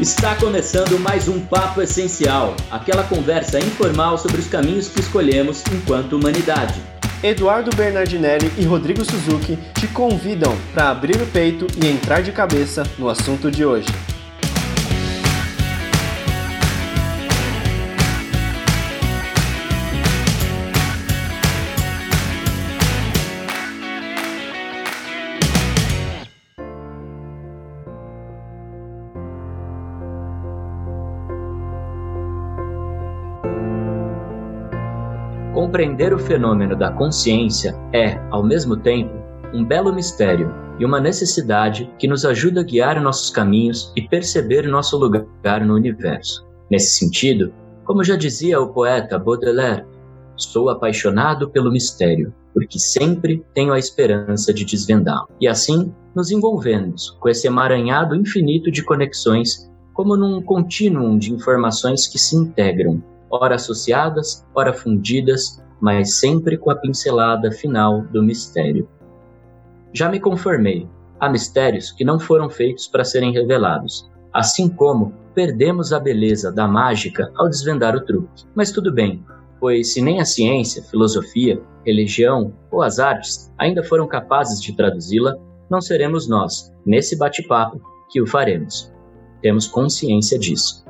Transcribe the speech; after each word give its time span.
Está 0.00 0.34
começando 0.34 0.98
mais 0.98 1.28
um 1.28 1.38
Papo 1.38 1.82
Essencial, 1.82 2.56
aquela 2.70 3.04
conversa 3.04 3.60
informal 3.60 4.16
sobre 4.16 4.40
os 4.40 4.46
caminhos 4.46 4.88
que 4.88 4.98
escolhemos 4.98 5.62
enquanto 5.70 6.16
humanidade. 6.16 6.80
Eduardo 7.22 7.70
Bernardinelli 7.76 8.50
e 8.56 8.64
Rodrigo 8.64 9.04
Suzuki 9.04 9.58
te 9.78 9.86
convidam 9.88 10.56
para 10.72 10.88
abrir 10.88 11.20
o 11.20 11.26
peito 11.26 11.66
e 11.76 11.86
entrar 11.86 12.22
de 12.22 12.32
cabeça 12.32 12.82
no 12.96 13.10
assunto 13.10 13.50
de 13.50 13.62
hoje. 13.62 13.88
Compreender 35.80 36.12
o 36.12 36.18
fenômeno 36.18 36.76
da 36.76 36.92
consciência 36.92 37.74
é, 37.90 38.20
ao 38.30 38.44
mesmo 38.44 38.76
tempo, 38.76 39.14
um 39.54 39.64
belo 39.64 39.94
mistério 39.94 40.54
e 40.78 40.84
uma 40.84 41.00
necessidade 41.00 41.90
que 41.98 42.06
nos 42.06 42.22
ajuda 42.26 42.60
a 42.60 42.64
guiar 42.64 43.00
nossos 43.00 43.30
caminhos 43.30 43.90
e 43.96 44.06
perceber 44.06 44.68
nosso 44.68 44.98
lugar 44.98 45.64
no 45.64 45.74
universo. 45.74 46.46
Nesse 46.70 46.98
sentido, 46.98 47.50
como 47.82 48.04
já 48.04 48.14
dizia 48.14 48.60
o 48.60 48.74
poeta 48.74 49.18
Baudelaire, 49.18 49.86
sou 50.36 50.68
apaixonado 50.68 51.48
pelo 51.48 51.72
mistério, 51.72 52.34
porque 52.52 52.78
sempre 52.78 53.42
tenho 53.54 53.72
a 53.72 53.78
esperança 53.78 54.52
de 54.52 54.66
desvendá-lo. 54.66 55.30
E 55.40 55.48
assim, 55.48 55.94
nos 56.14 56.30
envolvemos 56.30 57.16
com 57.18 57.26
esse 57.30 57.46
emaranhado 57.46 58.14
infinito 58.14 58.70
de 58.70 58.84
conexões, 58.84 59.66
como 59.94 60.14
num 60.14 60.42
contínuo 60.42 61.18
de 61.18 61.32
informações 61.32 62.06
que 62.06 62.18
se 62.18 62.36
integram, 62.36 63.02
ora 63.30 63.54
associadas, 63.54 64.44
ora 64.54 64.74
fundidas, 64.74 65.58
mas 65.80 66.18
sempre 66.18 66.58
com 66.58 66.70
a 66.70 66.76
pincelada 66.76 67.50
final 67.50 68.02
do 68.02 68.22
mistério. 68.22 68.88
Já 69.92 70.08
me 70.08 70.20
conformei. 70.20 70.88
Há 71.18 71.28
mistérios 71.28 71.90
que 71.90 72.04
não 72.04 72.18
foram 72.18 72.48
feitos 72.48 72.86
para 72.86 73.04
serem 73.04 73.32
revelados, 73.32 74.10
assim 74.32 74.68
como 74.68 75.12
perdemos 75.34 75.92
a 75.92 76.00
beleza 76.00 76.52
da 76.52 76.66
mágica 76.66 77.30
ao 77.36 77.48
desvendar 77.48 77.96
o 77.96 78.04
truque. 78.04 78.44
Mas 78.54 78.70
tudo 78.70 78.92
bem, 78.92 79.24
pois 79.58 79.92
se 79.92 80.00
nem 80.00 80.20
a 80.20 80.24
ciência, 80.24 80.82
filosofia, 80.82 81.60
religião 81.84 82.52
ou 82.70 82.82
as 82.82 82.98
artes 82.98 83.52
ainda 83.58 83.82
foram 83.82 84.06
capazes 84.06 84.60
de 84.60 84.74
traduzi-la, 84.74 85.36
não 85.68 85.80
seremos 85.80 86.28
nós, 86.28 86.72
nesse 86.84 87.16
bate-papo, 87.16 87.80
que 88.10 88.20
o 88.20 88.26
faremos. 88.26 88.92
Temos 89.40 89.66
consciência 89.66 90.38
disso. 90.38 90.84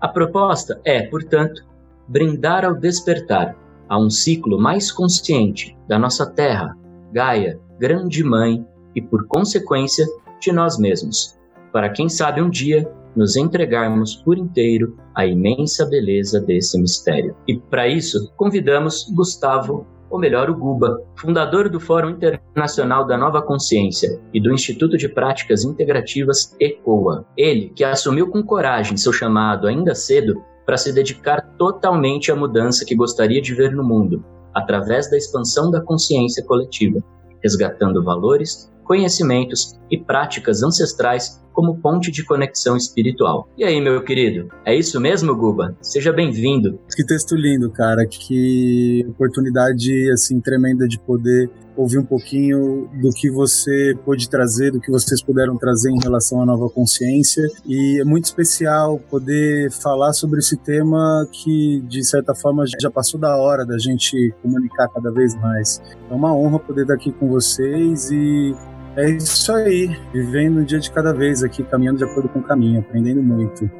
A 0.00 0.08
proposta 0.08 0.80
é, 0.84 1.02
portanto, 1.02 1.64
brindar 2.06 2.64
ao 2.64 2.74
despertar 2.74 3.56
a 3.88 3.98
um 3.98 4.10
ciclo 4.10 4.58
mais 4.58 4.90
consciente 4.90 5.76
da 5.88 5.98
nossa 5.98 6.28
Terra, 6.30 6.76
Gaia, 7.12 7.60
Grande 7.78 8.24
Mãe 8.24 8.66
e, 8.94 9.02
por 9.02 9.26
consequência, 9.26 10.06
de 10.40 10.52
nós 10.52 10.78
mesmos, 10.78 11.38
para 11.72 11.90
quem 11.90 12.08
sabe 12.08 12.42
um 12.42 12.50
dia 12.50 12.90
nos 13.14 13.36
entregarmos 13.36 14.16
por 14.16 14.36
inteiro 14.36 14.96
à 15.14 15.26
imensa 15.26 15.86
beleza 15.86 16.40
desse 16.40 16.78
mistério. 16.78 17.34
E 17.48 17.58
para 17.58 17.88
isso, 17.88 18.30
convidamos 18.36 19.10
Gustavo 19.14 19.86
ou 20.10 20.18
melhor, 20.18 20.48
o 20.48 20.54
Guba, 20.54 21.02
fundador 21.16 21.68
do 21.68 21.80
Fórum 21.80 22.10
Internacional 22.10 23.06
da 23.06 23.18
Nova 23.18 23.42
Consciência 23.42 24.20
e 24.32 24.40
do 24.40 24.52
Instituto 24.52 24.96
de 24.96 25.08
Práticas 25.08 25.64
Integrativas 25.64 26.54
ECOA. 26.60 27.26
Ele, 27.36 27.70
que 27.74 27.84
assumiu 27.84 28.30
com 28.30 28.42
coragem 28.42 28.96
seu 28.96 29.12
chamado 29.12 29.66
ainda 29.66 29.94
cedo 29.94 30.42
para 30.66 30.76
se 30.76 30.92
dedicar 30.92 31.40
totalmente 31.56 32.32
à 32.32 32.36
mudança 32.36 32.84
que 32.84 32.96
gostaria 32.96 33.40
de 33.40 33.54
ver 33.54 33.72
no 33.72 33.84
mundo, 33.84 34.24
através 34.52 35.08
da 35.08 35.16
expansão 35.16 35.70
da 35.70 35.80
consciência 35.80 36.44
coletiva, 36.44 36.98
resgatando 37.42 38.02
valores, 38.02 38.70
conhecimentos 38.84 39.78
e 39.90 39.96
práticas 39.96 40.62
ancestrais 40.62 41.42
como 41.52 41.78
ponte 41.80 42.10
de 42.10 42.24
conexão 42.24 42.76
espiritual. 42.76 43.48
E 43.56 43.64
aí, 43.64 43.80
meu 43.80 44.02
querido, 44.04 44.48
é 44.64 44.74
isso 44.74 45.00
mesmo, 45.00 45.34
Guba? 45.34 45.74
Seja 45.80 46.12
bem-vindo. 46.12 46.78
Que 46.94 47.04
texto 47.04 47.34
lindo, 47.34 47.70
cara. 47.70 48.06
Que 48.06 49.06
oportunidade 49.08 50.10
assim 50.12 50.40
tremenda 50.40 50.86
de 50.86 50.98
poder 51.00 51.50
ouvir 51.76 51.98
um 51.98 52.04
pouquinho 52.04 52.88
do 53.00 53.10
que 53.10 53.30
você 53.30 53.94
pôde 54.04 54.28
trazer, 54.28 54.72
do 54.72 54.80
que 54.80 54.90
vocês 54.90 55.22
puderam 55.22 55.56
trazer 55.56 55.90
em 55.90 55.98
relação 56.02 56.40
à 56.40 56.46
nova 56.46 56.68
consciência. 56.70 57.42
E 57.64 58.00
é 58.00 58.04
muito 58.04 58.24
especial 58.24 58.98
poder 59.10 59.70
falar 59.70 60.12
sobre 60.12 60.38
esse 60.38 60.56
tema 60.56 61.28
que, 61.30 61.82
de 61.88 62.04
certa 62.04 62.34
forma, 62.34 62.64
já 62.80 62.90
passou 62.90 63.20
da 63.20 63.36
hora 63.36 63.64
da 63.64 63.78
gente 63.78 64.34
comunicar 64.42 64.88
cada 64.88 65.12
vez 65.12 65.34
mais. 65.36 65.80
É 66.10 66.14
uma 66.14 66.34
honra 66.34 66.58
poder 66.58 66.82
estar 66.82 66.94
aqui 66.94 67.12
com 67.12 67.28
vocês 67.28 68.10
e 68.10 68.54
é 68.96 69.10
isso 69.10 69.52
aí, 69.52 69.94
vivendo 70.12 70.60
um 70.60 70.64
dia 70.64 70.78
de 70.78 70.90
cada 70.90 71.12
vez 71.12 71.42
aqui, 71.42 71.62
caminhando 71.62 71.98
de 71.98 72.04
acordo 72.04 72.30
com 72.30 72.38
o 72.38 72.42
caminho, 72.42 72.80
aprendendo 72.80 73.22
muito. 73.22 73.70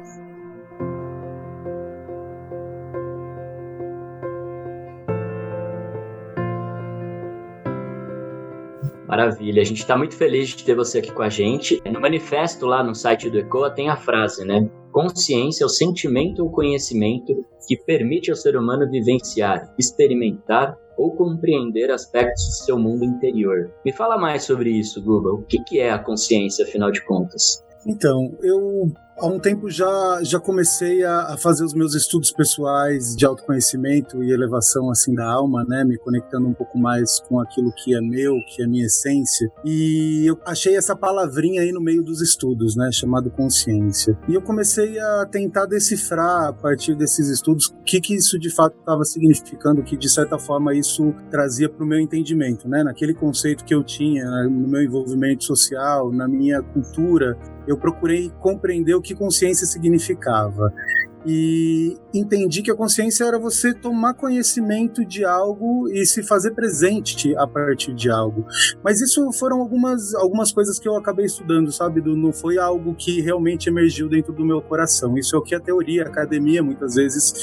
Maravilha, 9.17 9.63
a 9.63 9.65
gente 9.65 9.79
está 9.79 9.97
muito 9.97 10.15
feliz 10.15 10.49
de 10.49 10.63
ter 10.63 10.75
você 10.75 10.99
aqui 10.99 11.11
com 11.11 11.23
a 11.23 11.29
gente. 11.29 11.81
No 11.91 11.99
manifesto 11.99 12.67
lá 12.67 12.83
no 12.83 12.93
site 12.93 13.31
do 13.31 13.39
ECOA 13.39 13.71
tem 13.71 13.89
a 13.89 13.97
frase, 13.97 14.45
né? 14.45 14.69
Consciência 14.91 15.63
é 15.63 15.65
o 15.65 15.69
sentimento 15.69 16.43
ou 16.43 16.51
conhecimento 16.51 17.33
que 17.67 17.75
permite 17.75 18.29
ao 18.29 18.35
ser 18.35 18.55
humano 18.55 18.87
vivenciar, 18.87 19.73
experimentar 19.75 20.77
ou 20.95 21.15
compreender 21.15 21.89
aspectos 21.89 22.45
do 22.45 22.65
seu 22.65 22.77
mundo 22.77 23.03
interior. 23.03 23.71
Me 23.83 23.91
fala 23.91 24.19
mais 24.19 24.43
sobre 24.43 24.69
isso, 24.69 25.01
Guba. 25.01 25.31
O 25.31 25.41
que 25.41 25.79
é 25.79 25.89
a 25.89 25.97
consciência, 25.97 26.63
afinal 26.63 26.91
de 26.91 27.03
contas? 27.03 27.65
Então, 27.87 28.37
eu 28.43 28.91
há 29.19 29.25
um 29.25 29.39
tempo 29.39 29.69
já, 29.69 30.19
já 30.23 30.39
comecei 30.39 31.03
a, 31.03 31.33
a, 31.33 31.37
fazer 31.37 31.63
os 31.63 31.73
meus 31.73 31.95
estudos 31.95 32.31
pessoais 32.31 33.15
de 33.15 33.25
autoconhecimento 33.25 34.23
e 34.23 34.31
elevação 34.31 34.89
assim 34.91 35.13
da 35.13 35.25
alma, 35.25 35.65
né, 35.67 35.83
me 35.83 35.97
conectando 35.97 36.47
um 36.47 36.53
pouco 36.53 36.77
mais 36.77 37.19
com 37.21 37.39
aquilo 37.39 37.71
que 37.71 37.95
é 37.95 38.01
meu, 38.01 38.35
que 38.47 38.61
é 38.61 38.67
minha 38.67 38.85
essência. 38.85 39.51
E 39.65 40.23
eu 40.25 40.37
achei 40.45 40.75
essa 40.75 40.95
palavrinha 40.95 41.61
aí 41.61 41.71
no 41.71 41.81
meio 41.81 42.03
dos 42.03 42.21
estudos, 42.21 42.75
né, 42.75 42.89
chamado 42.91 43.31
consciência. 43.31 44.17
E 44.27 44.35
eu 44.35 44.41
comecei 44.41 44.99
a 44.99 45.25
tentar 45.25 45.65
decifrar 45.65 46.49
a 46.49 46.53
partir 46.53 46.95
desses 46.95 47.27
estudos 47.29 47.67
o 47.67 47.83
que 47.83 47.99
que 47.99 48.15
isso 48.15 48.37
de 48.37 48.53
fato 48.53 48.77
estava 48.79 49.03
significando, 49.03 49.83
que 49.83 49.97
de 49.97 50.09
certa 50.09 50.37
forma 50.37 50.75
isso 50.75 51.13
trazia 51.31 51.69
para 51.69 51.83
o 51.83 51.87
meu 51.87 51.99
entendimento, 51.99 52.67
né, 52.67 52.83
naquele 52.83 53.13
conceito 53.13 53.65
que 53.65 53.73
eu 53.73 53.83
tinha 53.83 54.25
no 54.43 54.67
meu 54.67 54.83
envolvimento 54.83 55.43
social, 55.43 56.11
na 56.11 56.27
minha 56.27 56.61
cultura, 56.61 57.37
eu 57.67 57.77
procurei 57.77 58.31
compreender 58.39 58.95
o 58.95 59.01
que 59.01 59.13
consciência 59.13 59.67
significava. 59.67 60.73
E 61.25 61.97
entendi 62.13 62.61
que 62.61 62.71
a 62.71 62.75
consciência 62.75 63.25
era 63.25 63.37
você 63.37 63.73
tomar 63.73 64.13
conhecimento 64.13 65.03
de 65.05 65.25
algo 65.25 65.89
e 65.89 66.05
se 66.05 66.23
fazer 66.23 66.51
presente 66.51 67.35
a 67.35 67.45
partir 67.45 67.93
de 67.93 68.09
algo. 68.09 68.45
Mas 68.81 69.01
isso 69.01 69.29
foram 69.33 69.59
algumas, 69.59 70.15
algumas 70.15 70.53
coisas 70.53 70.79
que 70.79 70.87
eu 70.87 70.95
acabei 70.95 71.25
estudando, 71.25 71.69
sabe? 71.71 72.01
Não 72.01 72.31
foi 72.31 72.57
algo 72.57 72.95
que 72.95 73.19
realmente 73.19 73.67
emergiu 73.67 74.07
dentro 74.07 74.31
do 74.31 74.45
meu 74.45 74.61
coração. 74.61 75.17
Isso 75.17 75.35
é 75.35 75.39
o 75.39 75.41
que 75.41 75.53
a 75.53 75.59
teoria, 75.59 76.03
a 76.03 76.07
academia 76.07 76.63
muitas 76.63 76.95
vezes 76.95 77.33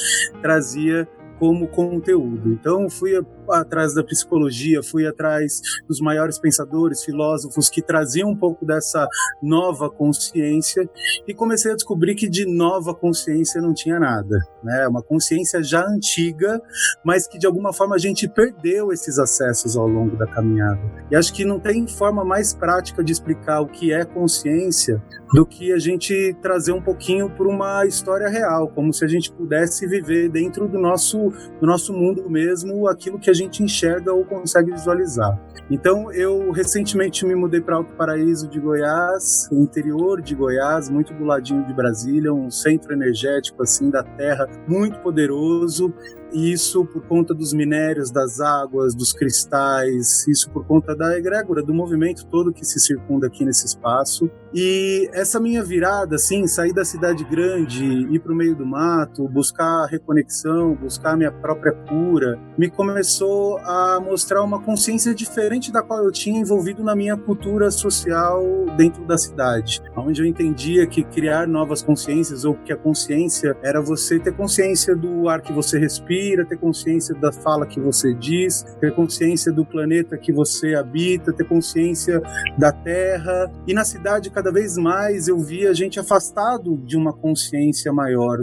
trazia 0.41 1.07
como 1.39 1.69
conteúdo. 1.69 2.53
Então 2.53 2.89
fui 2.89 3.21
atrás 3.51 3.95
da 3.95 4.03
psicologia, 4.03 4.83
fui 4.83 5.07
atrás 5.07 5.61
dos 5.89 6.01
maiores 6.01 6.39
pensadores, 6.39 7.05
filósofos 7.05 7.69
que 7.69 7.83
traziam 7.83 8.31
um 8.31 8.37
pouco 8.37 8.65
dessa 8.65 9.07
nova 9.43 9.91
consciência 9.91 10.89
e 11.27 11.35
comecei 11.35 11.73
a 11.73 11.75
descobrir 11.75 12.15
que 12.15 12.29
de 12.29 12.47
nova 12.47 12.95
consciência 12.95 13.61
não 13.61 13.75
tinha 13.75 13.99
nada, 13.99 14.39
né? 14.63 14.87
Uma 14.89 15.03
consciência 15.03 15.63
já 15.63 15.85
antiga, 15.87 16.61
mas 17.05 17.27
que 17.27 17.39
de 17.39 17.47
alguma 17.47 17.73
forma 17.73 17.95
a 17.95 17.99
gente 17.99 18.29
perdeu 18.29 18.93
esses 18.93 19.19
acessos 19.19 19.77
ao 19.77 19.87
longo 19.87 20.17
da 20.17 20.27
caminhada. 20.27 20.81
E 21.11 21.17
acho 21.17 21.33
que 21.33 21.45
não 21.45 21.61
tem 21.61 21.87
forma 21.87 22.25
mais 22.25 22.55
prática 22.55 23.03
de 23.03 23.13
explicar 23.13 23.61
o 23.61 23.67
que 23.67 23.93
é 23.93 24.05
consciência 24.05 25.03
do 25.35 25.45
que 25.45 25.73
a 25.73 25.79
gente 25.79 26.37
trazer 26.41 26.73
um 26.73 26.81
pouquinho 26.81 27.29
para 27.29 27.49
uma 27.49 27.85
história 27.87 28.29
real, 28.29 28.69
como 28.69 28.93
se 28.93 29.05
a 29.05 29.09
gente 29.09 29.33
pudesse 29.33 29.87
viver 29.87 30.29
dentro 30.29 30.69
do 30.69 30.79
nosso 30.79 31.33
do 31.61 31.67
nosso 31.67 31.93
mundo 31.93 32.29
mesmo 32.29 32.89
aquilo 32.89 33.19
que 33.19 33.31
a 33.31 33.34
gente 33.35 33.63
enxerga 33.63 34.13
ou 34.13 34.25
consegue 34.25 34.71
visualizar. 34.71 35.39
Então, 35.71 36.13
eu 36.13 36.51
recentemente 36.51 37.25
me 37.25 37.35
mudei 37.35 37.61
para 37.61 37.77
Alto 37.77 37.95
Paraíso 37.95 38.49
de 38.49 38.61
Goiás, 38.61 39.49
interior 39.51 40.21
de 40.21 40.35
Goiás, 40.35 40.91
muito 40.91 41.15
do 41.15 41.25
ladinho 41.25 41.67
de 41.67 41.73
Brasília, 41.73 42.33
um 42.33 42.51
centro 42.51 42.93
energético 42.93 43.63
assim 43.63 43.91
da 43.91 44.03
terra 44.03 44.47
muito 44.69 44.99
poderoso 45.01 45.93
isso 46.35 46.85
por 46.85 47.03
conta 47.03 47.33
dos 47.33 47.53
minérios, 47.53 48.11
das 48.11 48.41
águas, 48.41 48.95
dos 48.95 49.13
cristais, 49.13 50.27
isso 50.27 50.51
por 50.51 50.67
conta 50.67 50.95
da 50.95 51.17
egrégora, 51.17 51.63
do 51.63 51.73
movimento 51.73 52.27
todo 52.27 52.53
que 52.53 52.65
se 52.65 52.81
circunda 52.81 53.29
aqui 53.29 53.45
nesse 53.45 53.67
espaço. 53.67 54.29
E 54.53 55.09
essa 55.13 55.41
minha 55.41 55.65
virada, 55.65 56.17
assim, 56.17 56.47
sair 56.47 56.73
da 56.73 56.85
cidade 56.85 57.25
grande, 57.25 57.85
ir 57.85 58.21
para 58.21 58.33
o 58.33 58.37
meio 58.37 58.55
do 58.55 58.65
mato, 58.65 59.29
buscar 59.29 59.87
reconexão, 59.87 60.75
buscar 60.75 61.17
minha 61.17 61.33
própria 61.33 61.73
cura, 61.73 62.39
me 62.57 62.71
começou 62.71 63.59
a 63.59 64.01
mostrar 64.01 64.43
uma 64.43 64.61
consciência 64.61 65.15
diferente 65.15 65.73
da 65.73 65.83
qual 65.83 66.05
eu 66.05 66.13
tinha 66.13 66.41
envolvido 66.41 66.85
na 66.85 66.95
minha 66.95 67.17
cultura 67.17 67.71
social 67.71 68.43
dentro 68.77 69.05
da 69.05 69.19
cidade, 69.19 69.83
onde 69.97 70.23
eu 70.23 70.27
entendia 70.27 70.87
que 70.87 71.03
criar 71.03 71.49
novas 71.49 71.83
consciências 71.83 72.45
ou 72.45 72.55
que 72.55 72.73
a 72.73 72.77
consciência 72.77 73.57
era 73.63 73.81
você 73.81 74.19
ter 74.19 74.33
consciência 74.33 74.95
do 74.95 75.29
ar 75.29 75.41
que 75.41 75.53
você 75.53 75.79
respira, 75.79 76.24
ter 76.47 76.59
consciência 76.59 77.15
da 77.15 77.33
fala 77.33 77.67
que 77.67 77.81
você 77.81 78.15
diz, 78.15 78.63
ter 78.81 78.95
consciência 78.95 79.53
do 79.53 79.65
planeta 79.65 80.17
que 80.17 80.33
você 80.33 80.75
habita, 80.75 81.33
ter 81.33 81.45
consciência 81.45 82.23
da 82.59 82.73
terra. 82.73 83.53
E 83.67 83.75
na 83.75 83.85
cidade, 83.85 84.31
cada 84.31 84.51
vez 84.51 84.77
mais 84.77 85.29
eu 85.29 85.39
via 85.39 85.71
a 85.71 85.75
gente 85.75 85.99
afastado 86.01 86.77
de 86.79 86.97
uma 86.97 87.13
consciência 87.13 87.93
maior, 87.93 88.39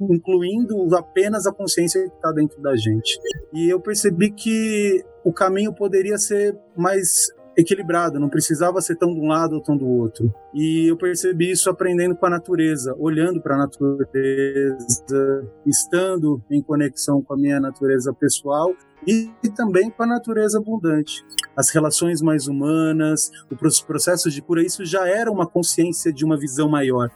incluindo 0.00 0.94
apenas 0.96 1.46
a 1.46 1.52
consciência 1.52 2.00
que 2.02 2.14
está 2.14 2.32
dentro 2.32 2.60
da 2.62 2.74
gente. 2.76 3.18
E 3.52 3.68
eu 3.68 3.80
percebi 3.80 4.30
que 4.30 5.04
o 5.24 5.32
caminho 5.32 5.72
poderia 5.72 6.18
ser 6.18 6.56
mais 6.76 7.28
equilibrado, 7.56 8.20
não 8.20 8.28
precisava 8.28 8.80
ser 8.80 8.96
tão 8.96 9.12
de 9.14 9.20
um 9.20 9.28
lado 9.28 9.54
ou 9.54 9.62
tão 9.62 9.76
do 9.76 9.86
outro. 9.86 10.32
E 10.54 10.90
eu 10.90 10.96
percebi 10.96 11.50
isso 11.50 11.70
aprendendo 11.70 12.14
com 12.14 12.26
a 12.26 12.30
natureza, 12.30 12.94
olhando 12.98 13.40
para 13.40 13.54
a 13.54 13.58
natureza, 13.58 15.48
estando 15.64 16.42
em 16.50 16.62
conexão 16.62 17.22
com 17.22 17.34
a 17.34 17.36
minha 17.36 17.58
natureza 17.58 18.12
pessoal 18.12 18.74
e 19.06 19.30
também 19.54 19.90
com 19.90 20.02
a 20.02 20.06
natureza 20.06 20.58
abundante. 20.58 21.24
As 21.56 21.70
relações 21.70 22.20
mais 22.20 22.46
humanas, 22.46 23.30
os 23.50 23.80
processos 23.80 24.32
de 24.32 24.42
cura, 24.42 24.64
isso 24.64 24.84
já 24.84 25.08
era 25.08 25.30
uma 25.30 25.46
consciência 25.46 26.12
de 26.12 26.24
uma 26.24 26.38
visão 26.38 26.68
maior. 26.68 27.10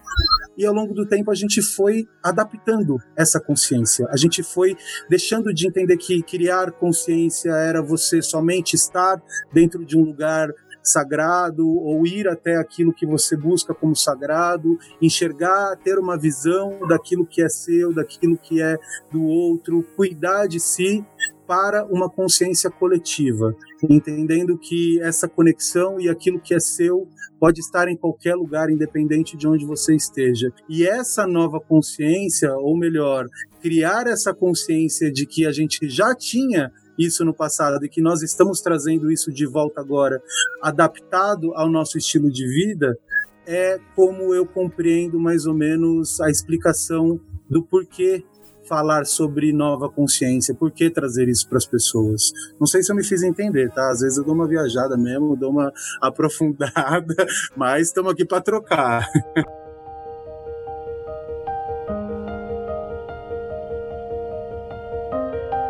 E 0.56 0.65
ao 0.65 0.75
longo 0.75 0.94
do 0.94 1.06
tempo 1.06 1.31
a 1.31 1.35
gente 1.35 1.62
foi 1.62 2.06
adaptando 2.23 2.97
essa 3.17 3.41
consciência. 3.41 4.06
A 4.11 4.17
gente 4.17 4.43
foi 4.43 4.77
deixando 5.09 5.53
de 5.53 5.67
entender 5.67 5.97
que 5.97 6.23
criar 6.23 6.73
consciência 6.73 7.50
era 7.50 7.82
você 7.82 8.23
somente 8.23 8.75
estar 8.75 9.23
dentro 9.53 9.85
de 9.85 9.97
um 9.97 10.03
lugar 10.03 10.50
sagrado 10.82 11.69
ou 11.69 12.06
ir 12.06 12.27
até 12.27 12.56
aquilo 12.56 12.93
que 12.93 13.06
você 13.06 13.37
busca 13.37 13.75
como 13.75 13.94
sagrado, 13.94 14.79
enxergar, 15.00 15.77
ter 15.77 15.99
uma 15.99 16.19
visão 16.19 16.79
daquilo 16.88 17.27
que 17.27 17.43
é 17.43 17.49
seu, 17.49 17.93
daquilo 17.93 18.37
que 18.37 18.62
é 18.62 18.79
do 19.12 19.23
outro, 19.23 19.82
cuidar 19.97 20.47
de 20.47 20.59
si 20.59 21.05
para 21.50 21.85
uma 21.87 22.08
consciência 22.08 22.70
coletiva, 22.70 23.56
entendendo 23.88 24.56
que 24.56 25.00
essa 25.00 25.26
conexão 25.26 25.99
e 25.99 26.08
aquilo 26.08 26.38
que 26.38 26.55
é 26.55 26.61
seu 26.61 27.08
pode 27.41 27.58
estar 27.58 27.88
em 27.88 27.97
qualquer 27.97 28.37
lugar, 28.37 28.70
independente 28.70 29.37
de 29.37 29.49
onde 29.49 29.67
você 29.67 29.97
esteja. 29.97 30.52
E 30.69 30.87
essa 30.87 31.26
nova 31.26 31.58
consciência, 31.58 32.55
ou 32.55 32.79
melhor, 32.79 33.26
criar 33.61 34.06
essa 34.06 34.32
consciência 34.32 35.11
de 35.11 35.26
que 35.26 35.44
a 35.44 35.50
gente 35.50 35.88
já 35.88 36.14
tinha 36.14 36.70
isso 36.97 37.25
no 37.25 37.35
passado 37.35 37.85
e 37.85 37.88
que 37.88 38.00
nós 38.00 38.23
estamos 38.23 38.61
trazendo 38.61 39.11
isso 39.11 39.32
de 39.32 39.44
volta 39.44 39.81
agora, 39.81 40.23
adaptado 40.62 41.53
ao 41.56 41.69
nosso 41.69 41.99
estilo 41.99 42.31
de 42.31 42.46
vida, 42.46 42.96
é 43.44 43.81
como 43.96 44.32
eu 44.32 44.46
compreendo 44.46 45.19
mais 45.19 45.46
ou 45.46 45.55
menos 45.55 46.20
a 46.20 46.31
explicação 46.31 47.20
do 47.49 47.61
porquê 47.64 48.25
falar 48.70 49.05
sobre 49.05 49.52
nova 49.52 49.90
consciência? 49.90 50.55
Por 50.55 50.70
que 50.70 50.88
trazer 50.88 51.28
isso 51.28 51.49
para 51.49 51.58
as 51.58 51.67
pessoas? 51.67 52.32
Não 52.58 52.69
sei 52.69 52.84
se 52.84 52.93
eu 52.93 52.96
me 52.96 53.02
fiz 53.02 53.20
entender, 53.25 53.69
tá? 53.72 53.90
Às 53.90 54.00
vezes 54.00 54.17
eu 54.17 54.25
dou 54.25 54.32
uma 54.32 54.46
viajada 54.46 54.96
mesmo, 54.96 55.34
dou 55.37 55.50
uma 55.50 55.72
aprofundada, 56.00 57.26
mas 57.56 57.88
estamos 57.88 58.12
aqui 58.12 58.25
para 58.25 58.40
trocar. 58.40 59.05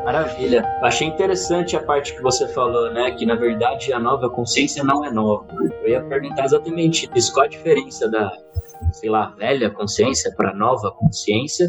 Maravilha. 0.05 0.63
Achei 0.83 1.07
interessante 1.07 1.77
a 1.77 1.83
parte 1.83 2.15
que 2.15 2.21
você 2.21 2.47
falou, 2.49 2.93
né? 2.93 3.13
Que 3.13 3.25
na 3.25 3.37
verdade 3.37 3.93
a 3.93 3.99
nova 3.99 4.29
consciência 4.29 4.85
não 4.85 5.05
é 5.05 5.11
nova. 5.11 5.47
Eu 5.83 5.89
ia 5.89 6.03
perguntar 6.03 6.45
exatamente 6.45 7.09
isso. 7.15 7.33
Qual 7.33 7.47
a 7.47 7.49
diferença 7.49 8.11
da, 8.11 8.31
sei 8.93 9.11
lá, 9.11 9.35
velha 9.37 9.71
consciência 9.71 10.33
para 10.37 10.55
nova 10.55 10.91
consciência. 10.93 11.67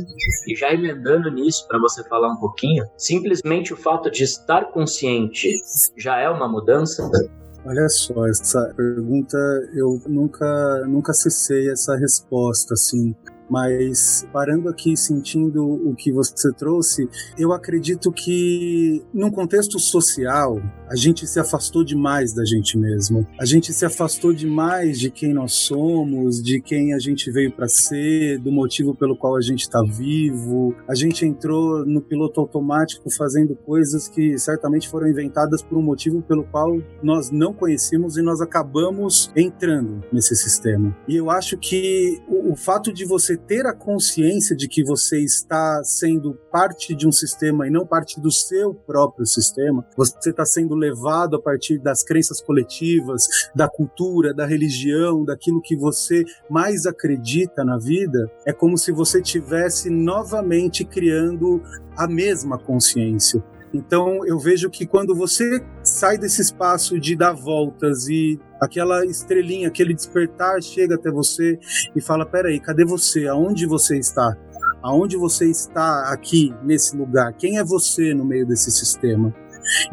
E 0.48 0.56
já 0.56 0.74
emendando 0.74 1.30
nisso, 1.32 1.68
para 1.68 1.80
você 1.80 2.04
falar 2.04 2.32
um 2.32 2.38
pouquinho, 2.38 2.86
simplesmente 2.98 3.74
o 3.74 3.78
fato 3.78 4.10
de 4.10 4.24
estar 4.24 4.72
consciente 4.72 5.54
já 5.98 6.20
é 6.20 6.30
uma 6.30 6.48
mudança? 6.48 7.10
Olha 7.64 7.88
só, 7.90 8.28
essa 8.28 8.74
pergunta 8.76 9.38
eu 9.76 10.02
nunca 10.08 10.84
nunca 10.88 11.14
cessei 11.14 11.70
essa 11.70 11.96
resposta 11.96 12.74
assim. 12.74 13.16
Mas 13.52 14.26
parando 14.32 14.70
aqui 14.70 14.96
sentindo 14.96 15.62
o 15.62 15.94
que 15.94 16.10
você 16.10 16.54
trouxe, 16.54 17.10
eu 17.38 17.52
acredito 17.52 18.10
que 18.10 19.04
num 19.14 19.30
contexto 19.30 19.78
social, 19.78 20.62
a 20.90 20.96
gente 20.96 21.28
se 21.28 21.38
afastou 21.38 21.84
demais 21.84 22.34
da 22.34 22.46
gente 22.46 22.78
mesmo. 22.78 23.28
A 23.38 23.46
gente 23.46 23.74
se 23.74 23.86
afastou 23.86 24.34
demais 24.34 24.98
de 24.98 25.12
quem 25.12 25.34
nós 25.34 25.54
somos, 25.54 26.42
de 26.42 26.62
quem 26.62 26.94
a 26.94 27.00
gente 27.00 27.30
veio 27.30 27.52
para 27.52 27.68
ser, 27.68 28.40
do 28.40 28.52
motivo 28.54 28.96
pelo 28.96 29.18
qual 29.18 29.36
a 29.36 29.42
gente 29.42 29.62
está 29.62 29.82
vivo. 29.84 30.74
A 30.88 30.96
gente 30.96 31.26
entrou 31.26 31.86
no 31.86 32.02
piloto 32.02 32.40
automático 32.40 33.10
fazendo 33.12 33.54
coisas 33.54 34.08
que 34.08 34.38
certamente 34.38 34.88
foram 34.88 35.10
inventadas 35.10 35.62
por 35.62 35.78
um 35.78 35.82
motivo 35.82 36.22
pelo 36.22 36.46
qual 36.46 36.82
nós 37.04 37.32
não 37.32 37.54
conhecemos 37.54 38.16
e 38.16 38.22
nós 38.22 38.40
acabamos 38.40 39.30
entrando 39.36 40.02
nesse 40.12 40.38
sistema. 40.38 40.96
E 41.06 41.18
eu 41.18 41.30
acho 41.30 41.58
que 41.58 42.22
o, 42.30 42.54
o 42.54 42.56
fato 42.56 42.94
de 42.94 43.04
você 43.04 43.41
ter 43.48 43.66
a 43.66 43.74
consciência 43.74 44.56
de 44.56 44.68
que 44.68 44.84
você 44.84 45.20
está 45.20 45.82
sendo 45.84 46.34
parte 46.52 46.96
de 46.96 47.08
um 47.08 47.12
sistema 47.12 47.68
e 47.68 47.70
não 47.70 47.86
parte 47.86 48.20
do 48.20 48.32
seu 48.32 48.74
próprio 48.74 49.26
sistema, 49.26 49.86
você 49.96 50.30
está 50.30 50.46
sendo 50.46 50.76
levado 50.76 51.36
a 51.36 51.42
partir 51.42 51.78
das 51.80 52.04
crenças 52.04 52.42
coletivas, 52.42 53.28
da 53.56 53.68
cultura, 53.68 54.34
da 54.34 54.46
religião, 54.46 55.24
daquilo 55.26 55.62
que 55.62 55.76
você 55.76 56.24
mais 56.50 56.86
acredita 56.86 57.64
na 57.64 57.78
vida, 57.78 58.32
é 58.46 58.54
como 58.54 58.78
se 58.78 58.92
você 58.92 59.22
tivesse 59.22 59.90
novamente 59.90 60.86
criando 60.86 61.62
a 61.96 62.08
mesma 62.08 62.58
consciência. 62.58 63.44
Então 63.74 64.26
eu 64.26 64.38
vejo 64.38 64.70
que 64.70 64.86
quando 64.86 65.16
você 65.16 65.64
sai 65.84 66.18
desse 66.18 66.42
espaço 66.42 67.00
de 67.00 67.16
dar 67.16 67.34
voltas 67.34 68.08
e 68.08 68.40
aquela 68.60 69.06
estrelinha, 69.06 69.68
aquele 69.68 69.94
despertar 69.94 70.62
chega 70.62 70.96
até 70.96 71.10
você 71.10 71.58
e 71.96 72.02
fala: 72.02 72.26
peraí, 72.26 72.60
cadê 72.60 72.84
você? 72.84 73.28
Aonde 73.28 73.66
você 73.66 73.98
está? 73.98 74.38
Aonde 74.82 75.16
você 75.16 75.50
está 75.50 76.12
aqui 76.12 76.54
nesse 76.64 76.98
lugar? 76.98 77.34
Quem 77.34 77.58
é 77.58 77.64
você 77.64 78.14
no 78.14 78.26
meio 78.26 78.46
desse 78.46 78.72
sistema? 78.72 79.34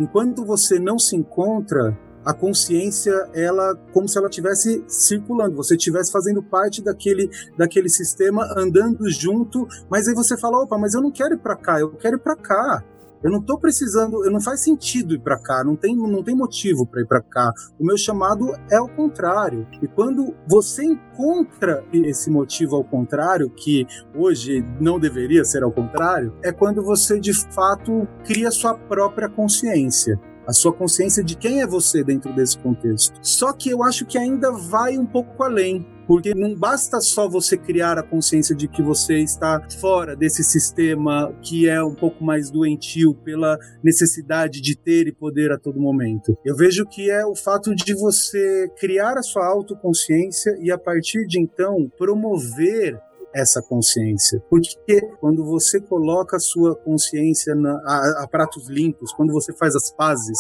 Enquanto 0.00 0.44
você 0.44 0.78
não 0.78 0.98
se 0.98 1.14
encontra, 1.14 1.96
a 2.28 2.34
consciência, 2.34 3.12
ela 3.32 3.74
como 3.90 4.06
se 4.06 4.18
ela 4.18 4.28
estivesse 4.28 4.84
circulando, 4.86 5.56
você 5.56 5.76
estivesse 5.76 6.12
fazendo 6.12 6.42
parte 6.42 6.82
daquele, 6.82 7.30
daquele 7.56 7.88
sistema, 7.88 8.46
andando 8.54 9.08
junto, 9.08 9.66
mas 9.88 10.06
aí 10.06 10.14
você 10.14 10.36
fala, 10.36 10.62
opa, 10.62 10.76
mas 10.76 10.92
eu 10.92 11.00
não 11.00 11.10
quero 11.10 11.36
ir 11.36 11.38
para 11.38 11.56
cá, 11.56 11.80
eu 11.80 11.90
quero 11.92 12.16
ir 12.16 12.20
para 12.20 12.36
cá. 12.36 12.84
Eu 13.22 13.30
não 13.30 13.40
estou 13.40 13.58
precisando, 13.58 14.24
eu 14.24 14.30
não 14.30 14.40
faz 14.40 14.60
sentido 14.60 15.14
ir 15.14 15.20
para 15.20 15.38
cá, 15.38 15.64
não 15.64 15.74
tem, 15.74 15.96
não 15.96 16.22
tem 16.22 16.34
motivo 16.34 16.86
para 16.86 17.00
ir 17.00 17.06
para 17.06 17.20
cá. 17.20 17.52
O 17.78 17.84
meu 17.84 17.96
chamado 17.96 18.54
é 18.70 18.76
ao 18.76 18.88
contrário. 18.88 19.66
E 19.82 19.88
quando 19.88 20.34
você 20.46 20.84
encontra 20.84 21.84
esse 21.92 22.30
motivo 22.30 22.76
ao 22.76 22.84
contrário, 22.84 23.50
que 23.50 23.86
hoje 24.14 24.64
não 24.80 24.98
deveria 24.98 25.44
ser 25.44 25.62
ao 25.62 25.72
contrário, 25.72 26.34
é 26.42 26.52
quando 26.52 26.82
você 26.82 27.18
de 27.18 27.32
fato 27.52 28.06
cria 28.24 28.50
sua 28.50 28.74
própria 28.74 29.28
consciência 29.28 30.18
a 30.48 30.52
sua 30.54 30.72
consciência 30.72 31.22
de 31.22 31.36
quem 31.36 31.60
é 31.60 31.66
você 31.66 32.02
dentro 32.02 32.34
desse 32.34 32.56
contexto. 32.58 33.18
Só 33.20 33.52
que 33.52 33.68
eu 33.68 33.82
acho 33.82 34.06
que 34.06 34.16
ainda 34.16 34.50
vai 34.50 34.96
um 34.96 35.04
pouco 35.04 35.42
além 35.42 35.86
porque 36.06 36.34
não 36.34 36.54
basta 36.54 37.02
só 37.02 37.28
você 37.28 37.58
criar 37.58 37.98
a 37.98 38.02
consciência 38.02 38.56
de 38.56 38.66
que 38.66 38.82
você 38.82 39.18
está 39.18 39.60
fora 39.78 40.16
desse 40.16 40.42
sistema 40.42 41.30
que 41.42 41.68
é 41.68 41.84
um 41.84 41.94
pouco 41.94 42.24
mais 42.24 42.50
doentio 42.50 43.12
pela 43.12 43.58
necessidade 43.84 44.62
de 44.62 44.74
ter 44.74 45.06
e 45.06 45.12
poder 45.12 45.52
a 45.52 45.58
todo 45.58 45.78
momento. 45.78 46.34
Eu 46.42 46.56
vejo 46.56 46.86
que 46.86 47.10
é 47.10 47.26
o 47.26 47.36
fato 47.36 47.74
de 47.74 47.92
você 47.94 48.70
criar 48.80 49.18
a 49.18 49.22
sua 49.22 49.46
autoconsciência 49.46 50.56
e 50.62 50.70
a 50.70 50.78
partir 50.78 51.26
de 51.26 51.38
então 51.38 51.90
promover 51.98 52.98
essa 53.38 53.62
consciência. 53.62 54.42
Porque 54.50 55.00
quando 55.20 55.44
você 55.44 55.80
coloca 55.80 56.36
a 56.36 56.40
sua 56.40 56.74
consciência 56.74 57.54
na, 57.54 57.72
a, 57.84 58.24
a, 58.24 58.28
pratos 58.28 58.68
limpos, 58.68 59.12
quando 59.12 59.32
você 59.32 59.52
faz 59.52 59.76
as 59.76 59.90
pazes 59.90 60.38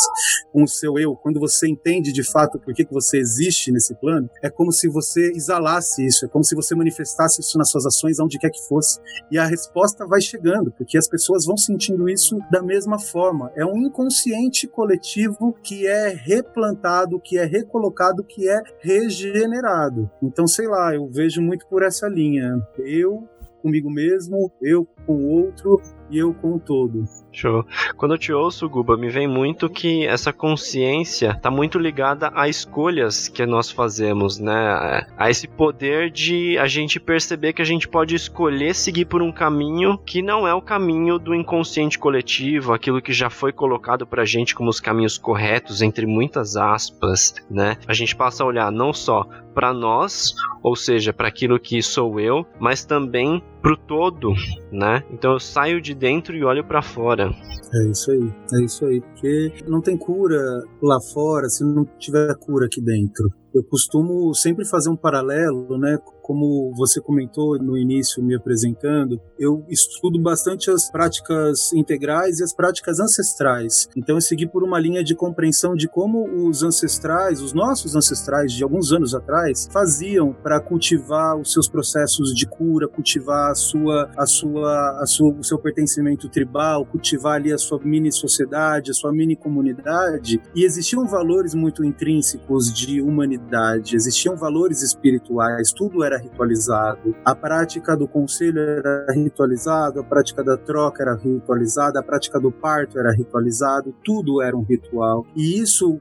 com 0.52 0.64
o 0.64 0.68
seu 0.68 0.98
eu, 0.98 1.14
quando 1.14 1.38
você 1.38 1.68
entende 1.68 2.12
de 2.12 2.28
fato 2.28 2.58
por 2.58 2.74
que, 2.74 2.84
que 2.84 2.92
você 2.92 3.18
existe 3.18 3.70
nesse 3.70 3.94
plano, 3.94 4.28
é 4.42 4.50
como 4.50 4.72
se 4.72 4.88
você 4.88 5.30
exalasse 5.34 6.04
isso, 6.04 6.24
é 6.24 6.28
como 6.28 6.44
se 6.44 6.54
você 6.54 6.74
manifestasse 6.74 7.40
isso 7.40 7.56
nas 7.56 7.70
suas 7.70 7.86
ações, 7.86 8.18
onde 8.18 8.38
quer 8.38 8.50
que 8.50 8.66
fosse. 8.66 8.98
E 9.30 9.38
a 9.38 9.46
resposta 9.46 10.06
vai 10.06 10.20
chegando, 10.20 10.72
porque 10.72 10.98
as 10.98 11.08
pessoas 11.08 11.44
vão 11.44 11.56
sentindo 11.56 12.08
isso 12.08 12.38
da 12.50 12.62
mesma 12.62 12.98
forma. 12.98 13.52
É 13.54 13.64
um 13.64 13.78
inconsciente 13.78 14.66
coletivo 14.66 15.54
que 15.62 15.86
é 15.86 16.08
replantado, 16.08 17.20
que 17.20 17.38
é 17.38 17.44
recolocado, 17.44 18.24
que 18.24 18.48
é 18.48 18.60
regenerado. 18.80 20.10
Então, 20.22 20.46
sei 20.46 20.66
lá, 20.66 20.94
eu 20.94 21.08
vejo 21.08 21.40
muito 21.40 21.66
por 21.66 21.82
essa 21.82 22.08
linha. 22.08 22.56
Eu 22.88 23.28
comigo 23.60 23.90
mesmo, 23.90 24.50
eu 24.62 24.86
com 25.04 25.16
o 25.16 25.28
outro 25.28 25.80
e 26.10 26.18
eu 26.18 26.34
com 26.34 26.54
o 26.54 26.60
todo. 26.60 27.04
Show. 27.32 27.64
Quando 27.96 28.14
eu 28.14 28.18
te 28.18 28.32
ouço, 28.32 28.68
Guba, 28.68 28.96
me 28.96 29.08
vem 29.08 29.28
muito 29.28 29.68
que 29.68 30.06
essa 30.06 30.32
consciência 30.32 31.32
está 31.36 31.50
muito 31.50 31.78
ligada 31.78 32.32
a 32.34 32.48
escolhas 32.48 33.28
que 33.28 33.44
nós 33.46 33.70
fazemos, 33.70 34.38
né? 34.38 35.06
A 35.16 35.30
esse 35.30 35.46
poder 35.46 36.10
de 36.10 36.58
a 36.58 36.66
gente 36.66 36.98
perceber 36.98 37.52
que 37.52 37.62
a 37.62 37.64
gente 37.64 37.86
pode 37.86 38.14
escolher 38.14 38.74
seguir 38.74 39.04
por 39.04 39.22
um 39.22 39.30
caminho 39.30 39.98
que 39.98 40.22
não 40.22 40.48
é 40.48 40.54
o 40.54 40.62
caminho 40.62 41.18
do 41.18 41.34
inconsciente 41.34 41.98
coletivo, 41.98 42.72
aquilo 42.72 43.02
que 43.02 43.12
já 43.12 43.30
foi 43.30 43.52
colocado 43.52 44.06
pra 44.06 44.24
gente 44.24 44.54
como 44.54 44.70
os 44.70 44.80
caminhos 44.80 45.18
corretos, 45.18 45.82
entre 45.82 46.06
muitas 46.06 46.56
aspas, 46.56 47.34
né? 47.50 47.76
A 47.86 47.92
gente 47.92 48.16
passa 48.16 48.42
a 48.42 48.46
olhar 48.46 48.72
não 48.72 48.92
só 48.92 49.28
para 49.54 49.72
nós, 49.72 50.34
ou 50.62 50.76
seja, 50.76 51.12
para 51.12 51.26
aquilo 51.26 51.58
que 51.58 51.82
sou 51.82 52.20
eu, 52.20 52.46
mas 52.60 52.84
também 52.84 53.42
pro 53.60 53.76
todo, 53.76 54.32
né? 54.70 55.02
Então 55.10 55.32
eu 55.32 55.40
saio 55.40 55.80
de 55.80 55.94
dentro 55.98 56.36
e 56.36 56.44
olho 56.44 56.64
para 56.64 56.80
fora. 56.80 57.30
É 57.74 57.90
isso 57.90 58.10
aí, 58.10 58.32
é 58.54 58.64
isso 58.64 58.86
aí, 58.86 59.00
porque 59.00 59.52
não 59.66 59.80
tem 59.82 59.96
cura 59.96 60.40
lá 60.82 60.98
fora 61.12 61.48
se 61.48 61.62
não 61.64 61.84
tiver 61.98 62.34
cura 62.36 62.66
aqui 62.66 62.80
dentro. 62.80 63.28
Eu 63.54 63.62
costumo 63.64 64.32
sempre 64.34 64.64
fazer 64.64 64.88
um 64.88 64.96
paralelo, 64.96 65.76
né, 65.76 65.98
como 66.28 66.70
você 66.76 67.00
comentou 67.00 67.58
no 67.58 67.78
início 67.78 68.22
me 68.22 68.34
apresentando, 68.34 69.18
eu 69.38 69.64
estudo 69.66 70.20
bastante 70.20 70.70
as 70.70 70.90
práticas 70.90 71.72
integrais 71.72 72.38
e 72.38 72.44
as 72.44 72.52
práticas 72.52 73.00
ancestrais. 73.00 73.88
Então 73.96 74.16
eu 74.16 74.20
segui 74.20 74.46
por 74.46 74.62
uma 74.62 74.78
linha 74.78 75.02
de 75.02 75.14
compreensão 75.14 75.74
de 75.74 75.88
como 75.88 76.46
os 76.46 76.62
ancestrais, 76.62 77.40
os 77.40 77.54
nossos 77.54 77.96
ancestrais 77.96 78.52
de 78.52 78.62
alguns 78.62 78.92
anos 78.92 79.14
atrás, 79.14 79.70
faziam 79.72 80.34
para 80.34 80.60
cultivar 80.60 81.34
os 81.40 81.50
seus 81.50 81.66
processos 81.66 82.34
de 82.34 82.46
cura, 82.46 82.86
cultivar 82.86 83.50
a 83.50 83.54
sua, 83.54 84.10
a 84.14 84.26
sua, 84.26 85.00
a 85.00 85.06
sua, 85.06 85.32
o 85.32 85.42
seu 85.42 85.58
pertencimento 85.58 86.28
tribal, 86.28 86.84
cultivar 86.84 87.36
ali 87.36 87.54
a 87.54 87.58
sua 87.58 87.80
mini 87.82 88.12
sociedade, 88.12 88.90
a 88.90 88.94
sua 88.94 89.12
mini 89.12 89.34
comunidade. 89.34 90.42
E 90.54 90.62
existiam 90.62 91.06
valores 91.06 91.54
muito 91.54 91.82
intrínsecos 91.82 92.70
de 92.70 93.00
humanidade, 93.00 93.96
existiam 93.96 94.36
valores 94.36 94.82
espirituais, 94.82 95.72
tudo 95.72 96.04
era 96.04 96.17
ritualizado, 96.18 97.14
a 97.24 97.34
prática 97.34 97.96
do 97.96 98.06
conselho 98.06 98.60
era 98.60 99.06
ritualizado, 99.12 100.00
a 100.00 100.04
prática 100.04 100.42
da 100.42 100.56
troca 100.56 101.02
era 101.02 101.14
ritualizada, 101.14 102.00
a 102.00 102.02
prática 102.02 102.38
do 102.40 102.50
parto 102.50 102.98
era 102.98 103.12
ritualizado, 103.12 103.94
tudo 104.04 104.42
era 104.42 104.56
um 104.56 104.62
ritual. 104.62 105.26
E 105.34 105.60
isso 105.60 106.00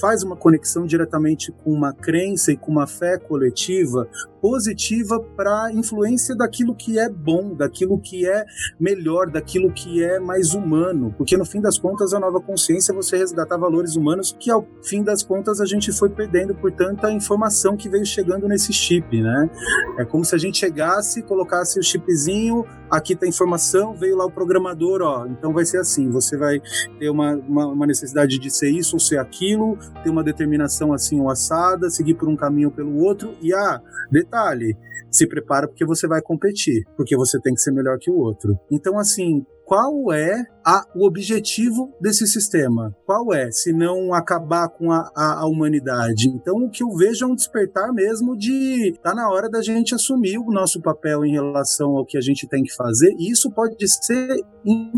faz 0.00 0.22
uma 0.22 0.36
conexão 0.36 0.86
diretamente 0.86 1.52
com 1.52 1.72
uma 1.72 1.92
crença 1.92 2.52
e 2.52 2.56
com 2.56 2.72
uma 2.72 2.86
fé 2.86 3.18
coletiva 3.18 4.08
positiva 4.40 5.20
para 5.36 5.64
a 5.64 5.72
influência 5.72 6.34
daquilo 6.34 6.74
que 6.74 6.98
é 6.98 7.08
bom, 7.08 7.54
daquilo 7.54 7.98
que 7.98 8.26
é 8.26 8.44
melhor, 8.78 9.30
daquilo 9.30 9.72
que 9.72 10.02
é 10.02 10.18
mais 10.18 10.54
humano. 10.54 11.14
Porque 11.16 11.36
no 11.36 11.44
fim 11.44 11.60
das 11.60 11.78
contas, 11.78 12.12
a 12.12 12.20
nova 12.20 12.40
consciência 12.40 12.92
é 12.92 12.94
você 12.94 13.16
resgatar 13.16 13.56
valores 13.56 13.96
humanos 13.96 14.36
que 14.38 14.50
ao 14.50 14.66
fim 14.82 15.02
das 15.02 15.22
contas 15.22 15.60
a 15.60 15.66
gente 15.66 15.92
foi 15.92 16.08
perdendo 16.08 16.54
por 16.54 16.72
tanta 16.72 17.10
informação 17.10 17.76
que 17.76 17.88
veio 17.88 18.06
chegando 18.06 18.48
nesse 18.48 18.72
chip, 18.72 19.20
né? 19.20 19.50
É 19.98 20.04
como 20.04 20.24
se 20.24 20.34
a 20.34 20.38
gente 20.38 20.58
chegasse, 20.58 21.22
colocasse 21.22 21.78
o 21.78 21.82
chipzinho, 21.82 22.64
aqui 22.90 23.14
tá 23.14 23.26
a 23.26 23.28
informação, 23.28 23.94
veio 23.94 24.16
lá 24.16 24.24
o 24.24 24.30
programador, 24.30 25.02
ó, 25.02 25.26
então 25.26 25.52
vai 25.52 25.64
ser 25.64 25.78
assim, 25.78 26.10
você 26.10 26.36
vai 26.36 26.60
ter 26.98 27.10
uma, 27.10 27.34
uma, 27.34 27.66
uma 27.66 27.86
necessidade 27.86 28.38
de 28.38 28.50
ser 28.50 28.70
isso 28.70 28.96
ou 28.96 29.00
ser 29.00 29.18
aquilo, 29.18 29.78
ter 30.02 30.10
uma 30.10 30.24
determinação 30.24 30.92
assim 30.92 31.20
ou 31.20 31.30
assada, 31.30 31.90
seguir 31.90 32.14
por 32.14 32.28
um 32.28 32.36
caminho 32.36 32.68
ou 32.68 32.74
pelo 32.74 32.96
outro, 32.96 33.34
e 33.40 33.52
ah, 33.52 33.80
Detalhe, 34.10 34.76
se 35.10 35.26
prepara 35.26 35.68
porque 35.68 35.84
você 35.84 36.06
vai 36.06 36.20
competir, 36.22 36.84
porque 36.96 37.16
você 37.16 37.38
tem 37.40 37.54
que 37.54 37.60
ser 37.60 37.72
melhor 37.72 37.98
que 37.98 38.10
o 38.10 38.16
outro. 38.16 38.58
Então, 38.70 38.98
assim, 38.98 39.44
qual 39.68 40.10
é 40.14 40.46
a, 40.64 40.82
o 40.96 41.06
objetivo 41.06 41.92
desse 42.00 42.26
sistema? 42.26 42.96
Qual 43.04 43.34
é, 43.34 43.50
se 43.50 43.70
não 43.70 44.14
acabar 44.14 44.66
com 44.70 44.90
a, 44.90 45.12
a, 45.14 45.40
a, 45.40 45.46
humanidade? 45.46 46.26
Então, 46.26 46.64
o 46.64 46.70
que 46.70 46.82
eu 46.82 46.88
vejo 46.96 47.26
é 47.26 47.28
um 47.28 47.34
despertar 47.34 47.92
mesmo 47.92 48.34
de 48.34 48.98
tá 49.02 49.14
na 49.14 49.28
hora 49.28 49.50
da 49.50 49.60
gente 49.60 49.94
assumir 49.94 50.38
o 50.38 50.50
nosso 50.50 50.80
papel 50.80 51.22
em 51.22 51.32
relação 51.32 51.98
ao 51.98 52.06
que 52.06 52.16
a 52.16 52.20
gente 52.22 52.48
tem 52.48 52.62
que 52.62 52.74
fazer, 52.74 53.14
e 53.18 53.30
isso 53.30 53.50
pode 53.50 53.76
ser 53.86 54.42
em 54.64 54.90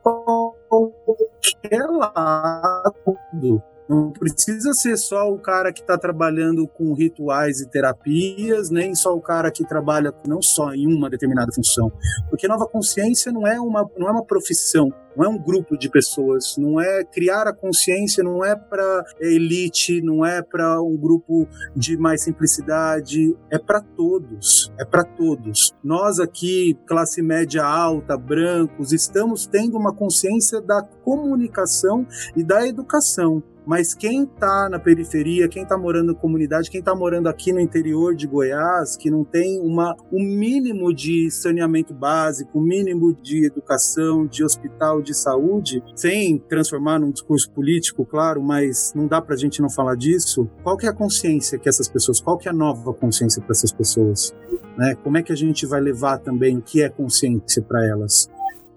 qualquer 0.00 1.86
lado. 1.90 3.60
Não 3.88 4.10
precisa 4.10 4.72
ser 4.72 4.96
só 4.96 5.30
o 5.30 5.38
cara 5.38 5.72
que 5.72 5.80
está 5.80 5.96
trabalhando 5.96 6.66
com 6.66 6.92
rituais 6.92 7.60
e 7.60 7.68
terapias, 7.68 8.68
nem 8.68 8.94
só 8.94 9.14
o 9.14 9.20
cara 9.20 9.50
que 9.50 9.64
trabalha 9.64 10.12
não 10.26 10.42
só 10.42 10.74
em 10.74 10.86
uma 10.86 11.08
determinada 11.08 11.52
função. 11.52 11.90
Porque 12.28 12.48
nova 12.48 12.66
consciência 12.66 13.30
não 13.30 13.46
é 13.46 13.60
uma, 13.60 13.88
não 13.96 14.08
é 14.08 14.10
uma 14.10 14.24
profissão, 14.24 14.92
não 15.16 15.24
é 15.24 15.28
um 15.28 15.38
grupo 15.38 15.76
de 15.76 15.88
pessoas, 15.88 16.56
não 16.58 16.80
é 16.80 17.02
criar 17.04 17.48
a 17.48 17.52
consciência, 17.52 18.22
não 18.22 18.44
é 18.44 18.54
para 18.54 19.04
elite, 19.20 20.02
não 20.02 20.24
é 20.24 20.42
para 20.42 20.80
um 20.82 20.96
grupo 20.96 21.48
de 21.74 21.96
mais 21.96 22.22
simplicidade, 22.22 23.36
é 23.50 23.58
para 23.58 23.80
todos, 23.80 24.72
é 24.78 24.84
para 24.84 25.04
todos. 25.04 25.72
Nós 25.82 26.20
aqui, 26.20 26.76
classe 26.86 27.22
média 27.22 27.64
alta, 27.64 28.16
brancos, 28.16 28.92
estamos 28.92 29.46
tendo 29.46 29.76
uma 29.76 29.94
consciência 29.94 30.60
da 30.60 30.82
comunicação 30.82 32.06
e 32.36 32.44
da 32.44 32.66
educação. 32.66 33.42
Mas 33.66 33.92
quem 33.92 34.22
está 34.22 34.68
na 34.70 34.78
periferia, 34.78 35.48
quem 35.48 35.64
está 35.64 35.76
morando 35.76 36.12
na 36.12 36.14
comunidade, 36.14 36.70
quem 36.70 36.78
está 36.78 36.94
morando 36.94 37.28
aqui 37.28 37.52
no 37.52 37.58
interior 37.58 38.14
de 38.14 38.24
Goiás, 38.24 38.96
que 38.96 39.10
não 39.10 39.24
tem 39.24 39.60
uma, 39.60 39.96
um 40.12 40.22
mínimo 40.22 40.94
de 40.94 41.28
saneamento 41.32 41.92
básico, 41.92 42.60
um 42.60 42.62
mínimo 42.62 43.12
de 43.12 43.44
educação, 43.44 44.24
de 44.24 44.44
hospital, 44.44 45.02
de 45.06 45.14
saúde, 45.14 45.82
sem 45.94 46.38
transformar 46.38 46.98
num 46.98 47.10
discurso 47.10 47.50
político, 47.50 48.04
claro, 48.04 48.42
mas 48.42 48.92
não 48.94 49.06
dá 49.06 49.22
para 49.22 49.34
a 49.34 49.38
gente 49.38 49.62
não 49.62 49.70
falar 49.70 49.96
disso. 49.96 50.48
Qual 50.62 50.76
que 50.76 50.86
é 50.86 50.88
a 50.88 50.92
consciência 50.92 51.58
que 51.58 51.68
essas 51.68 51.88
pessoas, 51.88 52.20
qual 52.20 52.36
que 52.36 52.48
é 52.48 52.50
a 52.50 52.54
nova 52.54 52.92
consciência 52.92 53.40
para 53.40 53.52
essas 53.52 53.72
pessoas? 53.72 54.34
Né? 54.76 54.94
Como 55.02 55.16
é 55.16 55.22
que 55.22 55.32
a 55.32 55.36
gente 55.36 55.64
vai 55.64 55.80
levar 55.80 56.18
também 56.18 56.58
o 56.58 56.62
que 56.62 56.82
é 56.82 56.88
consciência 56.88 57.62
para 57.62 57.86
elas? 57.86 58.28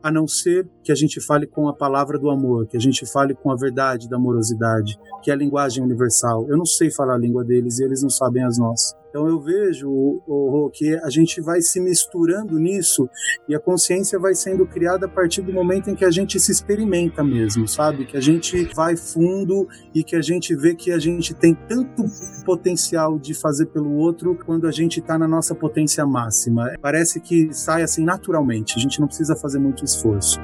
a 0.01 0.11
não 0.11 0.27
ser 0.27 0.67
que 0.83 0.91
a 0.91 0.95
gente 0.95 1.19
fale 1.19 1.45
com 1.45 1.67
a 1.67 1.73
palavra 1.73 2.17
do 2.17 2.29
amor, 2.29 2.67
que 2.67 2.77
a 2.77 2.79
gente 2.79 3.05
fale 3.05 3.35
com 3.35 3.51
a 3.51 3.55
verdade 3.55 4.07
da 4.07 4.15
amorosidade, 4.15 4.97
que 5.21 5.29
é 5.29 5.33
a 5.33 5.37
linguagem 5.37 5.83
universal. 5.83 6.47
Eu 6.49 6.57
não 6.57 6.65
sei 6.65 6.89
falar 6.89 7.15
a 7.15 7.17
língua 7.17 7.43
deles 7.43 7.79
e 7.79 7.83
eles 7.83 8.01
não 8.01 8.09
sabem 8.09 8.43
as 8.43 8.57
nossas. 8.57 8.95
Então 9.09 9.27
eu 9.27 9.39
vejo 9.39 9.89
o, 9.89 10.69
que 10.71 10.95
a 11.03 11.09
gente 11.09 11.41
vai 11.41 11.61
se 11.61 11.79
misturando 11.79 12.57
nisso 12.59 13.09
e 13.47 13.55
a 13.55 13.59
consciência 13.59 14.19
vai 14.19 14.35
sendo 14.35 14.65
criada 14.67 15.07
a 15.07 15.09
partir 15.09 15.41
do 15.41 15.51
momento 15.51 15.89
em 15.89 15.95
que 15.95 16.05
a 16.05 16.11
gente 16.11 16.39
se 16.39 16.51
experimenta 16.51 17.23
mesmo, 17.23 17.67
sabe? 17.67 18.05
Que 18.05 18.17
a 18.17 18.21
gente 18.21 18.63
vai 18.75 18.95
fundo 18.95 19.67
e 19.93 20.03
que 20.03 20.15
a 20.15 20.21
gente 20.21 20.55
vê 20.55 20.75
que 20.75 20.91
a 20.91 20.99
gente 20.99 21.33
tem 21.33 21.55
tanto 21.67 22.03
potencial 22.45 23.17
de 23.17 23.33
fazer 23.33 23.67
pelo 23.67 23.93
outro 23.95 24.37
quando 24.45 24.67
a 24.67 24.71
gente 24.71 24.99
está 24.99 25.17
na 25.17 25.27
nossa 25.27 25.55
potência 25.55 26.05
máxima. 26.05 26.73
Parece 26.81 27.19
que 27.19 27.51
sai 27.51 27.81
assim 27.81 28.03
naturalmente, 28.03 28.75
a 28.77 28.79
gente 28.79 28.99
não 28.99 29.07
precisa 29.07 29.35
fazer 29.35 29.59
muito 29.59 29.83
esforço. 29.83 30.39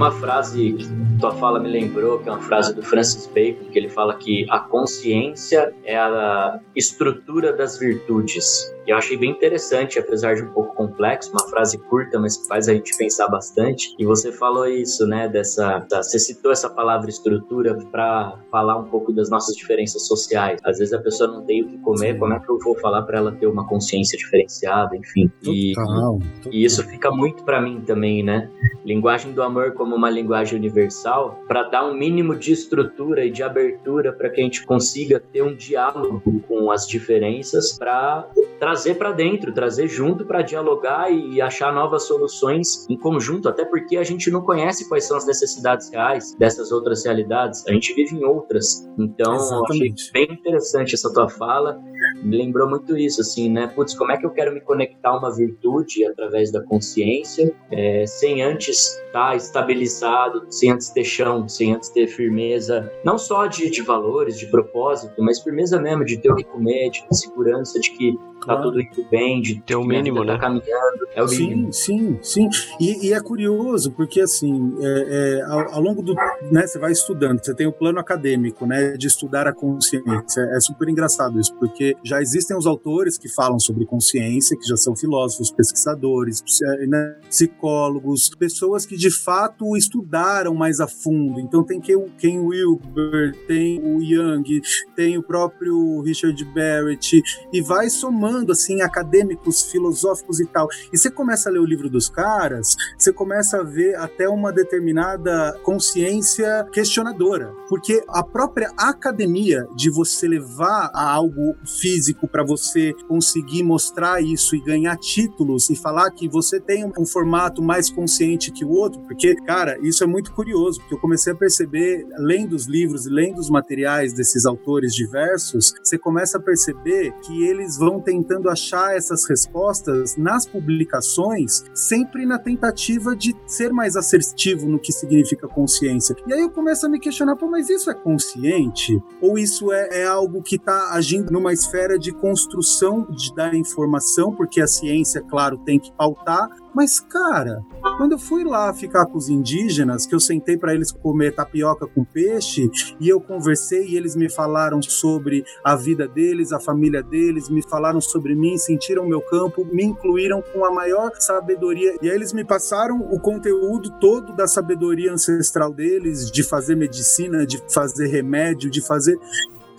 Uma 0.00 0.10
frase 0.12 0.72
que 0.72 0.88
tua 1.20 1.32
fala 1.32 1.60
me 1.60 1.68
lembrou, 1.68 2.20
que 2.20 2.28
é 2.30 2.32
uma 2.32 2.40
frase 2.40 2.74
do 2.74 2.82
Francis 2.82 3.26
Bacon, 3.26 3.66
que 3.70 3.78
ele 3.78 3.90
fala 3.90 4.16
que 4.16 4.46
a 4.48 4.58
consciência 4.58 5.74
é 5.84 5.94
a 5.98 6.58
estrutura 6.74 7.52
das 7.52 7.78
virtudes. 7.78 8.74
E 8.86 8.90
eu 8.90 8.96
achei 8.96 9.16
bem 9.16 9.30
interessante, 9.30 9.98
apesar 9.98 10.34
de 10.34 10.42
um 10.42 10.50
pouco 10.52 10.74
complexo, 10.74 11.30
uma 11.32 11.46
frase 11.48 11.78
curta, 11.78 12.18
mas 12.18 12.36
que 12.36 12.46
faz 12.48 12.68
a 12.68 12.74
gente 12.74 12.96
pensar 12.96 13.28
bastante. 13.28 13.94
E 13.98 14.04
você 14.04 14.32
falou 14.32 14.66
isso, 14.66 15.06
né, 15.06 15.28
dessa, 15.28 15.86
você 15.90 16.18
citou 16.18 16.52
essa 16.52 16.68
palavra 16.68 17.10
estrutura 17.10 17.76
para 17.90 18.38
falar 18.50 18.76
um 18.78 18.84
pouco 18.84 19.12
das 19.12 19.30
nossas 19.30 19.54
diferenças 19.56 20.06
sociais. 20.06 20.60
Às 20.64 20.78
vezes 20.78 20.92
a 20.92 20.98
pessoa 20.98 21.30
não 21.30 21.44
tem 21.44 21.62
o 21.62 21.68
que 21.68 21.78
comer, 21.78 22.18
como 22.18 22.32
é 22.32 22.38
que 22.38 22.48
eu 22.48 22.58
vou 22.58 22.74
falar 22.78 23.02
para 23.02 23.18
ela 23.18 23.32
ter 23.32 23.46
uma 23.46 23.66
consciência 23.66 24.18
diferenciada, 24.18 24.96
enfim. 24.96 25.30
E, 25.42 25.72
total, 25.74 26.18
total. 26.42 26.52
e 26.52 26.64
isso 26.64 26.82
fica 26.84 27.10
muito 27.10 27.44
para 27.44 27.60
mim 27.60 27.82
também, 27.82 28.22
né? 28.22 28.50
Linguagem 28.84 29.32
do 29.32 29.42
amor 29.42 29.72
como 29.72 29.94
uma 29.94 30.10
linguagem 30.10 30.58
universal, 30.58 31.38
para 31.46 31.64
dar 31.64 31.84
um 31.84 31.94
mínimo 31.94 32.34
de 32.34 32.52
estrutura 32.52 33.24
e 33.24 33.30
de 33.30 33.42
abertura 33.42 34.12
para 34.12 34.30
que 34.30 34.40
a 34.40 34.44
gente 34.44 34.64
consiga 34.64 35.20
ter 35.20 35.42
um 35.42 35.54
diálogo 35.54 36.22
com 36.48 36.70
as 36.70 36.86
diferenças 36.86 37.76
para 37.78 38.26
trazer 38.70 38.94
para 38.94 39.10
dentro, 39.10 39.52
trazer 39.52 39.88
junto 39.88 40.24
para 40.24 40.42
dialogar 40.42 41.10
e 41.10 41.40
achar 41.40 41.72
novas 41.72 42.04
soluções 42.04 42.86
em 42.88 42.96
conjunto, 42.96 43.48
até 43.48 43.64
porque 43.64 43.96
a 43.96 44.04
gente 44.04 44.30
não 44.30 44.42
conhece 44.42 44.88
quais 44.88 45.04
são 45.04 45.16
as 45.16 45.26
necessidades 45.26 45.90
reais 45.90 46.36
dessas 46.38 46.70
outras 46.70 47.04
realidades, 47.04 47.66
a 47.66 47.72
gente 47.72 47.92
vive 47.94 48.14
em 48.14 48.24
outras. 48.24 48.88
Então, 48.96 49.34
Exatamente. 49.34 49.94
achei 49.94 50.12
bem 50.12 50.36
interessante 50.36 50.94
essa 50.94 51.12
tua 51.12 51.28
fala 51.28 51.80
me 52.22 52.36
lembrou 52.36 52.68
muito 52.68 52.96
isso, 52.96 53.20
assim, 53.20 53.50
né? 53.50 53.66
Putz, 53.66 53.94
como 53.94 54.12
é 54.12 54.16
que 54.16 54.26
eu 54.26 54.30
quero 54.30 54.52
me 54.52 54.60
conectar 54.60 55.10
a 55.10 55.18
uma 55.18 55.34
virtude 55.34 56.04
através 56.04 56.50
da 56.50 56.62
consciência, 56.62 57.52
é, 57.70 58.04
sem 58.06 58.42
antes 58.42 58.96
estar 59.06 59.30
tá 59.30 59.36
estabilizado, 59.36 60.46
sem 60.50 60.70
antes 60.70 60.90
ter 60.90 61.04
chão, 61.04 61.48
sem 61.48 61.74
antes 61.74 61.88
ter 61.88 62.06
firmeza, 62.06 62.90
não 63.04 63.18
só 63.18 63.46
de, 63.46 63.70
de 63.70 63.82
valores, 63.82 64.38
de 64.38 64.46
propósito, 64.46 65.22
mas 65.22 65.40
firmeza 65.40 65.80
mesmo 65.80 66.04
de 66.04 66.18
ter 66.18 66.30
o 66.30 66.36
que 66.36 66.44
comer, 66.44 66.90
de 66.90 67.04
segurança, 67.12 67.78
de 67.80 67.90
que 67.90 68.18
tá 68.46 68.56
tudo 68.62 68.80
indo 68.80 69.06
bem, 69.10 69.40
de 69.40 69.60
ter 69.60 69.76
o 69.76 69.84
mínimo, 69.84 70.24
tá 70.24 70.32
né? 70.32 70.38
caminhando. 70.38 71.08
É 71.14 71.22
o 71.22 71.28
sim, 71.28 71.48
mínimo. 71.48 71.72
sim, 71.72 72.18
sim. 72.22 72.48
E, 72.80 73.08
e 73.08 73.12
é 73.12 73.20
curioso, 73.20 73.92
porque 73.92 74.20
assim, 74.20 74.74
é, 74.80 75.38
é, 75.38 75.42
ao, 75.42 75.74
ao, 75.74 75.80
longo 75.80 76.02
do. 76.02 76.14
Né, 76.50 76.66
você 76.66 76.78
vai 76.78 76.92
estudando, 76.92 77.44
você 77.44 77.54
tem 77.54 77.66
o 77.66 77.72
plano 77.72 77.98
acadêmico, 77.98 78.66
né? 78.66 78.96
De 78.96 79.06
estudar 79.06 79.46
a 79.46 79.52
consciência. 79.52 80.40
É 80.54 80.60
super 80.60 80.88
engraçado 80.88 81.38
isso, 81.38 81.54
porque 81.56 81.96
já 82.04 82.20
existem 82.20 82.56
os 82.56 82.66
autores 82.66 83.18
que 83.18 83.28
falam 83.28 83.58
sobre 83.58 83.84
consciência, 83.84 84.56
que 84.56 84.66
já 84.66 84.76
são 84.76 84.94
filósofos, 84.96 85.50
pesquisadores, 85.50 86.42
né, 86.88 87.16
psicólogos, 87.28 88.30
pessoas 88.38 88.86
que 88.86 88.96
de 88.96 89.10
fato 89.10 89.76
estudaram 89.76 90.54
mais 90.54 90.80
a 90.80 90.86
fundo. 90.86 91.40
Então 91.40 91.64
tem 91.64 91.80
Ken 91.80 92.38
Wilber, 92.38 93.34
tem 93.46 93.80
o 93.82 94.02
Young, 94.02 94.60
tem 94.94 95.18
o 95.18 95.22
próprio 95.22 96.00
Richard 96.02 96.42
Barrett, 96.46 97.22
e 97.52 97.60
vai 97.60 97.88
somando 97.90 98.29
assim 98.52 98.80
acadêmicos, 98.82 99.62
filosóficos 99.70 100.40
e 100.40 100.46
tal. 100.46 100.68
E 100.92 100.98
você 100.98 101.10
começa 101.10 101.48
a 101.48 101.52
ler 101.52 101.60
o 101.60 101.66
livro 101.66 101.88
dos 101.88 102.08
caras, 102.08 102.76
você 102.98 103.12
começa 103.12 103.60
a 103.60 103.62
ver 103.62 103.96
até 103.96 104.28
uma 104.28 104.52
determinada 104.52 105.58
consciência 105.62 106.66
questionadora, 106.72 107.52
porque 107.68 108.02
a 108.08 108.22
própria 108.22 108.70
academia 108.76 109.66
de 109.74 109.90
você 109.90 110.28
levar 110.28 110.90
a 110.94 111.10
algo 111.10 111.56
físico 111.64 112.28
para 112.28 112.44
você 112.44 112.94
conseguir 113.08 113.62
mostrar 113.62 114.22
isso 114.22 114.54
e 114.54 114.60
ganhar 114.60 114.96
títulos 114.96 115.70
e 115.70 115.76
falar 115.76 116.10
que 116.10 116.28
você 116.28 116.60
tem 116.60 116.84
um, 116.84 117.06
formato 117.06 117.62
mais 117.62 117.90
consciente 117.90 118.52
que 118.52 118.64
o 118.64 118.70
outro, 118.70 119.00
porque, 119.02 119.34
cara, 119.34 119.78
isso 119.82 120.04
é 120.04 120.06
muito 120.06 120.32
curioso, 120.32 120.80
porque 120.80 120.94
eu 120.94 120.98
comecei 120.98 121.32
a 121.32 121.36
perceber, 121.36 122.06
lendo 122.18 122.54
os 122.54 122.66
livros 122.66 123.06
e 123.06 123.10
lendo 123.10 123.38
os 123.38 123.50
materiais 123.50 124.12
desses 124.12 124.46
autores 124.46 124.94
diversos, 124.94 125.74
você 125.82 125.98
começa 125.98 126.38
a 126.38 126.40
perceber 126.40 127.12
que 127.22 127.44
eles 127.44 127.76
vão 127.76 128.00
tentando 128.22 128.48
achar 128.48 128.96
essas 128.96 129.28
respostas 129.28 130.16
nas 130.16 130.46
publicações, 130.46 131.64
sempre 131.74 132.24
na 132.24 132.38
tentativa 132.38 133.14
de 133.14 133.34
ser 133.46 133.72
mais 133.72 133.96
assertivo 133.96 134.68
no 134.68 134.78
que 134.78 134.92
significa 134.92 135.48
consciência. 135.48 136.14
E 136.26 136.32
aí 136.32 136.40
eu 136.40 136.50
começo 136.50 136.86
a 136.86 136.88
me 136.88 136.98
questionar, 136.98 137.36
pô, 137.36 137.46
mas 137.46 137.68
isso 137.68 137.90
é 137.90 137.94
consciente? 137.94 138.98
Ou 139.20 139.38
isso 139.38 139.72
é, 139.72 140.02
é 140.02 140.06
algo 140.06 140.42
que 140.42 140.56
está 140.56 140.92
agindo 140.92 141.30
numa 141.30 141.52
esfera 141.52 141.90
era 141.90 141.98
de 141.98 142.12
construção 142.12 143.06
de, 143.10 143.34
da 143.34 143.54
informação, 143.54 144.32
porque 144.34 144.60
a 144.60 144.66
ciência, 144.66 145.20
claro, 145.20 145.58
tem 145.58 145.78
que 145.78 145.92
pautar, 145.92 146.48
mas, 146.74 147.00
cara, 147.00 147.62
quando 147.96 148.12
eu 148.12 148.18
fui 148.18 148.44
lá 148.44 148.72
ficar 148.72 149.06
com 149.06 149.18
os 149.18 149.28
indígenas, 149.28 150.06
que 150.06 150.14
eu 150.14 150.20
sentei 150.20 150.56
para 150.56 150.74
eles 150.74 150.92
comer 150.92 151.34
tapioca 151.34 151.86
com 151.86 152.04
peixe, 152.04 152.70
e 153.00 153.08
eu 153.08 153.20
conversei 153.20 153.88
e 153.88 153.96
eles 153.96 154.14
me 154.16 154.30
falaram 154.30 154.80
sobre 154.82 155.44
a 155.64 155.74
vida 155.74 156.06
deles, 156.06 156.52
a 156.52 156.60
família 156.60 157.02
deles, 157.02 157.48
me 157.48 157.62
falaram 157.62 158.00
sobre 158.00 158.34
mim, 158.34 158.56
sentiram 158.56 159.06
meu 159.06 159.20
campo, 159.20 159.64
me 159.64 159.84
incluíram 159.84 160.42
com 160.42 160.64
a 160.64 160.72
maior 160.72 161.10
sabedoria. 161.18 161.96
E 162.00 162.08
aí 162.08 162.14
eles 162.14 162.32
me 162.32 162.44
passaram 162.44 163.00
o 163.00 163.18
conteúdo 163.18 163.90
todo 164.00 164.32
da 164.34 164.46
sabedoria 164.46 165.12
ancestral 165.12 165.72
deles, 165.72 166.30
de 166.30 166.42
fazer 166.42 166.76
medicina, 166.76 167.46
de 167.46 167.62
fazer 167.72 168.08
remédio, 168.08 168.70
de 168.70 168.80
fazer. 168.80 169.18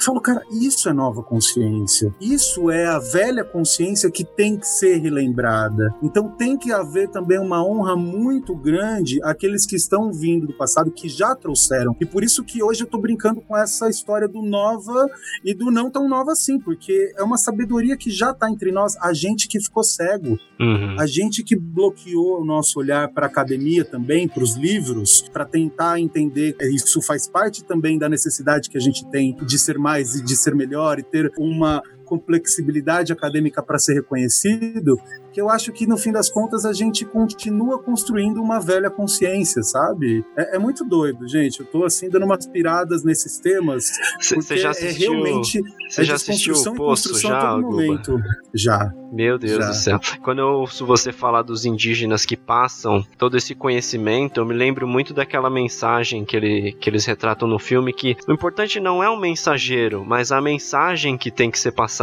Eu 0.01 0.05
falo, 0.05 0.19
cara, 0.19 0.41
isso 0.51 0.89
é 0.89 0.93
nova 0.93 1.21
consciência. 1.21 2.11
Isso 2.19 2.71
é 2.71 2.87
a 2.87 2.97
velha 2.97 3.43
consciência 3.43 4.09
que 4.09 4.25
tem 4.25 4.57
que 4.57 4.67
ser 4.67 4.97
relembrada. 4.97 5.93
Então 6.01 6.27
tem 6.27 6.57
que 6.57 6.71
haver 6.71 7.07
também 7.09 7.37
uma 7.37 7.63
honra 7.63 7.95
muito 7.95 8.55
grande 8.55 9.21
àqueles 9.23 9.63
que 9.63 9.75
estão 9.75 10.11
vindo 10.11 10.47
do 10.47 10.53
passado, 10.53 10.89
que 10.89 11.07
já 11.07 11.35
trouxeram. 11.35 11.95
E 12.01 12.05
por 12.05 12.23
isso 12.23 12.43
que 12.43 12.63
hoje 12.63 12.81
eu 12.81 12.87
tô 12.87 12.97
brincando 12.97 13.41
com 13.41 13.55
essa 13.55 13.89
história 13.89 14.27
do 14.27 14.41
nova 14.41 15.05
e 15.45 15.53
do 15.53 15.69
não 15.69 15.91
tão 15.91 16.09
nova 16.09 16.31
assim, 16.31 16.59
porque 16.59 17.13
é 17.15 17.21
uma 17.21 17.37
sabedoria 17.37 17.95
que 17.95 18.09
já 18.09 18.33
tá 18.33 18.49
entre 18.49 18.71
nós, 18.71 18.97
a 18.97 19.13
gente 19.13 19.47
que 19.47 19.61
ficou 19.61 19.83
cego, 19.83 20.35
uhum. 20.59 20.95
a 20.99 21.05
gente 21.05 21.43
que 21.43 21.55
bloqueou 21.55 22.41
o 22.41 22.45
nosso 22.45 22.79
olhar 22.79 23.07
para 23.09 23.27
a 23.27 23.29
academia 23.29 23.85
também, 23.85 24.27
para 24.27 24.41
os 24.41 24.55
livros, 24.55 25.29
para 25.31 25.45
tentar 25.45 25.99
entender. 25.99 26.55
Isso 26.73 27.03
faz 27.03 27.27
parte 27.27 27.63
também 27.63 27.99
da 27.99 28.09
necessidade 28.09 28.67
que 28.67 28.77
a 28.79 28.81
gente 28.81 29.05
tem 29.11 29.35
de 29.35 29.59
ser 29.59 29.77
mais 29.77 29.90
mais 29.91 30.15
e 30.15 30.23
de 30.23 30.35
ser 30.37 30.55
melhor 30.55 30.99
e 30.99 31.03
ter 31.03 31.31
uma 31.37 31.83
complexibilidade 32.11 33.13
acadêmica 33.13 33.63
para 33.63 33.79
ser 33.79 33.93
reconhecido, 33.93 34.99
que 35.31 35.39
eu 35.39 35.49
acho 35.49 35.71
que 35.71 35.87
no 35.87 35.97
fim 35.97 36.11
das 36.11 36.29
contas 36.29 36.65
a 36.65 36.73
gente 36.73 37.05
continua 37.05 37.81
construindo 37.81 38.41
uma 38.41 38.59
velha 38.59 38.89
consciência, 38.89 39.63
sabe? 39.63 40.25
É, 40.37 40.57
é 40.57 40.59
muito 40.59 40.83
doido, 40.83 41.25
gente. 41.25 41.61
Eu 41.61 41.65
tô 41.65 41.85
assim 41.85 42.09
dando 42.09 42.25
umas 42.25 42.45
piradas 42.45 43.05
nesses 43.05 43.39
temas. 43.39 43.85
Você 44.19 44.57
já 44.57 44.67
é 44.67 44.71
assistiu? 44.71 45.13
É 45.13 45.15
realmente 45.15 45.61
você 45.91 46.03
já 46.03 46.15
assistiu 46.15 46.53
o 46.53 46.75
Poço 46.75 47.17
já? 47.19 47.57
Momento. 47.57 48.17
Já. 48.53 48.93
Meu 49.11 49.37
Deus 49.37 49.57
já. 49.57 49.67
do 49.67 49.73
céu. 49.73 49.99
Quando 50.23 50.39
eu 50.39 50.47
ouço 50.47 50.85
você 50.85 51.11
falar 51.11 51.41
dos 51.41 51.65
indígenas 51.65 52.25
que 52.25 52.37
passam 52.37 53.05
todo 53.17 53.35
esse 53.35 53.53
conhecimento, 53.53 54.39
eu 54.39 54.45
me 54.45 54.53
lembro 54.53 54.87
muito 54.87 55.13
daquela 55.13 55.49
mensagem 55.49 56.23
que, 56.23 56.37
ele, 56.37 56.71
que 56.73 56.89
eles 56.89 57.05
retratam 57.05 57.45
no 57.45 57.59
filme 57.59 57.91
que 57.91 58.15
o 58.25 58.31
importante 58.31 58.79
não 58.79 59.03
é 59.03 59.09
o 59.09 59.19
mensageiro, 59.19 60.05
mas 60.05 60.31
a 60.31 60.39
mensagem 60.39 61.17
que 61.17 61.29
tem 61.29 61.51
que 61.51 61.59
ser 61.59 61.73
passada. 61.73 62.00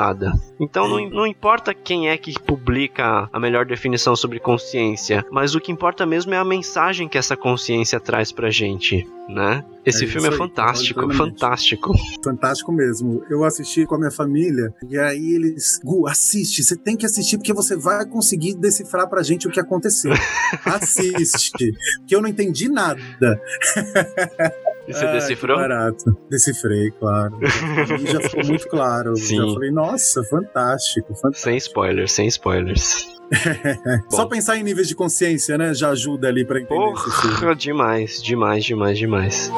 Então 0.60 0.88
não, 0.88 1.10
não 1.10 1.26
importa 1.26 1.74
quem 1.74 2.08
é 2.08 2.16
que 2.16 2.32
publica 2.40 3.28
a 3.32 3.40
melhor 3.40 3.64
definição 3.64 4.14
sobre 4.16 4.38
consciência, 4.38 5.24
mas 5.30 5.54
o 5.54 5.60
que 5.60 5.72
importa 5.72 6.04
mesmo 6.06 6.34
é 6.34 6.36
a 6.36 6.44
mensagem 6.44 7.08
que 7.08 7.18
essa 7.18 7.36
consciência 7.36 8.00
traz 8.00 8.32
pra 8.32 8.50
gente, 8.50 9.06
né? 9.28 9.64
Esse 9.84 10.04
é 10.04 10.06
filme 10.06 10.28
é 10.28 10.32
fantástico, 10.32 11.12
fantástico. 11.14 11.94
Fantástico 12.22 12.72
mesmo. 12.72 13.24
Eu 13.30 13.44
assisti 13.44 13.86
com 13.86 13.94
a 13.94 13.98
minha 13.98 14.10
família 14.10 14.74
e 14.88 14.98
aí 14.98 15.32
eles, 15.32 15.80
Gu, 15.82 16.06
assiste, 16.06 16.62
você 16.62 16.76
tem 16.76 16.96
que 16.96 17.06
assistir 17.06 17.38
porque 17.38 17.52
você 17.52 17.76
vai 17.76 18.04
conseguir 18.06 18.54
decifrar 18.54 19.08
pra 19.08 19.22
gente 19.22 19.48
o 19.48 19.50
que 19.50 19.60
aconteceu. 19.60 20.12
assiste, 20.64 21.72
porque 22.00 22.14
eu 22.14 22.20
não 22.20 22.28
entendi 22.28 22.68
nada. 22.68 23.00
E 24.88 24.94
você 24.94 25.06
decifrou? 25.12 25.56
Barato. 25.56 26.16
Decifrei, 26.30 26.90
claro. 26.92 27.38
E 27.42 28.06
já 28.10 28.20
ficou 28.22 28.44
muito 28.46 28.66
claro. 28.70 29.14
Sim. 29.16 29.36
Já 29.36 29.42
falei, 29.54 29.70
nossa, 29.70 30.24
fantástico, 30.24 31.14
fantástico. 31.14 31.44
Sem 31.44 31.56
spoilers, 31.58 32.12
sem 32.12 32.26
spoilers. 32.26 33.06
Só 34.08 34.24
pensar 34.26 34.56
em 34.56 34.62
níveis 34.62 34.88
de 34.88 34.94
consciência, 34.94 35.58
né? 35.58 35.74
Já 35.74 35.90
ajuda 35.90 36.28
ali 36.28 36.44
pra 36.44 36.58
entender. 36.60 36.74
Porra, 36.74 37.54
demais, 37.54 38.22
demais, 38.22 38.64
demais, 38.64 38.98
demais. 38.98 39.52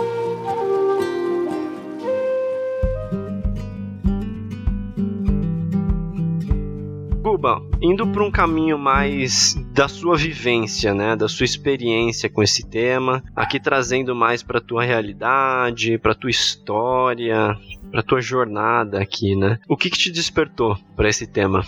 Guba, 7.40 7.62
indo 7.80 8.06
para 8.06 8.22
um 8.22 8.30
caminho 8.30 8.78
mais 8.78 9.54
da 9.72 9.88
sua 9.88 10.14
vivência, 10.14 10.92
né, 10.92 11.16
da 11.16 11.26
sua 11.26 11.44
experiência 11.44 12.28
com 12.28 12.42
esse 12.42 12.68
tema, 12.68 13.24
aqui 13.34 13.58
trazendo 13.58 14.14
mais 14.14 14.42
para 14.42 14.60
tua 14.60 14.84
realidade, 14.84 15.96
para 15.96 16.14
tua 16.14 16.28
história, 16.28 17.56
para 17.90 18.02
tua 18.02 18.20
jornada 18.20 19.00
aqui, 19.00 19.34
né? 19.34 19.58
O 19.66 19.74
que, 19.74 19.88
que 19.88 19.96
te 19.96 20.10
despertou 20.10 20.76
para 20.94 21.08
esse 21.08 21.26
tema? 21.26 21.64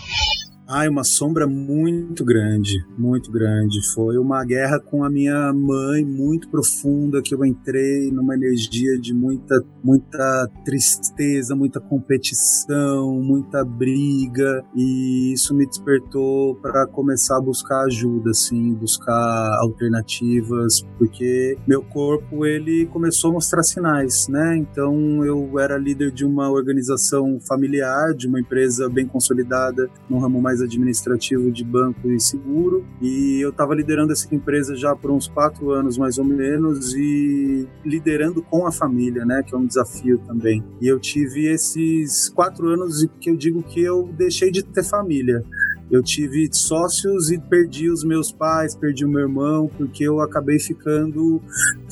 Ai, 0.65 0.87
uma 0.87 1.03
sombra 1.03 1.45
muito 1.45 2.23
grande, 2.23 2.85
muito 2.97 3.29
grande. 3.29 3.85
Foi 3.93 4.17
uma 4.17 4.45
guerra 4.45 4.79
com 4.79 5.03
a 5.03 5.09
minha 5.09 5.51
mãe 5.51 6.05
muito 6.05 6.47
profunda 6.47 7.21
que 7.21 7.35
eu 7.35 7.43
entrei 7.43 8.09
numa 8.11 8.33
energia 8.33 8.97
de 8.97 9.13
muita, 9.13 9.61
muita 9.83 10.49
tristeza, 10.63 11.53
muita 11.53 11.81
competição, 11.81 13.19
muita 13.21 13.65
briga 13.65 14.63
e 14.73 15.33
isso 15.33 15.53
me 15.53 15.65
despertou 15.65 16.55
para 16.55 16.87
começar 16.87 17.37
a 17.37 17.41
buscar 17.41 17.81
ajuda, 17.83 18.31
assim, 18.31 18.73
buscar 18.73 19.57
alternativas, 19.59 20.81
porque 20.97 21.57
meu 21.67 21.83
corpo 21.83 22.45
ele 22.45 22.85
começou 22.85 23.31
a 23.31 23.33
mostrar 23.33 23.63
sinais, 23.63 24.29
né? 24.29 24.55
Então 24.55 25.25
eu 25.25 25.59
era 25.59 25.77
líder 25.77 26.11
de 26.11 26.23
uma 26.23 26.49
organização 26.49 27.37
familiar, 27.41 28.13
de 28.13 28.27
uma 28.27 28.39
empresa 28.39 28.89
bem 28.89 29.05
consolidada 29.05 29.89
no 30.09 30.19
ramo 30.19 30.41
mais 30.41 30.52
mais 30.53 30.61
administrativo 30.61 31.51
de 31.51 31.63
banco 31.63 32.11
e 32.11 32.19
seguro. 32.19 32.85
E 33.01 33.39
eu 33.41 33.49
estava 33.49 33.73
liderando 33.73 34.13
essa 34.13 34.33
empresa 34.33 34.75
já 34.75 34.95
por 34.95 35.09
uns 35.11 35.27
quatro 35.27 35.71
anos, 35.71 35.97
mais 35.97 36.17
ou 36.17 36.25
menos, 36.25 36.93
e 36.93 37.67
liderando 37.83 38.41
com 38.43 38.67
a 38.67 38.71
família, 38.71 39.25
né? 39.25 39.41
Que 39.43 39.55
é 39.55 39.57
um 39.57 39.65
desafio 39.65 40.19
também. 40.19 40.63
E 40.79 40.87
eu 40.87 40.99
tive 40.99 41.47
esses 41.47 42.29
quatro 42.29 42.67
anos 42.67 43.05
que 43.19 43.29
eu 43.29 43.35
digo 43.35 43.63
que 43.63 43.81
eu 43.81 44.09
deixei 44.15 44.51
de 44.51 44.63
ter 44.63 44.83
família 44.83 45.43
eu 45.91 46.01
tive 46.01 46.49
sócios 46.51 47.31
e 47.31 47.37
perdi 47.37 47.89
os 47.89 48.03
meus 48.03 48.31
pais, 48.31 48.75
perdi 48.75 49.05
o 49.05 49.09
meu 49.09 49.21
irmão, 49.21 49.69
porque 49.77 50.03
eu 50.03 50.19
acabei 50.19 50.59
ficando 50.59 51.41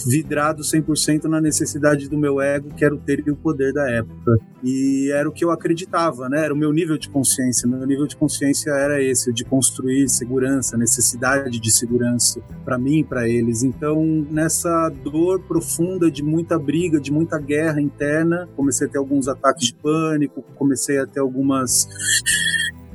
vidrado 0.06 0.64
100% 0.64 1.26
na 1.26 1.40
necessidade 1.40 2.10
do 2.10 2.18
meu 2.18 2.42
ego, 2.42 2.74
que 2.74 2.84
era 2.84 2.94
o 2.94 2.98
ter 2.98 3.24
e 3.26 3.32
o 3.32 3.36
poder 3.36 3.74
da 3.74 3.90
época. 3.90 4.38
E 4.64 5.12
era 5.12 5.28
o 5.28 5.32
que 5.32 5.44
eu 5.44 5.52
acreditava, 5.52 6.30
né? 6.30 6.46
Era 6.46 6.54
o 6.54 6.58
meu 6.58 6.72
nível 6.72 6.98
de 6.98 7.10
consciência. 7.10 7.68
Meu 7.68 7.86
nível 7.86 8.06
de 8.06 8.16
consciência 8.16 8.72
era 8.72 9.02
esse, 9.02 9.34
de 9.34 9.44
construir 9.44 10.08
segurança, 10.08 10.78
necessidade 10.78 11.60
de 11.60 11.72
segurança 11.72 12.42
para 12.64 12.78
mim 12.78 13.04
para 13.04 13.28
eles. 13.28 13.64
Então, 13.64 14.04
nessa 14.30 14.90
dor 15.04 15.42
profunda 15.42 16.12
de 16.12 16.24
muita 16.24 16.60
briga, 16.60 17.00
de 17.00 17.12
muita 17.12 17.40
guerra 17.40 17.82
interna, 17.82 18.48
comecei 18.56 18.88
a 18.88 18.90
ter 18.90 18.98
alguns 18.98 19.28
ataques 19.28 19.68
de 19.68 19.74
pânico, 19.76 20.44
comecei 20.56 21.00
a 21.00 21.08
ter 21.08 21.20
algumas 21.20 21.88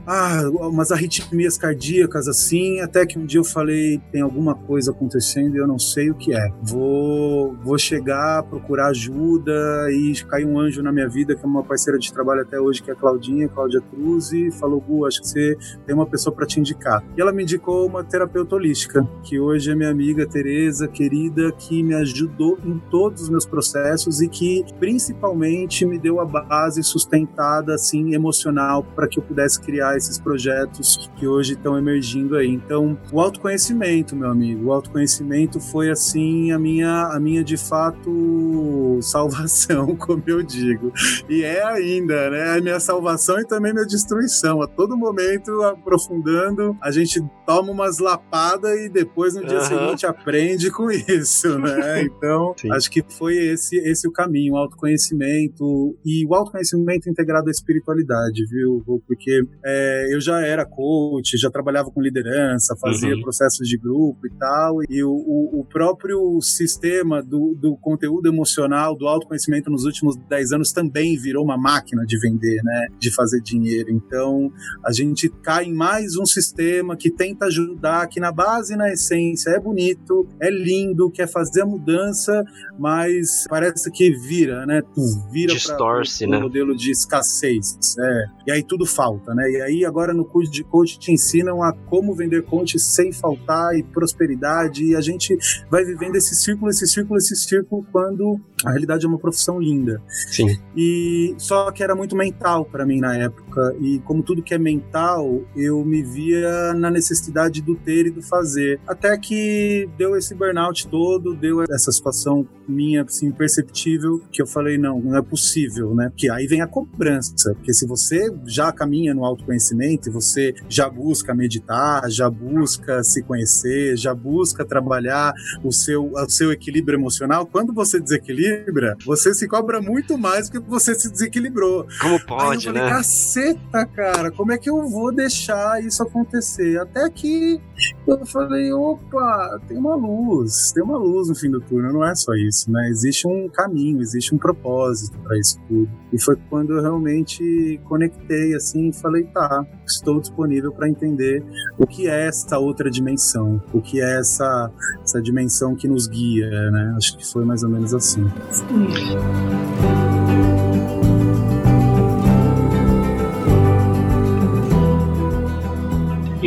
ah, 0.07 0.43
umas 0.53 0.93
arritmias 0.93 1.59
cardíacas 1.59 2.29
assim, 2.29 2.81
até 2.81 3.05
que 3.05 3.19
um 3.19 3.27
dia 3.27 3.41
eu 3.41 3.45
falei, 3.45 4.01
tem 4.13 4.23
alguma 4.23 4.55
coisa 4.55 4.93
acontecendo 4.93 5.57
e 5.57 5.59
eu 5.59 5.67
não 5.67 5.79
sei 5.79 6.11
o 6.11 6.15
que 6.15 6.35
é. 6.35 6.49
Vou, 6.63 7.55
vou 7.65 7.77
chegar, 7.77 8.43
procurar 8.45 8.89
ajuda 8.89 9.53
e 9.91 10.13
caiu 10.29 10.49
um 10.49 10.61
anjo 10.61 10.83
na 10.83 10.93
minha 10.93 11.09
vida, 11.09 11.35
que 11.35 11.45
é 11.45 11.47
uma 11.47 11.65
parceira 11.65 11.99
de 11.99 12.13
trabalho 12.13 12.43
até 12.43 12.61
hoje, 12.61 12.83
que 12.83 12.91
é 12.91 12.95
a 12.95 12.97
Claudinha, 12.97 13.49
Cláudia 13.49 13.81
Cruz, 13.81 14.33
e 14.33 14.51
falou, 14.53 14.81
Gu, 14.81 15.07
acho 15.07 15.21
que 15.21 15.29
você 15.29 15.57
tem 15.85 15.95
uma 15.95 16.07
pessoa 16.07 16.35
para 16.35 16.47
te 16.47 16.61
indicar. 16.61 17.03
E 17.17 17.21
ela 17.21 17.33
me 17.33 17.43
indicou 17.43 17.87
uma 17.87 18.05
terapeuta 18.05 18.55
holística, 18.55 19.07
que 19.25 19.41
hoje 19.41 19.71
é 19.71 19.75
minha 19.75 19.91
amiga 19.91 20.27
Tereza, 20.27 20.87
querida, 20.87 21.51
que 21.53 21.83
me 21.83 21.95
ajudou 21.95 22.59
em 22.65 22.79
todos 22.91 23.23
os 23.23 23.29
meus 23.29 23.45
processos 23.45 24.21
e 24.21 24.29
que 24.29 24.65
principalmente 24.79 25.85
me 25.85 25.99
deu 25.99 26.21
a 26.21 26.25
base 26.25 26.83
sustentada, 26.83 27.75
assim, 27.75 28.15
emocional, 28.15 28.85
para 28.95 29.09
que 29.09 29.19
eu 29.19 29.23
pudesse 29.23 29.61
criar 29.61 29.96
esses 29.97 30.19
projetos 30.19 31.11
que 31.17 31.27
hoje 31.27 31.55
estão 31.55 31.79
emergindo 31.79 32.37
aí. 32.37 32.49
Então, 32.49 32.99
o 33.13 33.21
autoconhecimento, 33.21 34.15
meu 34.15 34.31
amigo, 34.31 34.67
o 34.67 34.73
autoconhecimento 34.73 35.61
foi 35.61 35.91
assim 35.91 36.53
a 36.53 36.59
minha, 36.59 37.09
a 37.13 37.21
minha 37.21 37.43
de 37.43 37.57
fato 37.57 38.99
salvação, 39.03 39.97
como 39.97 40.23
eu 40.27 40.43
digo. 40.43 40.93
E 41.29 41.43
é 41.43 41.63
ainda, 41.65 42.31
né? 42.31 42.57
A 42.57 42.61
minha 42.61 42.81
salvação 42.81 43.39
e 43.41 43.47
também 43.47 43.73
minha 43.73 43.87
destruição. 43.87 44.63
A 44.63 44.67
todo 44.67 44.97
momento, 44.97 45.63
aprofundando, 45.63 46.77
a 46.81 46.91
gente 46.91 47.23
toma 47.47 47.71
umas 47.71 47.99
lapadas 47.99 48.79
e 48.81 48.89
depois 48.89 49.35
no 49.35 49.45
dia 49.45 49.59
uhum. 49.59 49.65
seguinte 49.65 50.07
aprende 50.07 50.71
com 50.71 50.91
isso, 50.91 51.59
né? 51.59 51.77
Então, 52.17 52.55
Sim. 52.57 52.73
acho 52.73 52.91
que 52.91 53.03
foi 53.03 53.37
esse 53.37 53.77
esse 53.77 54.07
o 54.09 54.13
caminho, 54.13 54.55
o 54.55 54.57
autoconhecimento 54.57 55.97
e 56.05 56.25
o 56.27 56.35
autoconhecimento 56.35 57.09
integrado 57.09 57.49
à 57.49 57.51
espiritualidade, 57.51 58.45
viu? 58.49 58.83
Porque 59.07 59.43
é, 59.65 59.86
é, 59.87 60.15
eu 60.15 60.21
já 60.21 60.41
era 60.41 60.67
coach, 60.67 61.39
já 61.39 61.51
trabalhava 61.51 61.91
com 61.91 62.03
liderança, 62.03 62.77
fazia 62.81 63.15
uhum. 63.15 63.23
processos 63.23 63.69
de 63.69 63.79
grupo 63.79 64.27
e 64.27 64.31
tal, 64.31 64.83
e 64.89 65.03
o, 65.03 65.11
o, 65.11 65.61
o 65.61 65.65
próprio 65.65 66.41
sistema 66.41 67.23
do, 67.23 67.55
do, 67.55 67.77
conteúdo 67.77 68.29
emocional, 68.29 68.97
do 68.97 69.07
autoconhecimento 69.07 69.71
nos 69.71 69.85
últimos 69.85 70.17
10 70.29 70.53
anos 70.53 70.73
também 70.73 71.17
virou 71.17 71.45
uma 71.45 71.57
máquina 71.57 72.05
de 72.05 72.19
vender, 72.19 72.61
né, 72.63 72.87
de 72.99 73.15
fazer 73.15 73.41
dinheiro. 73.41 73.91
Então, 73.91 74.51
a 74.85 74.93
gente 74.93 75.29
cai 75.43 75.67
em 75.67 75.75
mais 75.75 76.17
um 76.17 76.27
sistema 76.27 76.97
que 76.97 77.11
tenta 77.11 77.47
ajudar, 77.47 78.09
que 78.09 78.19
na 78.19 78.33
base, 78.33 78.75
na 78.77 78.93
essência, 78.93 79.51
é 79.51 79.61
bonito, 79.61 80.27
é 80.41 80.51
lindo, 80.51 81.11
quer 81.11 81.29
fazer 81.29 81.63
a 81.63 81.67
mudança, 81.67 82.45
mas 82.79 83.45
parece 83.49 83.91
que 83.91 84.11
vira, 84.11 84.67
né, 84.67 84.83
vira 85.31 85.55
para 85.77 86.03
um 86.27 86.31
né? 86.31 86.41
modelo 86.41 86.75
de 86.75 86.91
escassez, 86.91 87.77
é. 87.99 88.25
e 88.49 88.53
aí 88.53 88.63
tudo 88.63 88.85
falta, 88.85 89.35
né, 89.35 89.49
e 89.51 89.63
aí 89.63 89.76
aí 89.77 89.85
agora 89.85 90.15
no 90.15 90.25
curso 90.25 90.51
de 90.51 90.65
coach 90.65 90.99
te 90.99 91.13
ensinam 91.13 91.63
a 91.63 91.73
como 91.73 92.15
vender 92.15 92.43
coach 92.43 92.79
sem 92.79 93.13
faltar 93.13 93.77
e 93.77 93.83
prosperidade 93.83 94.85
e 94.85 94.97
a 94.97 95.01
gente 95.01 95.37
vai 95.71 95.85
vivendo 95.85 96.17
esse 96.17 96.35
círculo, 96.35 96.71
esse 96.71 96.87
círculo, 96.87 97.19
esse 97.19 97.37
círculo 97.37 97.87
quando 97.93 98.41
a 98.65 98.71
realidade 98.71 99.05
é 99.05 99.09
uma 99.09 99.19
profissão 99.19 99.61
linda. 99.61 100.03
Sim. 100.31 100.57
E 100.77 101.35
só 101.39 101.71
que 101.71 101.83
era 101.83 101.95
muito 101.95 102.17
mental 102.17 102.65
para 102.65 102.87
mim 102.87 103.01
na 103.01 103.17
época 103.17 103.77
e 103.81 103.99
como 104.01 104.23
tudo 104.23 104.43
que 104.43 104.55
é 104.55 104.59
mental, 104.59 105.43
eu 105.55 105.85
me 105.85 106.03
via 106.03 106.73
na 106.75 106.91
necessidade 106.91 107.61
do 107.61 107.75
ter 107.75 108.07
e 108.07 108.11
do 108.11 108.23
fazer. 108.23 108.81
Até 108.87 109.17
que 109.19 109.89
deu 109.99 110.17
esse 110.17 110.35
burnout 110.35 110.89
todo, 110.89 111.35
deu 111.35 111.63
essa 111.63 111.93
situação 111.93 112.47
minha 112.69 113.03
assim 113.03 113.31
perceptível 113.31 114.21
que 114.33 114.43
eu 114.43 114.47
falei 114.47 114.79
não, 114.79 115.01
não 115.01 115.17
é 115.17 115.23
possível, 115.23 115.95
né? 115.95 116.11
Que 116.17 116.31
aí 116.31 116.47
vem 116.47 116.61
a 116.61 116.67
cobrança, 116.67 117.55
porque 117.55 117.73
se 117.73 117.87
você 117.87 118.33
já 118.47 118.73
caminha 118.73 119.15
no 119.15 119.25
autoconhecimento 119.25 119.66
conhecimento 119.67 120.09
e 120.09 120.13
você 120.13 120.55
já 120.69 120.89
busca 120.89 121.35
meditar, 121.35 122.09
já 122.11 122.31
busca 122.31 123.03
se 123.03 123.23
conhecer, 123.23 123.97
já 123.97 124.15
busca 124.15 124.65
trabalhar 124.65 125.33
o 125.65 125.73
seu, 125.73 126.13
o 126.13 126.29
seu 126.29 126.53
equilíbrio 126.53 126.99
emocional, 126.99 127.47
quando 127.47 127.73
você 127.73 128.01
desequilibra, 128.01 128.97
você 129.05 129.35
se 129.35 129.49
cobra 129.49 129.81
muito 129.81 130.17
mais 130.17 130.49
do 130.49 130.61
que 130.61 130.69
você 130.69 130.95
se 130.95 131.11
desequilibrou. 131.11 131.87
Como 132.01 132.25
pode, 132.27 132.69
Aí 132.69 132.75
eu 132.75 132.75
falei, 132.75 132.83
né? 132.83 132.91
Caceta, 132.91 133.87
cara, 133.87 134.31
como 134.31 134.53
é 134.53 134.59
que 134.59 134.71
eu 134.71 134.89
vou 134.89 135.13
deixar 135.13 135.83
isso 135.83 136.03
acontecer? 136.03 136.79
Até 136.79 137.09
que 137.11 137.61
eu 138.07 138.25
falei, 138.27 138.73
opa, 138.73 139.61
tem 139.67 139.77
uma 139.77 139.97
luz, 139.97 140.73
tem 140.73 140.83
uma 140.83 140.97
luz 140.97 141.29
no 141.29 141.35
fim 141.35 141.51
do 141.51 141.61
túnel, 141.61 141.93
não 141.93 142.05
é 142.05 142.15
só 142.15 142.33
isso, 142.35 142.71
né? 142.71 142.89
Existe 142.89 143.27
um 143.27 143.49
caminho, 143.49 144.01
existe 144.01 144.35
um 144.35 144.39
propósito 144.39 145.19
para 145.19 145.39
isso 145.39 145.61
tudo. 145.69 145.91
E 146.13 146.21
foi 146.21 146.37
quando 146.49 146.73
eu 146.73 146.83
realmente 146.83 147.81
conectei 147.85 148.55
assim 148.55 148.89
e 148.89 148.93
falei, 148.93 149.25
tá, 149.25 149.56
estou 149.87 150.21
disponível 150.21 150.73
para 150.73 150.89
entender 150.89 151.45
o 151.79 151.87
que 151.87 152.09
é 152.09 152.27
essa 152.27 152.59
outra 152.59 152.91
dimensão, 152.91 153.63
o 153.73 153.81
que 153.81 154.01
é 154.01 154.19
essa, 154.19 154.71
essa 155.03 155.23
dimensão 155.23 155.75
que 155.77 155.87
nos 155.87 156.07
guia, 156.07 156.49
né? 156.71 156.95
Acho 156.97 157.17
que 157.17 157.27
foi 157.27 157.45
mais 157.45 157.63
ou 157.63 157.69
menos 157.69 157.95
assim. 157.95 158.27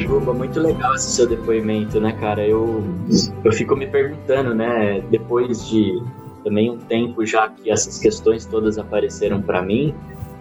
Guba, 0.09 0.33
muito 0.33 0.59
legal 0.59 0.95
esse 0.95 1.11
seu 1.11 1.27
depoimento, 1.27 1.99
né, 1.99 2.13
cara? 2.13 2.45
Eu, 2.45 2.83
eu 3.43 3.51
fico 3.51 3.75
me 3.75 3.85
perguntando, 3.85 4.55
né, 4.55 5.01
depois 5.09 5.67
de 5.69 6.01
também 6.43 6.69
um 6.69 6.77
tempo 6.77 7.25
já 7.25 7.49
que 7.49 7.69
essas 7.69 7.99
questões 7.99 8.45
todas 8.45 8.77
apareceram 8.77 9.41
para 9.41 9.61
mim, 9.61 9.93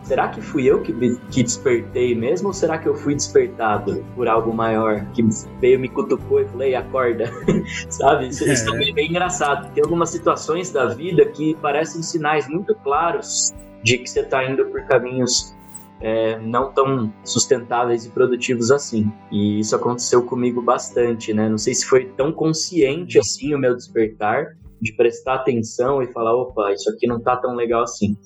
será 0.09 0.29
que 0.29 0.41
fui 0.41 0.65
eu 0.65 0.81
que, 0.81 0.93
que 1.31 1.43
despertei 1.43 2.15
mesmo 2.15 2.49
ou 2.49 2.55
será 2.55 2.79
que 2.79 2.89
eu 2.89 2.95
fui 2.95 3.15
despertado 3.15 4.03
por 4.17 4.27
algo 4.27 4.55
maior 4.55 5.05
que 5.13 5.23
veio, 5.61 5.79
me 5.79 5.89
cutucou 5.89 6.41
e 6.41 6.49
falei, 6.49 6.75
acorda, 6.75 7.31
sabe? 7.91 8.29
Isso, 8.29 8.49
é. 8.49 8.55
isso 8.55 8.65
também 8.65 8.91
é 8.91 8.95
bem 8.95 9.11
engraçado. 9.11 9.71
Tem 9.75 9.85
algumas 9.85 10.09
situações 10.09 10.73
da 10.73 10.87
vida 10.87 11.27
que 11.27 11.55
parecem 11.57 12.03
sinais 12.03 12.49
muito 12.49 12.75
claros 12.77 13.53
de 13.83 13.99
que 13.99 14.09
você 14.09 14.21
está 14.21 14.51
indo 14.51 14.65
por 14.67 14.83
caminhos 14.87 15.55
é, 16.01 16.39
não 16.39 16.73
tão 16.73 17.13
sustentáveis 17.23 18.07
e 18.07 18.09
produtivos 18.09 18.71
assim. 18.71 19.13
E 19.31 19.61
isso 19.61 19.77
aconteceu 19.77 20.23
comigo 20.23 20.63
bastante, 20.63 21.35
né? 21.35 21.51
Não 21.51 21.59
sei 21.59 21.75
se 21.75 21.85
foi 21.85 22.07
tão 22.07 22.33
consciente 22.33 23.19
assim 23.19 23.55
o 23.55 23.59
meu 23.59 23.77
despertar, 23.77 24.57
de 24.81 24.93
prestar 24.95 25.35
atenção 25.35 26.03
e 26.03 26.07
falar, 26.13 26.35
opa, 26.35 26.73
isso 26.73 26.89
aqui 26.89 27.07
não 27.07 27.21
tá 27.21 27.37
tão 27.37 27.55
legal 27.55 27.83
assim 27.83 28.17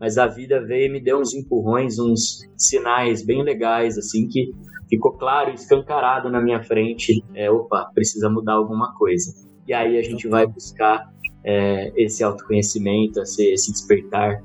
mas 0.00 0.18
a 0.18 0.26
vida 0.26 0.64
veio 0.64 0.86
e 0.86 0.92
me 0.92 1.00
deu 1.00 1.18
uns 1.18 1.34
empurrões, 1.34 1.98
uns 1.98 2.48
sinais 2.56 3.24
bem 3.24 3.42
legais, 3.42 3.98
assim, 3.98 4.28
que 4.28 4.52
ficou 4.88 5.12
claro, 5.12 5.52
escancarado 5.52 6.30
na 6.30 6.40
minha 6.40 6.62
frente, 6.62 7.22
é, 7.34 7.50
opa, 7.50 7.90
precisa 7.94 8.30
mudar 8.30 8.54
alguma 8.54 8.94
coisa. 8.94 9.32
E 9.66 9.74
aí 9.74 9.98
a 9.98 10.02
gente 10.02 10.26
vai 10.28 10.46
buscar 10.46 11.12
é, 11.44 11.92
esse 11.96 12.22
autoconhecimento, 12.24 13.20
esse, 13.20 13.52
esse 13.52 13.72
despertar, 13.72 14.42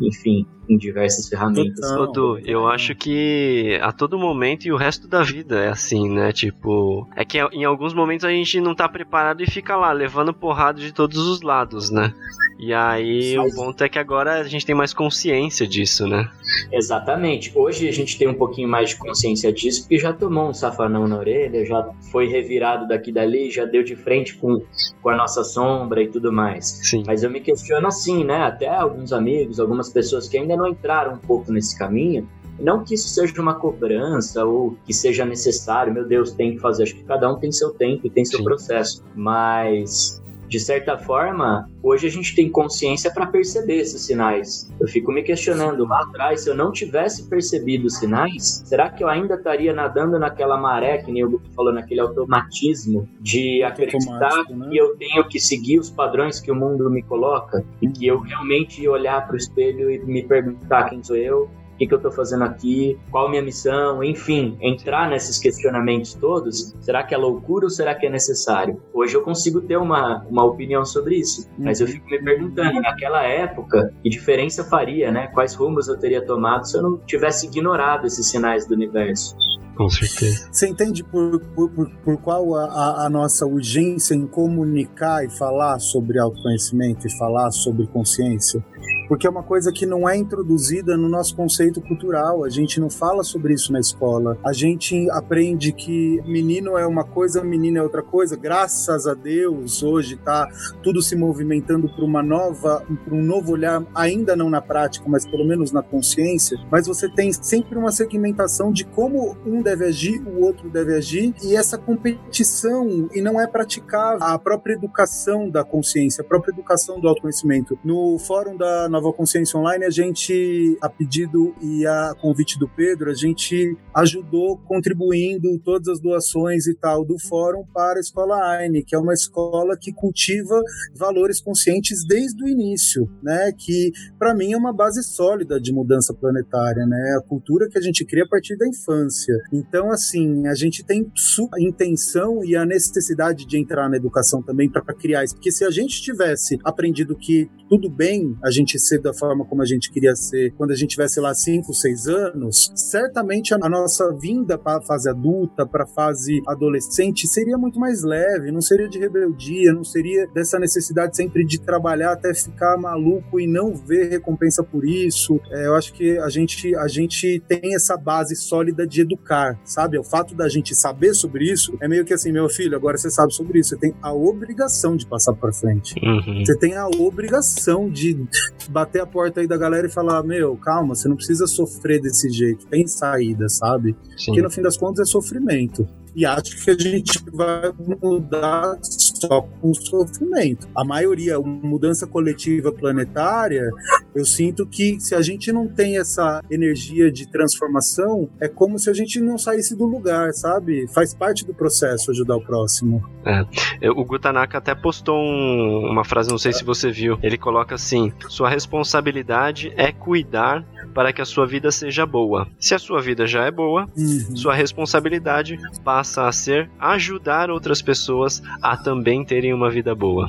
enfim, 0.00 0.46
em 0.68 0.76
diversas 0.76 1.28
ferramentas. 1.28 1.90
Dudu, 1.92 2.38
eu 2.44 2.66
acho 2.66 2.94
que 2.94 3.78
a 3.82 3.92
todo 3.92 4.18
momento 4.18 4.66
e 4.66 4.72
o 4.72 4.76
resto 4.76 5.08
da 5.08 5.22
vida 5.22 5.58
é 5.58 5.68
assim, 5.68 6.08
né? 6.08 6.32
Tipo, 6.32 7.06
é 7.16 7.24
que 7.24 7.38
em 7.52 7.64
alguns 7.64 7.94
momentos 7.94 8.24
a 8.24 8.30
gente 8.30 8.60
não 8.60 8.74
tá 8.74 8.88
preparado 8.88 9.42
e 9.42 9.50
fica 9.50 9.76
lá 9.76 9.92
levando 9.92 10.34
porrada 10.34 10.80
de 10.80 10.92
todos 10.92 11.18
os 11.18 11.42
lados, 11.42 11.90
né? 11.90 12.12
E 12.58 12.72
aí 12.72 13.38
o 13.38 13.54
ponto 13.54 13.84
é 13.84 13.88
que 13.88 13.98
agora 13.98 14.40
a 14.40 14.44
gente 14.44 14.64
tem 14.64 14.74
mais 14.74 14.94
consciência 14.94 15.66
disso, 15.66 16.06
né? 16.06 16.28
Exatamente. 16.72 17.52
Hoje 17.54 17.86
a 17.86 17.92
gente 17.92 18.18
tem 18.18 18.28
um 18.28 18.34
pouquinho 18.34 18.68
mais 18.68 18.90
de 18.90 18.96
consciência 18.96 19.52
disso, 19.52 19.82
porque 19.82 19.98
já 19.98 20.12
tomou 20.12 20.48
um 20.48 20.54
safanão 20.54 21.06
na 21.06 21.18
orelha, 21.18 21.64
já 21.66 21.90
foi 22.10 22.28
revirado 22.28 22.88
daqui 22.88 23.10
e 23.10 23.12
dali, 23.12 23.50
já 23.50 23.66
deu 23.66 23.82
de 23.82 23.94
frente 23.94 24.34
com, 24.36 24.62
com 25.02 25.08
a 25.10 25.16
nossa 25.16 25.44
sombra 25.44 26.02
e 26.02 26.08
tudo 26.08 26.32
mais. 26.32 26.66
Sim. 26.82 27.02
Mas 27.06 27.22
eu 27.22 27.30
me 27.30 27.40
questiono 27.40 27.86
assim, 27.86 28.24
né? 28.24 28.44
Até 28.44 28.68
alguns 28.68 29.12
amigos, 29.12 29.60
algumas 29.60 29.90
pessoas 29.90 30.26
que 30.26 30.38
ainda 30.38 30.55
não 30.56 30.66
entraram 30.66 31.14
um 31.14 31.18
pouco 31.18 31.52
nesse 31.52 31.78
caminho, 31.78 32.28
não 32.58 32.82
que 32.82 32.94
isso 32.94 33.08
seja 33.08 33.40
uma 33.40 33.54
cobrança 33.54 34.44
ou 34.44 34.76
que 34.84 34.94
seja 34.94 35.24
necessário, 35.24 35.92
meu 35.92 36.06
Deus, 36.06 36.32
tem 36.32 36.54
que 36.54 36.58
fazer. 36.58 36.84
Acho 36.84 36.94
que 36.94 37.04
cada 37.04 37.30
um 37.30 37.38
tem 37.38 37.52
seu 37.52 37.70
tempo 37.70 38.06
e 38.06 38.10
tem 38.10 38.24
seu 38.24 38.38
Sim. 38.38 38.44
processo. 38.44 39.04
Mas 39.14 40.22
de 40.48 40.60
certa 40.60 40.96
forma, 40.96 41.68
hoje 41.82 42.06
a 42.06 42.10
gente 42.10 42.34
tem 42.34 42.48
consciência 42.48 43.10
para 43.12 43.26
perceber 43.26 43.76
esses 43.76 44.02
sinais. 44.02 44.72
Eu 44.80 44.86
fico 44.86 45.12
me 45.12 45.22
questionando 45.22 45.84
lá 45.84 46.02
atrás, 46.02 46.42
se 46.42 46.50
eu 46.50 46.54
não 46.54 46.72
tivesse 46.72 47.28
percebido 47.28 47.86
os 47.86 47.98
sinais, 47.98 48.62
será 48.64 48.88
que 48.88 49.02
eu 49.02 49.08
ainda 49.08 49.34
estaria 49.34 49.72
nadando 49.72 50.18
naquela 50.18 50.56
maré, 50.56 50.98
que 50.98 51.10
nem 51.10 51.24
o 51.24 51.30
Guto 51.30 51.50
falou, 51.54 51.72
naquele 51.72 52.00
automatismo 52.00 53.08
de 53.20 53.62
acreditar 53.62 54.44
né? 54.48 54.68
que 54.70 54.76
eu 54.76 54.96
tenho 54.96 55.28
que 55.28 55.40
seguir 55.40 55.78
os 55.78 55.90
padrões 55.90 56.40
que 56.40 56.50
o 56.50 56.54
mundo 56.54 56.88
me 56.90 57.02
coloca 57.02 57.64
e 57.82 57.88
que 57.88 58.06
eu 58.06 58.20
realmente 58.20 58.86
olhar 58.88 59.26
para 59.26 59.34
o 59.34 59.36
espelho 59.36 59.90
e 59.90 59.98
me 60.04 60.22
perguntar 60.22 60.90
quem 60.90 61.02
sou 61.02 61.16
eu 61.16 61.50
o 61.76 61.78
que, 61.78 61.86
que 61.86 61.92
eu 61.92 61.98
estou 61.98 62.10
fazendo 62.10 62.42
aqui, 62.42 62.98
qual 63.10 63.26
a 63.26 63.30
minha 63.30 63.42
missão, 63.42 64.02
enfim, 64.02 64.56
entrar 64.62 65.10
nesses 65.10 65.38
questionamentos 65.38 66.14
todos, 66.14 66.74
será 66.80 67.02
que 67.02 67.14
é 67.14 67.18
loucura 67.18 67.66
ou 67.66 67.70
será 67.70 67.94
que 67.94 68.06
é 68.06 68.10
necessário? 68.10 68.82
Hoje 68.94 69.14
eu 69.14 69.22
consigo 69.22 69.60
ter 69.60 69.76
uma, 69.76 70.24
uma 70.30 70.42
opinião 70.42 70.86
sobre 70.86 71.16
isso, 71.16 71.46
mas 71.58 71.78
eu 71.78 71.86
fico 71.86 72.08
me 72.08 72.18
perguntando, 72.18 72.80
naquela 72.80 73.22
época, 73.22 73.92
que 74.02 74.08
diferença 74.08 74.64
faria, 74.64 75.12
né? 75.12 75.26
Quais 75.34 75.54
rumos 75.54 75.86
eu 75.86 75.98
teria 75.98 76.24
tomado 76.24 76.66
se 76.66 76.78
eu 76.78 76.82
não 76.82 76.96
tivesse 76.96 77.46
ignorado 77.46 78.06
esses 78.06 78.26
sinais 78.26 78.66
do 78.66 78.72
universo? 78.72 79.36
Com 79.76 79.90
certeza. 79.90 80.48
Você 80.50 80.68
entende 80.68 81.04
por, 81.04 81.38
por, 81.54 81.70
por, 81.70 81.90
por 82.02 82.16
qual 82.22 82.54
a, 82.54 83.04
a, 83.04 83.10
nossa 83.10 83.44
urgência 83.44 84.14
em 84.14 84.26
comunicar 84.26 85.22
e 85.26 85.28
falar 85.28 85.78
sobre 85.78 86.18
autoconhecimento 86.18 87.06
e 87.06 87.18
falar 87.18 87.50
sobre 87.50 87.86
consciência? 87.86 88.64
Porque 89.08 89.26
é 89.26 89.30
uma 89.30 89.42
coisa 89.42 89.72
que 89.72 89.86
não 89.86 90.08
é 90.08 90.16
introduzida 90.16 90.96
no 90.96 91.08
nosso 91.08 91.34
conceito 91.36 91.80
cultural. 91.80 92.44
A 92.44 92.48
gente 92.48 92.80
não 92.80 92.90
fala 92.90 93.22
sobre 93.22 93.54
isso 93.54 93.72
na 93.72 93.80
escola. 93.80 94.38
A 94.44 94.52
gente 94.52 95.08
aprende 95.10 95.72
que 95.72 96.22
menino 96.26 96.76
é 96.76 96.86
uma 96.86 97.04
coisa, 97.04 97.42
menina 97.42 97.78
é 97.78 97.82
outra 97.82 98.02
coisa. 98.02 98.36
Graças 98.36 99.06
a 99.06 99.14
Deus, 99.14 99.82
hoje 99.82 100.14
está 100.14 100.48
tudo 100.82 101.02
se 101.02 101.16
movimentando 101.16 101.88
para 101.88 102.04
uma 102.04 102.22
nova, 102.22 102.84
para 103.04 103.14
um 103.14 103.22
novo 103.22 103.52
olhar, 103.52 103.84
ainda 103.94 104.36
não 104.36 104.50
na 104.50 104.60
prática, 104.60 105.06
mas 105.08 105.26
pelo 105.26 105.46
menos 105.46 105.72
na 105.72 105.82
consciência. 105.82 106.58
Mas 106.70 106.86
você 106.86 107.08
tem 107.08 107.32
sempre 107.32 107.78
uma 107.78 107.92
segmentação 107.92 108.72
de 108.72 108.84
como 108.84 109.36
um 109.46 109.62
deve 109.62 109.84
agir, 109.84 110.20
o 110.26 110.44
outro 110.44 110.68
deve 110.68 110.94
agir, 110.94 111.34
e 111.42 111.56
essa 111.56 111.78
competição 111.78 113.08
e 113.12 113.20
não 113.20 113.40
é 113.40 113.46
praticar 113.46 114.16
a 114.20 114.38
própria 114.38 114.74
educação 114.74 115.48
da 115.48 115.64
consciência, 115.64 116.22
a 116.22 116.24
própria 116.24 116.52
educação 116.52 117.00
do 117.00 117.08
autoconhecimento. 117.08 117.78
No 117.84 118.18
fórum 118.18 118.56
da 118.56 118.88
Nova 118.96 119.12
Consciência 119.12 119.60
Online, 119.60 119.84
a 119.84 119.90
gente, 119.90 120.78
a 120.80 120.88
pedido 120.88 121.54
e 121.60 121.86
a 121.86 122.14
convite 122.18 122.58
do 122.58 122.66
Pedro, 122.66 123.10
a 123.10 123.14
gente 123.14 123.76
ajudou 123.94 124.56
contribuindo 124.56 125.58
todas 125.58 125.88
as 125.88 126.00
doações 126.00 126.66
e 126.66 126.74
tal 126.74 127.04
do 127.04 127.18
fórum 127.18 127.62
para 127.74 127.98
a 127.98 128.00
Escola 128.00 128.36
Aine, 128.52 128.82
que 128.82 128.94
é 128.94 128.98
uma 128.98 129.12
escola 129.12 129.76
que 129.78 129.92
cultiva 129.92 130.62
valores 130.94 131.42
conscientes 131.42 132.06
desde 132.06 132.42
o 132.42 132.48
início, 132.48 133.06
né? 133.22 133.52
Que 133.52 133.92
para 134.18 134.34
mim 134.34 134.54
é 134.54 134.56
uma 134.56 134.72
base 134.72 135.02
sólida 135.02 135.60
de 135.60 135.74
mudança 135.74 136.14
planetária, 136.14 136.86
né? 136.86 137.18
A 137.18 137.28
cultura 137.28 137.68
que 137.68 137.78
a 137.78 137.82
gente 137.82 138.02
cria 138.02 138.24
a 138.24 138.28
partir 138.28 138.56
da 138.56 138.66
infância. 138.66 139.34
Então, 139.52 139.90
assim, 139.90 140.46
a 140.46 140.54
gente 140.54 140.82
tem 140.82 141.06
a 141.52 141.60
intenção 141.60 142.42
e 142.42 142.56
a 142.56 142.64
necessidade 142.64 143.44
de 143.44 143.58
entrar 143.58 143.90
na 143.90 143.96
educação 143.96 144.42
também 144.42 144.70
para 144.70 144.82
criar 144.94 145.22
isso, 145.22 145.34
porque 145.34 145.52
se 145.52 145.66
a 145.66 145.70
gente 145.70 146.00
tivesse 146.00 146.58
aprendido 146.64 147.14
que 147.14 147.46
tudo 147.68 147.90
bem 147.90 148.36
a 148.42 148.50
gente 148.50 148.78
ser 148.86 149.00
da 149.00 149.12
forma 149.12 149.44
como 149.44 149.62
a 149.62 149.66
gente 149.66 149.90
queria 149.90 150.14
ser 150.14 150.52
quando 150.56 150.70
a 150.70 150.74
gente 150.74 150.90
tivesse 150.90 151.20
lá 151.20 151.34
5, 151.34 151.72
6 151.72 152.06
anos, 152.08 152.72
certamente 152.74 153.54
a 153.54 153.68
nossa 153.68 154.12
vinda 154.12 154.56
para 154.58 154.78
a 154.78 154.82
fase 154.82 155.08
adulta, 155.08 155.66
para 155.66 155.84
a 155.84 155.86
fase 155.86 156.42
adolescente, 156.46 157.26
seria 157.26 157.58
muito 157.58 157.78
mais 157.78 158.02
leve, 158.02 158.50
não 158.50 158.60
seria 158.60 158.88
de 158.88 158.98
rebeldia, 158.98 159.72
não 159.72 159.84
seria 159.84 160.26
dessa 160.28 160.58
necessidade 160.58 161.16
sempre 161.16 161.44
de 161.44 161.60
trabalhar 161.60 162.12
até 162.12 162.32
ficar 162.34 162.76
maluco 162.76 163.40
e 163.40 163.46
não 163.46 163.74
ver 163.74 164.08
recompensa 164.08 164.62
por 164.62 164.84
isso. 164.84 165.40
É, 165.50 165.66
eu 165.66 165.74
acho 165.74 165.92
que 165.92 166.18
a 166.18 166.28
gente, 166.28 166.74
a 166.76 166.88
gente 166.88 167.42
tem 167.48 167.74
essa 167.74 167.96
base 167.96 168.36
sólida 168.36 168.86
de 168.86 169.00
educar, 169.00 169.58
sabe? 169.64 169.98
O 169.98 170.04
fato 170.04 170.34
da 170.34 170.48
gente 170.48 170.74
saber 170.74 171.14
sobre 171.14 171.50
isso 171.50 171.76
é 171.80 171.88
meio 171.88 172.04
que 172.04 172.14
assim, 172.14 172.32
meu 172.32 172.48
filho, 172.48 172.76
agora 172.76 172.96
você 172.96 173.10
sabe 173.10 173.34
sobre 173.34 173.60
isso, 173.60 173.70
você 173.70 173.76
tem 173.76 173.94
a 174.02 174.12
obrigação 174.12 174.96
de 174.96 175.06
passar 175.06 175.34
para 175.34 175.52
frente. 175.52 175.94
Uhum. 176.02 176.44
Você 176.44 176.56
tem 176.56 176.74
a 176.74 176.86
obrigação 176.86 177.88
de 177.90 178.26
bater 178.76 179.00
a 179.00 179.06
porta 179.06 179.40
aí 179.40 179.46
da 179.46 179.56
galera 179.56 179.86
e 179.86 179.90
falar: 179.90 180.22
Meu, 180.22 180.54
calma, 180.54 180.94
você 180.94 181.08
não 181.08 181.16
precisa 181.16 181.46
sofrer 181.46 181.98
desse 181.98 182.28
jeito, 182.28 182.66
tem 182.66 182.86
saída, 182.86 183.48
sabe? 183.48 183.96
Sim. 184.18 184.26
Porque 184.26 184.42
no 184.42 184.50
fim 184.50 184.60
das 184.60 184.76
contas 184.76 185.08
é 185.08 185.10
sofrimento 185.10 185.88
e 186.14 186.24
acho 186.24 186.62
que 186.62 186.70
a 186.70 186.78
gente 186.78 187.22
vai 187.30 187.72
mudar 188.02 188.78
só 188.82 189.42
com 189.42 189.72
sofrimento. 189.74 190.66
A 190.74 190.82
maioria, 190.82 191.38
mudança 191.38 192.06
coletiva 192.06 192.70
planetária, 192.70 193.70
eu 194.16 194.24
sinto 194.24 194.66
que 194.66 194.98
se 194.98 195.14
a 195.14 195.20
gente 195.20 195.52
não 195.52 195.68
tem 195.68 195.98
essa 195.98 196.42
energia 196.50 197.12
de 197.12 197.30
transformação, 197.30 198.30
é 198.40 198.48
como 198.48 198.78
se 198.78 198.88
a 198.88 198.94
gente 198.94 199.20
não 199.20 199.36
saísse 199.36 199.76
do 199.76 199.84
lugar, 199.84 200.32
sabe? 200.32 200.88
Faz 200.88 201.14
parte 201.14 201.44
do 201.44 201.52
processo 201.52 202.10
ajudar 202.10 202.36
o 202.36 202.40
próximo. 202.40 203.04
É. 203.26 203.90
O 203.90 204.04
Gutanaka 204.04 204.56
até 204.56 204.74
postou 204.74 205.16
um, 205.16 205.90
uma 205.90 206.02
frase, 206.02 206.30
não 206.30 206.38
sei 206.38 206.54
se 206.54 206.64
você 206.64 206.90
viu. 206.90 207.18
Ele 207.22 207.36
coloca 207.36 207.74
assim: 207.74 208.10
sua 208.28 208.48
responsabilidade 208.48 209.70
é 209.76 209.92
cuidar 209.92 210.64
para 210.94 211.12
que 211.12 211.20
a 211.20 211.26
sua 211.26 211.46
vida 211.46 211.70
seja 211.70 212.06
boa. 212.06 212.48
Se 212.58 212.74
a 212.74 212.78
sua 212.78 213.02
vida 213.02 213.26
já 213.26 213.44
é 213.44 213.50
boa, 213.50 213.86
uhum. 213.94 214.34
sua 214.34 214.54
responsabilidade 214.54 215.58
passa 215.84 216.26
a 216.26 216.32
ser 216.32 216.70
ajudar 216.78 217.50
outras 217.50 217.82
pessoas 217.82 218.42
a 218.62 218.78
também 218.78 219.22
terem 219.22 219.52
uma 219.52 219.70
vida 219.70 219.94
boa. 219.94 220.26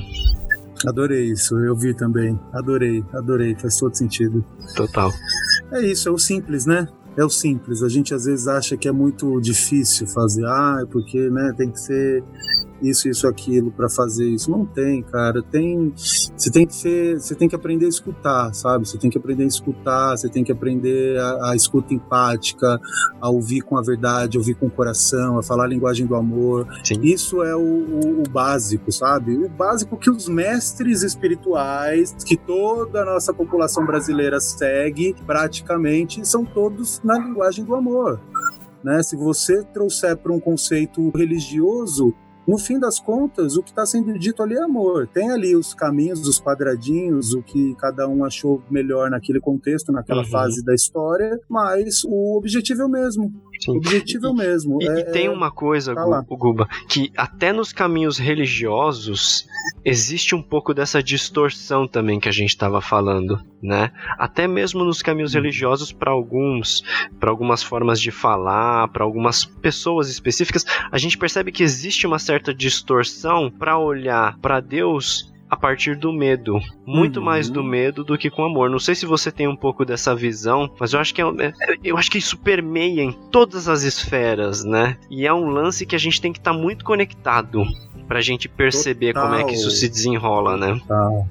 Adorei 0.86 1.32
isso, 1.32 1.56
eu 1.58 1.74
vi 1.74 1.94
também. 1.94 2.38
Adorei, 2.52 3.04
adorei, 3.12 3.54
faz 3.56 3.76
todo 3.76 3.94
sentido. 3.96 4.44
Total. 4.76 5.10
É 5.72 5.82
isso, 5.82 6.08
é 6.08 6.12
o 6.12 6.18
simples, 6.18 6.66
né? 6.66 6.86
É 7.18 7.24
o 7.24 7.28
simples. 7.28 7.82
A 7.82 7.88
gente 7.88 8.14
às 8.14 8.26
vezes 8.26 8.46
acha 8.46 8.76
que 8.76 8.86
é 8.86 8.92
muito 8.92 9.40
difícil 9.40 10.06
fazer, 10.06 10.46
ah, 10.46 10.78
é 10.82 10.86
porque 10.86 11.28
né, 11.28 11.52
tem 11.56 11.68
que 11.68 11.80
ser 11.80 12.22
isso, 12.80 13.08
isso, 13.08 13.26
aquilo 13.26 13.72
para 13.72 13.88
fazer 13.88 14.28
isso. 14.28 14.50
Não 14.50 14.64
tem, 14.64 15.02
cara. 15.02 15.42
Tem, 15.42 15.92
você 15.96 16.50
tem 16.50 16.66
que 16.66 16.74
ser, 16.74 17.20
você 17.20 17.34
tem 17.34 17.48
que 17.48 17.56
aprender 17.56 17.86
a 17.86 17.88
escutar, 17.88 18.54
sabe? 18.54 18.86
Você 18.86 18.96
tem 18.96 19.10
que 19.10 19.18
aprender 19.18 19.44
a 19.44 19.46
escutar, 19.46 20.16
você 20.16 20.28
tem 20.28 20.44
que 20.44 20.52
aprender 20.52 21.18
a, 21.18 21.50
a 21.50 21.56
escuta 21.56 21.92
empática, 21.92 22.80
a 23.20 23.28
ouvir 23.28 23.62
com 23.62 23.76
a 23.76 23.82
verdade, 23.82 24.36
a 24.36 24.40
ouvir 24.40 24.54
com 24.54 24.66
o 24.66 24.70
coração, 24.70 25.38
a 25.38 25.42
falar 25.42 25.64
a 25.64 25.68
linguagem 25.68 26.06
do 26.06 26.14
amor. 26.14 26.68
Sim. 26.84 27.00
Isso 27.02 27.42
é 27.42 27.56
o, 27.56 27.60
o, 27.60 28.20
o 28.20 28.30
básico, 28.30 28.92
sabe? 28.92 29.36
O 29.36 29.48
básico 29.48 29.96
que 29.96 30.10
os 30.10 30.28
mestres 30.28 31.02
espirituais, 31.02 32.14
que 32.24 32.36
toda 32.36 33.02
a 33.02 33.04
nossa 33.04 33.34
população 33.34 33.84
brasileira 33.84 34.40
segue, 34.40 35.16
praticamente, 35.26 36.26
são 36.26 36.44
todos 36.44 37.00
na 37.08 37.18
linguagem 37.18 37.64
do 37.64 37.74
amor. 37.74 38.20
Né? 38.84 39.02
Se 39.02 39.16
você 39.16 39.64
trouxer 39.64 40.14
para 40.18 40.30
um 40.30 40.38
conceito 40.38 41.10
religioso, 41.10 42.14
no 42.46 42.58
fim 42.58 42.78
das 42.78 43.00
contas, 43.00 43.56
o 43.56 43.62
que 43.62 43.70
está 43.70 43.84
sendo 43.86 44.18
dito 44.18 44.42
ali 44.42 44.54
é 44.54 44.62
amor. 44.62 45.08
Tem 45.08 45.30
ali 45.30 45.56
os 45.56 45.72
caminhos, 45.74 46.26
os 46.26 46.40
quadradinhos, 46.40 47.32
o 47.32 47.42
que 47.42 47.74
cada 47.76 48.06
um 48.06 48.24
achou 48.24 48.62
melhor 48.70 49.10
naquele 49.10 49.40
contexto, 49.40 49.90
naquela 49.90 50.22
uhum. 50.22 50.28
fase 50.28 50.62
da 50.62 50.74
história, 50.74 51.40
mas 51.48 52.04
o 52.04 52.36
objetivo 52.36 52.82
é 52.82 52.84
o 52.84 52.88
mesmo. 52.88 53.32
Sim. 53.60 53.72
O 53.72 53.76
objetivo 53.76 54.26
é 54.26 54.30
o 54.30 54.34
mesmo. 54.34 54.82
E, 54.82 54.88
é, 54.88 55.00
e 55.00 55.04
tem 55.12 55.26
é... 55.26 55.30
uma 55.30 55.50
coisa, 55.50 55.94
tá 55.94 56.24
Guba, 56.28 56.68
que 56.88 57.12
até 57.16 57.52
nos 57.52 57.72
caminhos 57.72 58.18
religiosos 58.18 59.46
existe 59.84 60.34
um 60.34 60.42
pouco 60.42 60.72
dessa 60.72 61.02
distorção 61.02 61.86
também 61.86 62.20
que 62.20 62.28
a 62.28 62.32
gente 62.32 62.50
estava 62.50 62.80
falando, 62.80 63.40
né? 63.62 63.90
Até 64.18 64.46
mesmo 64.46 64.84
nos 64.84 65.02
caminhos 65.02 65.34
uhum. 65.34 65.40
religiosos, 65.40 65.92
para 65.92 66.12
alguns, 66.12 66.82
para 67.18 67.30
algumas 67.30 67.62
formas 67.62 68.00
de 68.00 68.10
falar, 68.10 68.88
para 68.88 69.04
algumas 69.04 69.44
pessoas 69.44 70.08
específicas, 70.08 70.64
a 70.90 70.98
gente 70.98 71.18
percebe 71.18 71.52
que 71.52 71.62
existe 71.62 72.06
uma 72.06 72.18
certa 72.18 72.54
distorção 72.54 73.50
para 73.50 73.78
olhar 73.78 74.38
para 74.38 74.60
Deus 74.60 75.32
a 75.48 75.56
partir 75.56 75.96
do 75.96 76.12
medo. 76.12 76.58
Muito 76.86 77.18
uhum. 77.18 77.24
mais 77.24 77.48
do 77.48 77.62
medo 77.62 78.04
do 78.04 78.18
que 78.18 78.30
com 78.30 78.44
amor. 78.44 78.70
Não 78.70 78.78
sei 78.78 78.94
se 78.94 79.06
você 79.06 79.30
tem 79.30 79.48
um 79.48 79.56
pouco 79.56 79.84
dessa 79.84 80.14
visão, 80.14 80.70
mas 80.78 80.92
eu 80.92 81.00
acho 81.00 81.14
que 81.14 81.22
é, 81.22 81.24
é, 81.24 81.52
eu 81.82 81.96
acho 81.96 82.10
que 82.10 82.18
isso 82.18 82.36
permeia 82.36 83.02
em 83.02 83.12
todas 83.12 83.68
as 83.68 83.82
esferas, 83.82 84.64
né? 84.64 84.96
E 85.10 85.26
é 85.26 85.32
um 85.32 85.48
lance 85.48 85.86
que 85.86 85.96
a 85.96 85.98
gente 85.98 86.20
tem 86.20 86.32
que 86.32 86.38
estar 86.38 86.52
tá 86.52 86.58
muito 86.58 86.84
conectado 86.84 87.64
pra 88.06 88.20
gente 88.20 88.48
perceber 88.48 89.12
Total. 89.12 89.30
como 89.30 89.40
é 89.40 89.44
que 89.44 89.54
isso 89.54 89.70
se 89.70 89.88
desenrola, 89.88 90.56
né? 90.56 90.78
Total. 90.80 91.28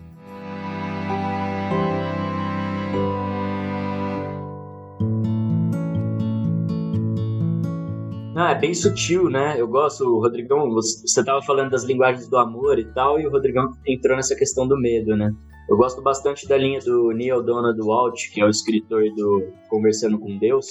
Não, 8.38 8.48
é 8.48 8.54
bem 8.54 8.72
sutil, 8.72 9.32
né? 9.32 9.60
Eu 9.60 9.68
gosto, 9.68 10.06
Rodrigão, 10.20 10.70
você 10.70 11.04
estava 11.20 11.42
falando 11.42 11.72
das 11.72 11.84
linguagens 11.84 12.30
do 12.30 12.38
amor 12.38 12.78
e 12.78 12.86
tal, 12.94 13.20
e 13.20 13.26
o 13.26 13.32
Rodrigão 13.32 13.72
entrou 13.84 14.16
nessa 14.16 14.36
questão 14.36 14.68
do 14.68 14.78
medo, 14.78 15.18
né? 15.18 15.32
Eu 15.68 15.76
gosto 15.76 16.04
bastante 16.04 16.48
da 16.48 16.56
linha 16.56 16.80
do 16.80 17.12
Neil 17.14 17.42
Donald 17.42 17.82
Walt, 17.82 18.30
que 18.32 18.40
é 18.40 18.46
o 18.46 18.50
escritor 18.50 19.02
do 19.16 19.52
Conversando 19.68 20.20
com 20.20 20.38
Deus, 20.38 20.68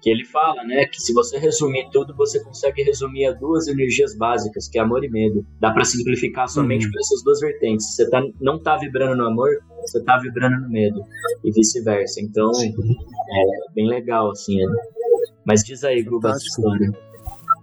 que 0.00 0.08
ele 0.08 0.24
fala, 0.24 0.64
né, 0.64 0.86
que 0.86 0.98
se 1.00 1.12
você 1.12 1.36
resumir 1.36 1.86
tudo, 1.92 2.16
você 2.16 2.42
consegue 2.42 2.82
resumir 2.82 3.26
a 3.26 3.32
duas 3.32 3.68
energias 3.68 4.16
básicas, 4.16 4.66
que 4.66 4.78
é 4.78 4.80
amor 4.80 5.04
e 5.04 5.10
medo. 5.10 5.44
Dá 5.60 5.72
para 5.72 5.84
simplificar 5.84 6.48
somente 6.48 6.86
uhum. 6.86 6.92
por 6.92 6.98
essas 6.98 7.22
duas 7.22 7.40
vertentes. 7.40 7.94
Você 7.94 8.08
tá, 8.08 8.22
não 8.40 8.58
tá 8.58 8.78
vibrando 8.78 9.16
no 9.16 9.26
amor, 9.26 9.50
você 9.82 10.02
tá 10.02 10.18
vibrando 10.18 10.62
no 10.62 10.70
medo 10.70 10.98
e 11.44 11.52
vice-versa. 11.52 12.22
Então, 12.22 12.50
é 12.56 13.74
bem 13.74 13.86
legal 13.86 14.30
assim, 14.30 14.56
né? 14.56 14.74
Mas 15.46 15.62
diz 15.62 15.84
aí, 15.84 16.04
essa 16.24 16.44
história. 16.44 16.90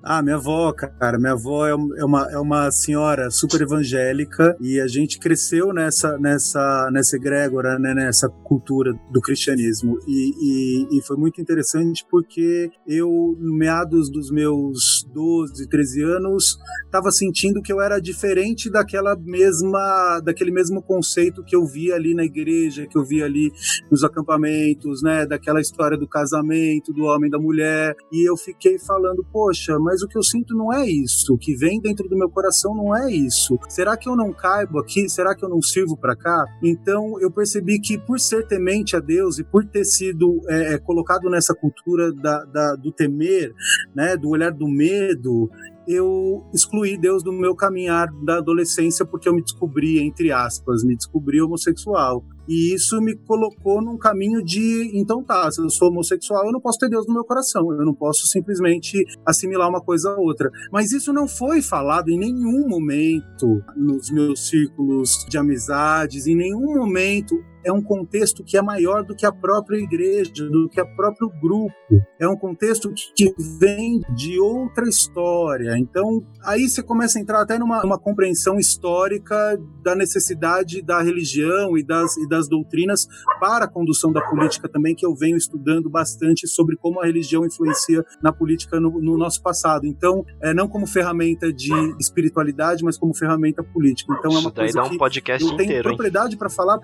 Ah, 0.06 0.22
minha 0.22 0.36
avó, 0.36 0.74
cara, 0.74 1.18
minha 1.18 1.32
avó 1.32 1.66
é, 1.66 1.72
é 1.72 2.04
uma, 2.04 2.30
é 2.30 2.38
uma 2.38 2.70
senhora 2.72 3.32
super 3.32 3.62
evangélica 3.62 4.54
e 4.60 4.78
a 4.82 4.86
gente 4.86 5.18
cresceu 5.18 5.72
nessa, 5.72 6.18
nessa, 6.18 6.90
nessa 6.92 7.16
egrégora, 7.16 7.80
né, 7.80 7.94
nessa 7.94 8.28
cultura 8.28 8.94
do 9.14 9.22
cristianismo. 9.22 9.98
E, 10.06 10.32
e, 10.42 10.98
e 10.98 11.02
foi 11.04 11.16
muito 11.16 11.40
interessante 11.40 12.06
porque 12.12 12.70
eu, 12.86 13.08
no 13.40 13.56
meados 13.56 14.12
dos 14.12 14.30
meus 14.30 15.08
12, 15.14 15.70
13 15.70 16.04
anos, 16.04 16.58
estava 16.84 17.10
sentindo 17.10 17.62
que 17.62 17.72
eu 17.72 17.80
era 17.80 18.02
diferente 18.02 18.70
daquela 18.70 19.16
mesma, 19.16 20.20
daquele 20.20 20.52
mesmo 20.52 20.82
conceito 20.82 21.46
que 21.46 21.56
eu 21.56 21.66
via 21.66 21.96
ali 21.96 22.14
na 22.14 22.26
igreja, 22.26 22.86
que 22.88 22.98
eu 22.98 23.06
via 23.06 23.24
ali 23.24 23.54
nos 23.90 24.04
acampamentos, 24.04 25.02
né, 25.02 25.26
daquela 25.26 25.62
história 25.62 25.98
do 25.98 26.10
casamento, 26.10 26.92
do 26.92 27.04
homem 27.04 27.30
da 27.30 27.40
mulher. 27.40 27.96
E 28.12 28.30
eu 28.30 28.36
fiquei 28.36 28.78
falando, 28.78 29.26
poxa, 29.32 29.80
mas 29.80 29.93
mas 29.94 30.02
o 30.02 30.08
que 30.08 30.18
eu 30.18 30.24
sinto 30.24 30.56
não 30.56 30.74
é 30.74 30.90
isso. 30.90 31.36
O 31.36 31.38
que 31.38 31.56
vem 31.56 31.80
dentro 31.80 32.10
do 32.10 32.18
meu 32.18 32.28
coração 32.28 32.74
não 32.74 32.98
é 32.98 33.14
isso. 33.14 33.60
Será 33.70 33.96
que 33.96 34.10
eu 34.10 34.16
não 34.16 34.34
caibo 34.34 34.80
aqui? 34.80 35.08
Será 35.08 35.36
que 35.36 35.46
eu 35.46 35.50
não 35.50 35.62
sirvo 35.62 35.96
para 35.96 36.16
cá? 36.16 36.46
Então 36.64 37.20
eu 37.22 37.30
percebi 37.30 37.80
que 37.80 37.96
por 37.96 38.20
ser 38.20 38.48
temente 38.48 38.96
a 38.96 39.00
Deus 39.00 39.38
e 39.38 39.44
por 39.44 39.64
ter 39.64 39.86
sido 39.86 40.42
é, 40.50 40.74
é, 40.74 40.78
colocado 40.80 41.30
nessa 41.30 41.54
cultura 41.54 42.12
da, 42.12 42.44
da, 42.46 42.76
do 42.76 42.92
temer, 42.92 43.54
né, 43.96 44.18
do 44.18 44.30
olhar 44.30 44.52
do 44.52 44.68
medo, 44.68 45.48
eu 45.88 46.44
excluí 46.52 46.98
Deus 46.98 47.22
do 47.22 47.32
meu 47.32 47.56
caminhar 47.56 48.08
da 48.26 48.38
adolescência 48.38 49.06
porque 49.06 49.30
eu 49.30 49.36
me 49.36 49.44
descobri, 49.44 50.00
entre 50.00 50.32
aspas, 50.32 50.84
me 50.84 50.96
descobri 50.96 51.40
homossexual. 51.40 52.26
E 52.48 52.74
isso 52.74 53.00
me 53.02 53.16
colocou 53.16 53.82
num 53.82 53.98
caminho 53.98 54.44
de, 54.44 54.92
então 54.94 55.24
tá, 55.24 55.50
se 55.52 55.62
eu 55.62 55.70
sou 55.70 55.90
homossexual, 55.90 56.46
eu 56.46 56.52
não 56.52 56.60
posso 56.60 56.80
ter 56.80 56.90
Deus 56.90 57.08
no 57.08 57.14
meu 57.14 57.24
coração, 57.24 57.72
eu 57.74 57.86
não 57.86 57.94
posso 57.94 58.28
simplesmente 58.28 59.04
assimilar 59.26 59.70
uma 59.70 59.82
coisa 59.82 60.12
a 60.12 60.20
outra. 60.20 60.50
Mas 60.72 60.92
isso 60.92 61.14
não 61.14 61.28
foi 61.28 61.62
falado 61.62 62.10
em 62.10 62.18
nenhum 62.18 62.68
momento 62.68 63.64
nos 63.76 64.12
meus 64.12 64.48
círculos 64.48 65.26
de 65.30 65.38
amizades, 65.38 66.28
em 66.28 66.36
nenhum 66.36 66.76
momento 66.76 67.36
é 67.66 67.72
um 67.72 67.82
contexto 67.82 68.44
que 68.44 68.58
é 68.58 68.62
maior 68.62 69.04
do 69.04 69.16
que 69.16 69.26
a 69.26 69.32
própria 69.32 69.78
igreja, 69.78 70.32
do 70.50 70.68
que 70.70 70.82
o 70.82 70.96
próprio 70.96 71.30
grupo. 71.42 71.74
É 72.20 72.28
um 72.28 72.36
contexto 72.36 72.94
que 73.16 73.34
vem 73.60 74.02
de 74.16 74.40
outra 74.40 74.88
história. 74.88 75.78
Então, 75.78 76.24
aí 76.44 76.68
você 76.68 76.84
começa 76.84 77.18
a 77.18 77.22
entrar 77.22 77.42
até 77.42 77.58
numa, 77.58 77.98
compreensão 77.98 78.58
histórica 78.58 79.58
da 79.82 79.96
necessidade 79.96 80.82
da 80.82 81.02
religião 81.02 81.78
e 81.78 81.84
das, 81.84 82.18
e 82.18 82.28
das 82.34 82.48
doutrinas 82.48 83.08
para 83.40 83.66
a 83.66 83.68
condução 83.68 84.12
da 84.12 84.22
política 84.22 84.68
também, 84.68 84.96
que 84.96 85.06
eu 85.06 85.16
venho 85.16 85.38
estudando 85.38 85.90
bastante 85.90 86.48
sobre 86.48 86.76
como 86.76 87.00
a 87.00 87.06
religião 87.06 87.46
influencia 87.46 88.04
na 88.22 88.32
política 88.32 88.80
no, 88.80 89.00
no 89.00 89.18
nosso 89.18 89.42
passado. 89.42 89.86
Então, 89.86 90.26
é 90.42 90.54
não 90.54 90.68
como 90.68 90.88
ferramenta 90.88 91.54
de 91.54 91.72
espiritualidade, 92.00 92.84
mas 92.84 92.98
como 92.98 93.14
ferramenta 93.14 93.64
política. 93.64 94.14
Então, 94.18 94.32
é 94.32 94.40
uma 94.40 94.50
Isso 94.50 94.54
coisa 94.54 94.74
dá 94.74 94.84
um 94.86 94.98
podcast 94.98 95.44
eu 95.44 95.56
tenho 95.56 95.70
inteiro, 95.70 95.90
propriedade 95.90 96.38
para 96.38 96.50
falar 96.50 96.80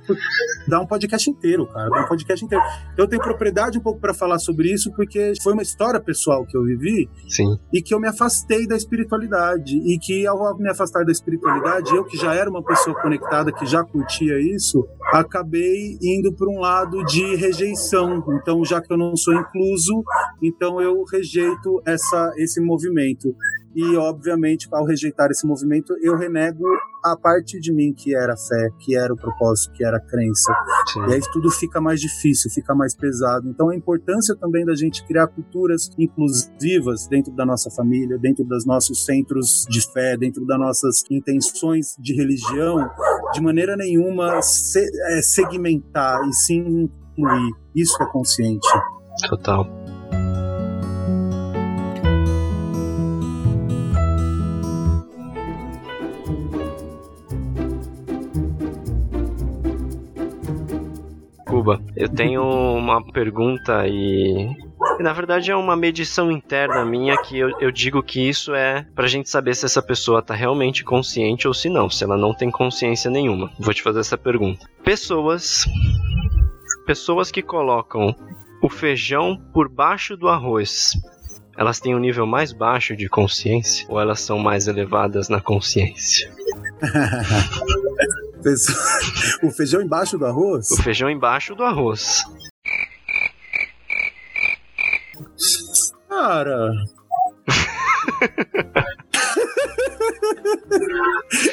dá 0.67 0.79
um 0.79 0.85
podcast 0.85 1.29
inteiro, 1.29 1.65
cara, 1.67 1.89
dá 1.89 2.01
um 2.01 2.07
podcast 2.07 2.45
inteiro. 2.45 2.63
Eu 2.97 3.07
tenho 3.07 3.21
propriedade 3.21 3.77
um 3.77 3.81
pouco 3.81 3.99
para 3.99 4.13
falar 4.13 4.39
sobre 4.39 4.71
isso 4.71 4.91
porque 4.95 5.33
foi 5.41 5.53
uma 5.53 5.63
história 5.63 5.99
pessoal 5.99 6.45
que 6.45 6.55
eu 6.55 6.63
vivi 6.63 7.09
Sim. 7.27 7.57
e 7.73 7.81
que 7.81 7.93
eu 7.93 7.99
me 7.99 8.07
afastei 8.07 8.67
da 8.67 8.75
espiritualidade 8.75 9.75
e 9.75 9.97
que 9.97 10.27
ao 10.27 10.57
me 10.57 10.69
afastar 10.69 11.03
da 11.03 11.11
espiritualidade, 11.11 11.95
eu 11.95 12.03
que 12.03 12.17
já 12.17 12.33
era 12.35 12.49
uma 12.49 12.63
pessoa 12.63 12.99
conectada, 13.01 13.51
que 13.51 13.65
já 13.65 13.83
curtia 13.83 14.39
isso, 14.39 14.87
acabei 15.13 15.38
indo 16.01 16.33
para 16.33 16.49
um 16.49 16.59
lado 16.59 17.03
de 17.05 17.35
rejeição. 17.35 18.23
Então, 18.41 18.63
já 18.65 18.81
que 18.81 18.91
eu 18.91 18.97
não 18.97 19.15
sou 19.15 19.33
incluso, 19.33 20.03
então 20.41 20.81
eu 20.81 21.03
rejeito 21.03 21.81
essa 21.85 22.33
esse 22.37 22.61
movimento 22.61 23.35
e 23.79 23.95
obviamente 23.95 24.67
ao 24.73 24.85
rejeitar 24.85 25.31
esse 25.31 25.47
movimento 25.47 25.95
eu 26.01 26.17
renego 26.17 26.65
a 27.03 27.15
parte 27.15 27.59
de 27.61 27.71
mim 27.71 27.93
que 27.93 28.13
era 28.13 28.33
a 28.33 28.37
fé, 28.37 28.69
que 28.79 28.93
era 28.93 29.13
o 29.13 29.15
propósito, 29.15 29.71
que 29.73 29.85
era 29.85 29.95
a 29.95 30.01
crença. 30.01 30.53
Sim. 30.91 30.99
E 31.07 31.13
aí 31.13 31.21
tudo 31.31 31.49
fica 31.49 31.79
mais 31.79 32.01
difícil, 32.01 32.51
fica 32.51 32.75
mais 32.75 32.93
pesado. 32.93 33.47
Então 33.47 33.69
a 33.69 33.75
importância 33.75 34.35
também 34.35 34.65
da 34.65 34.75
gente 34.75 35.05
criar 35.05 35.27
culturas 35.27 35.89
inclusivas 35.97 37.07
dentro 37.07 37.33
da 37.33 37.45
nossa 37.45 37.71
família, 37.71 38.17
dentro 38.17 38.43
dos 38.43 38.65
nossos 38.65 39.05
centros 39.05 39.65
de 39.69 39.81
fé, 39.93 40.17
dentro 40.17 40.45
das 40.45 40.59
nossas 40.59 41.03
intenções 41.09 41.95
de 41.97 42.13
religião, 42.13 42.89
de 43.31 43.41
maneira 43.41 43.77
nenhuma 43.77 44.41
se, 44.41 44.79
é, 44.79 45.21
segmentar 45.21 46.21
e 46.27 46.33
sim 46.33 46.89
incluir. 47.17 47.53
Isso 47.73 48.01
é 48.03 48.05
consciente. 48.11 48.67
Total. 49.29 49.65
Cuba, 61.59 61.81
eu 61.93 62.07
tenho 62.07 62.41
uma 62.41 63.03
pergunta 63.11 63.85
e 63.85 64.47
na 65.01 65.11
verdade 65.11 65.51
é 65.51 65.55
uma 65.57 65.75
medição 65.75 66.31
interna 66.31 66.85
minha 66.85 67.21
que 67.21 67.37
eu, 67.37 67.49
eu, 67.59 67.69
digo 67.69 68.01
que 68.01 68.29
isso 68.29 68.55
é 68.55 68.87
pra 68.95 69.07
gente 69.07 69.29
saber 69.29 69.53
se 69.55 69.65
essa 69.65 69.81
pessoa 69.81 70.21
tá 70.21 70.33
realmente 70.33 70.85
consciente 70.85 71.49
ou 71.49 71.53
se 71.53 71.67
não, 71.67 71.89
se 71.89 72.01
ela 72.01 72.15
não 72.15 72.33
tem 72.33 72.49
consciência 72.49 73.11
nenhuma. 73.11 73.51
Vou 73.59 73.73
te 73.73 73.81
fazer 73.81 73.99
essa 73.99 74.17
pergunta. 74.17 74.65
Pessoas. 74.85 75.65
Pessoas 76.85 77.29
que 77.29 77.41
colocam 77.41 78.15
o 78.63 78.69
feijão 78.69 79.37
por 79.53 79.67
baixo 79.67 80.15
do 80.15 80.29
arroz. 80.29 80.93
Elas 81.57 81.81
têm 81.81 81.93
um 81.93 81.99
nível 81.99 82.25
mais 82.25 82.53
baixo 82.53 82.95
de 82.95 83.09
consciência 83.09 83.85
ou 83.89 83.99
elas 83.99 84.21
são 84.21 84.39
mais 84.39 84.65
elevadas 84.65 85.27
na 85.27 85.41
consciência? 85.41 86.31
O 89.43 89.51
feijão 89.51 89.81
embaixo 89.81 90.17
do 90.17 90.25
arroz? 90.25 90.71
O 90.71 90.81
feijão 90.81 91.09
embaixo 91.09 91.55
do 91.55 91.63
arroz. 91.63 92.23
Cara. 96.09 96.71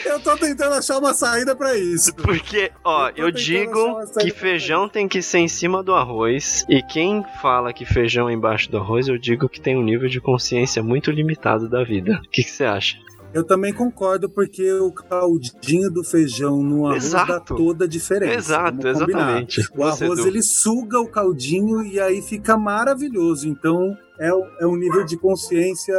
eu 0.05 0.21
tô 0.21 0.37
tentando 0.37 0.75
achar 0.75 0.99
uma 0.99 1.15
saída 1.15 1.55
para 1.55 1.77
isso. 1.77 2.15
Porque, 2.15 2.71
ó, 2.85 3.09
eu, 3.11 3.27
eu 3.27 3.31
digo 3.31 4.01
que 4.19 4.31
feijão 4.31 4.89
tem 4.89 5.07
que 5.07 5.23
ser 5.23 5.39
em 5.39 5.49
cima 5.49 5.83
do 5.83 5.95
arroz. 5.95 6.65
E 6.69 6.83
quem 6.83 7.25
fala 7.41 7.73
que 7.73 7.85
feijão 7.85 8.29
é 8.29 8.33
embaixo 8.33 8.71
do 8.71 8.79
arroz, 8.79 9.09
eu 9.09 9.19
digo 9.19 9.49
que 9.49 9.61
tem 9.61 9.77
um 9.77 9.83
nível 9.83 10.09
de 10.09 10.21
consciência 10.21 10.83
muito 10.83 11.11
limitado 11.11 11.69
da 11.69 11.85
vida. 11.85 12.21
O 12.25 12.31
que 12.31 12.43
você 12.43 12.65
acha? 12.65 12.97
Eu 13.37 13.45
também 13.45 13.71
concordo, 13.71 14.31
porque 14.31 14.73
o 14.73 14.91
caldinho 14.91 15.91
do 15.91 16.03
feijão 16.03 16.63
no 16.63 16.87
arroz 16.87 17.05
Exato. 17.05 17.33
dá 17.33 17.41
toda 17.41 17.85
a 17.85 17.89
diferença. 17.89 18.35
Exato, 18.35 18.89
exatamente. 18.89 19.61
O 19.77 19.85
arroz 19.85 20.25
ele 20.25 20.43
suga 20.43 20.99
o 20.99 21.07
caldinho 21.07 21.83
e 21.83 22.01
aí 22.01 22.23
fica 22.23 22.57
maravilhoso. 22.57 23.47
Então 23.47 23.95
é, 24.19 24.31
é 24.61 24.67
um 24.67 24.75
nível 24.75 25.05
de 25.05 25.19
consciência 25.19 25.95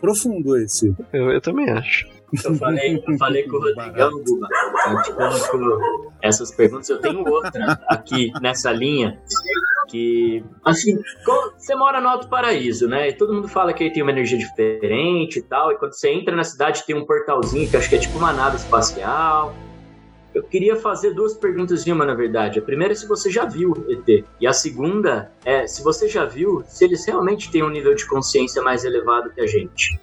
profundo 0.00 0.56
esse. 0.56 0.94
Eu, 1.12 1.30
eu 1.30 1.40
também 1.42 1.68
acho. 1.68 2.08
Eu 2.44 2.54
falei, 2.54 3.02
eu 3.06 3.18
falei 3.18 3.42
com 3.42 3.56
o 3.56 3.60
Rodrigão, 3.60 4.22
Guba, 4.22 4.48
tipo, 5.04 5.20
essas 6.22 6.50
perguntas. 6.52 6.88
Eu 6.88 7.00
tenho 7.00 7.28
outra 7.28 7.80
aqui 7.88 8.32
nessa 8.40 8.70
linha 8.70 9.18
que, 9.88 10.44
assim, 10.64 10.98
você 11.58 11.74
mora 11.74 12.00
no 12.00 12.08
Alto 12.08 12.28
Paraíso, 12.28 12.86
né? 12.86 13.08
E 13.08 13.12
todo 13.12 13.34
mundo 13.34 13.48
fala 13.48 13.72
que 13.72 13.82
ele 13.82 13.92
tem 13.92 14.02
uma 14.02 14.12
energia 14.12 14.38
diferente 14.38 15.40
e 15.40 15.42
tal. 15.42 15.72
E 15.72 15.76
quando 15.76 15.92
você 15.92 16.10
entra 16.10 16.34
na 16.36 16.44
cidade, 16.44 16.86
tem 16.86 16.96
um 16.96 17.04
portalzinho 17.04 17.68
que 17.68 17.76
acho 17.76 17.88
que 17.88 17.96
é 17.96 17.98
tipo 17.98 18.16
uma 18.16 18.32
nave 18.32 18.56
espacial. 18.56 19.54
Eu 20.32 20.44
queria 20.44 20.76
fazer 20.76 21.12
duas 21.12 21.34
perguntas 21.34 21.84
em 21.84 21.90
uma, 21.90 22.06
na 22.06 22.14
verdade. 22.14 22.60
A 22.60 22.62
primeira 22.62 22.92
é 22.92 22.96
se 22.96 23.08
você 23.08 23.28
já 23.28 23.44
viu 23.44 23.74
ET. 23.88 24.24
E 24.40 24.46
a 24.46 24.52
segunda 24.52 25.32
é 25.44 25.66
se 25.66 25.82
você 25.82 26.08
já 26.08 26.24
viu, 26.24 26.62
se 26.68 26.84
eles 26.84 27.04
realmente 27.04 27.50
têm 27.50 27.64
um 27.64 27.68
nível 27.68 27.94
de 27.96 28.06
consciência 28.06 28.62
mais 28.62 28.84
elevado 28.84 29.30
que 29.30 29.40
a 29.40 29.46
gente. 29.46 29.98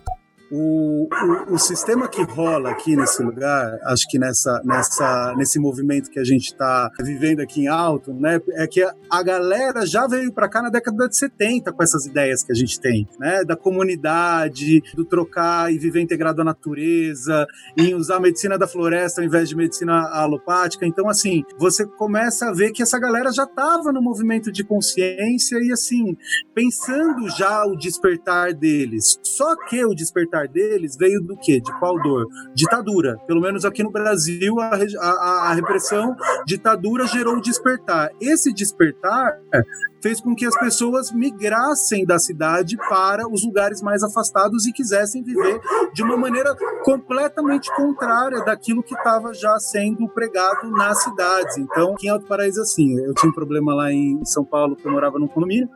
O, 0.50 1.10
o, 1.12 1.56
o, 1.56 1.60
sistema 1.60 2.08
que 2.08 2.22
rola 2.24 2.70
aqui 2.70 2.96
nesse 2.96 3.22
lugar, 3.22 3.78
acho 3.84 4.08
que 4.10 4.18
nessa, 4.18 4.62
nessa, 4.64 5.34
nesse 5.36 5.60
movimento 5.60 6.10
que 6.10 6.20
a 6.20 6.24
gente 6.24 6.46
está 6.46 6.90
vivendo 7.02 7.42
aqui 7.42 7.64
em 7.64 7.68
Alto, 7.68 8.14
né, 8.14 8.40
é 8.52 8.66
que 8.66 8.82
a 8.82 9.24
galera 9.24 9.86
já 9.86 10.08
veio 10.08 10.32
para 10.32 10.48
cá 10.48 10.62
na 10.62 10.70
década 10.70 11.10
de 11.10 11.18
70 11.18 11.74
com 11.74 11.84
essas 11.84 12.06
ideias 12.06 12.44
que 12.44 12.52
a 12.54 12.56
gente 12.56 12.80
tem, 12.80 13.06
né, 13.20 13.44
da 13.44 13.58
comunidade, 13.58 14.82
do 14.96 15.04
trocar 15.04 15.72
e 15.74 15.78
viver 15.78 16.00
integrado 16.00 16.42
à 16.42 16.46
natureza, 16.46 17.46
em 17.78 17.94
usar 17.94 18.16
a 18.16 18.22
medicina 18.22 18.58
da 18.58 18.68
floresta 18.68 19.20
ao 19.20 19.28
invés 19.28 19.50
de 19.50 19.56
medicina 19.56 20.08
alopática. 20.14 20.86
Então, 20.86 21.10
assim, 21.10 21.44
você 21.60 21.86
começa 21.86 22.48
a 22.48 22.54
ver 22.54 22.72
que 22.72 22.82
essa 22.82 22.98
galera 22.98 23.34
já 23.34 23.44
estava 23.44 23.92
no 23.92 24.02
movimento 24.02 24.50
de 24.50 24.64
consciência 24.64 25.58
e, 25.58 25.74
assim, 25.74 26.16
pensando 26.56 27.28
já 27.38 27.66
o 27.66 27.76
despertar 27.76 28.54
deles. 28.54 29.20
Só 29.24 29.56
que 29.68 29.84
o 29.84 29.94
despertar 29.94 30.37
despertar 30.38 30.48
deles 30.48 30.96
veio 30.98 31.22
do 31.22 31.36
quê? 31.38 31.60
De 31.60 31.72
qual 31.80 32.02
dor? 32.02 32.28
Ditadura. 32.54 33.18
Pelo 33.26 33.42
menos 33.42 33.66
aqui 33.66 33.84
no 33.84 33.92
Brasil, 33.92 34.60
a, 34.60 34.72
a, 35.00 35.50
a 35.50 35.54
repressão, 35.54 36.16
ditadura 36.46 37.08
gerou 37.08 37.38
o 37.38 37.42
despertar. 37.42 38.12
Esse 38.22 38.54
despertar 38.54 39.40
fez 40.08 40.22
com 40.22 40.34
que 40.34 40.46
as 40.46 40.58
pessoas 40.58 41.12
migrassem 41.12 42.06
da 42.06 42.18
cidade 42.18 42.78
para 42.78 43.28
os 43.28 43.44
lugares 43.44 43.82
mais 43.82 44.02
afastados 44.04 44.66
e 44.66 44.72
quisessem 44.72 45.22
viver 45.22 45.60
de 45.94 46.02
uma 46.02 46.16
maneira 46.16 46.56
completamente 46.86 47.70
contrária 47.76 48.42
daquilo 48.46 48.82
que 48.82 48.96
estava 48.96 49.34
já 49.34 49.60
sendo 49.60 50.08
pregado 50.08 50.72
nas 50.72 51.04
cidades. 51.04 51.58
Então, 51.58 51.94
aqui 51.94 52.08
em 52.08 52.10
Alto 52.10 52.26
Paraíso, 52.26 52.62
assim, 52.62 52.98
eu 53.00 53.14
tinha 53.14 53.30
um 53.30 53.34
problema 53.34 53.76
lá 53.76 53.92
em 53.92 54.24
São 54.24 54.46
Paulo, 54.46 54.78
que 54.78 54.88
eu 54.88 54.92
morava 54.94 55.20
num 55.20 55.28
condomínio, 55.28 55.68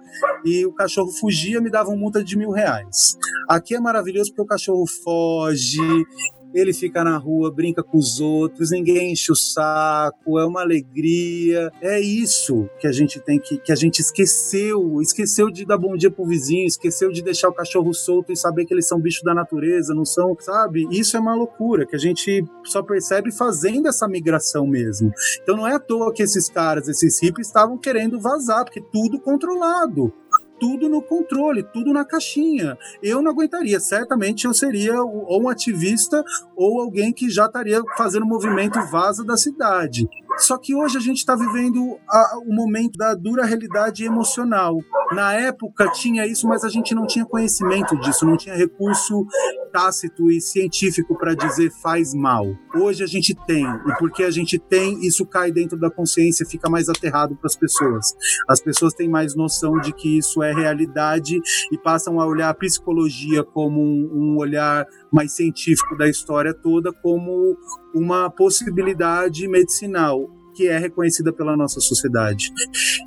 e 0.45 0.65
o 0.65 0.71
cachorro 0.71 1.11
fugia, 1.11 1.59
me 1.59 1.69
dava 1.69 1.89
uma 1.89 1.97
multa 1.97 2.23
de 2.23 2.37
mil 2.37 2.51
reais. 2.51 3.17
Aqui 3.49 3.75
é 3.75 3.81
maravilhoso 3.81 4.29
porque 4.29 4.43
o 4.43 4.45
cachorro 4.45 4.85
foge, 5.03 6.05
ele 6.53 6.73
fica 6.73 7.03
na 7.03 7.17
rua, 7.17 7.51
brinca 7.51 7.83
com 7.83 7.97
os 7.97 8.19
outros, 8.19 8.71
ninguém 8.71 9.11
enche 9.11 9.31
o 9.31 9.35
saco, 9.35 10.39
é 10.39 10.45
uma 10.45 10.61
alegria. 10.61 11.71
É 11.81 11.99
isso 11.99 12.69
que 12.79 12.87
a 12.87 12.91
gente 12.91 13.19
tem 13.19 13.39
que 13.39 13.57
que 13.57 13.71
a 13.71 13.75
gente 13.75 13.99
esqueceu, 13.99 15.01
esqueceu 15.01 15.49
de 15.49 15.65
dar 15.65 15.77
bom 15.77 15.95
dia 15.95 16.11
pro 16.11 16.25
vizinho, 16.25 16.65
esqueceu 16.65 17.11
de 17.11 17.21
deixar 17.21 17.49
o 17.49 17.53
cachorro 17.53 17.93
solto 17.93 18.31
e 18.31 18.37
saber 18.37 18.65
que 18.65 18.73
eles 18.73 18.87
são 18.87 18.99
bichos 18.99 19.23
da 19.23 19.33
natureza, 19.33 19.93
não 19.93 20.05
são, 20.05 20.35
sabe? 20.39 20.87
Isso 20.91 21.15
é 21.17 21.19
uma 21.19 21.35
loucura 21.35 21.85
que 21.85 21.95
a 21.95 21.99
gente 21.99 22.43
só 22.63 22.81
percebe 22.81 23.31
fazendo 23.31 23.87
essa 23.87 24.07
migração 24.07 24.65
mesmo. 24.65 25.11
Então 25.41 25.55
não 25.55 25.67
é 25.67 25.75
à 25.75 25.79
toa 25.79 26.13
que 26.13 26.23
esses 26.23 26.49
caras, 26.49 26.87
esses 26.87 27.21
hippies 27.21 27.47
estavam 27.47 27.77
querendo 27.77 28.19
vazar, 28.19 28.63
porque 28.63 28.81
tudo 28.91 29.19
controlado 29.19 30.13
tudo 30.61 30.87
no 30.87 31.01
controle, 31.01 31.63
tudo 31.63 31.91
na 31.91 32.05
caixinha. 32.05 32.77
Eu 33.01 33.19
não 33.19 33.31
aguentaria, 33.31 33.79
certamente 33.79 34.45
eu 34.45 34.53
seria 34.53 35.01
ou 35.01 35.41
um 35.41 35.49
ativista 35.49 36.23
ou 36.55 36.79
alguém 36.79 37.11
que 37.11 37.31
já 37.31 37.47
estaria 37.47 37.81
fazendo 37.97 38.27
movimento 38.27 38.79
vaza 38.91 39.25
da 39.25 39.35
cidade. 39.35 40.07
Só 40.41 40.57
que 40.57 40.75
hoje 40.75 40.97
a 40.97 41.01
gente 41.01 41.17
está 41.17 41.35
vivendo 41.35 41.97
a, 42.09 42.39
o 42.45 42.53
momento 42.53 42.97
da 42.97 43.13
dura 43.13 43.45
realidade 43.45 44.03
emocional. 44.03 44.77
Na 45.13 45.33
época 45.33 45.91
tinha 45.91 46.25
isso, 46.25 46.47
mas 46.47 46.63
a 46.63 46.69
gente 46.69 46.95
não 46.95 47.05
tinha 47.05 47.25
conhecimento 47.25 47.95
disso, 47.99 48.25
não 48.25 48.37
tinha 48.37 48.55
recurso 48.55 49.25
tácito 49.71 50.29
e 50.29 50.41
científico 50.41 51.17
para 51.17 51.35
dizer 51.35 51.71
faz 51.81 52.13
mal. 52.13 52.45
Hoje 52.75 53.03
a 53.03 53.07
gente 53.07 53.35
tem, 53.45 53.65
e 53.65 53.97
porque 53.99 54.23
a 54.23 54.31
gente 54.31 54.57
tem, 54.57 55.05
isso 55.05 55.25
cai 55.25 55.51
dentro 55.51 55.77
da 55.77 55.89
consciência, 55.89 56.45
fica 56.45 56.69
mais 56.69 56.89
aterrado 56.89 57.35
para 57.35 57.47
as 57.47 57.55
pessoas. 57.55 58.15
As 58.49 58.59
pessoas 58.59 58.93
têm 58.93 59.09
mais 59.09 59.35
noção 59.35 59.79
de 59.79 59.93
que 59.93 60.17
isso 60.17 60.41
é 60.41 60.53
realidade 60.53 61.39
e 61.71 61.77
passam 61.77 62.19
a 62.19 62.25
olhar 62.25 62.49
a 62.49 62.53
psicologia 62.53 63.43
como 63.43 63.81
um, 63.81 64.09
um 64.13 64.37
olhar 64.37 64.85
mais 65.11 65.33
científico 65.33 65.97
da 65.97 66.07
história 66.07 66.53
toda, 66.53 66.91
como 66.93 67.57
uma 67.93 68.29
possibilidade 68.29 69.47
medicinal 69.47 70.29
que 70.61 70.67
é 70.67 70.77
reconhecida 70.77 71.33
pela 71.33 71.57
nossa 71.57 71.79
sociedade. 71.79 72.53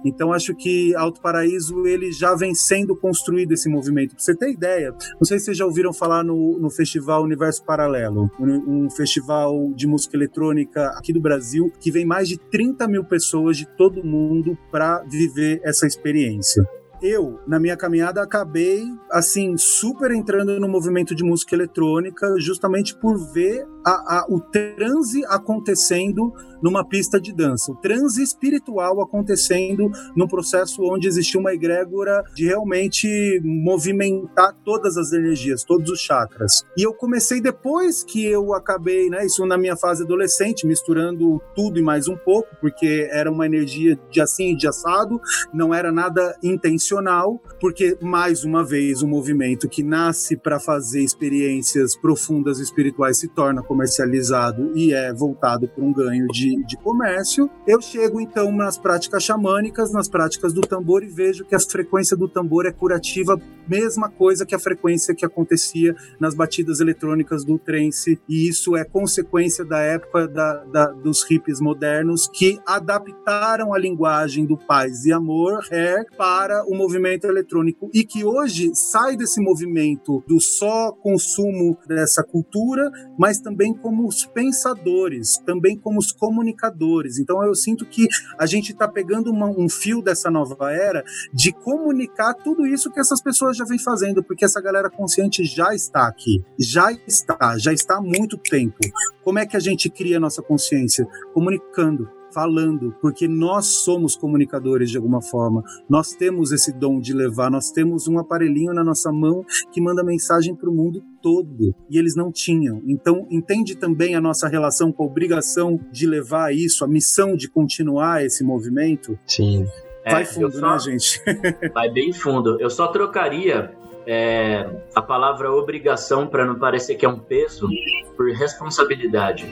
Então 0.04 0.32
acho 0.32 0.54
que 0.56 0.94
Alto 0.96 1.20
Paraíso 1.20 1.86
ele 1.86 2.10
já 2.10 2.34
vem 2.34 2.52
sendo 2.52 2.96
construído 2.96 3.52
esse 3.52 3.68
movimento. 3.68 4.16
Para 4.16 4.24
você 4.24 4.34
ter 4.34 4.50
ideia, 4.50 4.90
não 4.90 5.24
sei 5.24 5.38
se 5.38 5.46
vocês 5.46 5.56
já 5.56 5.64
ouviram 5.64 5.92
falar 5.92 6.24
no, 6.24 6.58
no 6.58 6.68
festival 6.68 7.22
Universo 7.22 7.64
Paralelo, 7.64 8.28
um, 8.40 8.86
um, 8.86 8.90
festival 8.90 9.72
de 9.72 9.86
música 9.86 10.16
eletrônica 10.16 10.86
aqui 10.98 11.12
do 11.12 11.20
Brasil 11.20 11.70
que 11.78 11.92
vem 11.92 12.04
mais 12.04 12.28
de 12.28 12.36
30 12.36 12.88
mil 12.88 13.04
pessoas 13.04 13.56
de 13.56 13.66
todo 13.76 14.02
mundo 14.02 14.58
para 14.70 15.04
viver 15.04 15.60
essa 15.62 15.86
experiência 15.86 16.66
eu, 17.02 17.38
na 17.46 17.60
minha 17.60 17.76
caminhada, 17.76 18.22
acabei, 18.22 18.82
assim, 19.10 19.58
super 19.58 20.10
entrando 20.10 20.58
no 20.58 20.66
movimento 20.66 21.14
de 21.14 21.22
música 21.22 21.54
eletrônica, 21.54 22.34
justamente 22.38 22.96
por 22.96 23.18
ver 23.30 23.66
a, 23.84 24.18
a, 24.18 24.26
o 24.28 24.40
transe 24.40 25.24
acontecendo 25.26 26.32
numa 26.62 26.82
pista 26.82 27.20
de 27.20 27.30
dança, 27.30 27.70
o 27.70 27.74
transe 27.74 28.22
espiritual 28.22 29.02
acontecendo 29.02 29.90
num 30.16 30.26
processo 30.26 30.82
onde 30.82 31.06
existia 31.06 31.38
uma 31.38 31.52
egrégora 31.52 32.24
de 32.34 32.46
realmente 32.46 33.38
movimentar 33.44 34.56
todas 34.64 34.96
as 34.96 35.12
energias, 35.12 35.62
todos 35.62 35.90
os 35.90 36.00
chakras. 36.00 36.64
E 36.74 36.82
eu 36.86 36.94
comecei 36.94 37.38
depois 37.38 38.02
que 38.02 38.24
eu 38.24 38.54
acabei, 38.54 39.10
né, 39.10 39.26
isso 39.26 39.44
na 39.44 39.58
minha 39.58 39.76
fase 39.76 40.04
adolescente, 40.04 40.66
misturando 40.66 41.38
tudo 41.54 41.78
e 41.78 41.82
mais 41.82 42.08
um 42.08 42.16
pouco, 42.16 42.48
porque 42.62 43.08
era 43.12 43.30
uma 43.30 43.44
energia 43.44 43.98
de 44.10 44.22
assim 44.22 44.52
e 44.52 44.56
de 44.56 44.66
assado, 44.66 45.20
não 45.52 45.74
era 45.74 45.92
nada 45.92 46.34
intencional, 46.42 47.42
porque 47.60 47.98
mais 48.00 48.42
uma 48.42 48.64
vez 48.64 49.02
o 49.02 49.06
um 49.06 49.10
movimento 49.10 49.68
que 49.68 49.82
nasce 49.82 50.34
para 50.34 50.58
fazer 50.58 51.02
experiências 51.02 51.94
profundas 51.94 52.58
espirituais 52.58 53.18
se 53.18 53.28
torna 53.28 53.62
comercializado 53.74 54.70
e 54.76 54.94
é 54.94 55.12
voltado 55.12 55.66
para 55.66 55.82
um 55.82 55.92
ganho 55.92 56.28
de 56.28 56.44
de, 56.62 56.76
comércio. 56.76 57.50
Eu 57.66 57.80
chego 57.80 58.20
então 58.20 58.52
nas 58.52 58.78
práticas 58.78 59.24
xamânicas, 59.24 59.92
nas 59.92 60.08
práticas 60.08 60.52
do 60.52 60.60
tambor 60.60 61.02
e 61.02 61.08
vejo 61.08 61.44
que 61.44 61.54
a 61.54 61.60
frequência 61.60 62.16
do 62.16 62.28
tambor 62.28 62.66
é 62.66 62.72
curativa, 62.72 63.40
mesma 63.66 64.10
coisa 64.10 64.44
que 64.44 64.54
a 64.54 64.58
frequência 64.58 65.14
que 65.14 65.24
acontecia 65.24 65.94
nas 66.20 66.34
batidas 66.34 66.80
eletrônicas 66.80 67.44
do 67.44 67.58
trance, 67.58 68.20
e 68.28 68.48
isso 68.48 68.76
é 68.76 68.84
consequência 68.84 69.64
da 69.64 69.78
época 69.78 70.28
da, 70.28 70.64
da, 70.64 70.86
dos 70.86 71.24
hippies 71.24 71.60
modernos 71.60 72.28
que 72.28 72.60
adaptaram 72.66 73.72
a 73.72 73.78
linguagem 73.78 74.44
do 74.44 74.56
paz 74.56 75.04
e 75.04 75.12
amor 75.12 75.64
hair 75.70 76.04
para 76.16 76.64
o 76.66 76.76
movimento 76.76 77.26
eletrônico 77.26 77.90
e 77.92 78.04
que 78.04 78.24
hoje 78.24 78.70
sai 78.74 79.16
desse 79.16 79.40
movimento 79.40 80.22
do 80.28 80.40
só 80.40 80.92
consumo 80.92 81.78
dessa 81.86 82.22
cultura, 82.22 82.90
mas 83.18 83.40
também 83.40 83.63
como 83.72 84.06
os 84.06 84.26
pensadores, 84.26 85.38
também 85.46 85.78
como 85.78 85.98
os 85.98 86.12
comunicadores 86.12 86.34
comunicadores. 86.34 87.18
Então 87.18 87.42
eu 87.44 87.54
sinto 87.54 87.86
que 87.86 88.06
a 88.38 88.46
gente 88.46 88.72
está 88.72 88.88
pegando 88.88 89.30
uma, 89.30 89.46
um 89.46 89.68
fio 89.68 90.02
dessa 90.02 90.30
nova 90.30 90.72
era 90.72 91.04
de 91.32 91.52
comunicar 91.52 92.34
tudo 92.34 92.66
isso 92.66 92.90
que 92.90 93.00
essas 93.00 93.22
pessoas 93.22 93.56
já 93.56 93.64
vêm 93.64 93.78
fazendo, 93.78 94.22
porque 94.22 94.44
essa 94.44 94.60
galera 94.60 94.90
consciente 94.90 95.44
já 95.44 95.74
está 95.74 96.06
aqui, 96.06 96.42
já 96.58 96.92
está, 97.06 97.56
já 97.58 97.72
está 97.72 97.96
há 97.96 98.00
muito 98.00 98.36
tempo. 98.36 98.78
Como 99.22 99.38
é 99.38 99.46
que 99.46 99.56
a 99.56 99.60
gente 99.60 99.88
cria 99.88 100.16
a 100.16 100.20
nossa 100.20 100.42
consciência? 100.42 101.06
Comunicando 101.32 102.08
falando, 102.34 102.92
porque 103.00 103.28
nós 103.28 103.66
somos 103.84 104.16
comunicadores 104.16 104.90
de 104.90 104.96
alguma 104.96 105.22
forma. 105.22 105.62
Nós 105.88 106.12
temos 106.12 106.50
esse 106.52 106.72
dom 106.72 106.98
de 106.98 107.14
levar, 107.14 107.50
nós 107.50 107.70
temos 107.70 108.08
um 108.08 108.18
aparelhinho 108.18 108.74
na 108.74 108.82
nossa 108.82 109.12
mão 109.12 109.44
que 109.72 109.80
manda 109.80 110.02
mensagem 110.02 110.54
para 110.54 110.68
o 110.68 110.74
mundo 110.74 111.02
todo 111.22 111.74
e 111.88 111.98
eles 111.98 112.16
não 112.16 112.32
tinham. 112.32 112.82
Então, 112.86 113.26
entende 113.30 113.76
também 113.76 114.14
a 114.14 114.20
nossa 114.20 114.48
relação 114.48 114.92
com 114.92 115.04
a 115.04 115.06
obrigação 115.06 115.80
de 115.92 116.06
levar 116.06 116.52
isso, 116.52 116.84
a 116.84 116.88
missão 116.88 117.36
de 117.36 117.48
continuar 117.48 118.24
esse 118.24 118.42
movimento? 118.42 119.18
Sim. 119.26 119.66
Vai 120.04 120.22
é, 120.22 120.24
fundo, 120.26 120.52
só, 120.52 120.72
né, 120.72 120.78
gente? 120.80 121.22
vai 121.72 121.90
bem 121.90 122.12
fundo. 122.12 122.60
Eu 122.60 122.68
só 122.68 122.88
trocaria 122.88 123.72
é, 124.06 124.68
a 124.94 125.00
palavra 125.00 125.50
obrigação 125.50 126.26
para 126.26 126.44
não 126.44 126.58
parecer 126.58 126.96
que 126.96 127.06
é 127.06 127.08
um 127.08 127.18
peso 127.18 127.68
por 128.16 128.30
responsabilidade. 128.32 129.46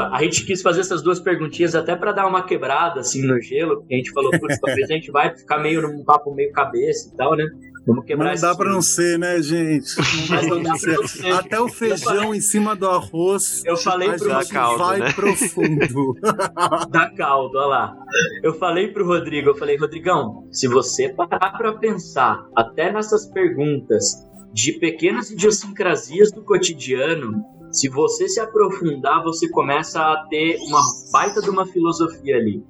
A 0.00 0.22
gente 0.22 0.44
quis 0.44 0.62
fazer 0.62 0.80
essas 0.80 1.02
duas 1.02 1.20
perguntinhas 1.20 1.74
até 1.74 1.94
para 1.94 2.12
dar 2.12 2.26
uma 2.26 2.42
quebrada 2.42 3.00
assim 3.00 3.26
no 3.26 3.40
gelo, 3.40 3.78
porque 3.78 3.94
a 3.94 3.96
gente 3.96 4.12
falou, 4.12 4.30
putz, 4.38 4.58
talvez 4.60 4.90
a 4.90 4.94
gente 4.94 5.10
vai 5.10 5.36
ficar 5.36 5.58
meio 5.58 5.82
num 5.82 6.04
papo 6.04 6.34
meio 6.34 6.52
cabeça 6.52 7.10
e 7.12 7.16
tal, 7.16 7.36
né? 7.36 7.46
Vamos 7.86 8.04
quebrar 8.04 8.34
não 8.34 8.40
dá 8.40 8.54
para 8.54 8.70
não 8.70 8.82
ser, 8.82 9.18
né, 9.18 9.40
gente? 9.40 9.96
Não 9.96 10.28
dá 10.28 10.48
pra 10.48 10.62
não 10.62 10.76
ser. 10.76 11.32
Até 11.32 11.58
o 11.58 11.68
feijão 11.68 12.34
em 12.34 12.40
cima 12.40 12.76
do 12.76 12.86
arroz. 12.86 13.62
Eu 13.64 13.76
falei 13.76 14.12
pro 14.12 14.36
a 14.36 14.42
gente 14.42 14.52
caldo, 14.52 14.84
vai 14.84 14.98
né? 14.98 15.12
profundo. 15.12 16.14
Dá 16.90 17.10
caldo, 17.16 17.56
olha 17.56 17.66
lá. 17.66 17.96
Eu 18.42 18.54
falei 18.54 18.88
pro 18.88 19.06
Rodrigo, 19.06 19.50
eu 19.50 19.56
falei, 19.56 19.76
Rodrigão, 19.76 20.46
se 20.52 20.68
você 20.68 21.08
parar 21.08 21.56
para 21.56 21.72
pensar 21.78 22.46
até 22.54 22.92
nessas 22.92 23.26
perguntas 23.26 24.28
de 24.52 24.72
pequenas 24.74 25.30
idiosincrasias 25.30 26.30
do 26.30 26.44
cotidiano, 26.44 27.42
se 27.72 27.88
você 27.88 28.28
se 28.28 28.40
aprofundar, 28.40 29.22
você 29.22 29.48
começa 29.48 30.00
a 30.00 30.26
ter 30.28 30.56
uma 30.68 30.80
baita 31.12 31.40
de 31.40 31.50
uma 31.50 31.66
filosofia 31.66 32.36
ali. 32.36 32.64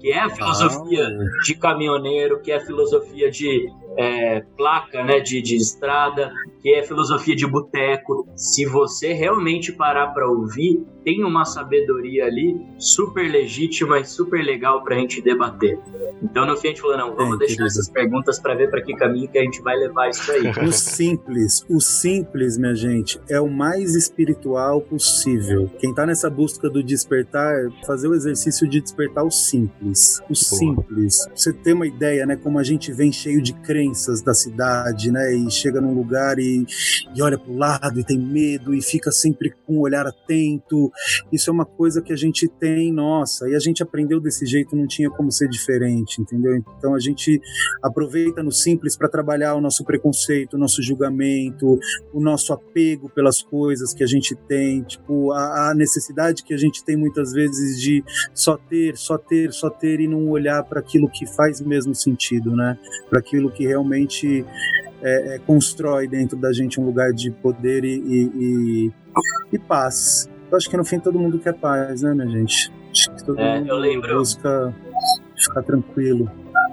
Que 0.00 0.12
é 0.12 0.20
a 0.20 0.30
filosofia 0.30 1.06
ah. 1.06 1.42
de 1.44 1.54
caminhoneiro, 1.54 2.40
que 2.40 2.52
é 2.52 2.56
a 2.56 2.60
filosofia 2.60 3.30
de 3.30 3.68
é, 3.96 4.40
placa 4.56 5.02
né, 5.04 5.20
de, 5.20 5.40
de 5.40 5.56
estrada, 5.56 6.32
que 6.60 6.72
é 6.72 6.82
filosofia 6.82 7.36
de 7.36 7.46
boteco. 7.46 8.26
Se 8.36 8.64
você 8.64 9.12
realmente 9.12 9.72
parar 9.72 10.08
para 10.08 10.28
ouvir, 10.28 10.84
tem 11.04 11.22
uma 11.22 11.44
sabedoria 11.44 12.24
ali 12.24 12.58
super 12.78 13.30
legítima 13.30 14.00
e 14.00 14.04
super 14.04 14.42
legal 14.42 14.82
para 14.82 14.96
a 14.96 14.98
gente 14.98 15.20
debater. 15.20 15.78
Então, 16.22 16.46
no 16.46 16.56
fim, 16.56 16.68
a 16.68 16.70
gente 16.70 16.80
falou: 16.80 16.96
não, 16.96 17.14
vamos 17.14 17.36
é, 17.36 17.46
deixar 17.46 17.66
essas 17.66 17.88
perguntas 17.90 18.40
para 18.40 18.54
ver 18.54 18.70
para 18.70 18.80
que 18.80 18.94
caminho 18.94 19.28
que 19.28 19.38
a 19.38 19.42
gente 19.42 19.60
vai 19.60 19.76
levar 19.76 20.08
isso 20.08 20.30
aí. 20.32 20.50
O 20.66 20.72
simples, 20.72 21.64
o 21.68 21.80
simples, 21.80 22.56
minha 22.56 22.74
gente, 22.74 23.20
é 23.28 23.38
o 23.38 23.48
mais 23.48 23.94
espiritual 23.94 24.80
possível. 24.80 25.70
Quem 25.78 25.90
está 25.90 26.06
nessa 26.06 26.30
busca 26.30 26.70
do 26.70 26.82
despertar, 26.82 27.54
fazer 27.86 28.08
o 28.08 28.14
exercício 28.14 28.66
de 28.66 28.80
despertar 28.80 29.24
o 29.24 29.30
simples. 29.30 30.20
O 30.20 30.22
Boa. 30.28 30.34
simples. 30.34 31.28
Você 31.34 31.52
ter 31.52 31.74
uma 31.74 31.86
ideia, 31.86 32.24
né? 32.24 32.36
Como 32.36 32.58
a 32.58 32.62
gente 32.62 32.90
vem 32.92 33.12
cheio 33.12 33.42
de 33.42 33.52
da 34.24 34.34
cidade, 34.34 35.10
né? 35.10 35.34
E 35.34 35.50
chega 35.50 35.80
num 35.80 35.94
lugar 35.94 36.38
e 36.38 36.54
e, 37.14 37.22
olha 37.22 37.38
para 37.38 37.50
o 37.50 37.56
lado 37.56 37.98
e 37.98 38.04
tem 38.04 38.18
medo 38.18 38.74
e 38.74 38.82
fica 38.82 39.10
sempre 39.10 39.52
com 39.66 39.76
um 39.76 39.80
olhar 39.80 40.06
atento. 40.06 40.90
Isso 41.32 41.50
é 41.50 41.52
uma 41.52 41.64
coisa 41.64 42.02
que 42.02 42.12
a 42.12 42.16
gente 42.16 42.48
tem, 42.48 42.92
nossa, 42.92 43.48
e 43.48 43.54
a 43.54 43.58
gente 43.58 43.82
aprendeu 43.82 44.20
desse 44.20 44.46
jeito, 44.46 44.76
não 44.76 44.86
tinha 44.86 45.10
como 45.10 45.30
ser 45.30 45.48
diferente, 45.48 46.20
entendeu? 46.20 46.56
Então 46.56 46.94
a 46.94 47.00
gente 47.00 47.40
aproveita 47.82 48.42
no 48.42 48.52
simples 48.52 48.96
para 48.96 49.08
trabalhar 49.08 49.54
o 49.54 49.60
nosso 49.60 49.84
preconceito, 49.84 50.54
o 50.54 50.58
nosso 50.58 50.82
julgamento, 50.82 51.78
o 52.12 52.20
nosso 52.20 52.52
apego 52.52 53.08
pelas 53.08 53.42
coisas 53.42 53.92
que 53.92 54.02
a 54.02 54.06
gente 54.06 54.34
tem, 54.34 54.82
tipo, 54.82 55.32
a, 55.32 55.70
a 55.70 55.74
necessidade 55.74 56.42
que 56.42 56.54
a 56.54 56.58
gente 56.58 56.84
tem 56.84 56.96
muitas 56.96 57.32
vezes 57.32 57.80
de 57.80 58.04
só 58.34 58.56
ter, 58.56 58.96
só 58.96 59.18
ter, 59.18 59.52
só 59.52 59.70
ter 59.70 60.00
e 60.00 60.08
não 60.08 60.28
olhar 60.28 60.62
para 60.64 60.80
aquilo 60.80 61.08
que 61.08 61.26
faz 61.26 61.60
mesmo 61.60 61.94
sentido, 61.94 62.54
né? 62.54 62.78
Para 63.08 63.18
aquilo 63.18 63.50
que 63.50 63.66
realmente 63.74 64.44
é, 65.02 65.34
é, 65.34 65.38
constrói 65.40 66.06
dentro 66.08 66.36
da 66.36 66.52
gente 66.52 66.80
um 66.80 66.86
lugar 66.86 67.12
de 67.12 67.30
poder 67.30 67.84
e, 67.84 67.98
e, 67.98 68.30
e, 68.34 68.92
e, 69.52 69.58
paz. 69.58 70.30
Eu 70.50 70.56
acho 70.56 70.70
que 70.70 70.76
no 70.76 70.84
fim 70.84 71.00
todo 71.00 71.18
mundo 71.18 71.38
quer 71.38 71.54
paz, 71.54 72.02
né, 72.02 72.14
minha 72.14 72.28
gente? 72.28 72.72
Acho 72.90 73.10
que 73.10 73.24
todo 73.24 73.40
é, 73.40 73.58
mundo 73.58 73.68
eu 73.68 73.76
lembro. 73.76 74.18
busca 74.18 74.74
ficar 75.36 75.62
tranquilo. 75.62 76.30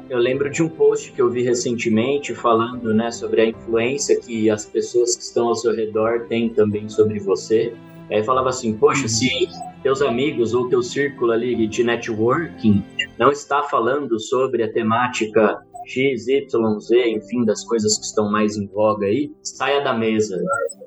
Eu 0.09 0.19
lembro 0.19 0.49
de 0.49 0.61
um 0.61 0.69
post 0.69 1.11
que 1.11 1.21
eu 1.21 1.29
vi 1.29 1.41
recentemente 1.41 2.35
falando 2.35 2.93
né, 2.93 3.11
sobre 3.11 3.41
a 3.41 3.45
influência 3.45 4.19
que 4.19 4.49
as 4.49 4.65
pessoas 4.65 5.15
que 5.15 5.23
estão 5.23 5.47
ao 5.47 5.55
seu 5.55 5.73
redor 5.73 6.27
têm 6.27 6.49
também 6.49 6.89
sobre 6.89 7.19
você. 7.19 7.73
Aí 8.09 8.21
falava 8.23 8.49
assim, 8.49 8.73
poxa, 8.73 9.07
se 9.07 9.47
teus 9.81 10.01
amigos 10.01 10.53
ou 10.53 10.67
teu 10.67 10.83
círculo 10.83 11.31
ali 11.31 11.65
de 11.65 11.83
networking 11.83 12.83
não 13.17 13.31
está 13.31 13.63
falando 13.63 14.19
sobre 14.19 14.63
a 14.63 14.71
temática 14.71 15.61
X, 15.85 16.27
Y, 16.27 16.79
Z, 16.79 17.09
enfim, 17.09 17.45
das 17.45 17.65
coisas 17.65 17.97
que 17.97 18.05
estão 18.05 18.29
mais 18.29 18.57
em 18.57 18.67
voga 18.67 19.05
aí, 19.05 19.31
saia 19.41 19.83
da 19.83 19.93
mesa. 19.93 20.41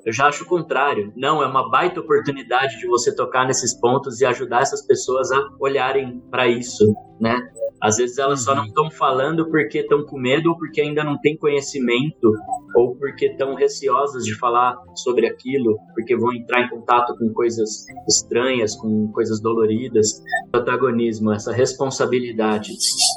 Eu 0.05 0.13
já 0.13 0.27
acho 0.27 0.43
o 0.43 0.47
contrário. 0.47 1.11
Não, 1.15 1.41
é 1.43 1.47
uma 1.47 1.69
baita 1.69 1.99
oportunidade 1.99 2.79
de 2.79 2.87
você 2.87 3.15
tocar 3.15 3.45
nesses 3.45 3.73
pontos 3.73 4.21
e 4.21 4.25
ajudar 4.25 4.61
essas 4.61 4.85
pessoas 4.85 5.31
a 5.31 5.49
olharem 5.59 6.21
para 6.29 6.47
isso, 6.47 6.85
né? 7.19 7.39
Às 7.81 7.97
vezes 7.97 8.17
elas 8.17 8.43
só 8.43 8.55
não 8.55 8.65
estão 8.65 8.85
uhum. 8.85 8.91
falando 8.91 9.49
porque 9.49 9.79
estão 9.79 10.03
com 10.05 10.17
medo 10.17 10.49
ou 10.49 10.57
porque 10.57 10.81
ainda 10.81 11.03
não 11.03 11.19
têm 11.19 11.37
conhecimento 11.37 12.31
ou 12.75 12.95
porque 12.95 13.27
estão 13.27 13.55
receosas 13.55 14.25
de 14.25 14.37
falar 14.37 14.75
sobre 14.95 15.27
aquilo, 15.27 15.77
porque 15.93 16.15
vão 16.15 16.33
entrar 16.33 16.61
em 16.61 16.69
contato 16.69 17.15
com 17.17 17.31
coisas 17.33 17.85
estranhas, 18.07 18.75
com 18.75 19.09
coisas 19.13 19.41
doloridas. 19.41 20.21
O 20.47 20.51
protagonismo, 20.51 21.31
essa 21.31 21.53
responsabilidade 21.53 22.73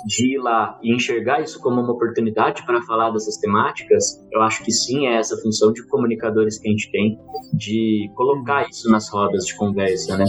de 0.06 0.34
ir 0.34 0.38
lá 0.38 0.78
e 0.82 0.94
enxergar 0.94 1.42
isso 1.42 1.61
como 1.61 1.80
uma 1.80 1.92
oportunidade 1.92 2.64
para 2.64 2.82
falar 2.82 3.11
dessas 3.11 3.36
temáticas, 3.38 4.24
eu 4.32 4.40
acho 4.42 4.64
que 4.64 4.70
sim, 4.70 5.06
é 5.06 5.16
essa 5.16 5.36
função 5.38 5.72
de 5.72 5.84
comunicadores 5.88 6.59
que 6.59 6.68
a 6.68 6.70
gente 6.70 6.90
tem, 6.90 7.18
de 7.52 8.11
colocar 8.14 8.68
isso 8.68 8.88
nas 8.90 9.11
rodas 9.11 9.44
de 9.44 9.56
conversa, 9.56 10.16
né? 10.16 10.24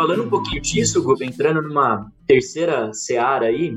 Falando 0.00 0.24
um 0.24 0.30
pouquinho 0.30 0.62
disso, 0.62 1.02
Guga, 1.02 1.26
entrando 1.26 1.60
numa 1.60 2.10
terceira 2.26 2.90
seara 2.94 3.46
aí, 3.46 3.76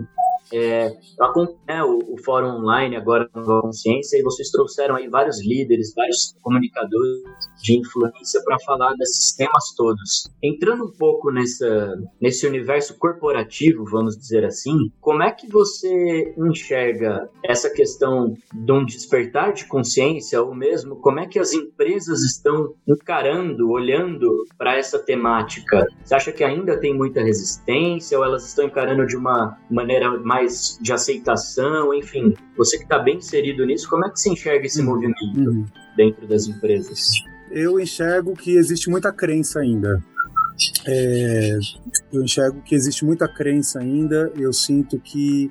é, 0.51 0.87
eu 0.87 1.25
acompanhei 1.25 1.57
né, 1.67 1.83
o, 1.83 2.13
o, 2.13 2.23
fórum 2.23 2.59
online 2.59 2.95
agora 2.95 3.29
no 3.33 3.61
Consciência 3.61 4.17
e 4.17 4.23
vocês 4.23 4.49
trouxeram 4.49 4.95
aí 4.95 5.07
vários 5.07 5.43
líderes, 5.43 5.93
vários 5.95 6.35
comunicadores 6.41 7.23
de 7.61 7.79
influência 7.79 8.41
para 8.43 8.59
falar 8.59 8.93
desses 8.95 9.33
temas 9.35 9.73
todos. 9.75 10.29
Entrando 10.41 10.85
um 10.85 10.91
pouco 10.91 11.31
nessa, 11.31 11.95
nesse 12.21 12.45
universo 12.45 12.97
corporativo, 12.97 13.85
vamos 13.85 14.17
dizer 14.17 14.45
assim, 14.45 14.75
como 14.99 15.23
é 15.23 15.31
que 15.31 15.47
você 15.47 16.33
enxerga 16.37 17.29
essa 17.43 17.69
questão 17.69 18.35
de 18.53 18.71
um 18.71 18.85
despertar 18.85 19.53
de 19.53 19.65
consciência 19.65 20.41
ou 20.41 20.53
mesmo 20.53 20.97
como 20.97 21.19
é 21.19 21.27
que 21.27 21.39
as 21.39 21.53
empresas 21.53 22.21
estão 22.23 22.73
encarando, 22.87 23.69
olhando 23.69 24.29
para 24.57 24.77
essa 24.77 24.99
temática? 24.99 25.85
Você 26.03 26.15
acha 26.15 26.31
que 26.31 26.43
ainda 26.43 26.79
tem 26.79 26.93
muita 26.93 27.21
resistência 27.21 28.17
ou 28.17 28.25
elas 28.25 28.45
estão 28.45 28.65
encarando 28.65 29.05
de 29.05 29.15
uma 29.15 29.57
maneira 29.69 30.11
mais 30.19 30.32
de 30.81 30.93
aceitação, 30.93 31.93
enfim, 31.93 32.33
você 32.57 32.77
que 32.77 32.83
está 32.83 32.99
bem 32.99 33.17
inserido 33.17 33.65
nisso, 33.65 33.89
como 33.89 34.05
é 34.05 34.09
que 34.09 34.19
você 34.19 34.29
enxerga 34.29 34.65
esse 34.65 34.79
uhum. 34.79 34.87
movimento 34.87 35.23
uhum. 35.37 35.65
dentro 35.95 36.27
das 36.27 36.47
empresas? 36.47 36.99
Eu 37.51 37.79
enxergo 37.79 38.33
que 38.35 38.55
existe 38.55 38.89
muita 38.89 39.11
crença 39.11 39.59
ainda. 39.59 40.01
É, 40.87 41.57
eu 42.11 42.23
enxergo 42.23 42.61
que 42.61 42.75
existe 42.75 43.05
muita 43.05 43.27
crença 43.27 43.79
ainda. 43.79 44.31
Eu 44.35 44.51
sinto 44.51 44.99
que 44.99 45.49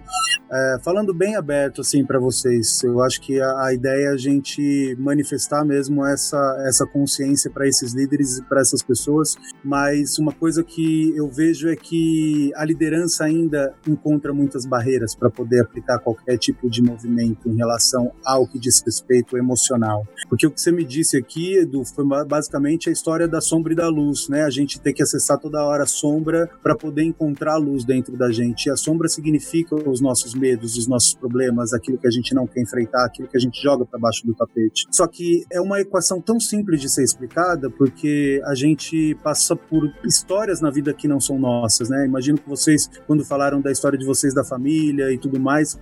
é, 0.53 0.79
falando 0.85 1.15
bem 1.15 1.35
aberto 1.35 1.81
assim 1.81 2.05
para 2.05 2.19
vocês, 2.19 2.83
eu 2.83 3.01
acho 3.01 3.23
que 3.23 3.41
a, 3.41 3.65
a, 3.65 3.73
ideia 3.73 4.09
é 4.09 4.13
a 4.13 4.17
gente 4.19 4.95
manifestar 4.99 5.65
mesmo 5.65 6.05
essa, 6.05 6.37
essa 6.67 6.85
consciência 6.87 7.51
para 7.51 7.67
esses 7.67 7.95
líderes 7.95 8.37
e 8.37 8.43
para 8.43 8.61
essas 8.61 8.83
pessoas, 8.83 9.35
mas 9.65 10.19
uma 10.19 10.31
coisa 10.31 10.63
que 10.63 11.17
eu 11.17 11.27
vejo 11.27 11.71
é 11.71 11.77
que 11.77 12.53
a 12.55 12.67
liderança 12.67 13.25
ainda 13.25 13.73
encontra 13.89 14.35
muitas 14.35 14.67
barreiras 14.67 15.15
para 15.15 15.31
poder 15.31 15.63
aplicar 15.63 15.99
qualquer 16.01 16.37
tipo 16.37 16.69
de 16.69 16.83
movimento 16.83 17.49
em 17.49 17.57
relação 17.57 18.13
ao 18.23 18.47
que 18.47 18.59
diz 18.59 18.83
respeito 18.85 19.39
emocional. 19.39 20.07
Porque 20.29 20.47
o 20.47 20.51
que 20.51 20.61
você 20.61 20.71
me 20.71 20.85
disse 20.85 21.17
aqui, 21.17 21.57
Edu, 21.57 21.83
foi 21.83 22.05
basicamente 22.27 22.91
a 22.91 22.93
história 22.93 23.27
da 23.27 23.41
sombra 23.41 23.73
e 23.73 23.77
da 23.77 23.89
luz, 23.89 24.29
né? 24.29 24.43
A 24.43 24.51
gente 24.51 24.79
tem 24.79 24.93
que 24.93 25.03
acessar 25.03 25.22
toda 25.39 25.65
hora 25.65 25.85
a 25.85 25.87
sombra 25.87 26.49
para 26.63 26.77
poder 26.77 27.03
encontrar 27.03 27.55
a 27.55 27.59
luz 27.59 27.85
dentro 27.85 28.17
da 28.17 28.31
gente. 28.31 28.67
E 28.67 28.71
a 28.71 28.77
sombra 28.77 29.09
significa 29.09 29.75
os 29.89 30.01
nossos 30.01 30.35
medos, 30.35 30.77
os 30.77 30.87
nossos 30.87 31.15
problemas, 31.15 31.73
aquilo 31.73 31.99
que 31.99 32.07
a 32.07 32.11
gente 32.11 32.35
não 32.35 32.47
quer 32.47 32.61
enfrentar, 32.61 33.05
aquilo 33.05 33.29
que 33.29 33.37
a 33.37 33.41
gente 33.41 33.61
joga 33.63 33.85
para 33.85 33.99
baixo 33.99 34.27
do 34.27 34.35
tapete. 34.35 34.87
Só 34.91 35.07
que 35.07 35.45
é 35.51 35.61
uma 35.61 35.81
equação 35.81 36.21
tão 36.21 36.39
simples 36.41 36.81
de 36.81 36.89
ser 36.89 37.05
explicada 37.05 37.71
porque 37.71 38.41
a 38.45 38.55
gente 38.55 39.15
passa 39.23 39.55
por 39.55 39.91
histórias 40.05 40.61
na 40.61 40.71
vida 40.71 40.93
que 40.93 41.09
não 41.09 41.21
são 41.21 41.39
nossas, 41.39 41.89
né? 41.89 42.05
Imagino 42.07 42.39
que 42.39 42.49
vocês, 42.49 42.89
quando 43.07 43.25
falaram 43.25 43.61
da 43.61 43.71
história 43.71 43.99
de 43.99 44.05
vocês 44.05 44.35
da 44.35 44.45
família 44.45 45.13
e 45.13 45.19
tudo 45.19 45.39
mais, 45.39 45.79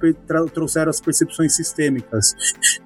trouxeram 0.52 0.90
as 0.90 1.00
percepções 1.00 1.54
sistêmicas, 1.54 2.34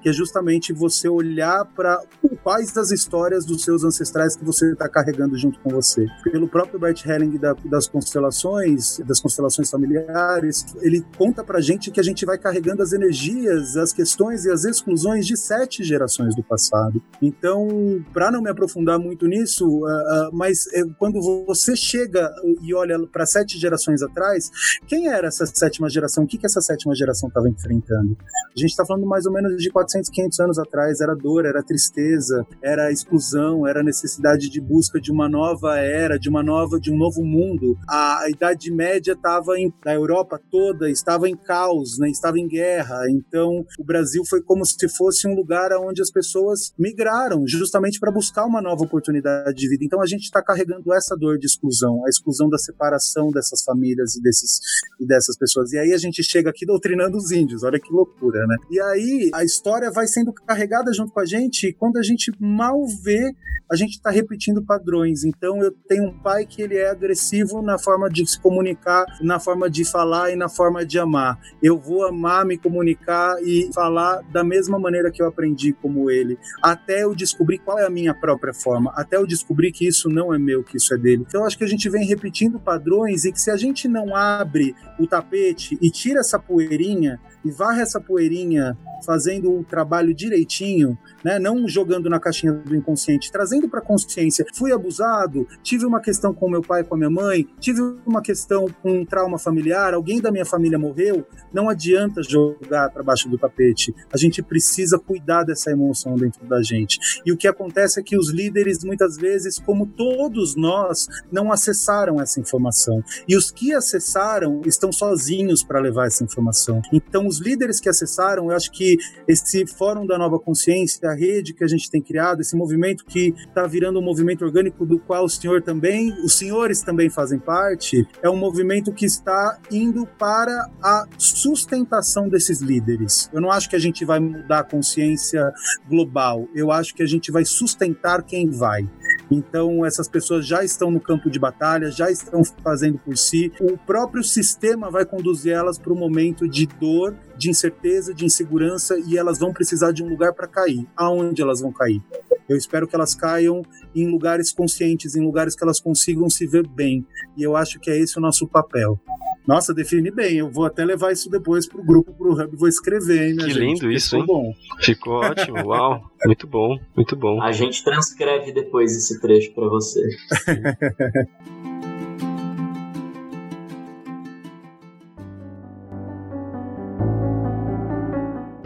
que 0.01 0.09
é 0.09 0.13
justamente 0.13 0.73
você 0.73 1.07
olhar 1.07 1.65
para 1.75 1.99
quais 2.43 2.71
das 2.71 2.91
histórias 2.91 3.45
dos 3.45 3.63
seus 3.63 3.83
ancestrais 3.83 4.35
que 4.35 4.43
você 4.43 4.71
está 4.71 4.87
carregando 4.87 5.37
junto 5.37 5.59
com 5.59 5.69
você. 5.69 6.05
Pelo 6.23 6.44
próprio 6.47 6.79
Bert 6.79 7.05
Helling 7.05 7.37
da, 7.37 7.53
das 7.65 7.87
constelações, 7.87 8.99
das 8.99 9.19
constelações 9.19 9.69
familiares, 9.69 10.65
ele 10.81 11.05
conta 11.17 11.43
para 11.43 11.61
gente 11.61 11.91
que 11.91 11.99
a 11.99 12.03
gente 12.03 12.25
vai 12.25 12.37
carregando 12.37 12.81
as 12.81 12.93
energias, 12.93 13.75
as 13.77 13.93
questões 13.93 14.45
e 14.45 14.51
as 14.51 14.63
exclusões 14.63 15.25
de 15.25 15.37
sete 15.37 15.83
gerações 15.83 16.35
do 16.35 16.43
passado. 16.43 17.01
Então, 17.21 18.03
para 18.13 18.31
não 18.31 18.41
me 18.41 18.49
aprofundar 18.49 18.99
muito 18.99 19.27
nisso, 19.27 19.65
uh, 19.65 19.85
uh, 19.85 20.29
mas 20.33 20.65
uh, 20.67 20.93
quando 20.97 21.19
você 21.45 21.75
chega 21.75 22.33
e 22.61 22.73
olha 22.73 22.99
para 23.07 23.25
sete 23.25 23.57
gerações 23.57 24.01
atrás, 24.01 24.49
quem 24.87 25.07
era 25.07 25.27
essa 25.27 25.45
sétima 25.45 25.89
geração? 25.89 26.23
O 26.23 26.27
que, 26.27 26.37
que 26.37 26.45
essa 26.45 26.61
sétima 26.61 26.95
geração 26.95 27.29
estava 27.29 27.49
enfrentando? 27.49 28.17
A 28.55 28.59
gente 28.59 28.71
está 28.71 28.85
falando 28.85 29.05
mais 29.05 29.25
ou 29.25 29.33
menos 29.33 29.61
de 29.61 29.69
400, 29.69 30.09
500 30.09 30.39
anos 30.39 30.59
atrás. 30.59 31.01
Era 31.01 31.15
dor, 31.15 31.45
era 31.45 31.61
tristeza, 31.63 32.45
era 32.61 32.91
exclusão, 32.91 33.67
era 33.67 33.83
necessidade 33.83 34.49
de 34.49 34.61
busca 34.61 34.99
de 34.99 35.11
uma 35.11 35.27
nova 35.27 35.77
era, 35.77 36.17
de 36.17 36.29
uma 36.29 36.34
nova, 36.43 36.79
de 36.79 36.91
um 36.91 36.97
novo 36.97 37.23
mundo. 37.23 37.77
A, 37.87 38.23
a 38.23 38.29
Idade 38.29 38.71
Média 38.71 39.13
estava 39.13 39.53
da 39.83 39.93
Europa 39.93 40.39
toda 40.51 40.89
estava 40.89 41.29
em 41.29 41.35
caos, 41.35 41.97
né? 41.97 42.09
estava 42.09 42.39
em 42.39 42.47
guerra. 42.47 43.09
Então, 43.09 43.65
o 43.79 43.83
Brasil 43.83 44.23
foi 44.27 44.41
como 44.41 44.65
se 44.65 44.87
fosse 44.89 45.27
um 45.27 45.35
lugar 45.35 45.71
onde 45.73 46.01
as 46.01 46.11
pessoas 46.11 46.73
migraram 46.77 47.45
justamente 47.47 47.99
para 47.99 48.11
buscar 48.11 48.45
uma 48.45 48.61
nova 48.61 48.83
oportunidade 48.83 49.55
de 49.55 49.69
vida. 49.69 49.83
Então, 49.83 50.01
a 50.01 50.05
gente 50.05 50.23
está 50.23 50.41
carregando 50.41 50.93
essa 50.93 51.15
dor 51.15 51.37
de 51.37 51.45
exclusão, 51.45 52.05
a 52.05 52.09
exclusão 52.09 52.49
da 52.49 52.57
separação 52.57 53.29
dessas 53.31 53.63
famílias 53.63 54.15
e 54.15 54.21
desses 54.21 54.59
e 54.99 55.05
dessas 55.05 55.37
pessoas. 55.37 55.71
E 55.73 55.77
aí 55.77 55.93
a 55.93 55.97
gente 55.97 56.23
chega 56.23 56.49
aqui 56.49 56.65
doutrinando 56.65 57.17
os 57.17 57.31
índios. 57.31 57.63
Olha 57.63 57.79
que 57.79 57.91
loucura, 57.91 58.45
né? 58.47 58.55
E 58.69 58.79
aí 58.79 59.29
a 59.33 59.43
história 59.43 59.91
vai 59.91 60.07
sendo 60.07 60.33
carregada 60.33 60.93
junto 60.93 61.11
com 61.11 61.19
a 61.19 61.25
gente 61.25 61.67
e 61.67 61.73
quando 61.73 61.97
a 61.97 62.03
gente 62.03 62.31
mal 62.39 62.79
vê, 63.03 63.33
a 63.71 63.75
gente 63.75 63.91
está 63.91 64.09
repetindo 64.09 64.63
padrões. 64.63 65.23
Então 65.23 65.61
eu 65.61 65.71
tenho 65.87 66.13
pai 66.25 66.43
que 66.43 66.63
ele 66.63 66.75
é 66.75 66.89
agressivo 66.89 67.61
na 67.61 67.77
forma 67.77 68.09
de 68.09 68.25
se 68.25 68.39
comunicar, 68.39 69.05
na 69.21 69.39
forma 69.39 69.69
de 69.69 69.85
falar 69.85 70.31
e 70.31 70.35
na 70.35 70.49
forma 70.49 70.83
de 70.83 70.97
amar. 70.97 71.39
Eu 71.61 71.77
vou 71.77 72.03
amar, 72.03 72.43
me 72.43 72.57
comunicar 72.57 73.35
e 73.43 73.69
falar 73.71 74.23
da 74.31 74.43
mesma 74.43 74.79
maneira 74.79 75.11
que 75.11 75.21
eu 75.21 75.27
aprendi 75.27 75.71
como 75.71 76.09
ele, 76.09 76.39
até 76.63 77.03
eu 77.03 77.13
descobrir 77.13 77.59
qual 77.59 77.77
é 77.77 77.85
a 77.85 77.91
minha 77.91 78.11
própria 78.11 78.55
forma, 78.55 78.91
até 78.95 79.17
eu 79.17 79.27
descobrir 79.27 79.71
que 79.71 79.87
isso 79.87 80.09
não 80.09 80.33
é 80.33 80.39
meu, 80.39 80.63
que 80.63 80.77
isso 80.77 80.95
é 80.95 80.97
dele. 80.97 81.23
Então 81.27 81.45
acho 81.45 81.59
que 81.59 81.63
a 81.63 81.67
gente 81.67 81.87
vem 81.91 82.07
repetindo 82.07 82.59
padrões 82.59 83.23
e 83.23 83.31
que 83.31 83.39
se 83.39 83.51
a 83.51 83.55
gente 83.55 83.87
não 83.87 84.15
abre 84.15 84.75
o 84.97 85.05
tapete 85.05 85.77
e 85.79 85.91
tira 85.91 86.21
essa 86.21 86.39
poeirinha 86.39 87.19
e 87.43 87.51
varre 87.51 87.83
essa 87.83 88.01
poeirinha 88.01 88.75
fazendo 89.05 89.53
o 89.53 89.63
trabalho 89.63 90.13
direitinho, 90.13 90.97
né? 91.23 91.37
não 91.37 91.67
jogando 91.67 92.09
na 92.09 92.19
caixinha 92.19 92.53
do 92.53 92.75
inconsciente, 92.75 93.31
trazendo 93.31 93.69
para 93.69 93.79
consciência. 93.79 94.45
Fui 94.53 94.71
abusado, 94.71 95.47
tive 95.61 95.85
uma 95.85 96.01
questão 96.05 96.31
com 96.33 96.47
meu 96.47 96.61
pai, 96.61 96.83
com 96.83 96.93
a 96.93 96.97
minha 96.97 97.09
mãe, 97.09 97.47
tive 97.59 97.81
uma 98.05 98.21
questão 98.21 98.67
com 98.83 98.99
um 98.99 99.05
trauma 99.05 99.39
familiar, 99.39 99.95
alguém 99.95 100.21
da 100.21 100.31
minha 100.31 100.45
família 100.45 100.77
morreu. 100.77 101.25
Não 101.51 101.67
adianta 101.67 102.21
jogar 102.21 102.91
para 102.91 103.01
baixo 103.01 103.27
do 103.27 103.39
tapete. 103.39 103.93
A 104.13 104.17
gente 104.17 104.43
precisa 104.43 104.99
cuidar 104.99 105.43
dessa 105.43 105.71
emoção 105.71 106.15
dentro 106.15 106.45
da 106.45 106.61
gente. 106.61 106.99
E 107.25 107.31
o 107.31 107.37
que 107.37 107.47
acontece 107.47 107.99
é 107.99 108.03
que 108.03 108.17
os 108.17 108.29
líderes, 108.29 108.83
muitas 108.83 109.17
vezes, 109.17 109.57
como 109.57 109.87
todos 109.87 110.55
nós, 110.55 111.07
não 111.31 111.51
acessaram 111.51 112.21
essa 112.21 112.39
informação. 112.39 113.03
E 113.27 113.35
os 113.35 113.49
que 113.49 113.73
acessaram 113.73 114.61
estão 114.65 114.91
sozinhos 114.91 115.63
para 115.63 115.79
levar 115.79 116.05
essa 116.05 116.23
informação. 116.23 116.81
Então, 116.93 117.25
os 117.25 117.39
líderes 117.39 117.79
que 117.79 117.89
acessaram, 117.89 118.51
eu 118.51 118.55
acho 118.55 118.71
que 118.71 118.97
esse 119.27 119.65
Fórum 119.65 120.05
da 120.05 120.19
Nova 120.19 120.37
Consciência, 120.37 121.09
a 121.09 121.15
rede 121.15 121.53
que 121.53 121.63
a 121.63 121.67
gente 121.67 121.89
tem 121.89 122.01
criado, 122.01 122.41
esse 122.41 122.55
movimento 122.55 123.03
que 123.05 123.33
está 123.47 123.65
virando 123.65 123.99
um 123.99 124.03
movimento 124.03 124.45
orgânico 124.45 124.85
do 124.85 124.99
qual 124.99 125.25
o 125.25 125.29
senhor 125.29 125.63
também, 125.63 125.94
os 126.23 126.37
senhores 126.37 126.81
também 126.81 127.09
fazem 127.09 127.39
parte, 127.39 128.07
é 128.21 128.29
um 128.29 128.35
movimento 128.35 128.91
que 128.91 129.05
está 129.05 129.59
indo 129.71 130.05
para 130.05 130.69
a 130.81 131.05
sustentação 131.17 132.29
desses 132.29 132.61
líderes. 132.61 133.29
Eu 133.33 133.41
não 133.41 133.51
acho 133.51 133.69
que 133.69 133.75
a 133.75 133.79
gente 133.79 134.05
vai 134.05 134.19
mudar 134.19 134.59
a 134.59 134.63
consciência 134.63 135.51
global, 135.89 136.47
eu 136.53 136.71
acho 136.71 136.93
que 136.93 137.03
a 137.03 137.07
gente 137.07 137.31
vai 137.31 137.45
sustentar 137.45 138.23
quem 138.23 138.49
vai. 138.49 138.89
Então, 139.29 139.85
essas 139.85 140.07
pessoas 140.07 140.45
já 140.45 140.63
estão 140.63 140.91
no 140.91 140.99
campo 140.99 141.29
de 141.29 141.39
batalha, 141.39 141.91
já 141.91 142.11
estão 142.11 142.43
fazendo 142.63 142.99
por 142.99 143.17
si. 143.17 143.51
O 143.59 143.77
próprio 143.77 144.23
sistema 144.23 144.91
vai 144.91 145.05
conduzir 145.05 145.53
elas 145.53 145.77
para 145.77 145.91
um 145.91 145.97
momento 145.97 146.47
de 146.47 146.65
dor, 146.65 147.15
de 147.37 147.49
incerteza, 147.49 148.13
de 148.13 148.25
insegurança 148.25 148.97
e 149.07 149.17
elas 149.17 149.39
vão 149.39 149.53
precisar 149.53 149.91
de 149.91 150.03
um 150.03 150.07
lugar 150.09 150.33
para 150.33 150.47
cair. 150.47 150.85
Aonde 150.95 151.41
elas 151.41 151.61
vão 151.61 151.71
cair? 151.71 152.01
Eu 152.47 152.55
espero 152.55 152.87
que 152.87 152.95
elas 152.95 153.15
caiam 153.15 153.63
em 153.95 154.07
lugares 154.07 154.51
conscientes, 154.51 155.15
em 155.15 155.21
lugares 155.25 155.55
que 155.55 155.63
elas 155.63 155.79
consigam 155.79 156.29
se 156.29 156.45
ver 156.45 156.67
bem. 156.67 157.05
E 157.35 157.41
eu 157.43 157.55
acho 157.55 157.79
que 157.79 157.89
é 157.89 157.97
esse 157.97 158.17
o 158.17 158.21
nosso 158.21 158.47
papel. 158.47 158.99
Nossa, 159.47 159.73
define 159.73 160.09
bem. 160.09 160.37
Eu 160.37 160.49
vou 160.51 160.65
até 160.65 160.83
levar 160.83 161.11
isso 161.11 161.29
depois 161.29 161.67
pro 161.67 161.83
grupo, 161.83 162.13
pro 162.13 162.33
Hub, 162.33 162.55
vou 162.55 162.67
escrever, 162.67 163.29
hein, 163.29 163.37
Que 163.37 163.49
gente? 163.49 163.59
lindo 163.59 163.91
isso, 163.91 164.15
hein? 164.15 164.25
Bom. 164.25 164.53
Ficou 164.81 165.15
ótimo, 165.15 165.57
uau. 165.67 166.01
Muito 166.25 166.47
bom, 166.47 166.79
muito 166.95 167.15
bom. 167.15 167.39
A 167.39 167.51
gente 167.51 167.83
transcreve 167.83 168.51
depois 168.51 168.95
esse 168.95 169.21
trecho 169.21 169.53
para 169.53 169.67
você. 169.69 170.01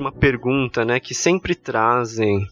Uma 0.09 0.19
pergunta, 0.19 0.83
né, 0.83 0.99
que 0.99 1.13
sempre 1.13 1.53
trazem 1.53 2.47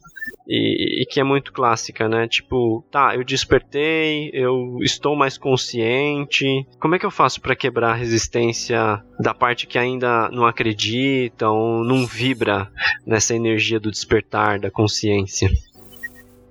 e, 0.48 1.02
e, 1.02 1.06
que 1.08 1.20
é 1.20 1.24
muito 1.24 1.52
clássica, 1.52 2.08
né? 2.08 2.28
Tipo, 2.28 2.86
tá, 2.92 3.16
eu 3.16 3.24
despertei, 3.24 4.30
eu 4.32 4.78
estou 4.82 5.16
mais 5.16 5.40
consciente. 5.40 6.46
Como 6.80 6.94
é 6.94 7.00
que 7.00 7.06
eu 7.06 7.12
faço 7.12 7.42
para 7.42 7.56
quebrar 7.56 7.92
a 7.92 7.96
resistência 7.96 9.04
da 9.20 9.34
parte 9.34 9.66
que 9.66 9.78
ainda 9.78 10.30
não 10.30 10.46
acredita 10.46 11.50
ou 11.50 11.84
não 11.84 12.06
vibra 12.06 12.72
nessa 13.06 13.36
energia 13.36 13.80
do 13.80 13.90
despertar, 13.90 14.60
da 14.60 14.70
consciência? 14.70 15.50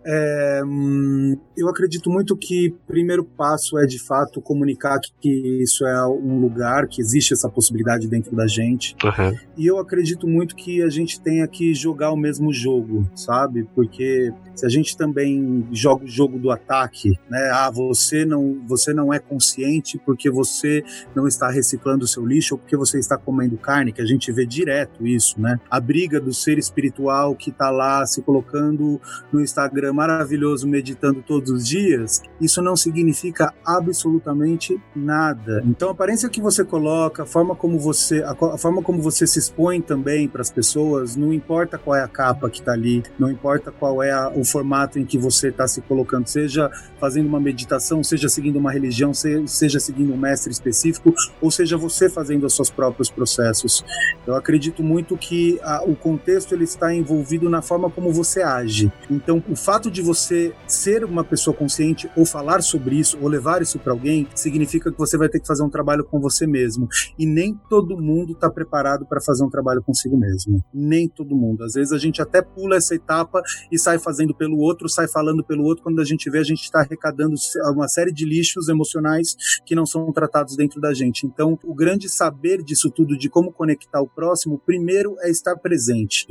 É, 0.08 0.62
hum, 0.64 1.36
eu 1.56 1.68
acredito 1.68 2.08
muito 2.08 2.36
que 2.36 2.68
o 2.68 2.86
primeiro 2.86 3.24
passo 3.24 3.76
é 3.76 3.86
de 3.86 3.98
fato 3.98 4.40
comunicar 4.40 5.00
que 5.20 5.62
isso 5.62 5.84
é 5.84 6.06
um 6.06 6.38
lugar, 6.38 6.86
que 6.86 7.00
existe 7.00 7.32
essa 7.32 7.48
possibilidade 7.48 8.06
dentro 8.06 8.36
da 8.36 8.46
gente. 8.46 8.94
Uhum. 9.02 9.36
E 9.56 9.66
eu 9.66 9.78
acredito 9.78 10.28
muito 10.28 10.54
que 10.54 10.80
a 10.82 10.88
gente 10.88 11.20
tenha 11.20 11.46
que 11.48 11.74
jogar 11.74 12.12
o 12.12 12.16
mesmo 12.16 12.52
jogo, 12.52 13.10
sabe? 13.16 13.66
Porque 13.74 14.32
se 14.54 14.64
a 14.64 14.68
gente 14.68 14.96
também 14.96 15.66
joga 15.72 16.04
o 16.04 16.08
jogo 16.08 16.38
do 16.38 16.50
ataque, 16.52 17.18
né? 17.28 17.50
Ah, 17.52 17.70
você 17.70 18.24
não, 18.24 18.60
você 18.66 18.94
não 18.94 19.12
é 19.12 19.18
consciente 19.18 20.00
porque 20.04 20.30
você 20.30 20.84
não 21.14 21.26
está 21.26 21.50
reciclando 21.50 22.04
o 22.04 22.08
seu 22.08 22.24
lixo 22.24 22.54
ou 22.54 22.58
porque 22.58 22.76
você 22.76 22.98
está 22.98 23.16
comendo 23.16 23.56
carne, 23.56 23.92
que 23.92 24.00
a 24.00 24.06
gente 24.06 24.30
vê 24.30 24.46
direto 24.46 25.04
isso, 25.04 25.40
né? 25.40 25.58
A 25.68 25.80
briga 25.80 26.20
do 26.20 26.32
ser 26.32 26.58
espiritual 26.58 27.34
que 27.34 27.50
está 27.50 27.70
lá 27.70 28.06
se 28.06 28.22
colocando 28.22 29.00
no 29.32 29.40
Instagram 29.40 29.95
maravilhoso 29.96 30.68
meditando 30.68 31.22
todos 31.22 31.50
os 31.50 31.66
dias, 31.66 32.20
isso 32.38 32.60
não 32.60 32.76
significa 32.76 33.54
absolutamente 33.64 34.78
nada. 34.94 35.62
Então 35.66 35.88
a 35.88 35.92
aparência 35.92 36.28
que 36.28 36.40
você 36.40 36.62
coloca, 36.62 37.22
a 37.22 37.26
forma 37.26 37.56
como 37.56 37.78
você, 37.78 38.22
a, 38.22 38.58
forma 38.58 38.82
como 38.82 39.00
você 39.00 39.26
se 39.26 39.38
expõe 39.38 39.80
também 39.80 40.28
para 40.28 40.42
as 40.42 40.50
pessoas, 40.50 41.16
não 41.16 41.32
importa 41.32 41.78
qual 41.78 41.96
é 41.96 42.02
a 42.02 42.08
capa 42.08 42.50
que 42.50 42.60
está 42.60 42.72
ali, 42.72 43.02
não 43.18 43.30
importa 43.30 43.72
qual 43.72 44.02
é 44.02 44.12
a, 44.12 44.28
o 44.28 44.44
formato 44.44 44.98
em 44.98 45.04
que 45.04 45.16
você 45.16 45.48
está 45.48 45.66
se 45.66 45.80
colocando, 45.80 46.26
seja 46.26 46.70
fazendo 47.00 47.26
uma 47.26 47.40
meditação, 47.40 48.04
seja 48.04 48.28
seguindo 48.28 48.58
uma 48.58 48.70
religião, 48.70 49.14
seja 49.14 49.80
seguindo 49.80 50.12
um 50.12 50.16
mestre 50.16 50.52
específico, 50.52 51.14
ou 51.40 51.50
seja 51.50 51.78
você 51.78 52.10
fazendo 52.10 52.44
os 52.44 52.54
seus 52.54 52.68
próprios 52.68 53.08
processos. 53.08 53.82
Eu 54.26 54.34
acredito 54.34 54.82
muito 54.82 55.16
que 55.16 55.58
a, 55.62 55.82
o 55.82 55.96
contexto 55.96 56.54
ele 56.54 56.64
está 56.64 56.94
envolvido 56.94 57.48
na 57.48 57.62
forma 57.62 57.88
como 57.88 58.12
você 58.12 58.42
age. 58.42 58.92
Então 59.10 59.42
o 59.48 59.56
fato 59.56 59.85
fato 59.86 59.90
de 59.90 60.02
você 60.02 60.52
ser 60.66 61.04
uma 61.04 61.24
pessoa 61.24 61.56
consciente 61.56 62.10
ou 62.16 62.26
falar 62.26 62.62
sobre 62.62 62.96
isso 62.96 63.18
ou 63.20 63.28
levar 63.28 63.62
isso 63.62 63.78
para 63.78 63.92
alguém 63.92 64.26
significa 64.34 64.90
que 64.90 64.98
você 64.98 65.16
vai 65.16 65.28
ter 65.28 65.40
que 65.40 65.46
fazer 65.46 65.62
um 65.62 65.70
trabalho 65.70 66.04
com 66.04 66.20
você 66.20 66.46
mesmo. 66.46 66.88
E 67.18 67.26
nem 67.26 67.54
todo 67.68 68.00
mundo 68.00 68.32
está 68.32 68.50
preparado 68.50 69.06
para 69.06 69.20
fazer 69.20 69.44
um 69.44 69.50
trabalho 69.50 69.82
consigo 69.82 70.16
mesmo. 70.16 70.62
Nem 70.72 71.08
todo 71.08 71.36
mundo. 71.36 71.62
Às 71.64 71.74
vezes 71.74 71.92
a 71.92 71.98
gente 71.98 72.20
até 72.20 72.42
pula 72.42 72.76
essa 72.76 72.94
etapa 72.94 73.40
e 73.70 73.78
sai 73.78 73.98
fazendo 73.98 74.34
pelo 74.34 74.58
outro, 74.58 74.88
sai 74.88 75.06
falando 75.08 75.44
pelo 75.44 75.64
outro. 75.64 75.84
Quando 75.84 76.00
a 76.00 76.04
gente 76.04 76.28
vê, 76.30 76.38
a 76.38 76.44
gente 76.44 76.62
está 76.62 76.80
arrecadando 76.80 77.34
uma 77.72 77.88
série 77.88 78.12
de 78.12 78.24
lixos 78.24 78.68
emocionais 78.68 79.36
que 79.64 79.74
não 79.74 79.86
são 79.86 80.12
tratados 80.12 80.56
dentro 80.56 80.80
da 80.80 80.92
gente. 80.92 81.26
Então, 81.26 81.58
o 81.64 81.74
grande 81.74 82.08
saber 82.08 82.62
disso 82.62 82.90
tudo, 82.90 83.16
de 83.16 83.28
como 83.28 83.52
conectar 83.52 84.00
o 84.00 84.08
próximo, 84.08 84.60
primeiro 84.64 85.16
é 85.20 85.30
estar 85.30 85.56
presente. 85.56 86.26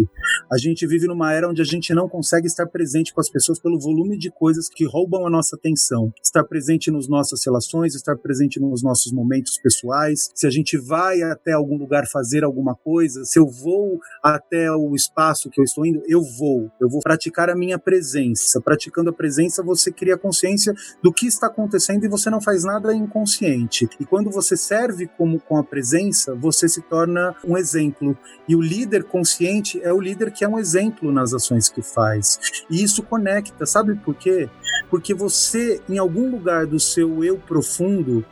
A 0.51 0.58
gente 0.58 0.86
vive 0.86 1.08
numa 1.08 1.32
era 1.32 1.49
onde 1.49 1.62
a 1.62 1.66
gente 1.66 1.93
não 1.93 2.10
consegue 2.10 2.47
estar 2.47 2.66
presente 2.68 3.14
com 3.14 3.22
as 3.22 3.30
pessoas 3.36 3.60
pelo 3.60 3.78
volume 3.78 4.18
de 4.18 4.32
coisas 4.32 4.70
que 4.70 4.86
roubam 4.86 5.28
a 5.28 5.30
nossa 5.30 5.58
atenção. 5.58 6.14
Estar 6.24 6.46
presente 6.46 6.90
nos 6.90 7.10
nossas 7.10 7.46
relações, 7.46 7.94
estar 7.94 8.16
presente 8.16 8.62
nos 8.62 8.82
nossos 8.82 9.12
momentos 9.12 9.58
pessoais. 9.58 10.32
Se 10.34 10.48
a 10.48 10.50
gente 10.50 10.78
vai 10.78 11.22
até 11.22 11.52
algum 11.52 11.78
lugar 11.78 12.08
fazer 12.08 12.46
alguma 12.46 12.74
coisa, 12.74 13.26
se 13.26 13.38
eu 13.38 13.46
vou 13.46 14.00
até 14.24 14.72
o 14.72 14.96
espaço 14.96 15.50
que 15.50 15.60
eu 15.60 15.66
estou 15.66 15.86
indo, 15.86 16.02
eu 16.08 16.22
vou. 16.22 16.72
Eu 16.80 16.88
vou 16.88 17.02
praticar 17.02 17.50
a 17.50 17.56
minha 17.58 17.78
presença. 17.78 18.62
Praticando 18.62 19.10
a 19.10 19.14
presença, 19.14 19.62
você 19.62 19.92
cria 19.92 20.18
consciência 20.18 20.74
do 21.04 21.12
que 21.12 21.28
está 21.28 21.48
acontecendo 21.48 22.06
e 22.06 22.10
você 22.10 22.30
não 22.30 22.42
faz 22.42 22.64
nada 22.64 22.94
inconsciente. 22.94 23.86
E 24.00 24.06
quando 24.06 24.32
você 24.32 24.56
serve 24.56 25.08
como 25.18 25.42
com 25.42 25.58
a 25.58 25.64
presença, 25.64 26.34
você 26.36 26.70
se 26.70 26.82
torna 26.84 27.36
um 27.46 27.58
exemplo. 27.58 28.18
E 28.48 28.56
o 28.56 28.62
líder 28.62 29.04
consciente 29.04 29.82
é 29.84 29.92
o 29.92 30.00
líder 30.00 30.32
que 30.32 30.46
é 30.46 30.48
um 30.48 30.58
exemplo 30.58 31.12
nas 31.12 31.34
ações 31.34 31.68
que 31.68 31.82
faz. 31.82 32.40
E 32.70 32.82
isso 32.82 33.04
conecta, 33.04 33.24
sabe 33.65 33.95
por 33.95 34.15
quê? 34.15 34.49
Porque 34.89 35.13
você, 35.13 35.82
em 35.89 35.97
algum 35.97 36.30
lugar 36.30 36.65
do 36.65 36.80
seu 36.80 37.23
eu 37.23 37.38
profundo, 37.38 38.23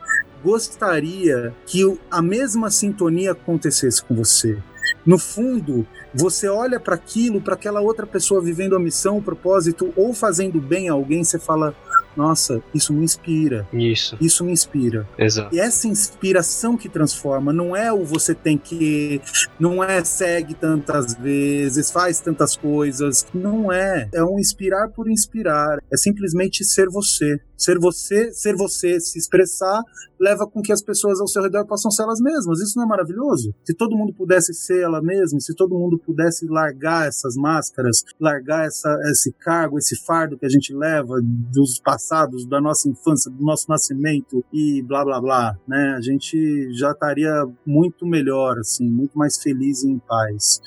gostaria 0.42 1.54
que 1.66 1.80
a 2.10 2.20
mesma 2.20 2.70
sintonia 2.70 3.32
acontecesse 3.32 4.02
com 4.02 4.14
você. 4.14 4.58
No 5.04 5.18
fundo, 5.18 5.86
você 6.14 6.48
olha 6.48 6.78
para 6.78 6.94
aquilo, 6.94 7.40
para 7.40 7.54
aquela 7.54 7.80
outra 7.80 8.06
pessoa 8.06 8.40
vivendo 8.40 8.76
a 8.76 8.80
missão, 8.80 9.18
o 9.18 9.22
propósito 9.22 9.92
ou 9.96 10.14
fazendo 10.14 10.60
bem 10.60 10.88
a 10.88 10.92
alguém, 10.92 11.24
você 11.24 11.38
fala: 11.38 11.74
nossa, 12.16 12.62
isso 12.74 12.92
me 12.92 13.04
inspira. 13.04 13.66
Isso. 13.72 14.16
Isso 14.20 14.44
me 14.44 14.52
inspira. 14.52 15.08
Exato. 15.18 15.54
E 15.54 15.60
essa 15.60 15.88
inspiração 15.88 16.76
que 16.76 16.88
transforma 16.88 17.52
não 17.52 17.74
é 17.74 17.92
o 17.92 18.04
você 18.04 18.34
tem 18.34 18.56
que, 18.56 19.20
não 19.58 19.82
é 19.82 20.04
segue 20.04 20.54
tantas 20.54 21.14
vezes, 21.14 21.90
faz 21.90 22.20
tantas 22.20 22.56
coisas. 22.56 23.26
Não 23.34 23.72
é. 23.72 24.08
É 24.12 24.22
um 24.24 24.38
inspirar 24.38 24.88
por 24.88 25.10
inspirar. 25.10 25.78
É 25.92 25.96
simplesmente 25.96 26.64
ser 26.64 26.88
você. 26.88 27.40
Ser 27.56 27.78
você, 27.78 28.32
ser 28.32 28.56
você, 28.56 29.00
se 29.00 29.18
expressar, 29.18 29.82
leva 30.18 30.46
com 30.46 30.62
que 30.62 30.72
as 30.72 30.82
pessoas 30.82 31.20
ao 31.20 31.28
seu 31.28 31.42
redor 31.42 31.66
possam 31.66 31.90
ser 31.90 32.02
elas 32.02 32.20
mesmas. 32.20 32.60
Isso 32.60 32.76
não 32.76 32.84
é 32.84 32.88
maravilhoso? 32.88 33.54
Se 33.64 33.74
todo 33.74 33.96
mundo 33.96 34.12
pudesse 34.12 34.52
ser 34.54 34.82
ela 34.82 35.00
mesma, 35.02 35.40
se 35.40 35.54
todo 35.54 35.78
mundo 35.78 35.98
pudesse 35.98 36.46
largar 36.46 37.06
essas 37.06 37.36
máscaras, 37.36 38.02
largar 38.20 38.66
essa, 38.66 38.96
esse 39.10 39.32
cargo, 39.32 39.78
esse 39.78 39.96
fardo 40.04 40.38
que 40.38 40.46
a 40.46 40.48
gente 40.48 40.74
leva 40.74 41.20
dos 41.22 41.78
passados, 41.78 42.03
da 42.46 42.60
nossa 42.60 42.88
infância, 42.88 43.30
do 43.30 43.42
nosso 43.44 43.66
nascimento 43.68 44.44
e 44.52 44.82
blá 44.82 45.04
blá 45.04 45.20
blá, 45.20 45.58
né? 45.66 45.94
A 45.96 46.00
gente 46.00 46.72
já 46.72 46.92
estaria 46.92 47.46
muito 47.66 48.06
melhor, 48.06 48.58
assim, 48.58 48.88
muito 48.88 49.16
mais 49.18 49.40
feliz 49.40 49.82
e 49.82 49.90
em 49.90 49.98
paz. 49.98 50.60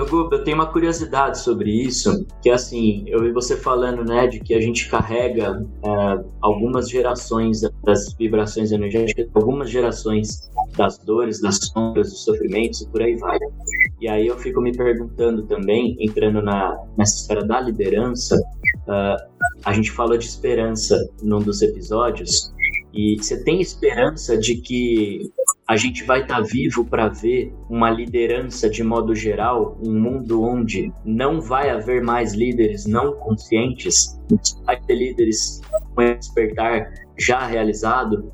Guba, 0.00 0.36
eu 0.36 0.44
tenho 0.44 0.56
uma 0.56 0.66
curiosidade 0.66 1.38
sobre 1.40 1.70
isso, 1.70 2.26
que 2.42 2.48
é 2.48 2.54
assim, 2.54 3.04
eu 3.06 3.20
vi 3.22 3.30
você 3.30 3.56
falando, 3.56 4.04
né, 4.04 4.26
de 4.26 4.40
que 4.40 4.54
a 4.54 4.60
gente 4.60 4.88
carrega 4.88 5.64
é, 5.84 6.24
algumas 6.40 6.88
gerações 6.88 7.60
das 7.84 8.14
vibrações 8.14 8.72
energéticas, 8.72 9.28
algumas 9.34 9.70
gerações 9.70 10.50
das 10.76 10.98
dores, 10.98 11.40
das 11.40 11.56
sombras, 11.56 12.10
dos 12.10 12.24
sofrimentos 12.24 12.80
e 12.80 12.88
por 12.88 13.02
aí 13.02 13.16
vai. 13.16 13.38
E 14.00 14.08
aí 14.08 14.26
eu 14.26 14.38
fico 14.38 14.60
me 14.60 14.72
perguntando 14.72 15.42
também, 15.46 15.96
entrando 16.00 16.42
na, 16.42 16.76
nessa 16.96 17.16
esfera 17.20 17.44
da 17.44 17.60
liderança, 17.60 18.36
uh, 18.88 19.32
a 19.64 19.72
gente 19.72 19.92
falou 19.92 20.16
de 20.16 20.26
esperança 20.26 20.96
num 21.22 21.38
dos 21.38 21.62
episódios, 21.62 22.52
e 22.94 23.16
você 23.18 23.42
tem 23.42 23.60
esperança 23.60 24.36
de 24.36 24.56
que 24.56 25.30
a 25.68 25.76
gente 25.76 26.04
vai 26.04 26.22
estar 26.22 26.36
tá 26.36 26.42
vivo 26.42 26.84
para 26.84 27.08
ver 27.08 27.54
uma 27.68 27.90
liderança 27.90 28.68
de 28.68 28.82
modo 28.82 29.14
geral, 29.14 29.78
um 29.84 29.98
mundo 29.98 30.42
onde 30.42 30.92
não 31.04 31.40
vai 31.40 31.70
haver 31.70 32.02
mais 32.02 32.34
líderes 32.34 32.86
não 32.86 33.14
conscientes, 33.14 34.18
vai 34.64 34.80
ter 34.80 34.94
líderes 34.94 35.60
com 35.94 36.02
despertar 36.02 36.92
já 37.18 37.46
realizado? 37.46 38.32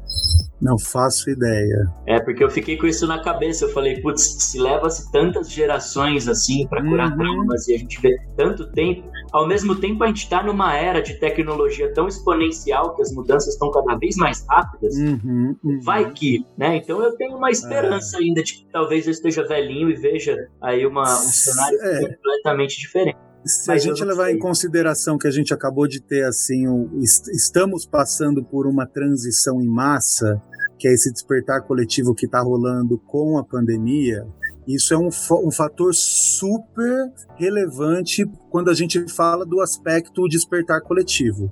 Não 0.60 0.76
faço 0.78 1.30
ideia. 1.30 1.86
É, 2.06 2.20
porque 2.20 2.42
eu 2.42 2.50
fiquei 2.50 2.76
com 2.76 2.86
isso 2.86 3.06
na 3.06 3.22
cabeça. 3.22 3.64
Eu 3.64 3.68
falei, 3.68 4.00
putz, 4.00 4.22
se 4.22 4.58
leva-se 4.58 5.10
tantas 5.12 5.50
gerações 5.50 6.26
assim 6.26 6.66
para 6.66 6.82
curar 6.82 7.12
uhum. 7.12 7.16
traumas 7.16 7.68
e 7.68 7.74
a 7.74 7.78
gente 7.78 8.00
vê 8.00 8.18
tanto 8.36 8.70
tempo. 8.72 9.08
Ao 9.32 9.46
mesmo 9.46 9.74
tempo, 9.76 10.02
a 10.04 10.06
gente 10.06 10.24
está 10.24 10.42
numa 10.42 10.74
era 10.74 11.00
de 11.00 11.14
tecnologia 11.18 11.92
tão 11.92 12.08
exponencial 12.08 12.94
que 12.94 13.02
as 13.02 13.12
mudanças 13.12 13.54
estão 13.54 13.70
cada 13.70 13.96
vez 13.96 14.16
mais 14.16 14.44
rápidas. 14.48 14.94
Uhum, 14.96 15.56
uhum. 15.62 15.80
Vai 15.82 16.10
que, 16.12 16.44
né? 16.56 16.76
Então 16.76 17.02
eu 17.02 17.14
tenho 17.16 17.36
uma 17.36 17.50
esperança 17.50 18.16
é. 18.16 18.20
ainda 18.20 18.42
de 18.42 18.54
que 18.54 18.66
talvez 18.72 19.06
eu 19.06 19.12
esteja 19.12 19.46
velhinho 19.46 19.90
e 19.90 19.94
veja 19.94 20.36
aí 20.60 20.86
uma, 20.86 21.02
um 21.02 21.28
cenário 21.28 21.78
é. 21.80 22.00
completamente 22.08 22.78
diferente. 22.78 23.18
Se 23.44 23.68
Mas 23.68 23.82
a 23.82 23.88
gente 23.88 24.04
levar 24.04 24.26
sei. 24.26 24.34
em 24.34 24.38
consideração 24.38 25.16
que 25.16 25.26
a 25.26 25.30
gente 25.30 25.54
acabou 25.54 25.86
de 25.86 26.00
ter 26.00 26.24
assim, 26.24 26.66
o, 26.66 26.90
estamos 27.00 27.86
passando 27.86 28.44
por 28.44 28.66
uma 28.66 28.86
transição 28.86 29.60
em 29.60 29.68
massa, 29.68 30.42
que 30.78 30.88
é 30.88 30.92
esse 30.92 31.12
despertar 31.12 31.62
coletivo 31.62 32.14
que 32.14 32.26
está 32.26 32.40
rolando 32.40 32.98
com 32.98 33.38
a 33.38 33.44
pandemia, 33.44 34.26
isso 34.68 34.92
é 34.92 34.98
um, 34.98 35.08
um 35.08 35.50
fator 35.50 35.94
super 35.94 37.10
relevante 37.36 38.30
quando 38.50 38.70
a 38.70 38.74
gente 38.74 39.08
fala 39.08 39.46
do 39.46 39.60
aspecto 39.62 40.28
despertar 40.28 40.82
coletivo 40.82 41.50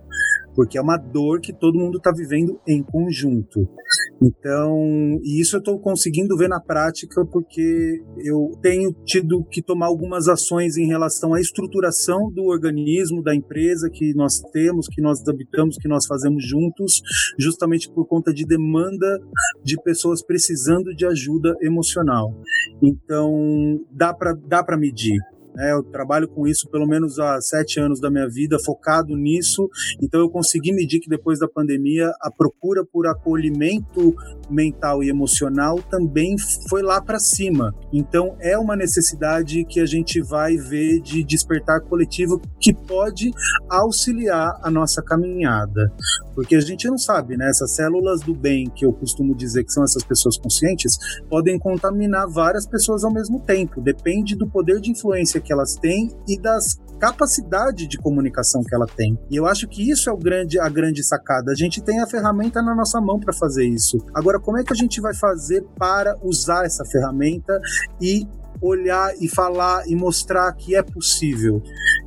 porque 0.56 0.78
é 0.78 0.80
uma 0.80 0.96
dor 0.96 1.40
que 1.40 1.52
todo 1.52 1.78
mundo 1.78 1.98
está 1.98 2.10
vivendo 2.10 2.58
em 2.66 2.82
conjunto. 2.82 3.68
Então, 4.22 5.20
e 5.22 5.40
isso 5.40 5.56
eu 5.56 5.58
estou 5.58 5.78
conseguindo 5.78 6.36
ver 6.36 6.48
na 6.48 6.58
prática 6.58 7.24
porque 7.30 8.02
eu 8.24 8.50
tenho 8.62 8.90
tido 9.04 9.44
que 9.44 9.62
tomar 9.62 9.86
algumas 9.86 10.26
ações 10.26 10.78
em 10.78 10.86
relação 10.86 11.34
à 11.34 11.40
estruturação 11.40 12.32
do 12.32 12.44
organismo, 12.44 13.22
da 13.22 13.34
empresa 13.34 13.90
que 13.92 14.14
nós 14.14 14.40
temos, 14.52 14.88
que 14.88 15.02
nós 15.02 15.20
habitamos, 15.28 15.76
que 15.76 15.88
nós 15.88 16.06
fazemos 16.06 16.42
juntos, 16.48 17.02
justamente 17.38 17.92
por 17.92 18.06
conta 18.06 18.32
de 18.32 18.46
demanda 18.46 19.20
de 19.62 19.76
pessoas 19.82 20.24
precisando 20.24 20.94
de 20.94 21.04
ajuda 21.04 21.54
emocional. 21.60 22.32
Então, 22.82 23.78
dá 23.92 24.14
para 24.14 24.32
dá 24.32 24.64
medir. 24.78 25.20
Né? 25.56 25.72
Eu 25.72 25.82
trabalho 25.82 26.28
com 26.28 26.46
isso 26.46 26.68
pelo 26.68 26.86
menos 26.86 27.18
há 27.18 27.40
sete 27.40 27.80
anos 27.80 27.98
da 27.98 28.10
minha 28.10 28.28
vida, 28.28 28.58
focado 28.62 29.16
nisso. 29.16 29.68
Então 30.02 30.20
eu 30.20 30.28
consegui 30.28 30.70
medir 30.70 31.00
que 31.00 31.08
depois 31.08 31.38
da 31.38 31.48
pandemia 31.48 32.12
a 32.20 32.30
procura 32.30 32.84
por 32.84 33.06
acolhimento 33.06 34.14
mental 34.50 35.02
e 35.02 35.08
emocional 35.08 35.80
também 35.90 36.36
foi 36.68 36.82
lá 36.82 37.00
para 37.00 37.18
cima. 37.18 37.74
Então 37.90 38.36
é 38.38 38.58
uma 38.58 38.76
necessidade 38.76 39.64
que 39.64 39.80
a 39.80 39.86
gente 39.86 40.20
vai 40.20 40.56
ver 40.58 41.00
de 41.00 41.24
despertar 41.24 41.80
coletivo 41.80 42.38
que 42.60 42.74
pode 42.74 43.30
auxiliar 43.70 44.60
a 44.62 44.70
nossa 44.70 45.02
caminhada. 45.02 45.90
Porque 46.34 46.54
a 46.54 46.60
gente 46.60 46.86
não 46.86 46.98
sabe, 46.98 47.34
né? 47.34 47.48
Essas 47.48 47.74
células 47.74 48.20
do 48.20 48.34
bem, 48.34 48.68
que 48.68 48.84
eu 48.84 48.92
costumo 48.92 49.34
dizer 49.34 49.64
que 49.64 49.72
são 49.72 49.82
essas 49.82 50.04
pessoas 50.04 50.36
conscientes, 50.36 50.98
podem 51.30 51.58
contaminar 51.58 52.28
várias 52.28 52.66
pessoas 52.66 53.04
ao 53.04 53.10
mesmo 53.12 53.40
tempo. 53.40 53.80
Depende 53.80 54.36
do 54.36 54.46
poder 54.46 54.78
de 54.80 54.90
influência 54.90 55.40
que 55.46 55.52
elas 55.52 55.76
têm 55.76 56.10
e 56.28 56.38
das 56.38 56.76
capacidade 56.98 57.86
de 57.86 57.98
comunicação 57.98 58.62
que 58.62 58.74
ela 58.74 58.86
tem. 58.86 59.18
E 59.30 59.36
eu 59.36 59.46
acho 59.46 59.68
que 59.68 59.90
isso 59.90 60.08
é 60.08 60.12
o 60.12 60.16
grande, 60.16 60.58
a 60.58 60.68
grande 60.68 61.02
sacada. 61.02 61.52
A 61.52 61.54
gente 61.54 61.82
tem 61.82 62.00
a 62.00 62.06
ferramenta 62.06 62.62
na 62.62 62.74
nossa 62.74 63.00
mão 63.00 63.20
para 63.20 63.32
fazer 63.32 63.66
isso. 63.66 63.98
Agora, 64.14 64.40
como 64.40 64.58
é 64.58 64.64
que 64.64 64.72
a 64.72 64.76
gente 64.76 65.00
vai 65.00 65.14
fazer 65.14 65.62
para 65.78 66.16
usar 66.22 66.64
essa 66.64 66.84
ferramenta 66.84 67.60
e 68.00 68.26
olhar 68.62 69.12
e 69.20 69.28
falar 69.28 69.86
e 69.86 69.94
mostrar 69.94 70.50
que 70.54 70.74
é 70.74 70.82
possível? 70.82 71.62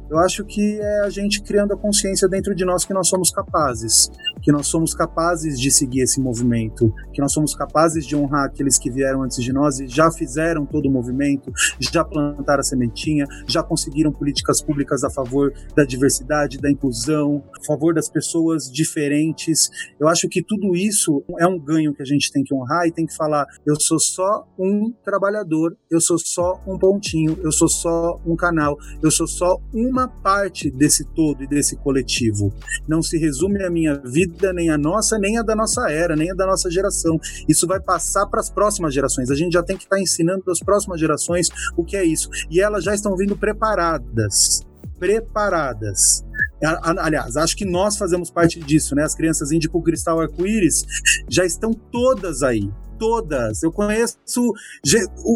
Eu 0.10 0.18
acho 0.18 0.44
que 0.44 0.80
é 0.82 1.02
a 1.02 1.10
gente 1.10 1.42
criando 1.44 1.74
a 1.74 1.78
consciência 1.78 2.28
dentro 2.28 2.56
de 2.56 2.66
nós 2.66 2.84
que 2.84 2.94
nós 2.94 3.08
somos 3.08 3.30
capazes, 3.30 4.10
que 4.42 4.52
nós 4.52 4.68
somos 4.68 4.94
capazes 4.94 5.60
de 5.60 5.72
seguir 5.72 6.02
esse 6.02 6.20
movimento, 6.20 6.94
que 7.14 7.22
nós 7.22 7.32
somos 7.32 7.54
capazes 7.54 8.06
de 8.06 8.16
honrar 8.16 8.46
aqueles 8.46 8.78
que 8.78 8.90
vieram 8.90 9.24
antes 9.24 9.44
de 9.44 9.52
nós 9.52 9.80
e 9.80 9.88
já 9.88 10.12
fizeram 10.12 10.66
todo 10.66 10.88
o 10.88 10.92
movimento, 10.92 11.52
já 11.80 12.04
plantaram 12.04 12.62
a 12.62 12.64
sementinha, 12.64 13.26
já 13.48 13.64
conseguiram 13.64 14.12
políticas 14.12 14.62
públicas 14.62 15.04
a 15.04 15.10
favor 15.10 15.54
da 15.76 15.84
diversidade, 15.84 16.58
da 16.58 16.72
inclusão, 16.72 17.44
a 17.60 17.66
favor 17.66 17.94
das 17.94 18.10
pessoas 18.10 18.72
diferentes. 18.72 19.70
Eu 20.00 20.08
acho 20.08 20.28
que 20.28 20.42
tudo 20.44 20.76
isso 20.76 21.24
é 21.40 21.48
um 21.48 21.60
ganho 21.60 21.94
que 21.94 22.02
a 22.02 22.06
gente 22.06 22.32
tem 22.32 22.44
que 22.44 22.54
honrar 22.54 22.88
e 22.88 22.92
tem 22.92 23.06
que 23.06 23.16
falar: 23.16 23.46
eu 23.66 23.80
sou 23.80 24.00
só 24.00 24.48
um 24.58 24.92
trabalhador, 25.04 25.76
eu 25.90 26.02
sou 26.02 26.18
só 26.18 26.62
um 26.68 26.78
pontinho, 26.78 27.38
eu 27.44 27.52
sou 27.52 27.68
só 27.68 28.20
um 28.26 28.36
canal, 28.36 28.78
eu 29.02 29.12
sou 29.12 29.28
só 29.28 29.58
uma 29.74 30.08
parte 30.08 30.70
desse 30.72 31.04
todo 31.14 31.44
e 31.44 31.48
desse 31.48 31.76
coletivo. 31.78 32.54
Não 32.88 33.02
se 33.02 33.18
resume 33.18 33.64
a 33.64 33.70
minha 33.70 33.96
vida, 33.96 34.29
nem 34.54 34.70
a 34.70 34.78
nossa, 34.78 35.18
nem 35.18 35.38
a 35.38 35.42
da 35.42 35.56
nossa 35.56 35.90
era, 35.90 36.16
nem 36.16 36.32
a 36.32 36.34
da 36.34 36.46
nossa 36.46 36.70
geração. 36.70 37.20
Isso 37.48 37.68
vai 37.68 37.80
passar 37.80 38.26
para 38.28 38.40
as 38.40 38.50
próximas 38.50 38.94
gerações. 38.94 39.30
A 39.30 39.36
gente 39.36 39.54
já 39.54 39.64
tem 39.64 39.78
que 39.78 39.84
estar 39.84 39.96
tá 39.96 40.02
ensinando 40.02 40.44
para 40.44 40.54
as 40.54 40.60
próximas 40.60 41.00
gerações 41.00 41.50
o 41.76 41.84
que 41.84 41.96
é 41.96 42.04
isso. 42.04 42.30
E 42.50 42.60
elas 42.62 42.84
já 42.84 42.94
estão 42.94 43.16
vindo 43.16 43.38
preparadas. 43.38 44.62
Preparadas. 44.98 46.24
Aliás, 46.62 47.38
acho 47.38 47.56
que 47.56 47.66
nós 47.66 47.98
fazemos 47.98 48.30
parte 48.30 48.60
disso, 48.60 48.94
né? 48.96 49.04
As 49.04 49.16
crianças 49.16 49.52
Índico 49.52 49.82
Cristal 49.82 50.20
Arco-Íris 50.20 50.86
já 51.30 51.46
estão 51.46 51.74
todas 51.74 52.44
aí 52.44 52.70
todas. 53.00 53.64
Eu 53.64 53.72
conheço 53.72 54.18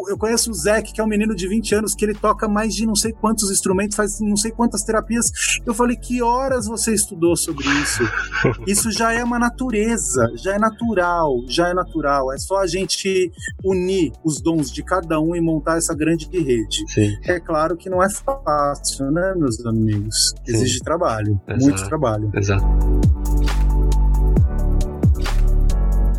eu 0.10 0.18
conheço 0.18 0.52
o 0.52 0.54
Zeke, 0.54 0.94
que 0.94 1.02
é 1.02 1.04
um 1.04 1.08
menino 1.08 1.34
de 1.34 1.48
20 1.48 1.76
anos, 1.76 1.96
que 1.96 2.04
ele 2.04 2.14
toca 2.14 2.48
mais 2.48 2.76
de 2.76 2.86
não 2.86 2.96
sei 2.96 3.14
quantos 3.14 3.50
instrumentos, 3.50 3.96
faz 3.96 4.20
não 4.20 4.36
sei 4.36 4.52
quantas 4.52 4.84
terapias. 4.84 5.32
Eu 5.66 5.74
falei, 5.74 5.96
que 5.96 6.22
horas 6.22 6.68
você 6.68 6.94
estudou 6.94 7.36
sobre 7.36 7.66
isso? 7.82 8.04
Isso 8.68 8.92
já 8.92 9.14
é 9.14 9.24
uma 9.24 9.40
natureza, 9.40 10.32
já 10.36 10.56
é 10.56 10.60
natural, 10.60 11.44
já 11.48 11.70
é 11.70 11.74
natural. 11.74 12.34
É 12.34 12.38
só 12.38 12.60
a 12.60 12.68
gente 12.68 13.32
unir 13.64 14.12
os 14.24 14.42
dons 14.42 14.72
de 14.72 14.84
cada 14.84 15.20
um 15.20 15.36
e 15.36 15.42
montar 15.42 15.78
essa 15.78 15.96
grande 15.96 16.28
rede. 16.32 16.84
Sim. 16.92 17.16
É 17.24 17.40
claro 17.40 17.78
que 17.78 17.90
não 17.90 18.04
é 18.04 18.10
fácil, 18.10 19.12
né, 19.12 19.34
meus 19.36 19.66
amigos? 19.66 20.34
Exige 20.48 20.78
Sim. 20.78 20.84
trabalho, 20.84 21.40
Exato. 21.48 21.64
muito 21.64 21.88
trabalho. 21.88 22.32
Exato 22.36 23.23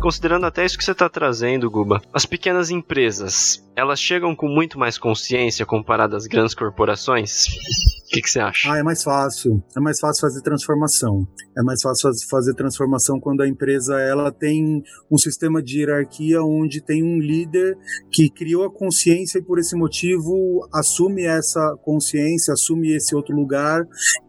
considerando 0.05 0.45
até 0.45 0.63
isso 0.63 0.77
que 0.77 0.83
você 0.83 0.91
está 0.91 1.09
trazendo, 1.09 1.67
Guba, 1.67 1.99
as 2.13 2.27
pequenas 2.27 2.69
empresas, 2.69 3.64
elas 3.75 3.99
chegam 3.99 4.33
com 4.35 4.47
muito 4.47 4.79
mais 4.79 4.97
consciência 4.97 5.65
comparado 5.65 6.15
às 6.15 6.25
grandes 6.27 6.55
corporações? 6.55 7.47
O 8.05 8.07
que, 8.07 8.21
que, 8.21 8.29
você 8.29 8.39
acha? 8.39 8.71
Ah, 8.71 8.77
é 8.77 8.83
mais 8.83 9.03
fácil. 9.03 9.61
É 9.75 9.79
mais 9.81 9.99
fácil 9.99 10.21
fazer 10.21 10.41
transformação. 10.41 11.27
É 11.57 11.61
mais 11.61 11.81
fácil 11.81 12.11
fazer 12.29 12.53
transformação 12.53 13.19
quando 13.19 13.41
a 13.41 13.47
empresa 13.47 13.99
ela 13.99 14.31
tem 14.31 14.81
um 15.11 15.17
sistema 15.17 15.61
de 15.61 15.79
hierarquia 15.79 16.41
onde 16.41 16.81
tem 16.81 17.03
um 17.03 17.19
líder 17.19 17.75
que 18.11 18.29
criou 18.29 18.63
a 18.63 18.71
consciência 18.71 19.39
e 19.39 19.41
por 19.41 19.59
esse 19.59 19.75
motivo 19.75 20.67
assume 20.73 21.25
essa 21.25 21.75
consciência, 21.83 22.53
assume 22.53 22.95
esse 22.95 23.15
outro 23.15 23.35
lugar 23.35 23.81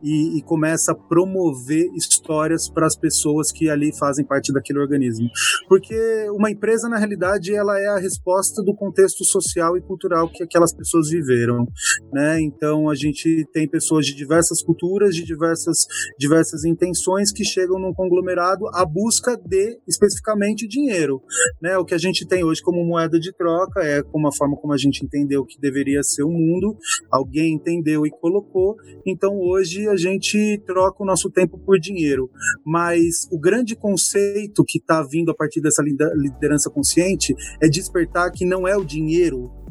e, 0.02 0.38
e 0.38 0.42
começa 0.42 0.92
a 0.92 0.94
promover 0.94 1.86
histórias 1.94 2.68
para 2.68 2.86
as 2.86 2.96
pessoas 2.96 3.52
que 3.52 3.68
ali 3.68 3.96
fazem 3.96 4.24
parte 4.24 4.52
daquele 4.52 4.80
organismo. 4.80 5.28
Porque 5.68 5.94
uma 6.30 6.50
empresa, 6.50 6.88
na 6.88 6.96
realidade, 6.96 7.54
ela 7.54 7.78
é 7.78 7.86
a 7.86 7.98
resposta 7.98 8.62
do 8.62 8.74
contexto 8.74 9.24
social 9.24 9.35
e 9.76 9.80
cultural 9.80 10.28
que 10.28 10.42
aquelas 10.42 10.74
pessoas 10.74 11.08
viveram, 11.10 11.66
né? 12.12 12.40
Então 12.40 12.88
a 12.88 12.94
gente 12.94 13.46
tem 13.52 13.68
pessoas 13.68 14.06
de 14.06 14.14
diversas 14.14 14.62
culturas, 14.62 15.14
de 15.14 15.24
diversas, 15.24 15.86
diversas 16.18 16.64
intenções 16.64 17.32
que 17.32 17.44
chegam 17.44 17.78
num 17.78 17.92
conglomerado 17.92 18.66
à 18.74 18.84
busca 18.84 19.36
de 19.36 19.78
especificamente 19.86 20.66
dinheiro, 20.68 21.22
né? 21.60 21.76
O 21.78 21.84
que 21.84 21.94
a 21.94 21.98
gente 21.98 22.26
tem 22.26 22.44
hoje 22.44 22.62
como 22.62 22.84
moeda 22.84 23.18
de 23.18 23.32
troca 23.32 23.80
é 23.80 24.02
como 24.02 24.28
a 24.28 24.32
forma 24.32 24.56
como 24.56 24.72
a 24.72 24.76
gente 24.76 25.04
entendeu 25.04 25.44
que 25.44 25.60
deveria 25.60 26.02
ser 26.02 26.22
o 26.22 26.30
mundo, 26.30 26.76
alguém 27.10 27.54
entendeu 27.54 28.06
e 28.06 28.10
colocou. 28.10 28.76
Então 29.06 29.38
hoje 29.38 29.88
a 29.88 29.96
gente 29.96 30.62
troca 30.66 31.02
o 31.02 31.06
nosso 31.06 31.30
tempo 31.30 31.58
por 31.58 31.78
dinheiro, 31.78 32.30
mas 32.64 33.26
o 33.30 33.38
grande 33.38 33.74
conceito 33.74 34.64
que 34.66 34.78
está 34.78 35.02
vindo 35.02 35.30
a 35.30 35.34
partir 35.34 35.60
dessa 35.60 35.82
liderança 35.82 36.70
consciente 36.70 37.34
é 37.62 37.68
despertar 37.68 38.30
que 38.30 38.44
não 38.44 38.66
é 38.66 38.76
o 38.76 38.84
dinheiro 38.84 39.25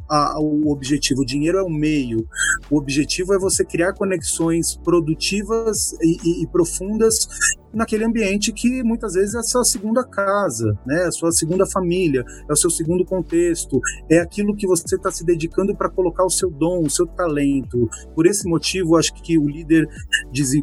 a, 0.10 0.40
o 0.40 0.72
objetivo. 0.72 1.22
O 1.22 1.26
dinheiro 1.26 1.58
é 1.58 1.64
o 1.64 1.70
meio. 1.70 2.28
O 2.70 2.78
objetivo 2.78 3.34
é 3.34 3.40
você 3.40 3.64
criar 3.64 3.94
conexões 3.94 4.76
produtivas 4.78 5.94
e, 6.02 6.18
e, 6.24 6.44
e 6.44 6.48
profundas 6.48 7.28
naquele 7.76 8.06
ambiente 8.06 8.52
que 8.54 8.82
muitas 8.84 9.14
vezes 9.14 9.36
é 9.36 9.40
a 9.40 9.44
sua 9.44 9.64
segunda 9.64 10.04
casa, 10.04 10.78
né? 10.86 11.04
A 11.04 11.12
sua 11.12 11.32
segunda 11.32 11.66
família, 11.66 12.24
é 12.50 12.54
o 12.54 12.56
seu 12.56 12.70
segundo 12.70 13.06
contexto, 13.06 13.80
é 14.10 14.20
aquilo 14.20 14.56
que 14.56 14.66
você 14.66 14.96
está 14.96 15.12
se 15.12 15.26
dedicando 15.26 15.76
para 15.76 15.90
colocar 15.90 16.26
o 16.26 16.30
seu 16.30 16.50
dom, 16.50 16.84
o 16.84 16.90
seu 16.90 17.06
talento. 17.06 17.90
Por 18.16 18.26
esse 18.26 18.48
motivo, 18.48 18.96
acho 18.96 19.14
que 19.14 19.38
o 19.38 19.48
líder 19.48 19.88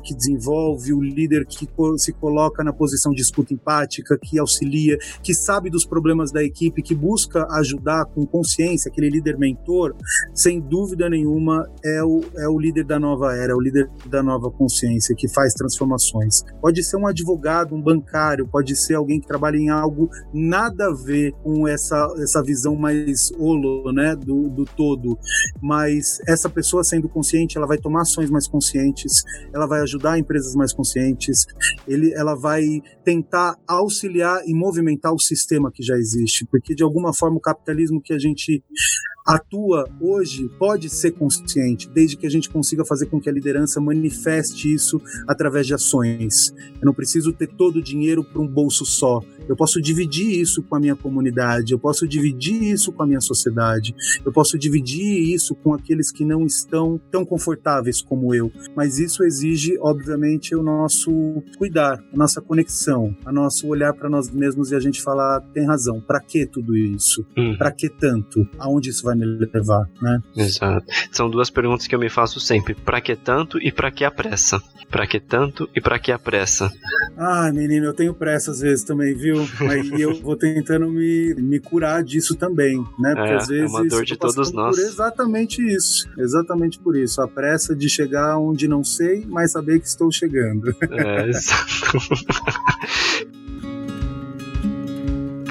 que 0.02 0.14
desenvolve, 0.14 0.92
o 0.92 1.00
líder 1.00 1.44
que 1.46 1.68
se 1.98 2.12
coloca 2.12 2.64
na 2.64 2.72
posição 2.72 3.12
de 3.12 3.20
escuta 3.20 3.52
empática, 3.52 4.18
que 4.18 4.38
auxilia, 4.38 4.96
que 5.22 5.34
sabe 5.34 5.70
dos 5.70 5.84
problemas 5.84 6.32
da 6.32 6.42
equipe, 6.42 6.82
que 6.82 6.94
busca 6.94 7.46
ajudar 7.52 8.06
com 8.06 8.24
consciência, 8.26 8.90
aquele 8.90 9.10
líder 9.10 9.36
mentor, 9.36 9.94
sem 10.34 10.60
dúvida 10.60 11.08
nenhuma 11.08 11.68
é 11.84 12.02
o, 12.02 12.20
é 12.36 12.48
o 12.48 12.58
líder 12.58 12.84
da 12.84 12.98
nova 12.98 13.34
era, 13.34 13.52
é 13.52 13.54
o 13.54 13.60
líder 13.60 13.90
da 14.06 14.22
nova 14.22 14.50
consciência, 14.50 15.14
que 15.16 15.28
faz 15.28 15.52
transformações. 15.54 16.42
Pode 16.60 16.82
ser 16.82 16.96
um 16.96 17.01
advogado, 17.07 17.74
um 17.74 17.82
bancário, 17.82 18.48
pode 18.48 18.76
ser 18.76 18.94
alguém 18.94 19.20
que 19.20 19.26
trabalha 19.26 19.57
em 19.57 19.68
algo 19.68 20.09
nada 20.32 20.86
a 20.86 20.94
ver 20.94 21.32
com 21.42 21.66
essa, 21.66 21.96
essa 22.18 22.42
visão 22.42 22.76
mais 22.76 23.30
holo, 23.38 23.92
né, 23.92 24.16
do, 24.16 24.48
do 24.48 24.64
todo. 24.64 25.18
Mas 25.61 26.18
essa 26.26 26.48
pessoa 26.48 26.84
sendo 26.84 27.09
consciente, 27.09 27.57
ela 27.57 27.66
vai 27.66 27.78
tomar 27.78 28.03
ações 28.03 28.30
mais 28.30 28.48
conscientes, 28.48 29.22
ela 29.55 29.66
vai 29.66 29.80
ajudar 29.80 30.18
empresas 30.18 30.55
mais 30.55 30.72
conscientes, 30.72 31.46
ele, 31.86 32.12
ela 32.14 32.34
vai 32.34 32.62
tentar 33.05 33.57
auxiliar 33.66 34.42
e 34.46 34.55
movimentar 34.55 35.12
o 35.12 35.18
sistema 35.18 35.70
que 35.72 35.82
já 35.82 35.96
existe, 35.96 36.46
porque 36.50 36.74
de 36.74 36.82
alguma 36.82 37.12
forma 37.12 37.36
o 37.36 37.40
capitalismo 37.40 38.00
que 38.03 38.12
a 38.12 38.18
gente 38.18 38.62
atua 39.25 39.89
hoje 40.01 40.51
pode 40.59 40.89
ser 40.91 41.12
consciente, 41.12 41.89
desde 41.89 42.16
que 42.16 42.27
a 42.27 42.31
gente 42.31 42.51
consiga 42.51 42.85
fazer 42.85 43.07
com 43.07 43.20
que 43.20 43.29
a 43.29 43.33
liderança 43.33 43.81
manifeste 43.81 44.73
isso 44.73 45.01
através 45.29 45.66
de 45.66 45.75
ações. 45.75 46.53
Eu 46.81 46.87
não 46.87 46.95
preciso 46.95 47.33
ter 47.33 47.47
todo 47.47 47.77
o 47.77 47.83
dinheiro 47.83 48.25
para 48.25 48.43
um 48.43 48.47
bolso 48.47 48.85
só. 48.85 49.20
Eu 49.49 49.57
posso 49.57 49.80
dividir 49.80 50.40
isso 50.40 50.62
com 50.62 50.76
a 50.76 50.80
minha 50.80 50.97
comunidade, 50.97 51.72
eu 51.72 51.78
posso 51.78 52.07
dividir 52.07 52.62
isso 52.62 52.93
com 52.93 53.03
a 53.03 53.07
minha 53.07 53.20
sociedade, 53.20 53.95
eu 54.24 54.32
posso 54.32 54.59
dividir 54.59 55.34
isso 55.34 55.55
com 55.55 55.74
aqueles 55.74 56.11
que 56.11 56.24
não 56.24 56.47
estão 56.47 57.01
tão 57.11 57.24
confortáveis 57.24 58.01
como 58.01 58.34
eu. 58.34 58.51
Mas 58.76 58.99
isso 58.99 59.24
exige, 59.24 59.76
obviamente, 59.80 60.55
o 60.55 60.62
nosso 60.62 61.43
cuidar, 61.57 62.03
a 62.12 62.16
nossa 62.16 62.40
conexão, 62.40 63.16
a 63.24 63.32
nosso 63.32 63.66
olhar 63.68 63.93
para 63.93 64.09
nós 64.09 64.30
mesmos 64.30 64.70
e 64.70 64.74
a 64.74 64.80
gente 64.80 65.03
falar, 65.03 65.40
tem 65.53 65.66
razão, 65.66 66.01
para 66.01 66.20
que 66.20 66.47
tudo 66.47 66.76
isso? 66.76 67.24
Hum. 67.36 67.57
Para 67.57 67.70
que 67.70 67.88
tanto? 67.88 68.47
Aonde 68.59 68.90
isso 68.90 69.05
vai 69.05 69.16
me 69.16 69.24
levar, 69.24 69.88
né? 70.01 70.20
Exato. 70.36 70.86
São 71.11 71.30
duas 71.30 71.51
perguntas 71.51 71.86
que 71.86 71.95
eu 71.95 71.99
me 71.99 72.09
faço 72.09 72.40
sempre: 72.40 72.74
para 72.74 73.01
que 73.01 73.16
tanto 73.16 73.59
e 73.59 73.72
para 73.72 73.90
que 73.90 74.05
a 74.05 74.11
pressa? 74.11 74.61
Para 74.90 75.07
que 75.07 75.18
tanto 75.18 75.68
e 75.74 75.80
para 75.80 75.99
que 75.99 76.12
a 76.12 76.18
pressa? 76.18 76.70
Ah, 77.16 77.51
menino, 77.53 77.86
eu 77.86 77.95
tenho 77.95 78.12
pressa 78.14 78.51
às 78.51 78.61
vezes 78.61 78.84
também, 78.84 79.14
viu? 79.14 79.32
Aí 79.68 80.01
eu 80.01 80.20
vou 80.20 80.37
tentando 80.37 80.89
me, 80.89 81.35
me 81.35 81.61
curar 81.61 82.03
disso 82.03 82.35
também, 82.37 82.78
né? 82.99 83.14
Porque 83.14 83.33
é, 83.33 83.37
às 83.37 83.49
vezes. 83.49 83.74
É 83.74 83.76
uma 83.78 83.89
dor 83.89 84.05
de 84.05 84.16
todos 84.16 84.53
nós. 84.53 84.78
Exatamente 84.78 85.62
isso. 85.62 86.09
Exatamente 86.18 86.78
por 86.78 86.97
isso. 86.97 87.20
A 87.20 87.28
pressa 87.28 87.74
de 87.74 87.89
chegar 87.89 88.39
onde 88.39 88.68
não 88.68 88.85
sei, 88.85 89.26
mas 89.28 89.53
saber 89.53 89.80
que 89.80 89.87
estou 89.87 90.11
chegando. 90.11 90.74
É, 90.91 91.28
exato. 91.30 91.99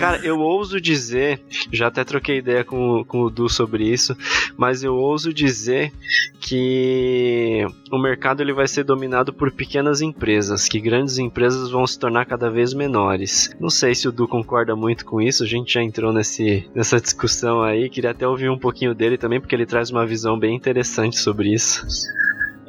Cara, 0.01 0.19
eu 0.25 0.39
ouso 0.39 0.81
dizer, 0.81 1.39
já 1.71 1.85
até 1.85 2.03
troquei 2.03 2.39
ideia 2.39 2.63
com, 2.63 3.05
com 3.05 3.21
o 3.21 3.29
Du 3.29 3.47
sobre 3.47 3.87
isso, 3.87 4.17
mas 4.57 4.83
eu 4.83 4.95
ouso 4.95 5.31
dizer 5.31 5.93
que 6.39 7.63
o 7.91 7.99
mercado 7.99 8.41
ele 8.41 8.51
vai 8.51 8.67
ser 8.67 8.83
dominado 8.83 9.31
por 9.31 9.51
pequenas 9.51 10.01
empresas, 10.01 10.67
que 10.67 10.79
grandes 10.79 11.19
empresas 11.19 11.69
vão 11.69 11.85
se 11.85 11.99
tornar 11.99 12.25
cada 12.25 12.49
vez 12.49 12.73
menores. 12.73 13.55
Não 13.59 13.69
sei 13.69 13.93
se 13.93 14.07
o 14.07 14.11
Du 14.11 14.27
concorda 14.27 14.75
muito 14.75 15.05
com 15.05 15.21
isso, 15.21 15.43
a 15.43 15.47
gente 15.47 15.71
já 15.71 15.83
entrou 15.83 16.11
nesse, 16.11 16.67
nessa 16.73 16.99
discussão 16.99 17.61
aí, 17.61 17.87
queria 17.87 18.09
até 18.09 18.27
ouvir 18.27 18.49
um 18.49 18.57
pouquinho 18.57 18.95
dele 18.95 19.19
também, 19.19 19.39
porque 19.39 19.53
ele 19.53 19.67
traz 19.67 19.91
uma 19.91 20.03
visão 20.03 20.35
bem 20.35 20.55
interessante 20.55 21.19
sobre 21.19 21.53
isso. 21.53 21.85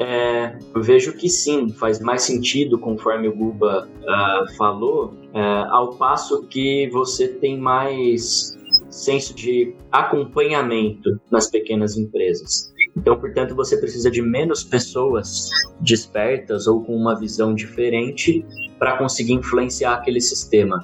É, 0.02 0.58
vejo 0.74 1.12
que 1.12 1.28
sim, 1.28 1.72
faz 1.74 2.00
mais 2.00 2.22
sentido, 2.22 2.76
conforme 2.76 3.28
o 3.28 3.36
Guba 3.36 3.86
uh, 3.86 4.56
falou, 4.56 5.14
uh, 5.32 5.70
ao 5.70 5.94
passo 5.94 6.42
que 6.48 6.90
você 6.90 7.28
tem 7.28 7.56
mais 7.56 8.58
senso 8.90 9.32
de 9.32 9.76
acompanhamento 9.92 11.20
nas 11.30 11.48
pequenas 11.48 11.96
empresas. 11.96 12.72
Então, 12.96 13.16
portanto, 13.16 13.54
você 13.54 13.76
precisa 13.76 14.10
de 14.10 14.20
menos 14.20 14.64
pessoas 14.64 15.48
despertas 15.80 16.66
ou 16.66 16.82
com 16.82 16.96
uma 16.96 17.16
visão 17.16 17.54
diferente 17.54 18.44
para 18.80 18.98
conseguir 18.98 19.34
influenciar 19.34 19.94
aquele 19.94 20.20
sistema. 20.20 20.80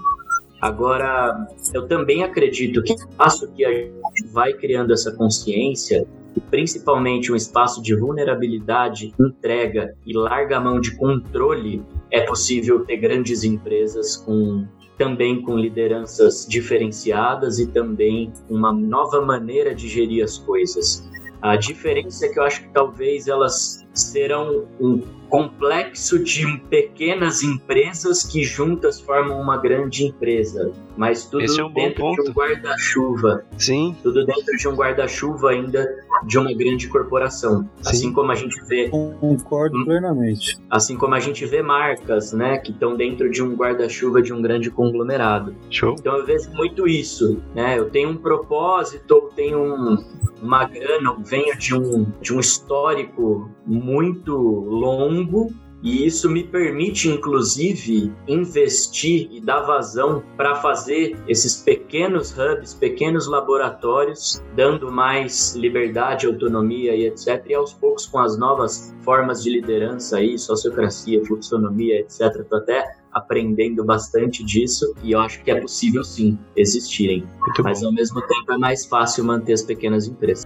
Agora, 0.61 1.46
eu 1.72 1.86
também 1.86 2.24
acredito 2.24 2.82
que 2.82 2.94
passo 3.16 3.50
que 3.52 3.64
a 3.64 3.70
gente 3.70 4.26
vai 4.32 4.52
criando 4.52 4.92
essa 4.92 5.12
consciência, 5.12 6.06
e 6.36 6.40
principalmente 6.40 7.32
um 7.32 7.36
espaço 7.36 7.80
de 7.82 7.94
vulnerabilidade, 7.94 9.14
entrega 9.18 9.94
e 10.04 10.12
larga 10.12 10.61
mão 10.61 10.80
de 10.80 10.96
controle, 10.96 11.82
é 12.11 12.22
possível 12.22 12.84
ter 12.84 12.96
grandes 12.96 13.44
empresas 13.44 14.16
com 14.16 14.66
também 14.96 15.40
com 15.42 15.56
lideranças 15.56 16.44
diferenciadas 16.48 17.61
e 17.61 17.68
também 17.68 18.32
uma 18.50 18.72
nova 18.72 19.24
maneira 19.24 19.72
de 19.72 19.88
gerir 19.88 20.24
as 20.24 20.38
coisas. 20.38 21.09
A 21.40 21.54
diferença 21.54 22.26
é 22.26 22.28
que 22.30 22.38
eu 22.38 22.42
acho 22.42 22.62
que 22.62 22.68
talvez 22.70 23.28
elas 23.28 23.86
serão 24.01 24.66
um 24.80 25.01
complexo 25.28 26.18
de 26.24 26.46
pequenas 26.70 27.42
empresas 27.42 28.22
que 28.22 28.42
juntas 28.42 28.99
formam 28.99 29.38
uma 29.38 29.59
grande 29.59 30.07
empresa. 30.07 30.72
Mas 30.96 31.26
tudo 31.26 31.44
Esse 31.44 31.61
é 31.61 31.64
um 31.64 31.68
bom 31.68 31.74
dentro 31.82 32.01
ponto. 32.01 32.22
de 32.24 32.30
um 32.30 32.32
guarda-chuva. 32.32 33.44
Sim, 33.59 33.94
Tudo 34.03 34.24
dentro 34.24 34.57
de 34.57 34.66
um 34.68 34.74
guarda-chuva 34.74 35.51
ainda 35.51 35.86
de 36.24 36.38
uma 36.38 36.53
grande 36.55 36.88
corporação. 36.88 37.68
Sim. 37.82 37.90
Assim 37.90 38.12
como 38.12 38.32
a 38.32 38.34
gente 38.34 38.59
vê 38.66 38.88
Concordo 38.88 39.84
plenamente. 39.84 40.59
assim 40.70 40.96
como 40.96 41.14
a 41.14 41.20
gente 41.20 41.44
vê 41.44 41.61
marcas, 41.62 42.32
né, 42.32 42.57
que 42.59 42.72
estão 42.72 42.96
dentro 42.96 43.30
de 43.30 43.42
um 43.42 43.55
guarda-chuva 43.55 44.22
de 44.22 44.32
um 44.32 44.40
grande 44.40 44.70
conglomerado. 44.70 45.55
show. 45.70 45.94
Então 45.99 46.16
eu 46.16 46.24
vejo 46.24 46.51
muito 46.53 46.88
isso, 46.88 47.40
né? 47.55 47.78
Eu 47.78 47.90
tenho 47.90 48.09
um 48.09 48.16
propósito, 48.16 49.14
eu 49.14 49.20
tenho 49.36 49.59
um, 49.62 50.05
uma 50.42 50.64
grana, 50.64 51.11
eu 51.11 51.22
venho 51.22 51.57
de 51.59 51.74
um, 51.74 52.07
de 52.20 52.34
um 52.34 52.40
histórico 52.40 53.51
muito 53.66 53.88
longo 54.36 55.53
e 55.82 56.05
isso 56.05 56.28
me 56.28 56.43
permite, 56.43 57.09
inclusive, 57.09 58.12
investir 58.26 59.28
e 59.30 59.41
dar 59.41 59.61
vazão 59.61 60.24
para 60.36 60.57
fazer 60.57 61.16
esses 61.28 61.62
pequenos 61.62 62.36
hubs, 62.36 62.74
pequenos 62.74 63.28
laboratórios, 63.28 64.43
dando 64.57 64.91
mais 64.91 65.55
liberdade, 65.55 66.26
autonomia 66.26 66.97
e 66.97 67.07
etc. 67.07 67.45
E 67.49 67.55
aos 67.55 67.72
poucos, 67.72 68.07
com 68.07 68.18
as 68.18 68.36
novas 68.36 68.93
formas 69.03 69.43
de 69.43 69.51
liderança 69.51 70.16
aí, 70.16 70.36
sociocracia, 70.36 71.24
fluxonomia, 71.24 72.01
etc. 72.01 72.45
Tô 72.49 72.57
até 72.57 72.97
aprendendo 73.12 73.84
bastante 73.84 74.45
disso 74.45 74.95
e 75.03 75.12
eu 75.12 75.20
acho 75.20 75.43
que 75.43 75.51
é 75.51 75.61
possível 75.61 76.03
sim 76.05 76.39
existirem, 76.57 77.24
Muito 77.41 77.62
mas 77.62 77.80
bom. 77.80 77.86
ao 77.86 77.93
mesmo 77.93 78.20
tempo 78.20 78.53
é 78.53 78.59
mais 78.59 78.84
fácil 78.84 79.24
manter 79.24 79.53
as 79.53 79.62
pequenas 79.62 80.07
empresas. 80.07 80.45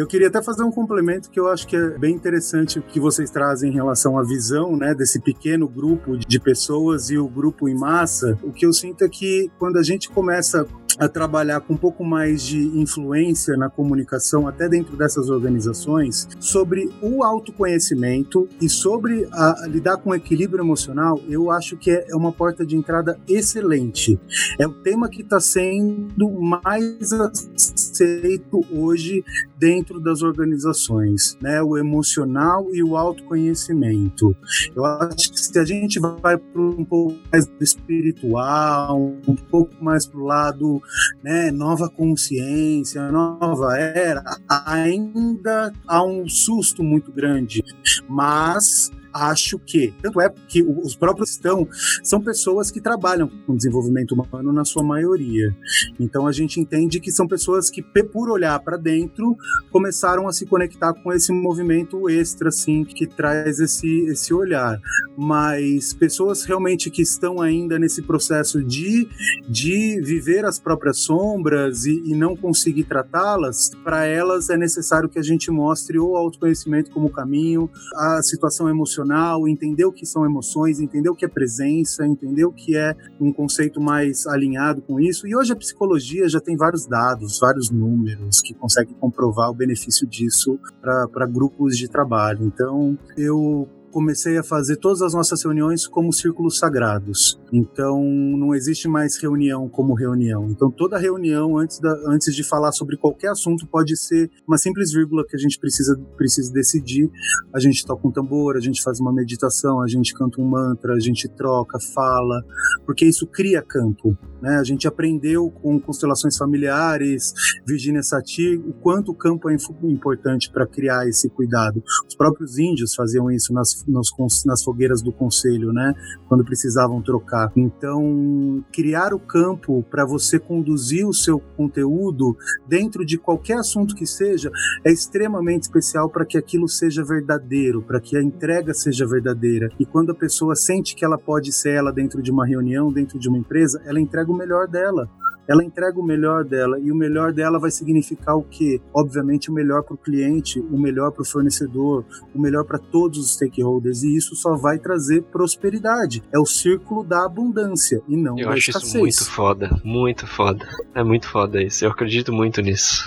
Eu 0.00 0.06
queria 0.06 0.28
até 0.28 0.40
fazer 0.42 0.62
um 0.62 0.70
complemento 0.70 1.30
que 1.30 1.38
eu 1.38 1.46
acho 1.46 1.66
que 1.66 1.76
é 1.76 1.90
bem 1.90 2.14
interessante 2.14 2.78
o 2.78 2.82
que 2.82 2.98
vocês 2.98 3.30
trazem 3.30 3.70
em 3.70 3.74
relação 3.74 4.18
à 4.18 4.22
visão, 4.22 4.74
né, 4.74 4.94
desse 4.94 5.20
pequeno 5.20 5.68
grupo 5.68 6.16
de 6.16 6.40
pessoas 6.40 7.10
e 7.10 7.18
o 7.18 7.28
grupo 7.28 7.68
em 7.68 7.74
massa. 7.74 8.38
O 8.42 8.50
que 8.50 8.64
eu 8.64 8.72
sinto 8.72 9.04
é 9.04 9.10
que 9.10 9.50
quando 9.58 9.76
a 9.76 9.82
gente 9.82 10.08
começa 10.08 10.66
a 10.98 11.08
trabalhar 11.08 11.60
com 11.60 11.74
um 11.74 11.76
pouco 11.76 12.04
mais 12.04 12.42
de 12.42 12.58
influência 12.78 13.56
na 13.56 13.68
comunicação, 13.68 14.46
até 14.48 14.68
dentro 14.68 14.96
dessas 14.96 15.28
organizações, 15.28 16.28
sobre 16.38 16.90
o 17.00 17.22
autoconhecimento 17.22 18.48
e 18.60 18.68
sobre 18.68 19.26
a, 19.32 19.66
lidar 19.66 19.98
com 19.98 20.10
o 20.10 20.14
equilíbrio 20.14 20.62
emocional, 20.62 21.20
eu 21.28 21.50
acho 21.50 21.76
que 21.76 21.90
é, 21.90 22.06
é 22.08 22.16
uma 22.16 22.32
porta 22.32 22.64
de 22.64 22.76
entrada 22.76 23.18
excelente. 23.28 24.18
É 24.58 24.66
o 24.66 24.72
tema 24.72 25.08
que 25.08 25.22
está 25.22 25.40
sendo 25.40 26.30
mais 26.40 27.12
aceito 27.12 28.64
hoje 28.70 29.24
dentro 29.58 30.00
das 30.00 30.22
organizações, 30.22 31.36
né? 31.40 31.62
O 31.62 31.76
emocional 31.76 32.66
e 32.72 32.82
o 32.82 32.96
autoconhecimento. 32.96 34.34
Eu 34.74 34.84
acho 34.84 35.32
que 35.32 35.40
se 35.40 35.58
a 35.58 35.64
gente 35.64 36.00
vai 36.00 36.36
para 36.36 36.62
um 36.62 36.84
pouco 36.84 37.18
mais 37.30 37.50
espiritual, 37.60 38.98
um 39.26 39.36
pouco 39.36 39.72
mais 39.82 40.06
para 40.06 40.20
o 40.20 40.24
lado, 40.24 40.79
né, 41.22 41.50
nova 41.50 41.88
consciência, 41.88 43.10
nova 43.10 43.76
era, 43.76 44.22
ainda 44.48 45.72
há 45.86 46.02
um 46.02 46.28
susto 46.28 46.82
muito 46.82 47.12
grande, 47.12 47.62
mas 48.08 48.90
acho 49.12 49.58
que, 49.58 49.92
tanto 50.02 50.20
é 50.20 50.32
que 50.48 50.62
os 50.62 50.94
próprios 50.94 51.30
estão, 51.30 51.66
são 52.02 52.20
pessoas 52.20 52.70
que 52.70 52.80
trabalham 52.80 53.28
com 53.46 53.56
desenvolvimento 53.56 54.12
humano 54.12 54.52
na 54.52 54.64
sua 54.64 54.82
maioria. 54.82 55.54
Então 55.98 56.26
a 56.26 56.32
gente 56.32 56.60
entende 56.60 57.00
que 57.00 57.10
são 57.10 57.26
pessoas 57.26 57.70
que, 57.70 57.82
por 57.82 58.30
olhar 58.30 58.58
para 58.60 58.76
dentro, 58.76 59.36
começaram 59.70 60.28
a 60.28 60.32
se 60.32 60.46
conectar 60.46 60.92
com 60.94 61.12
esse 61.12 61.32
movimento 61.32 62.08
extra, 62.08 62.48
assim, 62.48 62.84
que 62.84 63.06
traz 63.06 63.58
esse, 63.58 64.06
esse 64.06 64.32
olhar. 64.32 64.80
Mas 65.16 65.92
pessoas 65.92 66.44
realmente 66.44 66.90
que 66.90 67.02
estão 67.02 67.40
ainda 67.40 67.78
nesse 67.78 68.02
processo 68.02 68.62
de, 68.62 69.08
de 69.48 70.00
viver 70.02 70.44
as 70.44 70.58
próprias 70.58 70.98
sombras 70.98 71.84
e, 71.84 72.02
e 72.04 72.14
não 72.14 72.36
conseguir 72.36 72.84
tratá-las, 72.84 73.70
para 73.82 74.04
elas 74.06 74.50
é 74.50 74.56
necessário 74.56 75.08
que 75.08 75.18
a 75.18 75.22
gente 75.22 75.50
mostre 75.50 75.98
o 75.98 76.16
autoconhecimento 76.16 76.90
como 76.90 77.10
caminho, 77.10 77.70
a 77.94 78.22
situação 78.22 78.68
emocional 78.68 78.99
entender 79.48 79.84
o 79.84 79.92
que 79.92 80.06
são 80.06 80.24
emoções, 80.24 80.80
entender 80.80 81.10
o 81.10 81.14
que 81.14 81.24
é 81.24 81.28
presença, 81.28 82.06
entender 82.06 82.44
o 82.44 82.52
que 82.52 82.76
é 82.76 82.94
um 83.20 83.32
conceito 83.32 83.80
mais 83.80 84.26
alinhado 84.26 84.82
com 84.82 85.00
isso. 85.00 85.26
E 85.26 85.36
hoje 85.36 85.52
a 85.52 85.56
psicologia 85.56 86.28
já 86.28 86.40
tem 86.40 86.56
vários 86.56 86.86
dados, 86.86 87.38
vários 87.38 87.70
números 87.70 88.40
que 88.40 88.54
conseguem 88.54 88.94
comprovar 88.94 89.50
o 89.50 89.54
benefício 89.54 90.06
disso 90.06 90.58
para 90.80 91.26
grupos 91.26 91.76
de 91.76 91.88
trabalho. 91.88 92.44
Então, 92.44 92.98
eu 93.16 93.68
comecei 93.90 94.38
a 94.38 94.42
fazer 94.42 94.76
todas 94.76 95.02
as 95.02 95.12
nossas 95.12 95.42
reuniões 95.42 95.86
como 95.86 96.12
círculos 96.12 96.58
sagrados. 96.58 97.40
Então, 97.52 98.02
não 98.02 98.54
existe 98.54 98.88
mais 98.88 99.16
reunião 99.16 99.68
como 99.68 99.94
reunião. 99.94 100.48
Então, 100.50 100.70
toda 100.70 100.98
reunião, 100.98 101.58
antes, 101.58 101.80
da, 101.80 101.92
antes 102.06 102.34
de 102.34 102.44
falar 102.44 102.72
sobre 102.72 102.96
qualquer 102.96 103.30
assunto, 103.30 103.66
pode 103.66 103.96
ser 103.96 104.30
uma 104.46 104.56
simples 104.56 104.92
vírgula 104.92 105.24
que 105.26 105.36
a 105.36 105.38
gente 105.38 105.58
precisa, 105.58 105.98
precisa 106.16 106.52
decidir. 106.52 107.10
A 107.54 107.58
gente 107.58 107.84
toca 107.84 108.06
um 108.06 108.10
tambor, 108.10 108.56
a 108.56 108.60
gente 108.60 108.82
faz 108.82 109.00
uma 109.00 109.12
meditação, 109.12 109.82
a 109.82 109.88
gente 109.88 110.14
canta 110.14 110.40
um 110.40 110.48
mantra, 110.48 110.94
a 110.94 111.00
gente 111.00 111.28
troca, 111.28 111.78
fala, 111.94 112.44
porque 112.86 113.04
isso 113.04 113.26
cria 113.26 113.62
campo. 113.62 114.16
Né? 114.40 114.56
A 114.56 114.64
gente 114.64 114.86
aprendeu 114.86 115.50
com 115.50 115.78
constelações 115.80 116.36
familiares, 116.36 117.32
Virginia 117.66 118.02
Satir, 118.02 118.58
o 118.60 118.72
quanto 118.72 119.10
o 119.12 119.14
campo 119.14 119.50
é 119.50 119.56
importante 119.82 120.50
para 120.50 120.66
criar 120.66 121.08
esse 121.08 121.28
cuidado. 121.28 121.82
Os 122.08 122.14
próprios 122.14 122.58
índios 122.58 122.94
faziam 122.94 123.30
isso 123.30 123.52
nas 123.52 123.79
nas, 123.86 124.08
nas 124.44 124.62
fogueiras 124.62 125.02
do 125.02 125.12
conselho, 125.12 125.72
né? 125.72 125.94
Quando 126.28 126.44
precisavam 126.44 127.02
trocar. 127.02 127.52
Então, 127.56 128.64
criar 128.72 129.12
o 129.12 129.18
campo 129.18 129.84
para 129.90 130.04
você 130.04 130.38
conduzir 130.38 131.06
o 131.06 131.12
seu 131.12 131.38
conteúdo 131.56 132.36
dentro 132.66 133.04
de 133.04 133.18
qualquer 133.18 133.58
assunto 133.58 133.94
que 133.94 134.06
seja 134.06 134.50
é 134.84 134.92
extremamente 134.92 135.62
especial 135.62 136.08
para 136.08 136.24
que 136.24 136.38
aquilo 136.38 136.68
seja 136.68 137.04
verdadeiro, 137.04 137.82
para 137.82 138.00
que 138.00 138.16
a 138.16 138.22
entrega 138.22 138.72
seja 138.74 139.06
verdadeira. 139.06 139.70
E 139.78 139.84
quando 139.84 140.12
a 140.12 140.14
pessoa 140.14 140.54
sente 140.54 140.94
que 140.94 141.04
ela 141.04 141.18
pode 141.18 141.52
ser 141.52 141.74
ela 141.74 141.92
dentro 141.92 142.22
de 142.22 142.30
uma 142.30 142.46
reunião, 142.46 142.92
dentro 142.92 143.18
de 143.18 143.28
uma 143.28 143.38
empresa, 143.38 143.80
ela 143.84 144.00
entrega 144.00 144.30
o 144.30 144.36
melhor 144.36 144.66
dela 144.66 145.08
ela 145.50 145.64
entrega 145.64 145.98
o 145.98 146.04
melhor 146.04 146.44
dela 146.44 146.78
e 146.78 146.92
o 146.92 146.94
melhor 146.94 147.32
dela 147.32 147.58
vai 147.58 147.72
significar 147.72 148.36
o 148.36 148.44
quê? 148.44 148.80
Obviamente 148.94 149.50
o 149.50 149.52
melhor 149.52 149.82
para 149.82 149.94
o 149.94 149.98
cliente, 149.98 150.60
o 150.60 150.78
melhor 150.78 151.10
para 151.10 151.22
o 151.22 151.26
fornecedor, 151.26 152.04
o 152.32 152.40
melhor 152.40 152.64
para 152.64 152.78
todos 152.78 153.18
os 153.18 153.34
stakeholders 153.34 154.04
e 154.04 154.16
isso 154.16 154.36
só 154.36 154.56
vai 154.56 154.78
trazer 154.78 155.22
prosperidade. 155.24 156.22
É 156.32 156.38
o 156.38 156.46
círculo 156.46 157.02
da 157.02 157.26
abundância 157.26 158.00
e 158.08 158.16
não 158.16 158.38
Eu 158.38 158.46
da 158.46 158.52
acho 158.52 158.70
escassez. 158.70 158.94
isso 158.94 158.98
muito 159.00 159.24
foda, 159.24 159.80
muito 159.82 160.24
foda. 160.24 160.68
É 160.94 161.02
muito 161.02 161.28
foda 161.28 161.60
isso. 161.60 161.84
Eu 161.84 161.90
acredito 161.90 162.32
muito 162.32 162.60
nisso. 162.60 163.04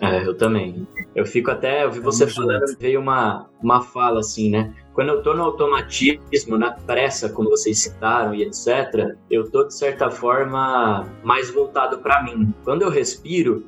É, 0.00 0.26
eu 0.26 0.36
também. 0.36 0.86
Eu 1.14 1.26
fico 1.26 1.50
até, 1.50 1.84
eu 1.84 1.90
vi 1.90 2.00
você 2.00 2.24
Vamos 2.24 2.36
falando, 2.36 2.78
veio 2.78 3.00
uma, 3.00 3.48
uma 3.62 3.82
fala 3.82 4.20
assim, 4.20 4.50
né? 4.50 4.72
Quando 4.94 5.10
eu 5.10 5.22
tô 5.22 5.34
no 5.34 5.44
automatismo, 5.44 6.58
na 6.58 6.72
pressa, 6.72 7.28
como 7.28 7.50
vocês 7.50 7.78
citaram 7.78 8.34
e 8.34 8.42
etc., 8.42 9.16
eu 9.30 9.48
tô 9.50 9.64
de 9.64 9.74
certa 9.74 10.10
forma 10.10 11.06
mais 11.22 11.50
voltado 11.50 11.98
para 11.98 12.22
mim. 12.22 12.52
Quando 12.64 12.82
eu 12.82 12.90
respiro, 12.90 13.64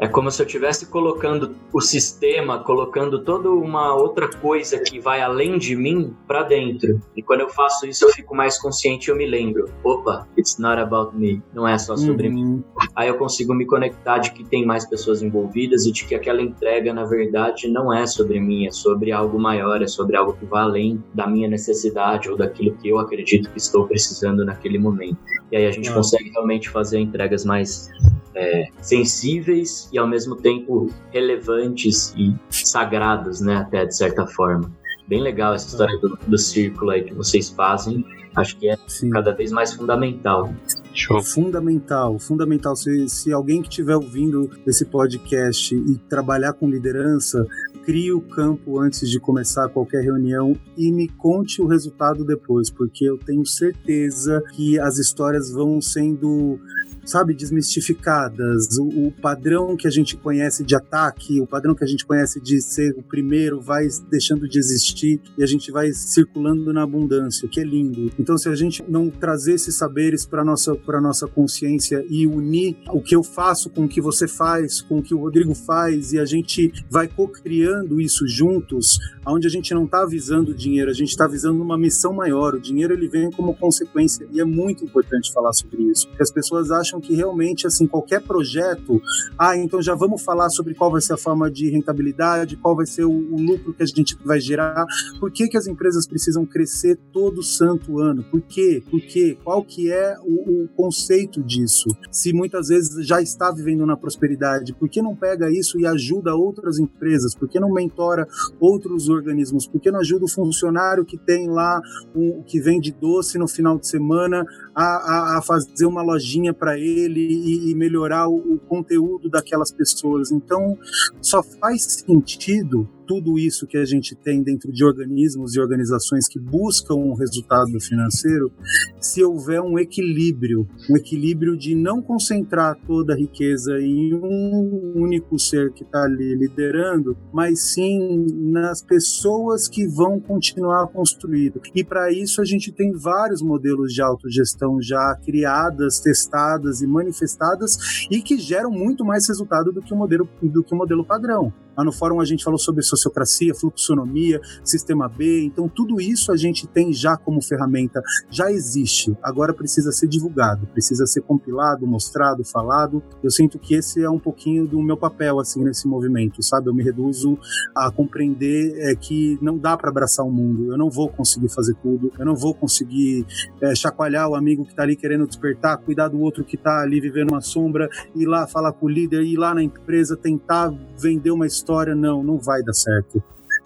é 0.00 0.08
como 0.08 0.30
se 0.30 0.40
eu 0.42 0.46
estivesse 0.46 0.86
colocando 0.86 1.54
o 1.72 1.80
sistema, 1.80 2.58
colocando 2.64 3.22
toda 3.22 3.50
uma 3.50 3.94
outra 3.94 4.28
coisa 4.28 4.78
que 4.78 4.98
vai 4.98 5.20
além 5.20 5.58
de 5.58 5.76
mim 5.76 6.14
para 6.26 6.42
dentro. 6.42 7.00
E 7.14 7.22
quando 7.22 7.40
eu 7.42 7.50
faço 7.50 7.86
isso, 7.86 8.04
eu 8.06 8.08
fico 8.10 8.34
mais 8.34 8.58
consciente 8.58 9.08
e 9.08 9.12
eu 9.12 9.16
me 9.16 9.26
lembro: 9.26 9.68
opa, 9.84 10.26
it's 10.38 10.58
not 10.58 10.80
about 10.80 11.14
me. 11.16 11.42
Não 11.52 11.68
é 11.68 11.76
só 11.78 11.96
sobre 11.96 12.28
Uhum. 12.28 12.34
mim. 12.34 12.64
Aí 12.96 13.08
eu 13.08 13.18
consigo 13.18 13.54
me 13.54 13.66
conectar 13.66 14.18
de 14.18 14.32
que 14.32 14.42
tem 14.42 14.64
mais 14.64 14.88
pessoas 14.88 15.22
envolvidas 15.22 15.84
e 15.86 15.92
de 15.92 16.04
que 16.06 16.14
aquela 16.14 16.40
entrega, 16.40 16.92
na 16.94 17.04
verdade, 17.04 17.68
não 17.68 17.92
é 17.92 18.06
sobre 18.06 18.40
mim, 18.40 18.66
é 18.66 18.70
sobre 18.70 19.12
algo 19.12 19.38
maior, 19.38 19.82
é 19.82 19.86
sobre 19.86 20.16
algo 20.16 20.32
que 20.32 20.46
vai 20.46 20.62
além 20.62 21.04
da 21.14 21.26
minha 21.26 21.48
necessidade 21.48 22.30
ou 22.30 22.36
daquilo 22.36 22.74
que 22.76 22.88
eu 22.88 22.98
acredito 22.98 23.50
que 23.50 23.58
estou 23.58 23.86
precisando 23.86 24.44
naquele 24.44 24.78
momento. 24.78 25.18
E 25.52 25.56
aí 25.56 25.66
a 25.66 25.70
gente 25.70 25.90
Ah. 25.90 25.94
consegue 25.94 26.30
realmente 26.30 26.70
fazer 26.70 26.98
entregas 26.98 27.44
mais 27.44 27.90
é, 28.34 28.68
sensíveis 28.80 29.88
e 29.92 29.98
ao 29.98 30.06
mesmo 30.06 30.36
tempo 30.36 30.88
relevantes 31.10 32.14
e 32.16 32.34
sagradas, 32.50 33.40
né? 33.40 33.56
Até 33.56 33.84
de 33.84 33.96
certa 33.96 34.26
forma. 34.26 34.70
Bem 35.08 35.20
legal 35.20 35.54
essa 35.54 35.66
história 35.66 35.98
do, 35.98 36.16
do 36.26 36.38
círculo 36.38 36.90
aí 36.90 37.02
que 37.02 37.14
vocês 37.14 37.50
fazem. 37.50 38.04
Acho 38.36 38.56
que 38.56 38.68
é 38.68 38.78
Sim. 38.86 39.10
cada 39.10 39.32
vez 39.32 39.50
mais 39.50 39.72
fundamental. 39.74 40.52
Show. 40.94 41.20
Fundamental, 41.22 42.18
fundamental. 42.18 42.76
Se, 42.76 43.08
se 43.08 43.32
alguém 43.32 43.60
que 43.60 43.68
estiver 43.68 43.96
ouvindo 43.96 44.48
esse 44.66 44.84
podcast 44.84 45.74
e 45.74 45.98
trabalhar 46.08 46.52
com 46.52 46.68
liderança, 46.68 47.44
crie 47.84 48.12
o 48.12 48.20
campo 48.20 48.78
antes 48.78 49.08
de 49.08 49.18
começar 49.18 49.68
qualquer 49.68 50.02
reunião 50.02 50.56
e 50.76 50.90
me 50.92 51.08
conte 51.08 51.60
o 51.60 51.66
resultado 51.66 52.24
depois, 52.24 52.70
porque 52.70 53.04
eu 53.04 53.18
tenho 53.18 53.44
certeza 53.46 54.42
que 54.54 54.78
as 54.78 54.98
histórias 54.98 55.50
vão 55.50 55.80
sendo 55.80 56.58
sabe, 57.04 57.34
desmistificadas. 57.34 58.78
O, 58.78 59.06
o, 59.06 59.12
padrão 59.12 59.76
que 59.76 59.86
a 59.86 59.90
gente 59.90 60.16
conhece 60.16 60.64
de 60.64 60.74
ataque, 60.74 61.40
o 61.40 61.46
padrão 61.46 61.74
que 61.74 61.84
a 61.84 61.86
gente 61.86 62.06
conhece 62.06 62.40
de 62.40 62.60
ser 62.60 62.94
o 62.96 63.02
primeiro, 63.02 63.60
vai 63.60 63.86
deixando 64.08 64.48
de 64.48 64.58
existir 64.58 65.20
e 65.36 65.42
a 65.42 65.46
gente 65.46 65.70
vai 65.70 65.92
circulando 65.92 66.72
na 66.72 66.82
abundância, 66.82 67.48
que 67.48 67.60
é 67.60 67.64
lindo. 67.64 68.10
Então, 68.18 68.36
se 68.38 68.48
a 68.48 68.54
gente 68.54 68.82
não 68.88 69.10
trazer 69.10 69.54
esses 69.54 69.76
saberes 69.76 70.24
para 70.24 70.44
nossa 70.44 70.74
para 70.74 71.00
nossa 71.00 71.26
consciência 71.26 72.04
e 72.08 72.26
unir 72.26 72.76
o 72.88 73.02
que 73.02 73.14
eu 73.14 73.22
faço 73.22 73.70
com 73.70 73.84
o 73.84 73.88
que 73.88 74.00
você 74.00 74.28
faz, 74.28 74.80
com 74.80 74.98
o 74.98 75.02
que 75.02 75.14
o 75.14 75.18
Rodrigo 75.18 75.54
faz 75.54 76.12
e 76.12 76.18
a 76.18 76.24
gente 76.24 76.72
vai 76.90 77.08
co-criando 77.08 77.69
isso 78.00 78.26
juntos, 78.28 78.98
onde 79.26 79.46
a 79.46 79.50
gente 79.50 79.72
não 79.72 79.84
está 79.84 80.04
visando 80.04 80.54
dinheiro, 80.54 80.90
a 80.90 80.94
gente 80.94 81.10
está 81.10 81.26
visando 81.26 81.62
uma 81.62 81.78
missão 81.78 82.12
maior. 82.12 82.54
O 82.54 82.60
dinheiro 82.60 82.92
ele 82.92 83.08
vem 83.08 83.30
como 83.30 83.54
consequência 83.54 84.26
e 84.32 84.40
é 84.40 84.44
muito 84.44 84.84
importante 84.84 85.32
falar 85.32 85.52
sobre 85.52 85.82
isso, 85.84 86.06
porque 86.08 86.22
as 86.22 86.30
pessoas 86.30 86.70
acham 86.70 86.90
acham 86.90 87.00
que 87.00 87.14
realmente, 87.14 87.66
assim, 87.66 87.86
qualquer 87.86 88.20
projeto, 88.20 89.00
ah, 89.38 89.56
então 89.56 89.80
já 89.80 89.94
vamos 89.94 90.22
falar 90.22 90.50
sobre 90.50 90.74
qual 90.74 90.90
vai 90.90 91.00
ser 91.00 91.12
a 91.12 91.16
forma 91.16 91.50
de 91.50 91.70
rentabilidade, 91.70 92.56
qual 92.56 92.74
vai 92.74 92.86
ser 92.86 93.04
o, 93.04 93.10
o 93.10 93.40
lucro 93.40 93.72
que 93.72 93.82
a 93.82 93.86
gente 93.86 94.16
vai 94.24 94.40
gerar, 94.40 94.84
por 95.20 95.30
que, 95.30 95.48
que 95.48 95.56
as 95.56 95.66
empresas 95.66 96.06
precisam 96.06 96.44
crescer 96.44 96.98
todo 97.12 97.42
santo 97.42 98.00
ano, 98.00 98.24
por 98.24 98.40
quê? 98.40 98.82
Por 98.90 99.00
quê? 99.00 99.38
Qual 99.42 99.62
que 99.64 99.90
é 99.90 100.16
o, 100.22 100.64
o 100.64 100.68
conceito 100.68 101.42
disso? 101.42 101.88
Se 102.10 102.32
muitas 102.32 102.68
vezes 102.68 103.06
já 103.06 103.22
está 103.22 103.50
vivendo 103.50 103.86
na 103.86 103.96
prosperidade, 103.96 104.74
por 104.74 104.88
que 104.88 105.00
não 105.00 105.14
pega 105.14 105.50
isso 105.50 105.78
e 105.78 105.86
ajuda 105.86 106.34
outras 106.34 106.78
empresas? 106.78 107.34
Por 107.34 107.48
que 107.48 107.59
não 107.60 107.72
mentora 107.72 108.26
outros 108.58 109.08
organismos? 109.08 109.66
Por 109.66 109.80
que 109.80 109.90
não 109.90 110.00
ajuda 110.00 110.24
o 110.24 110.30
funcionário 110.30 111.04
que 111.04 111.18
tem 111.18 111.48
lá, 111.48 111.80
um, 112.14 112.42
que 112.42 112.60
vende 112.60 112.92
doce 112.92 113.38
no 113.38 113.46
final 113.46 113.78
de 113.78 113.86
semana 113.86 114.44
a, 114.74 114.84
a, 114.84 115.38
a 115.38 115.42
fazer 115.42 115.86
uma 115.86 116.02
lojinha 116.02 116.52
para 116.52 116.78
ele 116.78 117.20
e, 117.20 117.70
e 117.70 117.74
melhorar 117.74 118.28
o, 118.28 118.54
o 118.54 118.58
conteúdo 118.58 119.28
daquelas 119.28 119.70
pessoas. 119.72 120.30
Então, 120.30 120.78
só 121.20 121.42
faz 121.42 122.04
sentido 122.06 122.88
tudo 123.10 123.36
isso 123.40 123.66
que 123.66 123.76
a 123.76 123.84
gente 123.84 124.14
tem 124.14 124.40
dentro 124.40 124.70
de 124.70 124.84
organismos 124.84 125.56
e 125.56 125.60
organizações 125.60 126.28
que 126.28 126.38
buscam 126.38 126.94
um 126.94 127.14
resultado 127.14 127.80
financeiro, 127.80 128.52
se 129.00 129.20
houver 129.24 129.60
um 129.60 129.76
equilíbrio, 129.76 130.64
um 130.88 130.96
equilíbrio 130.96 131.58
de 131.58 131.74
não 131.74 132.00
concentrar 132.00 132.78
toda 132.86 133.12
a 133.12 133.16
riqueza 133.16 133.80
em 133.80 134.14
um 134.14 134.92
único 134.94 135.40
ser 135.40 135.72
que 135.72 135.82
está 135.82 136.04
ali 136.04 136.36
liderando, 136.36 137.16
mas 137.32 137.72
sim 137.72 138.26
nas 138.52 138.80
pessoas 138.80 139.66
que 139.66 139.88
vão 139.88 140.20
continuar 140.20 140.86
construindo. 140.86 141.60
E 141.74 141.82
para 141.82 142.12
isso 142.12 142.40
a 142.40 142.44
gente 142.44 142.70
tem 142.70 142.92
vários 142.92 143.42
modelos 143.42 143.92
de 143.92 144.00
autogestão 144.00 144.59
já 144.80 145.16
criadas, 145.24 146.00
testadas 146.00 146.82
e 146.82 146.86
manifestadas 146.86 148.06
e 148.10 148.20
que 148.20 148.38
geram 148.38 148.70
muito 148.70 149.04
mais 149.04 149.26
resultado 149.28 149.72
do 149.72 149.82
que 149.82 149.92
o 149.92 149.96
modelo 149.96 150.28
do 150.42 150.62
que 150.62 150.74
o 150.74 150.76
modelo 150.76 151.04
padrão. 151.04 151.52
Lá 151.76 151.84
no 151.84 151.92
fórum 151.92 152.20
a 152.20 152.24
gente 152.24 152.44
falou 152.44 152.58
sobre 152.58 152.82
sociocracia, 152.82 153.54
fluxonomia, 153.54 154.40
sistema 154.64 155.08
B, 155.08 155.44
então 155.44 155.68
tudo 155.68 156.00
isso 156.00 156.32
a 156.32 156.36
gente 156.36 156.66
tem 156.66 156.92
já 156.92 157.16
como 157.16 157.42
ferramenta, 157.42 158.02
já 158.30 158.50
existe, 158.50 159.16
agora 159.22 159.54
precisa 159.54 159.92
ser 159.92 160.08
divulgado, 160.08 160.66
precisa 160.66 161.06
ser 161.06 161.22
compilado, 161.22 161.86
mostrado, 161.86 162.44
falado. 162.44 163.02
Eu 163.22 163.30
sinto 163.30 163.58
que 163.58 163.74
esse 163.74 164.02
é 164.02 164.10
um 164.10 164.18
pouquinho 164.18 164.66
do 164.66 164.82
meu 164.82 164.96
papel 164.96 165.38
assim 165.38 165.62
nesse 165.64 165.88
movimento, 165.88 166.42
sabe? 166.42 166.68
Eu 166.68 166.74
me 166.74 166.82
reduzo 166.82 167.38
a 167.74 167.90
compreender 167.90 168.74
é, 168.78 168.94
que 168.94 169.38
não 169.40 169.56
dá 169.56 169.76
para 169.76 169.90
abraçar 169.90 170.26
o 170.26 170.30
mundo, 170.30 170.72
eu 170.72 170.78
não 170.78 170.90
vou 170.90 171.08
conseguir 171.08 171.48
fazer 171.48 171.74
tudo, 171.82 172.12
eu 172.18 172.26
não 172.26 172.34
vou 172.34 172.54
conseguir 172.54 173.24
é, 173.60 173.74
chacoalhar 173.74 174.28
o 174.28 174.34
amigo 174.34 174.64
que 174.64 174.70
está 174.70 174.82
ali 174.82 174.96
querendo 174.96 175.26
despertar, 175.26 175.78
cuidar 175.78 176.08
do 176.08 176.20
outro 176.20 176.44
que 176.44 176.56
está 176.56 176.82
ali 176.82 177.00
vivendo 177.00 177.30
uma 177.30 177.40
sombra, 177.40 177.88
ir 178.14 178.26
lá 178.26 178.46
falar 178.46 178.72
com 178.72 178.86
o 178.86 178.88
líder, 178.88 179.22
ir 179.22 179.36
lá 179.36 179.54
na 179.54 179.62
empresa 179.62 180.16
tentar 180.16 180.70
vender 180.98 181.30
uma 181.30 181.46
história 181.46 181.59
história, 181.60 181.94
não, 181.94 182.22
não 182.22 182.38
vai 182.38 182.62
dar 182.62 182.72
certo. 182.72 183.22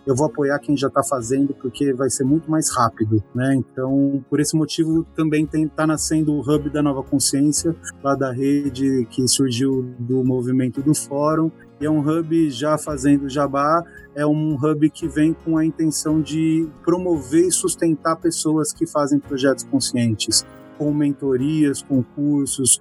Eu 0.06 0.14
vou 0.14 0.26
apoiar 0.26 0.58
quem 0.58 0.76
já 0.76 0.88
está 0.88 1.02
fazendo 1.02 1.54
porque 1.54 1.94
vai 1.94 2.10
ser 2.10 2.24
muito 2.24 2.50
mais 2.50 2.70
rápido, 2.76 3.22
né? 3.34 3.54
Então, 3.54 4.22
por 4.28 4.38
esse 4.38 4.54
motivo, 4.54 5.02
também 5.16 5.48
está 5.54 5.86
nascendo 5.86 6.32
o 6.32 6.40
Hub 6.40 6.68
da 6.68 6.82
Nova 6.82 7.02
Consciência, 7.02 7.74
lá 8.02 8.14
da 8.14 8.30
rede 8.30 9.06
que 9.10 9.26
surgiu 9.26 9.94
do 9.98 10.22
movimento 10.22 10.82
do 10.82 10.94
Fórum. 10.94 11.50
E 11.80 11.86
é 11.86 11.90
um 11.90 12.00
hub 12.00 12.50
já 12.50 12.78
fazendo 12.78 13.28
jabá, 13.28 13.82
é 14.14 14.24
um 14.24 14.54
hub 14.54 14.88
que 14.90 15.08
vem 15.08 15.32
com 15.32 15.58
a 15.58 15.64
intenção 15.64 16.20
de 16.20 16.68
promover 16.84 17.48
e 17.48 17.50
sustentar 17.50 18.16
pessoas 18.16 18.72
que 18.72 18.86
fazem 18.86 19.18
projetos 19.18 19.64
conscientes 19.64 20.46
com 20.78 20.92
mentorias, 20.92 21.82
com 21.82 22.02
cursos, 22.02 22.80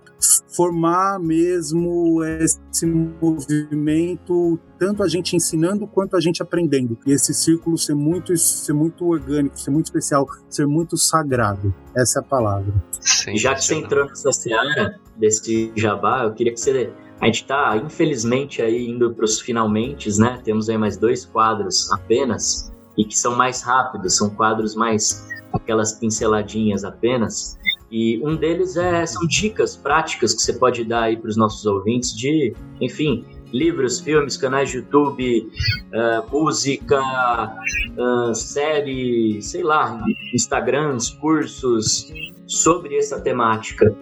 formar 0.55 1.19
mesmo 1.19 2.23
esse 2.23 2.85
movimento, 2.85 4.59
tanto 4.77 5.03
a 5.03 5.07
gente 5.07 5.35
ensinando 5.35 5.87
quanto 5.87 6.15
a 6.15 6.19
gente 6.19 6.41
aprendendo. 6.41 6.97
E 7.05 7.11
esse 7.11 7.33
círculo 7.33 7.77
ser 7.77 7.95
muito, 7.95 8.35
ser 8.37 8.73
muito 8.73 9.05
orgânico, 9.05 9.59
ser 9.59 9.71
muito 9.71 9.85
especial, 9.85 10.27
ser 10.49 10.67
muito 10.67 10.97
sagrado. 10.97 11.73
Essa 11.95 12.19
é 12.19 12.21
a 12.21 12.23
palavra. 12.23 12.73
Sim, 12.99 13.37
Já 13.37 13.55
que 13.55 13.63
você 13.63 13.75
entrou 13.75 14.05
nessa 14.05 14.31
seara 14.31 14.99
desse 15.17 15.71
jabá, 15.75 16.23
eu 16.23 16.33
queria 16.33 16.53
que 16.53 16.59
você 16.59 16.91
a 17.21 17.25
gente 17.27 17.43
está, 17.43 17.77
infelizmente, 17.77 18.61
aí 18.61 18.85
indo 18.85 19.13
para 19.13 19.23
os 19.23 19.39
finalmente, 19.39 20.09
né? 20.19 20.41
Temos 20.43 20.67
aí 20.67 20.77
mais 20.77 20.97
dois 20.97 21.23
quadros 21.23 21.89
apenas, 21.89 22.69
e 22.97 23.05
que 23.05 23.17
são 23.17 23.33
mais 23.33 23.61
rápidos, 23.61 24.17
são 24.17 24.29
quadros 24.29 24.75
mais 24.75 25.25
aquelas 25.53 25.93
pinceladinhas 25.93 26.83
apenas. 26.83 27.57
E 27.93 28.19
um 28.25 28.35
deles 28.35 28.75
é, 28.75 29.05
são 29.05 29.27
dicas 29.27 29.75
práticas 29.75 30.33
que 30.33 30.41
você 30.41 30.53
pode 30.53 30.83
dar 30.83 31.03
aí 31.03 31.15
para 31.15 31.29
os 31.29 31.37
nossos 31.37 31.63
ouvintes 31.67 32.11
de, 32.17 32.51
enfim, 32.81 33.23
livros, 33.53 33.99
filmes, 33.99 34.35
canais 34.35 34.71
de 34.71 34.77
YouTube, 34.77 35.47
uh, 35.93 36.31
música, 36.31 36.99
uh, 36.99 38.33
série, 38.33 39.39
sei 39.43 39.61
lá, 39.61 40.03
Instagrams, 40.33 41.11
cursos 41.11 42.11
sobre 42.47 42.97
essa 42.97 43.21
temática. 43.21 43.95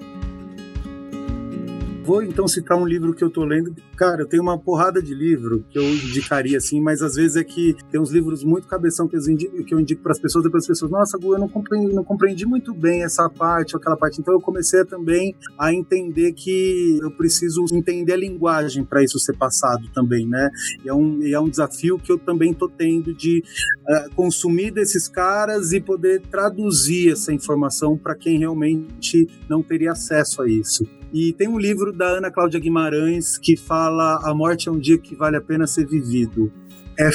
Vou 2.03 2.23
então 2.23 2.47
citar 2.47 2.77
um 2.77 2.85
livro 2.85 3.13
que 3.13 3.23
eu 3.23 3.29
tô 3.29 3.45
lendo. 3.45 3.75
Cara, 3.95 4.23
eu 4.23 4.27
tenho 4.27 4.41
uma 4.41 4.57
porrada 4.57 5.01
de 5.01 5.13
livro 5.13 5.63
que 5.69 5.77
eu 5.77 5.83
indicaria 5.83 6.57
assim, 6.57 6.81
mas 6.81 7.01
às 7.03 7.13
vezes 7.13 7.35
é 7.35 7.43
que 7.43 7.75
tem 7.91 8.01
uns 8.01 8.09
livros 8.09 8.43
muito 8.43 8.67
cabeção 8.67 9.07
que 9.07 9.15
eu 9.15 9.21
indico, 9.21 9.63
que 9.63 9.73
eu 9.73 9.79
indico 9.79 10.01
para 10.01 10.11
as 10.11 10.19
pessoas, 10.19 10.43
depois 10.43 10.63
as 10.63 10.67
pessoas, 10.67 10.91
nossa, 10.91 11.17
Gu, 11.19 11.35
eu 11.35 11.39
não 11.39 11.47
compreendi, 11.47 11.93
não 11.93 12.03
compreendi 12.03 12.45
muito 12.45 12.73
bem 12.73 13.03
essa 13.03 13.29
parte 13.29 13.75
ou 13.75 13.79
aquela 13.79 13.95
parte. 13.95 14.19
Então 14.19 14.33
eu 14.33 14.41
comecei 14.41 14.83
também 14.83 15.35
a 15.59 15.71
entender 15.71 16.33
que 16.33 16.97
eu 17.01 17.11
preciso 17.11 17.65
entender 17.71 18.13
a 18.13 18.17
linguagem 18.17 18.83
para 18.83 19.03
isso 19.03 19.19
ser 19.19 19.37
passado 19.37 19.87
também, 19.93 20.27
né? 20.27 20.49
E 20.83 20.89
é 20.89 20.93
um, 20.93 21.21
e 21.21 21.33
é 21.33 21.39
um 21.39 21.49
desafio 21.49 21.99
que 21.99 22.11
eu 22.11 22.17
também 22.17 22.51
tô 22.51 22.67
tendo 22.67 23.13
de 23.13 23.43
uh, 23.87 24.15
consumir 24.15 24.71
desses 24.71 25.07
caras 25.07 25.71
e 25.71 25.79
poder 25.79 26.21
traduzir 26.31 27.11
essa 27.11 27.31
informação 27.31 27.95
para 27.95 28.15
quem 28.15 28.39
realmente 28.39 29.27
não 29.47 29.61
teria 29.61 29.91
acesso 29.91 30.41
a 30.41 30.49
isso. 30.49 30.83
E 31.13 31.33
tem 31.33 31.47
um 31.47 31.57
livro 31.57 31.91
da 31.91 32.05
Ana 32.05 32.31
Cláudia 32.31 32.59
Guimarães 32.59 33.37
que 33.37 33.57
fala 33.57 34.21
A 34.23 34.33
Morte 34.33 34.69
é 34.69 34.71
um 34.71 34.79
Dia 34.79 34.97
que 34.97 35.13
Vale 35.13 35.35
a 35.35 35.41
Pena 35.41 35.67
Ser 35.67 35.85
Vivido. 35.85 36.51
É 36.97 37.11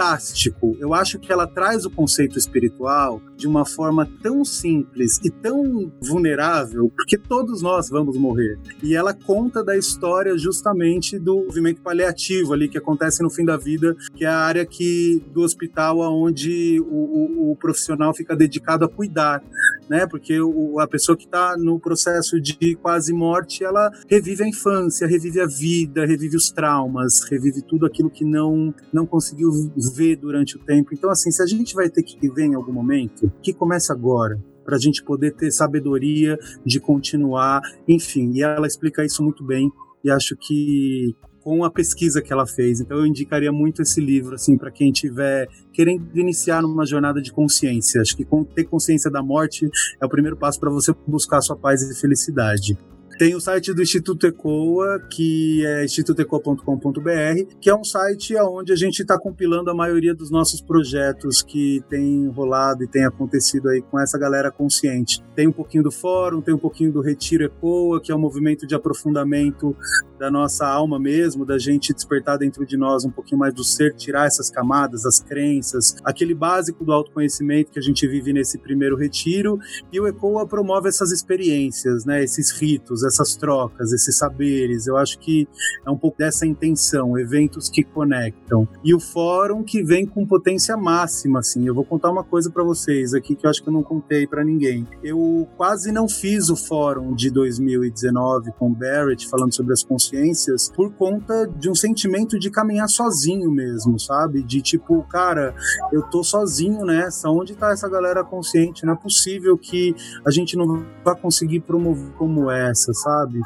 fantástico. 0.00 0.76
Eu 0.80 0.94
acho 0.94 1.18
que 1.18 1.30
ela 1.30 1.46
traz 1.46 1.84
o 1.84 1.90
conceito 1.90 2.38
espiritual 2.38 3.20
de 3.36 3.46
uma 3.46 3.66
forma 3.66 4.08
tão 4.22 4.44
simples 4.44 5.20
e 5.22 5.30
tão 5.30 5.92
vulnerável, 6.00 6.90
porque 6.96 7.18
todos 7.18 7.60
nós 7.60 7.90
vamos 7.90 8.16
morrer. 8.16 8.58
E 8.82 8.94
ela 8.94 9.12
conta 9.12 9.62
da 9.62 9.76
história 9.76 10.36
justamente 10.38 11.18
do 11.18 11.44
movimento 11.44 11.82
paliativo 11.82 12.54
ali 12.54 12.68
que 12.68 12.78
acontece 12.78 13.22
no 13.22 13.28
fim 13.28 13.44
da 13.44 13.58
vida, 13.58 13.94
que 14.14 14.24
é 14.24 14.28
a 14.28 14.38
área 14.38 14.64
que 14.64 15.22
do 15.32 15.42
hospital 15.42 15.98
onde 15.98 16.80
o, 16.80 17.50
o, 17.50 17.52
o 17.52 17.56
profissional 17.56 18.14
fica 18.14 18.34
dedicado 18.34 18.84
a 18.86 18.88
cuidar 18.88 19.42
né? 19.90 20.06
Porque 20.06 20.40
o, 20.40 20.78
a 20.78 20.86
pessoa 20.86 21.18
que 21.18 21.24
está 21.24 21.56
no 21.58 21.80
processo 21.80 22.40
de 22.40 22.76
quase 22.76 23.12
morte, 23.12 23.64
ela 23.64 23.90
revive 24.08 24.44
a 24.44 24.48
infância, 24.48 25.04
revive 25.04 25.40
a 25.40 25.46
vida, 25.46 26.06
revive 26.06 26.36
os 26.36 26.52
traumas, 26.52 27.24
revive 27.28 27.60
tudo 27.60 27.84
aquilo 27.86 28.08
que 28.08 28.24
não 28.24 28.72
não 28.92 29.04
conseguiu 29.04 29.50
ver 29.92 30.16
durante 30.16 30.56
o 30.56 30.60
tempo. 30.60 30.90
Então, 30.92 31.10
assim, 31.10 31.30
se 31.30 31.42
a 31.42 31.46
gente 31.46 31.74
vai 31.74 31.88
ter 31.88 32.02
que 32.02 32.18
viver 32.18 32.44
em 32.44 32.54
algum 32.54 32.72
momento, 32.72 33.30
que 33.42 33.52
começa 33.52 33.92
agora 33.92 34.40
para 34.64 34.76
a 34.76 34.78
gente 34.78 35.02
poder 35.02 35.32
ter 35.34 35.50
sabedoria 35.50 36.38
de 36.64 36.78
continuar, 36.78 37.60
enfim. 37.88 38.30
E 38.34 38.42
ela 38.42 38.66
explica 38.66 39.04
isso 39.04 39.22
muito 39.22 39.44
bem 39.44 39.70
e 40.04 40.10
acho 40.10 40.36
que 40.36 41.14
com 41.42 41.64
a 41.64 41.70
pesquisa 41.70 42.22
que 42.22 42.32
ela 42.32 42.46
fez. 42.46 42.80
Então 42.80 42.98
eu 42.98 43.06
indicaria 43.06 43.50
muito 43.50 43.82
esse 43.82 44.00
livro 44.00 44.34
assim 44.34 44.56
para 44.56 44.70
quem 44.70 44.92
tiver 44.92 45.48
querendo 45.72 46.06
iniciar 46.14 46.62
numa 46.62 46.86
jornada 46.86 47.20
de 47.20 47.32
consciência. 47.32 48.00
Acho 48.00 48.16
que 48.16 48.26
ter 48.54 48.64
consciência 48.64 49.10
da 49.10 49.22
morte 49.22 49.68
é 50.00 50.06
o 50.06 50.08
primeiro 50.08 50.36
passo 50.36 50.60
para 50.60 50.70
você 50.70 50.94
buscar 51.06 51.40
sua 51.40 51.56
paz 51.56 51.82
e 51.82 51.98
felicidade. 51.98 52.78
Tem 53.20 53.34
o 53.34 53.40
site 53.40 53.74
do 53.74 53.82
Instituto 53.82 54.26
Ecoa, 54.26 54.98
que 55.10 55.62
é 55.66 55.84
institutecoa.com.br, 55.84 57.54
que 57.60 57.68
é 57.68 57.74
um 57.74 57.84
site 57.84 58.34
onde 58.36 58.72
a 58.72 58.76
gente 58.76 59.00
está 59.00 59.20
compilando 59.20 59.70
a 59.70 59.74
maioria 59.74 60.14
dos 60.14 60.30
nossos 60.30 60.62
projetos 60.62 61.42
que 61.42 61.84
tem 61.90 62.28
rolado 62.28 62.82
e 62.82 62.88
tem 62.88 63.04
acontecido 63.04 63.68
aí 63.68 63.82
com 63.82 64.00
essa 64.00 64.18
galera 64.18 64.50
consciente. 64.50 65.22
Tem 65.36 65.46
um 65.46 65.52
pouquinho 65.52 65.82
do 65.82 65.90
fórum, 65.90 66.40
tem 66.40 66.54
um 66.54 66.58
pouquinho 66.58 66.90
do 66.94 67.02
Retiro 67.02 67.44
Ecoa, 67.44 68.00
que 68.00 68.10
é 68.10 68.14
um 68.14 68.18
movimento 68.18 68.66
de 68.66 68.74
aprofundamento 68.74 69.76
da 70.20 70.30
nossa 70.30 70.68
alma 70.68 70.98
mesmo, 71.00 71.46
da 71.46 71.58
gente 71.58 71.94
despertar 71.94 72.36
dentro 72.36 72.66
de 72.66 72.76
nós 72.76 73.06
um 73.06 73.10
pouquinho 73.10 73.38
mais 73.38 73.54
do 73.54 73.64
ser, 73.64 73.94
tirar 73.94 74.26
essas 74.26 74.50
camadas, 74.50 75.06
as 75.06 75.18
crenças, 75.18 75.96
aquele 76.04 76.34
básico 76.34 76.84
do 76.84 76.92
autoconhecimento 76.92 77.70
que 77.70 77.78
a 77.78 77.82
gente 77.82 78.06
vive 78.06 78.30
nesse 78.30 78.58
primeiro 78.58 78.96
retiro. 78.96 79.58
E 79.90 79.98
o 79.98 80.06
Ecoa 80.06 80.46
promove 80.46 80.90
essas 80.90 81.10
experiências, 81.10 82.04
né, 82.04 82.22
esses 82.22 82.50
ritos, 82.50 83.02
essas 83.02 83.34
trocas, 83.34 83.94
esses 83.94 84.18
saberes. 84.18 84.86
Eu 84.86 84.98
acho 84.98 85.18
que 85.18 85.48
é 85.86 85.90
um 85.90 85.96
pouco 85.96 86.18
dessa 86.18 86.46
intenção, 86.46 87.18
eventos 87.18 87.70
que 87.70 87.82
conectam. 87.82 88.68
E 88.84 88.94
o 88.94 89.00
fórum 89.00 89.64
que 89.64 89.82
vem 89.82 90.04
com 90.04 90.26
potência 90.26 90.76
máxima, 90.76 91.38
assim. 91.38 91.66
Eu 91.66 91.74
vou 91.74 91.84
contar 91.84 92.10
uma 92.10 92.22
coisa 92.22 92.50
para 92.50 92.62
vocês 92.62 93.14
aqui 93.14 93.34
que 93.34 93.46
eu 93.46 93.50
acho 93.50 93.62
que 93.62 93.70
eu 93.70 93.72
não 93.72 93.82
contei 93.82 94.26
para 94.26 94.44
ninguém. 94.44 94.86
Eu 95.02 95.48
quase 95.56 95.90
não 95.90 96.06
fiz 96.06 96.50
o 96.50 96.56
fórum 96.56 97.14
de 97.14 97.30
2019 97.30 98.52
com 98.58 98.70
Barrett 98.70 99.26
falando 99.26 99.54
sobre 99.54 99.72
as 99.72 99.82
consciências 100.10 100.70
por 100.74 100.92
conta 100.92 101.46
de 101.46 101.70
um 101.70 101.74
sentimento 101.74 102.38
de 102.38 102.50
caminhar 102.50 102.88
sozinho 102.88 103.50
mesmo, 103.50 103.98
sabe? 103.98 104.42
De 104.42 104.60
tipo, 104.60 105.02
cara, 105.04 105.54
eu 105.92 106.02
tô 106.02 106.24
sozinho 106.24 106.84
nessa. 106.84 107.30
Onde 107.30 107.54
tá 107.54 107.70
essa 107.70 107.88
galera 107.88 108.24
consciente? 108.24 108.84
Não 108.84 108.94
é 108.94 108.96
possível 108.96 109.56
que 109.56 109.94
a 110.26 110.30
gente 110.30 110.56
não 110.56 110.84
vá 111.04 111.14
conseguir 111.14 111.60
promover 111.60 112.10
como 112.14 112.50
essa, 112.50 112.92
sabe? 112.92 113.40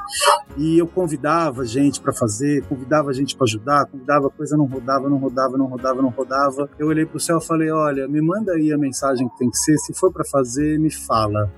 E 0.56 0.78
eu 0.78 0.86
convidava 0.86 1.64
gente 1.64 2.00
para 2.00 2.12
fazer, 2.12 2.64
convidava 2.66 3.12
gente 3.12 3.36
para 3.36 3.44
ajudar, 3.44 3.86
convidava, 3.86 4.30
coisa 4.30 4.56
não 4.56 4.66
rodava, 4.66 5.08
não 5.08 5.18
rodava, 5.18 5.58
não 5.58 5.66
rodava, 5.66 6.02
não 6.02 6.10
rodava. 6.10 6.70
Eu 6.78 6.88
olhei 6.88 7.04
pro 7.04 7.20
céu 7.20 7.38
e 7.38 7.44
falei: 7.44 7.70
olha, 7.70 8.08
me 8.08 8.20
manda 8.20 8.52
aí 8.52 8.72
a 8.72 8.78
mensagem 8.78 9.28
que 9.28 9.38
tem 9.38 9.50
que 9.50 9.58
ser, 9.58 9.76
se 9.78 9.92
for 9.94 10.12
para 10.12 10.24
fazer, 10.24 10.78
me 10.78 10.90
fala. 10.90 11.50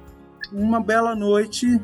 Uma 0.53 0.81
bela 0.81 1.15
noite, 1.15 1.81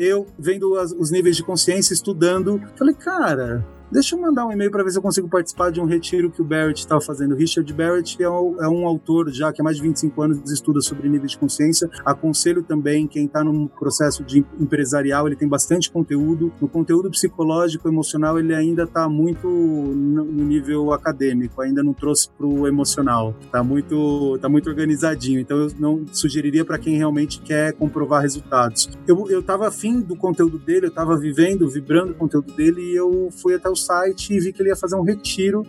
eu 0.00 0.26
vendo 0.38 0.76
as, 0.78 0.92
os 0.92 1.10
níveis 1.10 1.36
de 1.36 1.42
consciência, 1.44 1.92
estudando, 1.92 2.60
falei, 2.76 2.94
cara, 2.94 3.64
Deixa 3.90 4.14
eu 4.14 4.20
mandar 4.20 4.46
um 4.46 4.52
e-mail 4.52 4.70
para 4.70 4.84
ver 4.84 4.92
se 4.92 4.98
eu 4.98 5.02
consigo 5.02 5.28
participar 5.28 5.72
de 5.72 5.80
um 5.80 5.84
retiro 5.84 6.30
que 6.30 6.40
o 6.40 6.44
Barrett 6.44 6.78
estava 6.78 7.00
fazendo. 7.00 7.34
Richard 7.34 7.72
Barrett 7.74 8.22
é 8.22 8.30
um, 8.30 8.62
é 8.62 8.68
um, 8.68 8.86
autor 8.86 9.32
já 9.32 9.52
que 9.52 9.60
há 9.60 9.64
mais 9.64 9.78
de 9.78 9.82
25 9.82 10.22
anos 10.22 10.50
estuda 10.52 10.80
sobre 10.80 11.08
níveis 11.08 11.32
de 11.32 11.38
consciência. 11.38 11.90
Aconselho 12.04 12.62
também 12.62 13.08
quem 13.08 13.26
está 13.26 13.42
num 13.42 13.66
processo 13.66 14.22
de 14.22 14.44
empresarial, 14.60 15.26
ele 15.26 15.34
tem 15.34 15.48
bastante 15.48 15.90
conteúdo. 15.90 16.52
No 16.60 16.68
conteúdo 16.68 17.10
psicológico, 17.10 17.88
emocional, 17.88 18.38
ele 18.38 18.54
ainda 18.54 18.84
está 18.84 19.08
muito 19.08 19.48
no 19.48 20.44
nível 20.44 20.92
acadêmico, 20.92 21.60
ainda 21.60 21.82
não 21.82 21.92
trouxe 21.92 22.30
para 22.30 22.46
o 22.46 22.68
emocional. 22.68 23.34
Está 23.40 23.64
muito, 23.64 24.38
tá 24.40 24.48
muito 24.48 24.70
organizadinho. 24.70 25.40
Então 25.40 25.58
eu 25.58 25.72
não 25.80 26.06
sugeriria 26.12 26.64
para 26.64 26.78
quem 26.78 26.96
realmente 26.96 27.40
quer 27.40 27.72
comprovar 27.72 28.22
resultados. 28.22 28.88
Eu 29.08 29.40
estava 29.40 29.66
afim 29.66 30.00
do 30.00 30.14
conteúdo 30.14 30.60
dele, 30.60 30.86
eu 30.86 30.90
estava 30.90 31.18
vivendo, 31.18 31.68
vibrando 31.68 32.12
o 32.12 32.14
conteúdo 32.14 32.52
dele 32.52 32.92
e 32.92 32.96
eu 32.96 33.30
fui 33.32 33.54
até 33.56 33.68
o 33.68 33.79
site 33.80 34.32
e 34.32 34.40
vi 34.40 34.52
que 34.52 34.62
ele 34.62 34.70
ia 34.70 34.76
fazer 34.76 34.96
um 34.96 35.02
retiro 35.02 35.64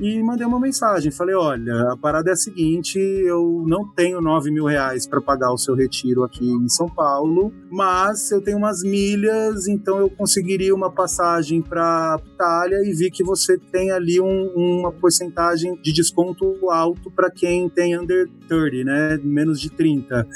e 0.00 0.22
mandei 0.22 0.46
uma 0.46 0.60
mensagem. 0.60 1.10
Falei: 1.10 1.34
olha, 1.34 1.92
a 1.92 1.96
parada 1.96 2.30
é 2.30 2.32
a 2.32 2.36
seguinte: 2.36 2.98
eu 2.98 3.64
não 3.66 3.86
tenho 3.86 4.20
9 4.20 4.50
mil 4.50 4.64
reais 4.64 5.06
para 5.06 5.20
pagar 5.20 5.52
o 5.52 5.58
seu 5.58 5.74
retiro 5.74 6.22
aqui 6.24 6.46
em 6.46 6.68
São 6.68 6.88
Paulo, 6.88 7.52
mas 7.70 8.30
eu 8.30 8.40
tenho 8.40 8.58
umas 8.58 8.82
milhas, 8.82 9.66
então 9.68 9.98
eu 9.98 10.10
conseguiria 10.10 10.74
uma 10.74 10.90
passagem 10.90 11.62
para 11.62 12.20
Itália 12.34 12.78
e 12.84 12.92
vi 12.92 13.10
que 13.10 13.24
você 13.24 13.58
tem 13.58 13.90
ali 13.90 14.20
um, 14.20 14.52
uma 14.54 14.92
porcentagem 14.92 15.78
de 15.82 15.92
desconto 15.92 16.70
alto 16.70 17.10
para 17.10 17.30
quem 17.30 17.68
tem 17.68 17.98
under 17.98 18.28
30, 18.48 18.84
né? 18.84 19.20
Menos 19.22 19.60
de 19.60 19.70
30. 19.70 20.26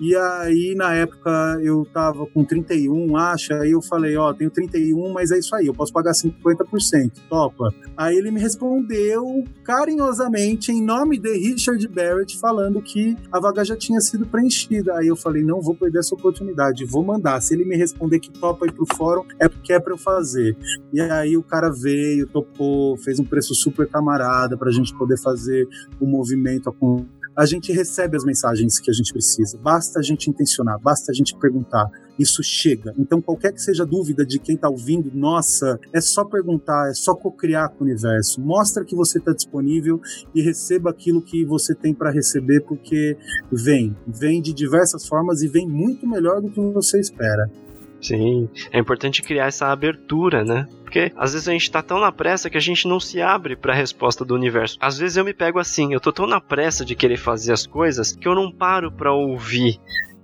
E 0.00 0.14
aí, 0.14 0.74
na 0.76 0.94
época, 0.94 1.58
eu 1.62 1.84
tava 1.92 2.26
com 2.26 2.44
31, 2.44 3.16
acha? 3.16 3.54
Aí 3.54 3.72
eu 3.72 3.82
falei: 3.82 4.16
ó, 4.16 4.32
tenho 4.32 4.50
31, 4.50 5.12
mas 5.12 5.30
é 5.30 5.38
isso 5.38 5.54
aí, 5.54 5.66
eu 5.66 5.74
posso 5.74 5.92
pagar 5.92 6.12
50%. 6.12 7.12
Topa. 7.28 7.72
Aí 7.96 8.16
ele 8.16 8.30
me 8.30 8.40
respondeu 8.40 9.07
respondeu 9.08 9.44
carinhosamente 9.64 10.70
em 10.70 10.82
nome 10.82 11.18
de 11.18 11.32
Richard 11.32 11.86
Barrett, 11.88 12.38
falando 12.38 12.80
que 12.82 13.16
a 13.32 13.40
vaga 13.40 13.64
já 13.64 13.76
tinha 13.76 14.00
sido 14.00 14.26
preenchida. 14.26 14.94
Aí 14.96 15.06
eu 15.06 15.16
falei: 15.16 15.42
não 15.42 15.60
vou 15.60 15.74
perder 15.74 16.00
essa 16.00 16.14
oportunidade, 16.14 16.84
vou 16.84 17.02
mandar. 17.02 17.40
Se 17.40 17.54
ele 17.54 17.64
me 17.64 17.76
responder 17.76 18.20
que 18.20 18.30
topa 18.30 18.66
ir 18.66 18.72
pro 18.72 18.86
fórum, 18.96 19.24
é 19.38 19.48
porque 19.48 19.72
é 19.72 19.80
para 19.80 19.92
eu 19.92 19.98
fazer. 19.98 20.56
E 20.92 21.00
aí 21.00 21.36
o 21.36 21.42
cara 21.42 21.70
veio, 21.70 22.26
topou, 22.26 22.96
fez 22.98 23.18
um 23.18 23.24
preço 23.24 23.54
super 23.54 23.88
camarada 23.88 24.56
para 24.56 24.68
a 24.68 24.72
gente 24.72 24.94
poder 24.96 25.18
fazer 25.18 25.66
o 26.00 26.06
movimento 26.06 26.68
a 27.38 27.46
gente 27.46 27.70
recebe 27.72 28.16
as 28.16 28.24
mensagens 28.24 28.80
que 28.80 28.90
a 28.90 28.92
gente 28.92 29.12
precisa. 29.12 29.56
Basta 29.58 30.00
a 30.00 30.02
gente 30.02 30.28
intencionar, 30.28 30.76
basta 30.80 31.12
a 31.12 31.14
gente 31.14 31.38
perguntar. 31.38 31.88
Isso 32.18 32.42
chega. 32.42 32.92
Então, 32.98 33.22
qualquer 33.22 33.52
que 33.52 33.62
seja 33.62 33.86
dúvida 33.86 34.26
de 34.26 34.40
quem 34.40 34.56
está 34.56 34.68
ouvindo, 34.68 35.08
nossa, 35.14 35.78
é 35.92 36.00
só 36.00 36.24
perguntar, 36.24 36.90
é 36.90 36.94
só 36.94 37.14
co-criar 37.14 37.68
com 37.68 37.84
o 37.84 37.86
universo. 37.86 38.40
Mostra 38.40 38.84
que 38.84 38.96
você 38.96 39.18
está 39.18 39.32
disponível 39.32 40.00
e 40.34 40.42
receba 40.42 40.90
aquilo 40.90 41.22
que 41.22 41.44
você 41.44 41.76
tem 41.76 41.94
para 41.94 42.10
receber, 42.10 42.60
porque 42.62 43.16
vem. 43.52 43.96
Vem 44.04 44.42
de 44.42 44.52
diversas 44.52 45.06
formas 45.06 45.40
e 45.40 45.46
vem 45.46 45.68
muito 45.68 46.08
melhor 46.08 46.42
do 46.42 46.50
que 46.50 46.60
você 46.60 46.98
espera. 46.98 47.48
Sim, 48.00 48.48
é 48.70 48.78
importante 48.78 49.22
criar 49.22 49.46
essa 49.46 49.68
abertura, 49.68 50.44
né? 50.44 50.66
Porque 50.82 51.12
às 51.16 51.32
vezes 51.32 51.48
a 51.48 51.52
gente 51.52 51.70
tá 51.70 51.82
tão 51.82 52.00
na 52.00 52.10
pressa 52.10 52.48
que 52.48 52.56
a 52.56 52.60
gente 52.60 52.88
não 52.88 52.98
se 52.98 53.20
abre 53.20 53.56
para 53.56 53.72
a 53.72 53.76
resposta 53.76 54.24
do 54.24 54.34
universo. 54.34 54.78
Às 54.80 54.96
vezes 54.96 55.16
eu 55.16 55.24
me 55.24 55.34
pego 55.34 55.58
assim, 55.58 55.92
eu 55.92 56.00
tô 56.00 56.12
tão 56.12 56.26
na 56.26 56.40
pressa 56.40 56.84
de 56.84 56.94
querer 56.94 57.18
fazer 57.18 57.52
as 57.52 57.66
coisas 57.66 58.12
que 58.12 58.26
eu 58.26 58.34
não 58.34 58.50
paro 58.50 58.90
para 58.90 59.12
ouvir 59.12 59.78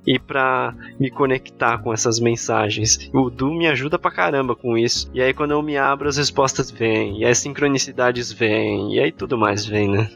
e 0.07 0.19
para 0.19 0.75
me 0.99 1.11
conectar 1.11 1.79
com 1.79 1.93
essas 1.93 2.21
mensagens. 2.21 3.11
O 3.13 3.31
Du 3.31 3.53
me 3.53 3.67
ajuda 3.67 3.99
pra 3.99 4.11
caramba 4.11 4.55
com 4.55 4.77
isso. 4.77 5.11
E 5.13 5.21
aí 5.21 5.35
quando 5.35 5.53
eu 5.53 5.63
me 5.63 5.77
abro, 5.77 6.09
as 6.09 6.17
respostas 6.17 6.71
vêm, 6.71 7.21
e 7.21 7.25
as 7.25 7.39
sincronicidades 7.39 8.33
vêm, 8.33 8.95
e 8.95 9.01
aí 9.01 9.13
tudo 9.13 9.37
mais 9.37 9.67
vem, 9.67 9.91
né? 9.91 10.09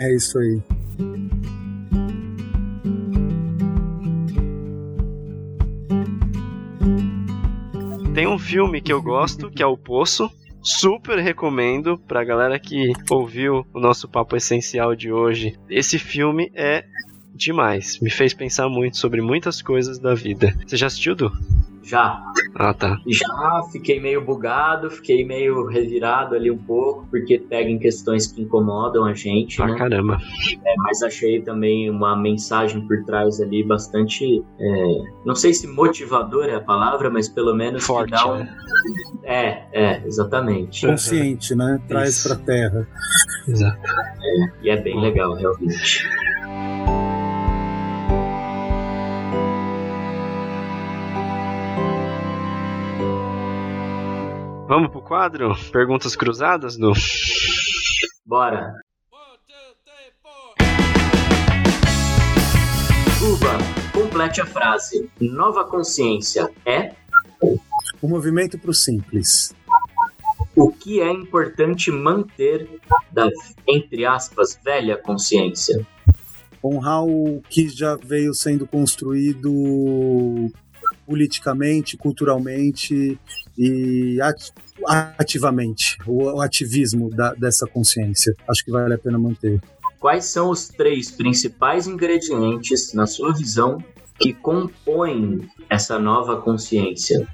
É 0.00 0.14
isso 0.14 0.38
aí. 0.38 0.77
Tem 8.18 8.26
um 8.26 8.36
filme 8.36 8.80
que 8.80 8.92
eu 8.92 9.00
gosto, 9.00 9.48
que 9.48 9.62
é 9.62 9.66
O 9.66 9.76
Poço. 9.76 10.28
Super 10.60 11.20
recomendo 11.20 11.96
pra 11.96 12.24
galera 12.24 12.58
que 12.58 12.92
ouviu 13.08 13.64
o 13.72 13.78
nosso 13.78 14.08
papo 14.08 14.34
essencial 14.34 14.96
de 14.96 15.12
hoje. 15.12 15.56
Esse 15.70 16.00
filme 16.00 16.50
é 16.52 16.84
demais. 17.32 18.00
Me 18.00 18.10
fez 18.10 18.34
pensar 18.34 18.68
muito 18.68 18.96
sobre 18.96 19.22
muitas 19.22 19.62
coisas 19.62 20.00
da 20.00 20.16
vida. 20.16 20.52
Você 20.66 20.76
já 20.76 20.88
assistiu, 20.88 21.14
Du? 21.14 21.30
Já. 21.88 22.22
Ah, 22.54 22.74
tá. 22.74 23.00
Já 23.06 23.62
fiquei 23.72 23.98
meio 23.98 24.22
bugado, 24.22 24.90
fiquei 24.90 25.24
meio 25.24 25.64
revirado 25.66 26.34
ali 26.34 26.50
um 26.50 26.58
pouco, 26.58 27.06
porque 27.10 27.38
pega 27.38 27.70
em 27.70 27.78
questões 27.78 28.26
que 28.26 28.42
incomodam 28.42 29.06
a 29.06 29.14
gente. 29.14 29.62
Ah, 29.62 29.68
né? 29.68 29.74
caramba. 29.74 30.18
É, 30.66 30.74
mas 30.76 31.02
achei 31.02 31.40
também 31.40 31.88
uma 31.88 32.14
mensagem 32.14 32.86
por 32.86 33.02
trás 33.04 33.40
ali 33.40 33.64
bastante. 33.64 34.44
É, 34.60 35.02
não 35.24 35.34
sei 35.34 35.54
se 35.54 35.66
motivador 35.66 36.44
é 36.44 36.56
a 36.56 36.60
palavra, 36.60 37.08
mas 37.08 37.26
pelo 37.26 37.54
menos. 37.54 37.86
Forte, 37.86 38.10
dá 38.10 38.30
um... 38.30 38.40
né? 38.40 38.54
É, 39.24 39.62
é, 39.72 40.06
exatamente. 40.06 40.86
Consciente, 40.86 41.54
né? 41.54 41.80
Traz 41.88 42.18
Isso. 42.18 42.28
pra 42.28 42.36
terra. 42.36 42.86
Exato. 43.48 43.78
É, 43.80 44.50
e 44.62 44.68
é 44.68 44.76
bem 44.76 45.00
legal, 45.00 45.34
realmente. 45.34 46.06
Vamos 54.68 54.90
pro 54.90 55.00
quadro? 55.00 55.56
Perguntas 55.72 56.14
cruzadas, 56.14 56.76
Du? 56.76 56.92
Bora. 58.26 58.74
Cuba, 63.18 63.58
complete 63.92 64.42
a 64.42 64.46
frase. 64.46 65.10
Nova 65.18 65.64
consciência 65.64 66.50
é 66.66 66.92
O 68.02 68.06
movimento 68.06 68.58
pro 68.58 68.74
simples. 68.74 69.54
o 70.54 70.70
que 70.70 71.00
é 71.00 71.10
importante 71.10 71.90
manter 71.90 72.68
da, 73.10 73.30
entre 73.66 74.04
aspas, 74.04 74.58
velha 74.62 74.98
consciência. 74.98 75.86
honrar 76.62 77.04
o 77.04 77.40
que 77.48 77.68
já 77.68 77.96
veio 77.96 78.34
sendo 78.34 78.66
construído 78.66 80.52
politicamente, 81.06 81.96
culturalmente 81.96 83.18
e 83.58 84.20
ati- 84.22 84.52
ativamente, 85.18 85.96
o, 86.06 86.24
o 86.24 86.40
ativismo 86.40 87.10
da- 87.10 87.34
dessa 87.34 87.66
consciência. 87.66 88.32
Acho 88.48 88.64
que 88.64 88.70
vale 88.70 88.94
a 88.94 88.98
pena 88.98 89.18
manter. 89.18 89.60
Quais 89.98 90.26
são 90.26 90.50
os 90.50 90.68
três 90.68 91.10
principais 91.10 91.88
ingredientes, 91.88 92.94
na 92.94 93.06
sua 93.06 93.34
visão, 93.34 93.82
que 94.16 94.32
compõem 94.32 95.40
essa 95.68 95.98
nova 95.98 96.40
consciência? 96.40 97.26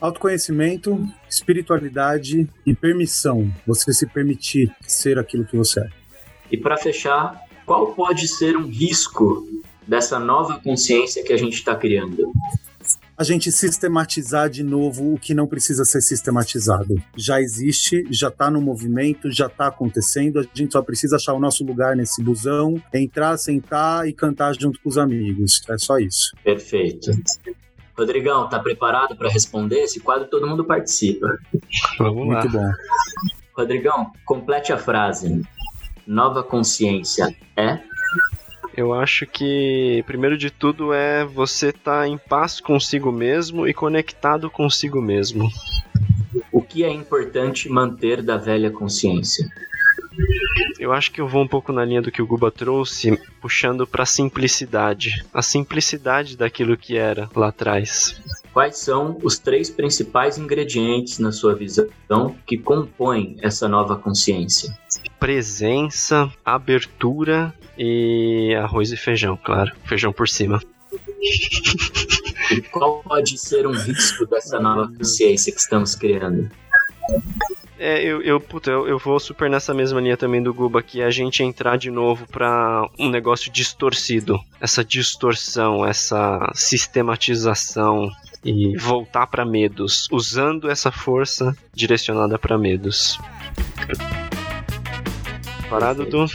Autoconhecimento, 0.00 1.06
espiritualidade 1.28 2.48
e 2.64 2.74
permissão. 2.74 3.52
Você 3.66 3.92
se 3.92 4.06
permitir 4.06 4.72
ser 4.80 5.18
aquilo 5.18 5.44
que 5.44 5.56
você 5.56 5.80
é. 5.80 5.88
E 6.50 6.56
para 6.56 6.76
fechar, 6.76 7.38
qual 7.66 7.92
pode 7.94 8.28
ser 8.28 8.56
um 8.56 8.66
risco 8.66 9.46
dessa 9.86 10.18
nova 10.18 10.58
consciência 10.60 11.22
que 11.22 11.32
a 11.32 11.36
gente 11.36 11.54
está 11.54 11.74
criando? 11.74 12.32
A 13.18 13.24
gente 13.24 13.50
sistematizar 13.50 14.48
de 14.48 14.62
novo 14.62 15.14
o 15.14 15.18
que 15.18 15.34
não 15.34 15.48
precisa 15.48 15.84
ser 15.84 16.00
sistematizado. 16.00 16.94
Já 17.16 17.40
existe, 17.40 18.04
já 18.10 18.28
está 18.28 18.48
no 18.48 18.60
movimento, 18.60 19.32
já 19.32 19.46
está 19.46 19.66
acontecendo, 19.66 20.38
a 20.38 20.42
gente 20.54 20.72
só 20.72 20.80
precisa 20.80 21.16
achar 21.16 21.32
o 21.32 21.40
nosso 21.40 21.64
lugar 21.64 21.96
nesse 21.96 22.22
busão, 22.22 22.80
entrar, 22.94 23.36
sentar 23.36 24.06
e 24.06 24.12
cantar 24.12 24.54
junto 24.54 24.80
com 24.80 24.88
os 24.88 24.96
amigos. 24.96 25.62
É 25.68 25.76
só 25.76 25.98
isso. 25.98 26.32
Perfeito. 26.44 27.10
Rodrigão, 27.98 28.48
tá 28.48 28.60
preparado 28.60 29.16
para 29.16 29.28
responder? 29.28 29.80
Esse 29.80 29.98
quadro 29.98 30.28
todo 30.28 30.46
mundo 30.46 30.64
participa. 30.64 31.26
Vamos 31.98 32.28
lá. 32.28 32.40
Muito 32.40 32.50
bom. 32.50 32.70
Rodrigão, 33.52 34.12
complete 34.24 34.72
a 34.72 34.78
frase. 34.78 35.42
Nova 36.06 36.44
consciência 36.44 37.36
é 37.56 37.80
Eu 38.78 38.94
acho 38.94 39.26
que, 39.26 40.04
primeiro 40.06 40.38
de 40.38 40.52
tudo, 40.52 40.92
é 40.92 41.24
você 41.24 41.70
estar 41.70 42.06
em 42.06 42.16
paz 42.16 42.60
consigo 42.60 43.10
mesmo 43.10 43.66
e 43.66 43.74
conectado 43.74 44.48
consigo 44.48 45.02
mesmo. 45.02 45.50
o 46.52 46.62
que 46.62 46.84
é 46.84 46.88
importante 46.88 47.68
manter 47.68 48.22
da 48.22 48.36
velha 48.36 48.70
consciência. 48.70 49.50
Eu 50.78 50.92
acho 50.92 51.10
que 51.10 51.20
eu 51.20 51.26
vou 51.26 51.42
um 51.42 51.48
pouco 51.48 51.72
na 51.72 51.84
linha 51.84 52.00
do 52.00 52.12
que 52.12 52.22
o 52.22 52.26
Guba 52.26 52.52
trouxe, 52.52 53.18
puxando 53.40 53.84
pra 53.84 54.06
simplicidade. 54.06 55.24
A 55.34 55.42
simplicidade 55.42 56.36
daquilo 56.36 56.76
que 56.76 56.96
era 56.96 57.28
lá 57.34 57.48
atrás. 57.48 58.16
Quais 58.58 58.78
são 58.78 59.16
os 59.22 59.38
três 59.38 59.70
principais 59.70 60.36
ingredientes, 60.36 61.20
na 61.20 61.30
sua 61.30 61.54
visão, 61.54 62.34
que 62.44 62.58
compõem 62.58 63.36
essa 63.40 63.68
nova 63.68 63.94
consciência? 63.94 64.76
Presença, 65.20 66.28
abertura 66.44 67.54
e 67.78 68.52
arroz 68.56 68.90
e 68.90 68.96
feijão, 68.96 69.36
claro. 69.36 69.70
Feijão 69.84 70.12
por 70.12 70.28
cima. 70.28 70.60
E 72.50 72.60
qual 72.72 73.00
pode 73.04 73.38
ser 73.38 73.64
um 73.64 73.70
risco 73.70 74.26
dessa 74.26 74.58
nova 74.58 74.92
consciência 74.92 75.52
que 75.52 75.60
estamos 75.60 75.94
criando? 75.94 76.50
É, 77.78 78.02
eu, 78.02 78.20
eu, 78.22 78.40
puta, 78.40 78.72
eu, 78.72 78.88
eu 78.88 78.98
vou 78.98 79.20
super 79.20 79.48
nessa 79.48 79.72
mesma 79.72 80.00
linha 80.00 80.16
também 80.16 80.42
do 80.42 80.52
Guba, 80.52 80.82
que 80.82 81.00
é 81.00 81.04
a 81.04 81.10
gente 81.10 81.44
entrar 81.44 81.78
de 81.78 81.92
novo 81.92 82.26
pra 82.26 82.84
um 82.98 83.08
negócio 83.08 83.52
distorcido. 83.52 84.36
Essa 84.60 84.84
distorção, 84.84 85.86
essa 85.86 86.50
sistematização 86.54 88.10
e 88.44 88.76
voltar 88.76 89.26
pra 89.26 89.44
medos, 89.44 90.08
usando 90.10 90.70
essa 90.70 90.90
força 90.90 91.56
direcionada 91.74 92.38
pra 92.38 92.58
medos. 92.58 93.18
Parado, 95.68 96.06
Du? 96.06 96.26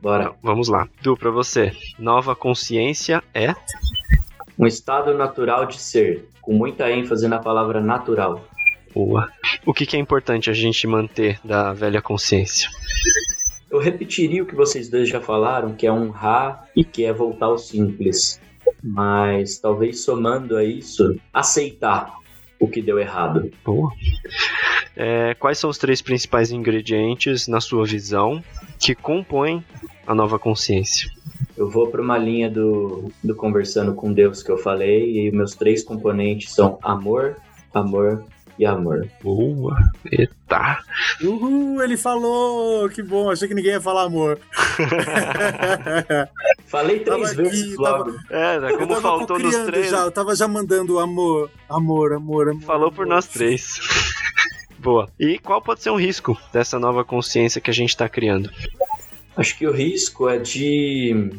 Bora. 0.00 0.32
Vamos 0.42 0.68
lá. 0.68 0.88
Du, 1.02 1.16
pra 1.16 1.30
você. 1.30 1.72
Nova 1.98 2.34
consciência 2.34 3.22
é. 3.34 3.54
Um 4.58 4.66
estado 4.66 5.14
natural 5.14 5.66
de 5.66 5.78
ser, 5.78 6.28
com 6.40 6.52
muita 6.54 6.90
ênfase 6.90 7.28
na 7.28 7.38
palavra 7.38 7.80
natural. 7.80 8.44
Boa. 8.94 9.28
O 9.64 9.72
que, 9.72 9.86
que 9.86 9.96
é 9.96 10.00
importante 10.00 10.50
a 10.50 10.52
gente 10.52 10.86
manter 10.86 11.38
da 11.44 11.72
velha 11.72 12.02
consciência? 12.02 12.68
Eu 13.70 13.78
repetiria 13.78 14.42
o 14.42 14.46
que 14.46 14.54
vocês 14.54 14.88
dois 14.88 15.08
já 15.08 15.20
falaram, 15.20 15.74
que 15.74 15.86
é 15.86 15.92
honrar 15.92 16.66
e 16.74 16.82
que 16.82 17.04
é 17.04 17.12
voltar 17.12 17.46
ao 17.46 17.58
simples. 17.58 18.39
Mas 18.82 19.58
talvez 19.58 20.04
somando 20.04 20.56
a 20.56 20.64
isso, 20.64 21.18
aceitar 21.32 22.14
o 22.58 22.68
que 22.68 22.82
deu 22.82 22.98
errado. 22.98 23.50
Boa. 23.64 23.90
É, 24.96 25.34
quais 25.34 25.58
são 25.58 25.70
os 25.70 25.78
três 25.78 26.02
principais 26.02 26.50
ingredientes, 26.50 27.48
na 27.48 27.60
sua 27.60 27.86
visão, 27.86 28.42
que 28.78 28.94
compõem 28.94 29.64
a 30.06 30.14
nova 30.14 30.38
consciência? 30.38 31.10
Eu 31.56 31.70
vou 31.70 31.88
para 31.88 32.02
uma 32.02 32.18
linha 32.18 32.50
do, 32.50 33.10
do 33.22 33.34
conversando 33.34 33.94
com 33.94 34.12
Deus 34.12 34.42
que 34.42 34.50
eu 34.50 34.58
falei, 34.58 35.26
e 35.26 35.32
meus 35.32 35.54
três 35.54 35.82
componentes 35.82 36.52
são 36.52 36.78
amor, 36.82 37.36
amor 37.72 38.24
e 38.60 38.66
amor. 38.66 39.08
Boa. 39.22 39.74
Eita. 40.12 40.78
Uhul, 41.22 41.82
ele 41.82 41.96
falou! 41.96 42.90
Que 42.90 43.02
bom, 43.02 43.30
achei 43.30 43.48
que 43.48 43.54
ninguém 43.54 43.72
ia 43.72 43.80
falar 43.80 44.02
amor. 44.02 44.38
Falei 46.66 47.00
três 47.00 47.30
Tava 47.30 47.32
aqui, 47.32 47.42
vezes 47.42 47.76
logo. 47.76 48.14
É, 48.28 48.60
né, 48.60 48.72
como 48.74 48.88
tava 48.88 49.00
faltou 49.00 49.38
nos 49.38 49.56
três. 49.64 49.90
Já, 49.90 50.00
eu 50.00 50.10
tava 50.10 50.36
já 50.36 50.46
mandando 50.46 50.98
amor, 50.98 51.50
amor, 51.68 52.12
amor, 52.12 52.50
amor. 52.50 52.62
Falou 52.62 52.92
por 52.92 53.06
amor. 53.06 53.14
nós 53.14 53.26
três. 53.26 53.80
Boa. 54.78 55.08
E 55.18 55.38
qual 55.38 55.62
pode 55.62 55.82
ser 55.82 55.90
um 55.90 55.98
risco 55.98 56.38
dessa 56.52 56.78
nova 56.78 57.02
consciência 57.02 57.62
que 57.62 57.70
a 57.70 57.74
gente 57.74 57.90
está 57.90 58.10
criando? 58.10 58.50
Acho 59.36 59.56
que 59.56 59.66
o 59.66 59.72
risco 59.72 60.28
é 60.28 60.38
de. 60.38 61.30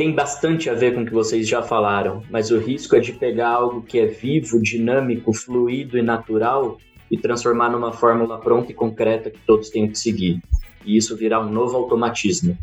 Tem 0.00 0.14
bastante 0.14 0.70
a 0.70 0.72
ver 0.72 0.94
com 0.94 1.02
o 1.02 1.04
que 1.04 1.12
vocês 1.12 1.46
já 1.46 1.62
falaram, 1.62 2.24
mas 2.30 2.50
o 2.50 2.58
risco 2.58 2.96
é 2.96 3.00
de 3.00 3.12
pegar 3.12 3.50
algo 3.50 3.82
que 3.82 3.98
é 3.98 4.06
vivo, 4.06 4.58
dinâmico, 4.62 5.30
fluido 5.30 5.98
e 5.98 6.02
natural 6.02 6.78
e 7.10 7.18
transformar 7.18 7.68
numa 7.68 7.92
fórmula 7.92 8.40
pronta 8.40 8.72
e 8.72 8.74
concreta 8.74 9.30
que 9.30 9.38
todos 9.40 9.68
têm 9.68 9.86
que 9.86 9.98
seguir. 9.98 10.42
E 10.86 10.96
isso 10.96 11.14
virar 11.18 11.40
um 11.40 11.50
novo 11.50 11.76
automatismo. 11.76 12.56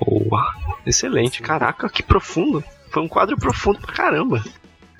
Boa. 0.00 0.46
Excelente. 0.86 1.42
Caraca, 1.42 1.88
que 1.88 2.00
profundo. 2.00 2.62
Foi 2.92 3.02
um 3.02 3.08
quadro 3.08 3.36
profundo 3.36 3.80
pra 3.80 3.92
caramba. 3.92 4.40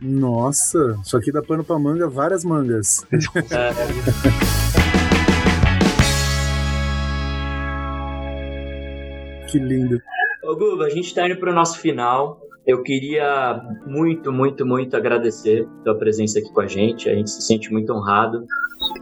Nossa, 0.03 0.99
isso 1.01 1.17
aqui 1.17 1.31
dá 1.31 1.43
pano 1.43 1.63
pra 1.63 1.79
manga, 1.79 2.09
várias 2.09 2.45
mangas. 2.45 3.07
que 9.47 9.61
lindo. 9.61 10.03
Ô 10.47 10.55
Guba, 10.55 10.85
a 10.85 10.91
gente 10.91 11.13
tá 11.13 11.27
indo 11.27 11.41
pro 11.41 11.53
nosso 11.53 11.81
final. 11.81 12.41
Eu 12.65 12.81
queria 12.85 13.61
muito, 13.85 14.31
muito, 14.33 14.65
muito 14.65 14.97
agradecer 14.97 15.67
a 15.81 15.83
tua 15.83 15.99
presença 15.99 16.39
aqui 16.39 16.53
com 16.53 16.61
a 16.61 16.69
gente. 16.69 17.11
A 17.11 17.15
gente 17.15 17.31
se 17.31 17.43
sente 17.43 17.73
muito 17.73 17.93
honrado. 17.93 18.47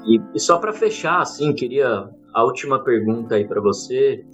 E, 0.06 0.18
e 0.34 0.40
só 0.40 0.56
para 0.56 0.72
fechar, 0.72 1.20
assim, 1.20 1.52
queria 1.52 2.08
a 2.32 2.44
última 2.44 2.82
pergunta 2.82 3.34
aí 3.34 3.46
para 3.46 3.60
você. 3.60 4.24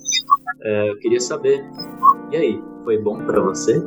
É, 0.63 0.91
eu 0.91 0.99
queria 1.01 1.19
saber, 1.21 1.65
e 2.31 2.37
aí, 2.37 2.63
foi 2.85 2.97
bom 2.99 3.19
para 3.25 3.41
você? 3.41 3.83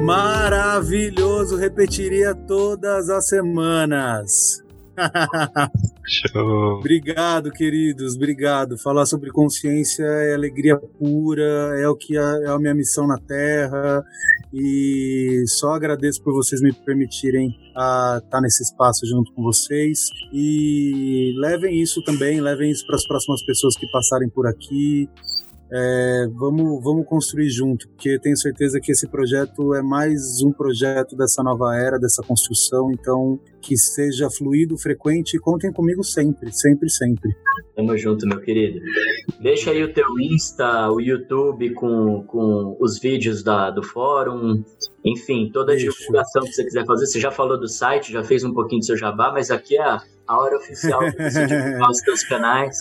Maravilhoso, 0.00 1.56
repetiria 1.56 2.36
todas 2.36 3.10
as 3.10 3.26
semanas. 3.26 4.64
Show. 6.10 6.78
Obrigado, 6.78 7.50
queridos, 7.50 8.16
obrigado. 8.16 8.76
Falar 8.78 9.06
sobre 9.06 9.30
consciência 9.30 10.04
é 10.04 10.34
alegria 10.34 10.76
pura, 10.76 11.78
é 11.78 11.88
o 11.88 11.96
que 11.96 12.16
é, 12.16 12.46
a 12.46 12.58
minha 12.58 12.74
missão 12.74 13.06
na 13.06 13.18
Terra. 13.18 14.02
E 14.52 15.44
só 15.46 15.74
agradeço 15.74 16.22
por 16.22 16.32
vocês 16.32 16.60
me 16.60 16.72
permitirem 16.72 17.48
estar 17.68 18.40
nesse 18.40 18.64
espaço 18.64 19.06
junto 19.06 19.32
com 19.32 19.42
vocês. 19.42 20.08
E 20.32 21.34
levem 21.38 21.80
isso 21.80 22.02
também, 22.02 22.40
levem 22.40 22.70
isso 22.70 22.84
para 22.86 22.96
as 22.96 23.06
próximas 23.06 23.44
pessoas 23.44 23.76
que 23.76 23.86
passarem 23.92 24.28
por 24.28 24.46
aqui. 24.46 25.08
É, 25.72 26.26
vamos, 26.34 26.82
vamos 26.82 27.06
construir 27.06 27.48
junto, 27.48 27.88
porque 27.88 28.18
tenho 28.18 28.36
certeza 28.36 28.80
que 28.80 28.90
esse 28.90 29.06
projeto 29.06 29.72
é 29.74 29.82
mais 29.82 30.42
um 30.42 30.50
projeto 30.50 31.16
dessa 31.16 31.42
nova 31.42 31.76
era, 31.76 31.98
dessa 31.98 32.22
construção. 32.22 32.90
Então, 32.92 33.38
que 33.60 33.76
seja 33.76 34.28
fluido, 34.28 34.76
frequente 34.76 35.36
e 35.36 35.38
contem 35.38 35.72
comigo 35.72 36.02
sempre, 36.02 36.52
sempre, 36.52 36.90
sempre. 36.90 37.30
Tamo 37.76 37.96
junto, 37.96 38.26
meu 38.26 38.40
querido. 38.40 38.80
Deixa 39.40 39.70
aí 39.70 39.82
o 39.84 39.92
teu 39.92 40.18
Insta, 40.18 40.90
o 40.90 41.00
YouTube 41.00 41.72
com, 41.74 42.24
com 42.24 42.76
os 42.80 42.98
vídeos 42.98 43.44
da, 43.44 43.70
do 43.70 43.82
fórum. 43.82 44.64
Enfim, 45.04 45.50
toda 45.52 45.72
a 45.72 45.76
Deixo. 45.76 45.96
divulgação 45.98 46.42
que 46.42 46.52
você 46.52 46.64
quiser 46.64 46.84
fazer. 46.84 47.06
Você 47.06 47.20
já 47.20 47.30
falou 47.30 47.58
do 47.58 47.68
site, 47.68 48.12
já 48.12 48.24
fez 48.24 48.42
um 48.42 48.52
pouquinho 48.52 48.80
do 48.80 48.86
seu 48.86 48.96
jabá, 48.96 49.30
mas 49.32 49.50
aqui 49.50 49.76
é 49.76 49.82
a, 49.82 50.02
a 50.26 50.40
hora 50.40 50.56
oficial 50.56 51.00
de 51.10 51.16
você 51.16 51.46
divulgar 51.46 51.90
os 51.90 52.00
teus 52.00 52.24
canais. 52.24 52.76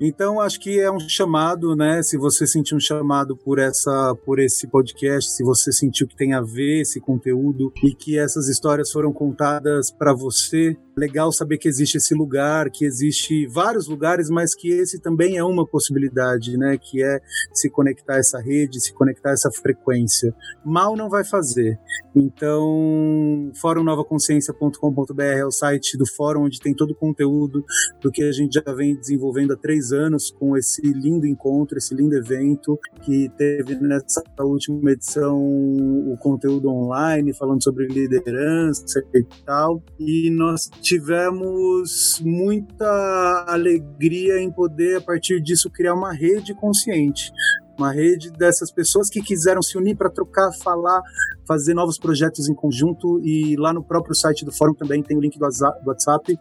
Então 0.00 0.40
acho 0.40 0.60
que 0.60 0.78
é 0.78 0.90
um 0.90 1.00
chamado, 1.00 1.74
né? 1.74 2.02
Se 2.02 2.16
você 2.16 2.46
sentiu 2.46 2.76
um 2.76 2.80
chamado 2.80 3.36
por 3.36 3.58
essa, 3.58 4.14
por 4.24 4.38
esse 4.38 4.66
podcast, 4.68 5.30
se 5.30 5.42
você 5.42 5.72
sentiu 5.72 6.06
que 6.06 6.16
tem 6.16 6.34
a 6.34 6.40
ver 6.40 6.82
esse 6.82 7.00
conteúdo 7.00 7.72
e 7.82 7.94
que 7.94 8.18
essas 8.18 8.48
histórias 8.48 8.92
foram 8.92 9.12
contadas 9.12 9.90
para 9.90 10.14
você, 10.14 10.76
legal 10.98 11.32
saber 11.32 11.58
que 11.58 11.68
existe 11.68 11.96
esse 11.96 12.14
lugar, 12.14 12.70
que 12.70 12.84
existe 12.84 13.46
vários 13.46 13.88
lugares, 13.88 14.28
mas 14.28 14.54
que 14.54 14.68
esse 14.70 15.00
também 15.00 15.36
é 15.36 15.44
uma 15.44 15.66
possibilidade, 15.66 16.56
né? 16.56 16.76
Que 16.78 17.02
é 17.02 17.20
se 17.52 17.70
conectar 17.70 18.14
a 18.14 18.18
essa 18.18 18.40
rede, 18.40 18.80
se 18.80 18.92
conectar 18.92 19.30
a 19.30 19.32
essa 19.32 19.50
frequência. 19.50 20.34
Mal 20.64 20.96
não 20.96 21.08
vai 21.08 21.24
fazer. 21.24 21.78
Então, 22.14 23.50
fórumnovaconsciência.com.br 23.60 25.22
é 25.22 25.44
o 25.44 25.50
site 25.50 25.96
do 25.96 26.06
fórum 26.06 26.44
onde 26.44 26.60
tem 26.60 26.74
todo 26.74 26.90
o 26.90 26.94
conteúdo 26.94 27.64
do 28.00 28.10
que 28.10 28.22
a 28.22 28.32
gente 28.32 28.54
já 28.54 28.72
vem 28.74 28.96
desenvolvendo 28.96 29.52
há 29.52 29.56
três 29.56 29.92
anos 29.92 30.30
com 30.30 30.56
esse 30.56 30.82
lindo 30.82 31.26
encontro, 31.26 31.78
esse 31.78 31.94
lindo 31.94 32.16
evento 32.16 32.78
que 33.02 33.30
teve 33.36 33.76
nessa 33.76 34.22
última 34.40 34.90
edição 34.90 35.38
o 35.38 36.16
conteúdo 36.18 36.68
online 36.68 37.32
falando 37.34 37.62
sobre 37.62 37.86
liderança 37.86 39.00
e 39.14 39.24
tal. 39.44 39.82
E 39.98 40.30
nós 40.30 40.70
tivemos 40.88 42.18
muita 42.24 43.44
alegria 43.46 44.40
em 44.40 44.50
poder, 44.50 44.96
a 44.96 45.00
partir 45.02 45.38
disso, 45.38 45.68
criar 45.68 45.92
uma 45.92 46.14
rede 46.14 46.54
consciente. 46.54 47.30
Uma 47.76 47.92
rede 47.92 48.30
dessas 48.30 48.72
pessoas 48.72 49.10
que 49.10 49.20
quiseram 49.20 49.60
se 49.60 49.76
unir 49.76 49.96
para 49.96 50.08
trocar, 50.08 50.50
falar, 50.52 51.02
fazer 51.46 51.74
novos 51.74 51.98
projetos 51.98 52.48
em 52.48 52.54
conjunto. 52.54 53.20
E 53.22 53.54
lá 53.56 53.72
no 53.72 53.84
próprio 53.84 54.14
site 54.14 54.46
do 54.46 54.50
fórum 54.50 54.72
também 54.72 55.02
tem 55.02 55.16
o 55.16 55.20
link 55.20 55.38
do 55.38 55.44
WhatsApp 55.86 56.38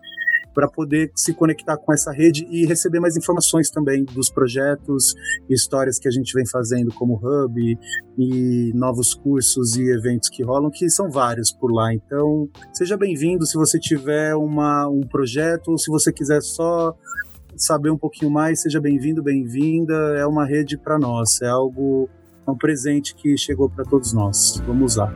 para 0.57 0.67
poder 0.67 1.11
se 1.13 1.35
conectar 1.35 1.77
com 1.77 1.93
essa 1.93 2.11
rede 2.11 2.47
e 2.49 2.65
receber 2.65 2.99
mais 2.99 3.15
informações 3.15 3.69
também 3.69 4.03
dos 4.03 4.27
projetos 4.31 5.13
e 5.47 5.53
histórias 5.53 5.99
que 5.99 6.07
a 6.07 6.11
gente 6.11 6.33
vem 6.33 6.47
fazendo 6.47 6.91
como 6.95 7.13
hub 7.13 7.77
e 8.17 8.71
novos 8.73 9.13
cursos 9.13 9.77
e 9.77 9.83
eventos 9.83 10.29
que 10.29 10.41
rolam, 10.41 10.71
que 10.71 10.89
são 10.89 11.11
vários 11.11 11.51
por 11.51 11.71
lá. 11.71 11.93
Então, 11.93 12.49
seja 12.73 12.97
bem-vindo 12.97 13.45
se 13.45 13.55
você 13.55 13.79
tiver 13.79 14.33
uma, 14.33 14.87
um 14.87 15.01
projeto 15.01 15.67
ou 15.67 15.77
se 15.77 15.91
você 15.91 16.11
quiser 16.11 16.41
só 16.41 16.97
saber 17.55 17.91
um 17.91 17.97
pouquinho 17.97 18.31
mais, 18.31 18.63
seja 18.63 18.81
bem-vindo, 18.81 19.21
bem-vinda. 19.21 19.93
É 20.17 20.25
uma 20.25 20.43
rede 20.43 20.75
para 20.75 20.97
nós, 20.97 21.39
é 21.39 21.49
algo, 21.49 22.09
é 22.47 22.49
um 22.49 22.57
presente 22.57 23.13
que 23.13 23.37
chegou 23.37 23.69
para 23.69 23.85
todos 23.85 24.11
nós. 24.11 24.59
Vamos 24.65 24.93
usar. 24.93 25.13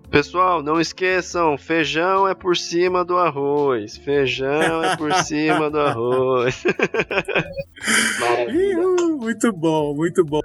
Pessoal, 0.10 0.64
não 0.64 0.80
esqueçam, 0.80 1.58
feijão 1.58 2.28
é 2.28 2.34
por 2.34 2.56
cima 2.56 3.04
do 3.04 3.18
arroz. 3.18 3.98
Feijão 3.98 4.84
é 4.84 4.96
por 4.96 5.12
cima 5.14 5.70
do 5.70 5.80
arroz. 5.80 6.64
Muito 9.20 9.52
bom, 9.52 9.96
muito 9.96 10.24
bom. 10.24 10.40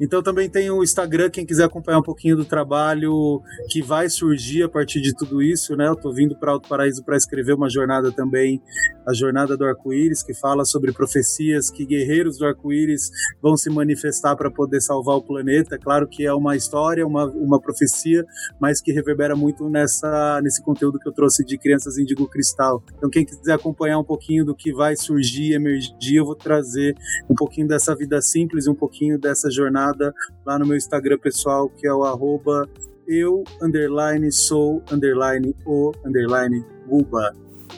Então 0.00 0.22
também 0.22 0.48
tem 0.48 0.70
o 0.70 0.82
Instagram, 0.82 1.28
quem 1.28 1.44
quiser 1.44 1.64
acompanhar 1.64 1.98
um 1.98 2.02
pouquinho 2.02 2.34
do 2.34 2.44
trabalho 2.44 3.42
que 3.68 3.82
vai 3.82 4.08
surgir 4.08 4.62
a 4.62 4.68
partir 4.68 5.02
de 5.02 5.14
tudo 5.14 5.42
isso, 5.42 5.76
né? 5.76 5.88
Eu 5.88 5.96
tô 5.96 6.10
vindo 6.10 6.34
para 6.34 6.52
Alto 6.52 6.68
Paraíso 6.68 7.04
para 7.04 7.18
escrever 7.18 7.54
uma 7.54 7.68
jornada 7.68 8.10
também, 8.10 8.62
a 9.06 9.12
jornada 9.12 9.56
do 9.56 9.64
arco-íris, 9.64 10.22
que 10.22 10.34
fala 10.34 10.64
sobre 10.64 10.92
profecias 10.92 11.70
que 11.70 11.84
guerreiros 11.84 12.38
do 12.38 12.46
arco-íris 12.46 13.10
vão 13.42 13.56
se 13.56 13.70
manifestar 13.70 14.36
para 14.36 14.50
poder 14.50 14.80
salvar 14.80 15.16
o 15.16 15.22
planeta. 15.22 15.78
Claro 15.78 16.06
que 16.06 16.26
é 16.26 16.32
uma 16.32 16.56
história, 16.56 17.06
uma, 17.06 17.26
uma 17.26 17.60
profecia, 17.60 18.24
mas 18.60 18.80
que 18.80 18.92
reverbera 18.92 19.34
muito 19.34 19.68
nessa 19.68 20.40
nesse 20.42 20.62
conteúdo 20.62 20.98
que 20.98 21.08
eu 21.08 21.12
trouxe 21.12 21.44
de 21.44 21.58
crianças 21.58 21.98
índigo 21.98 22.28
cristal. 22.28 22.82
Então 22.96 23.10
quem 23.10 23.24
quiser 23.24 23.54
acompanhar 23.54 23.98
um 23.98 24.04
pouquinho 24.04 24.44
do 24.44 24.54
que 24.54 24.72
vai 24.72 24.96
surgir, 24.96 25.52
emergir, 25.52 26.16
eu 26.16 26.24
vou 26.24 26.34
trazer 26.34 26.94
um 27.28 27.34
pouquinho 27.34 27.68
dessa 27.68 27.94
vida 27.94 28.20
simples, 28.20 28.66
um 28.66 28.74
pouquinho 28.74 29.18
dessa 29.18 29.50
jornada 29.50 30.14
lá 30.44 30.58
no 30.58 30.66
meu 30.66 30.76
Instagram 30.76 31.18
pessoal, 31.18 31.68
que 31.68 31.86
é 31.86 31.92
o 31.92 32.04
arroba 32.04 32.68
eu, 33.10 33.42
underline, 33.60 34.30
sou, 34.30 34.82
underline, 34.92 35.52
o, 35.66 35.92
underline. 36.06 36.64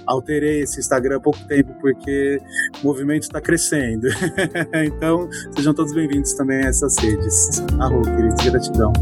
Alterei 0.07 0.63
esse 0.63 0.81
Instagram 0.81 1.17
há 1.17 1.21
pouco 1.21 1.39
tempo 1.47 1.75
porque 1.81 2.41
o 2.83 2.87
movimento 2.87 3.25
está 3.25 3.41
crescendo. 3.41 4.09
então, 4.85 5.29
sejam 5.55 5.75
todos 5.75 5.93
bem-vindos 5.93 6.35
também 6.35 6.65
a 6.65 6.69
essas 6.69 6.97
redes. 6.99 7.63
Arroba, 7.79 8.11
queridos, 8.15 8.45
gratidão. 8.45 8.93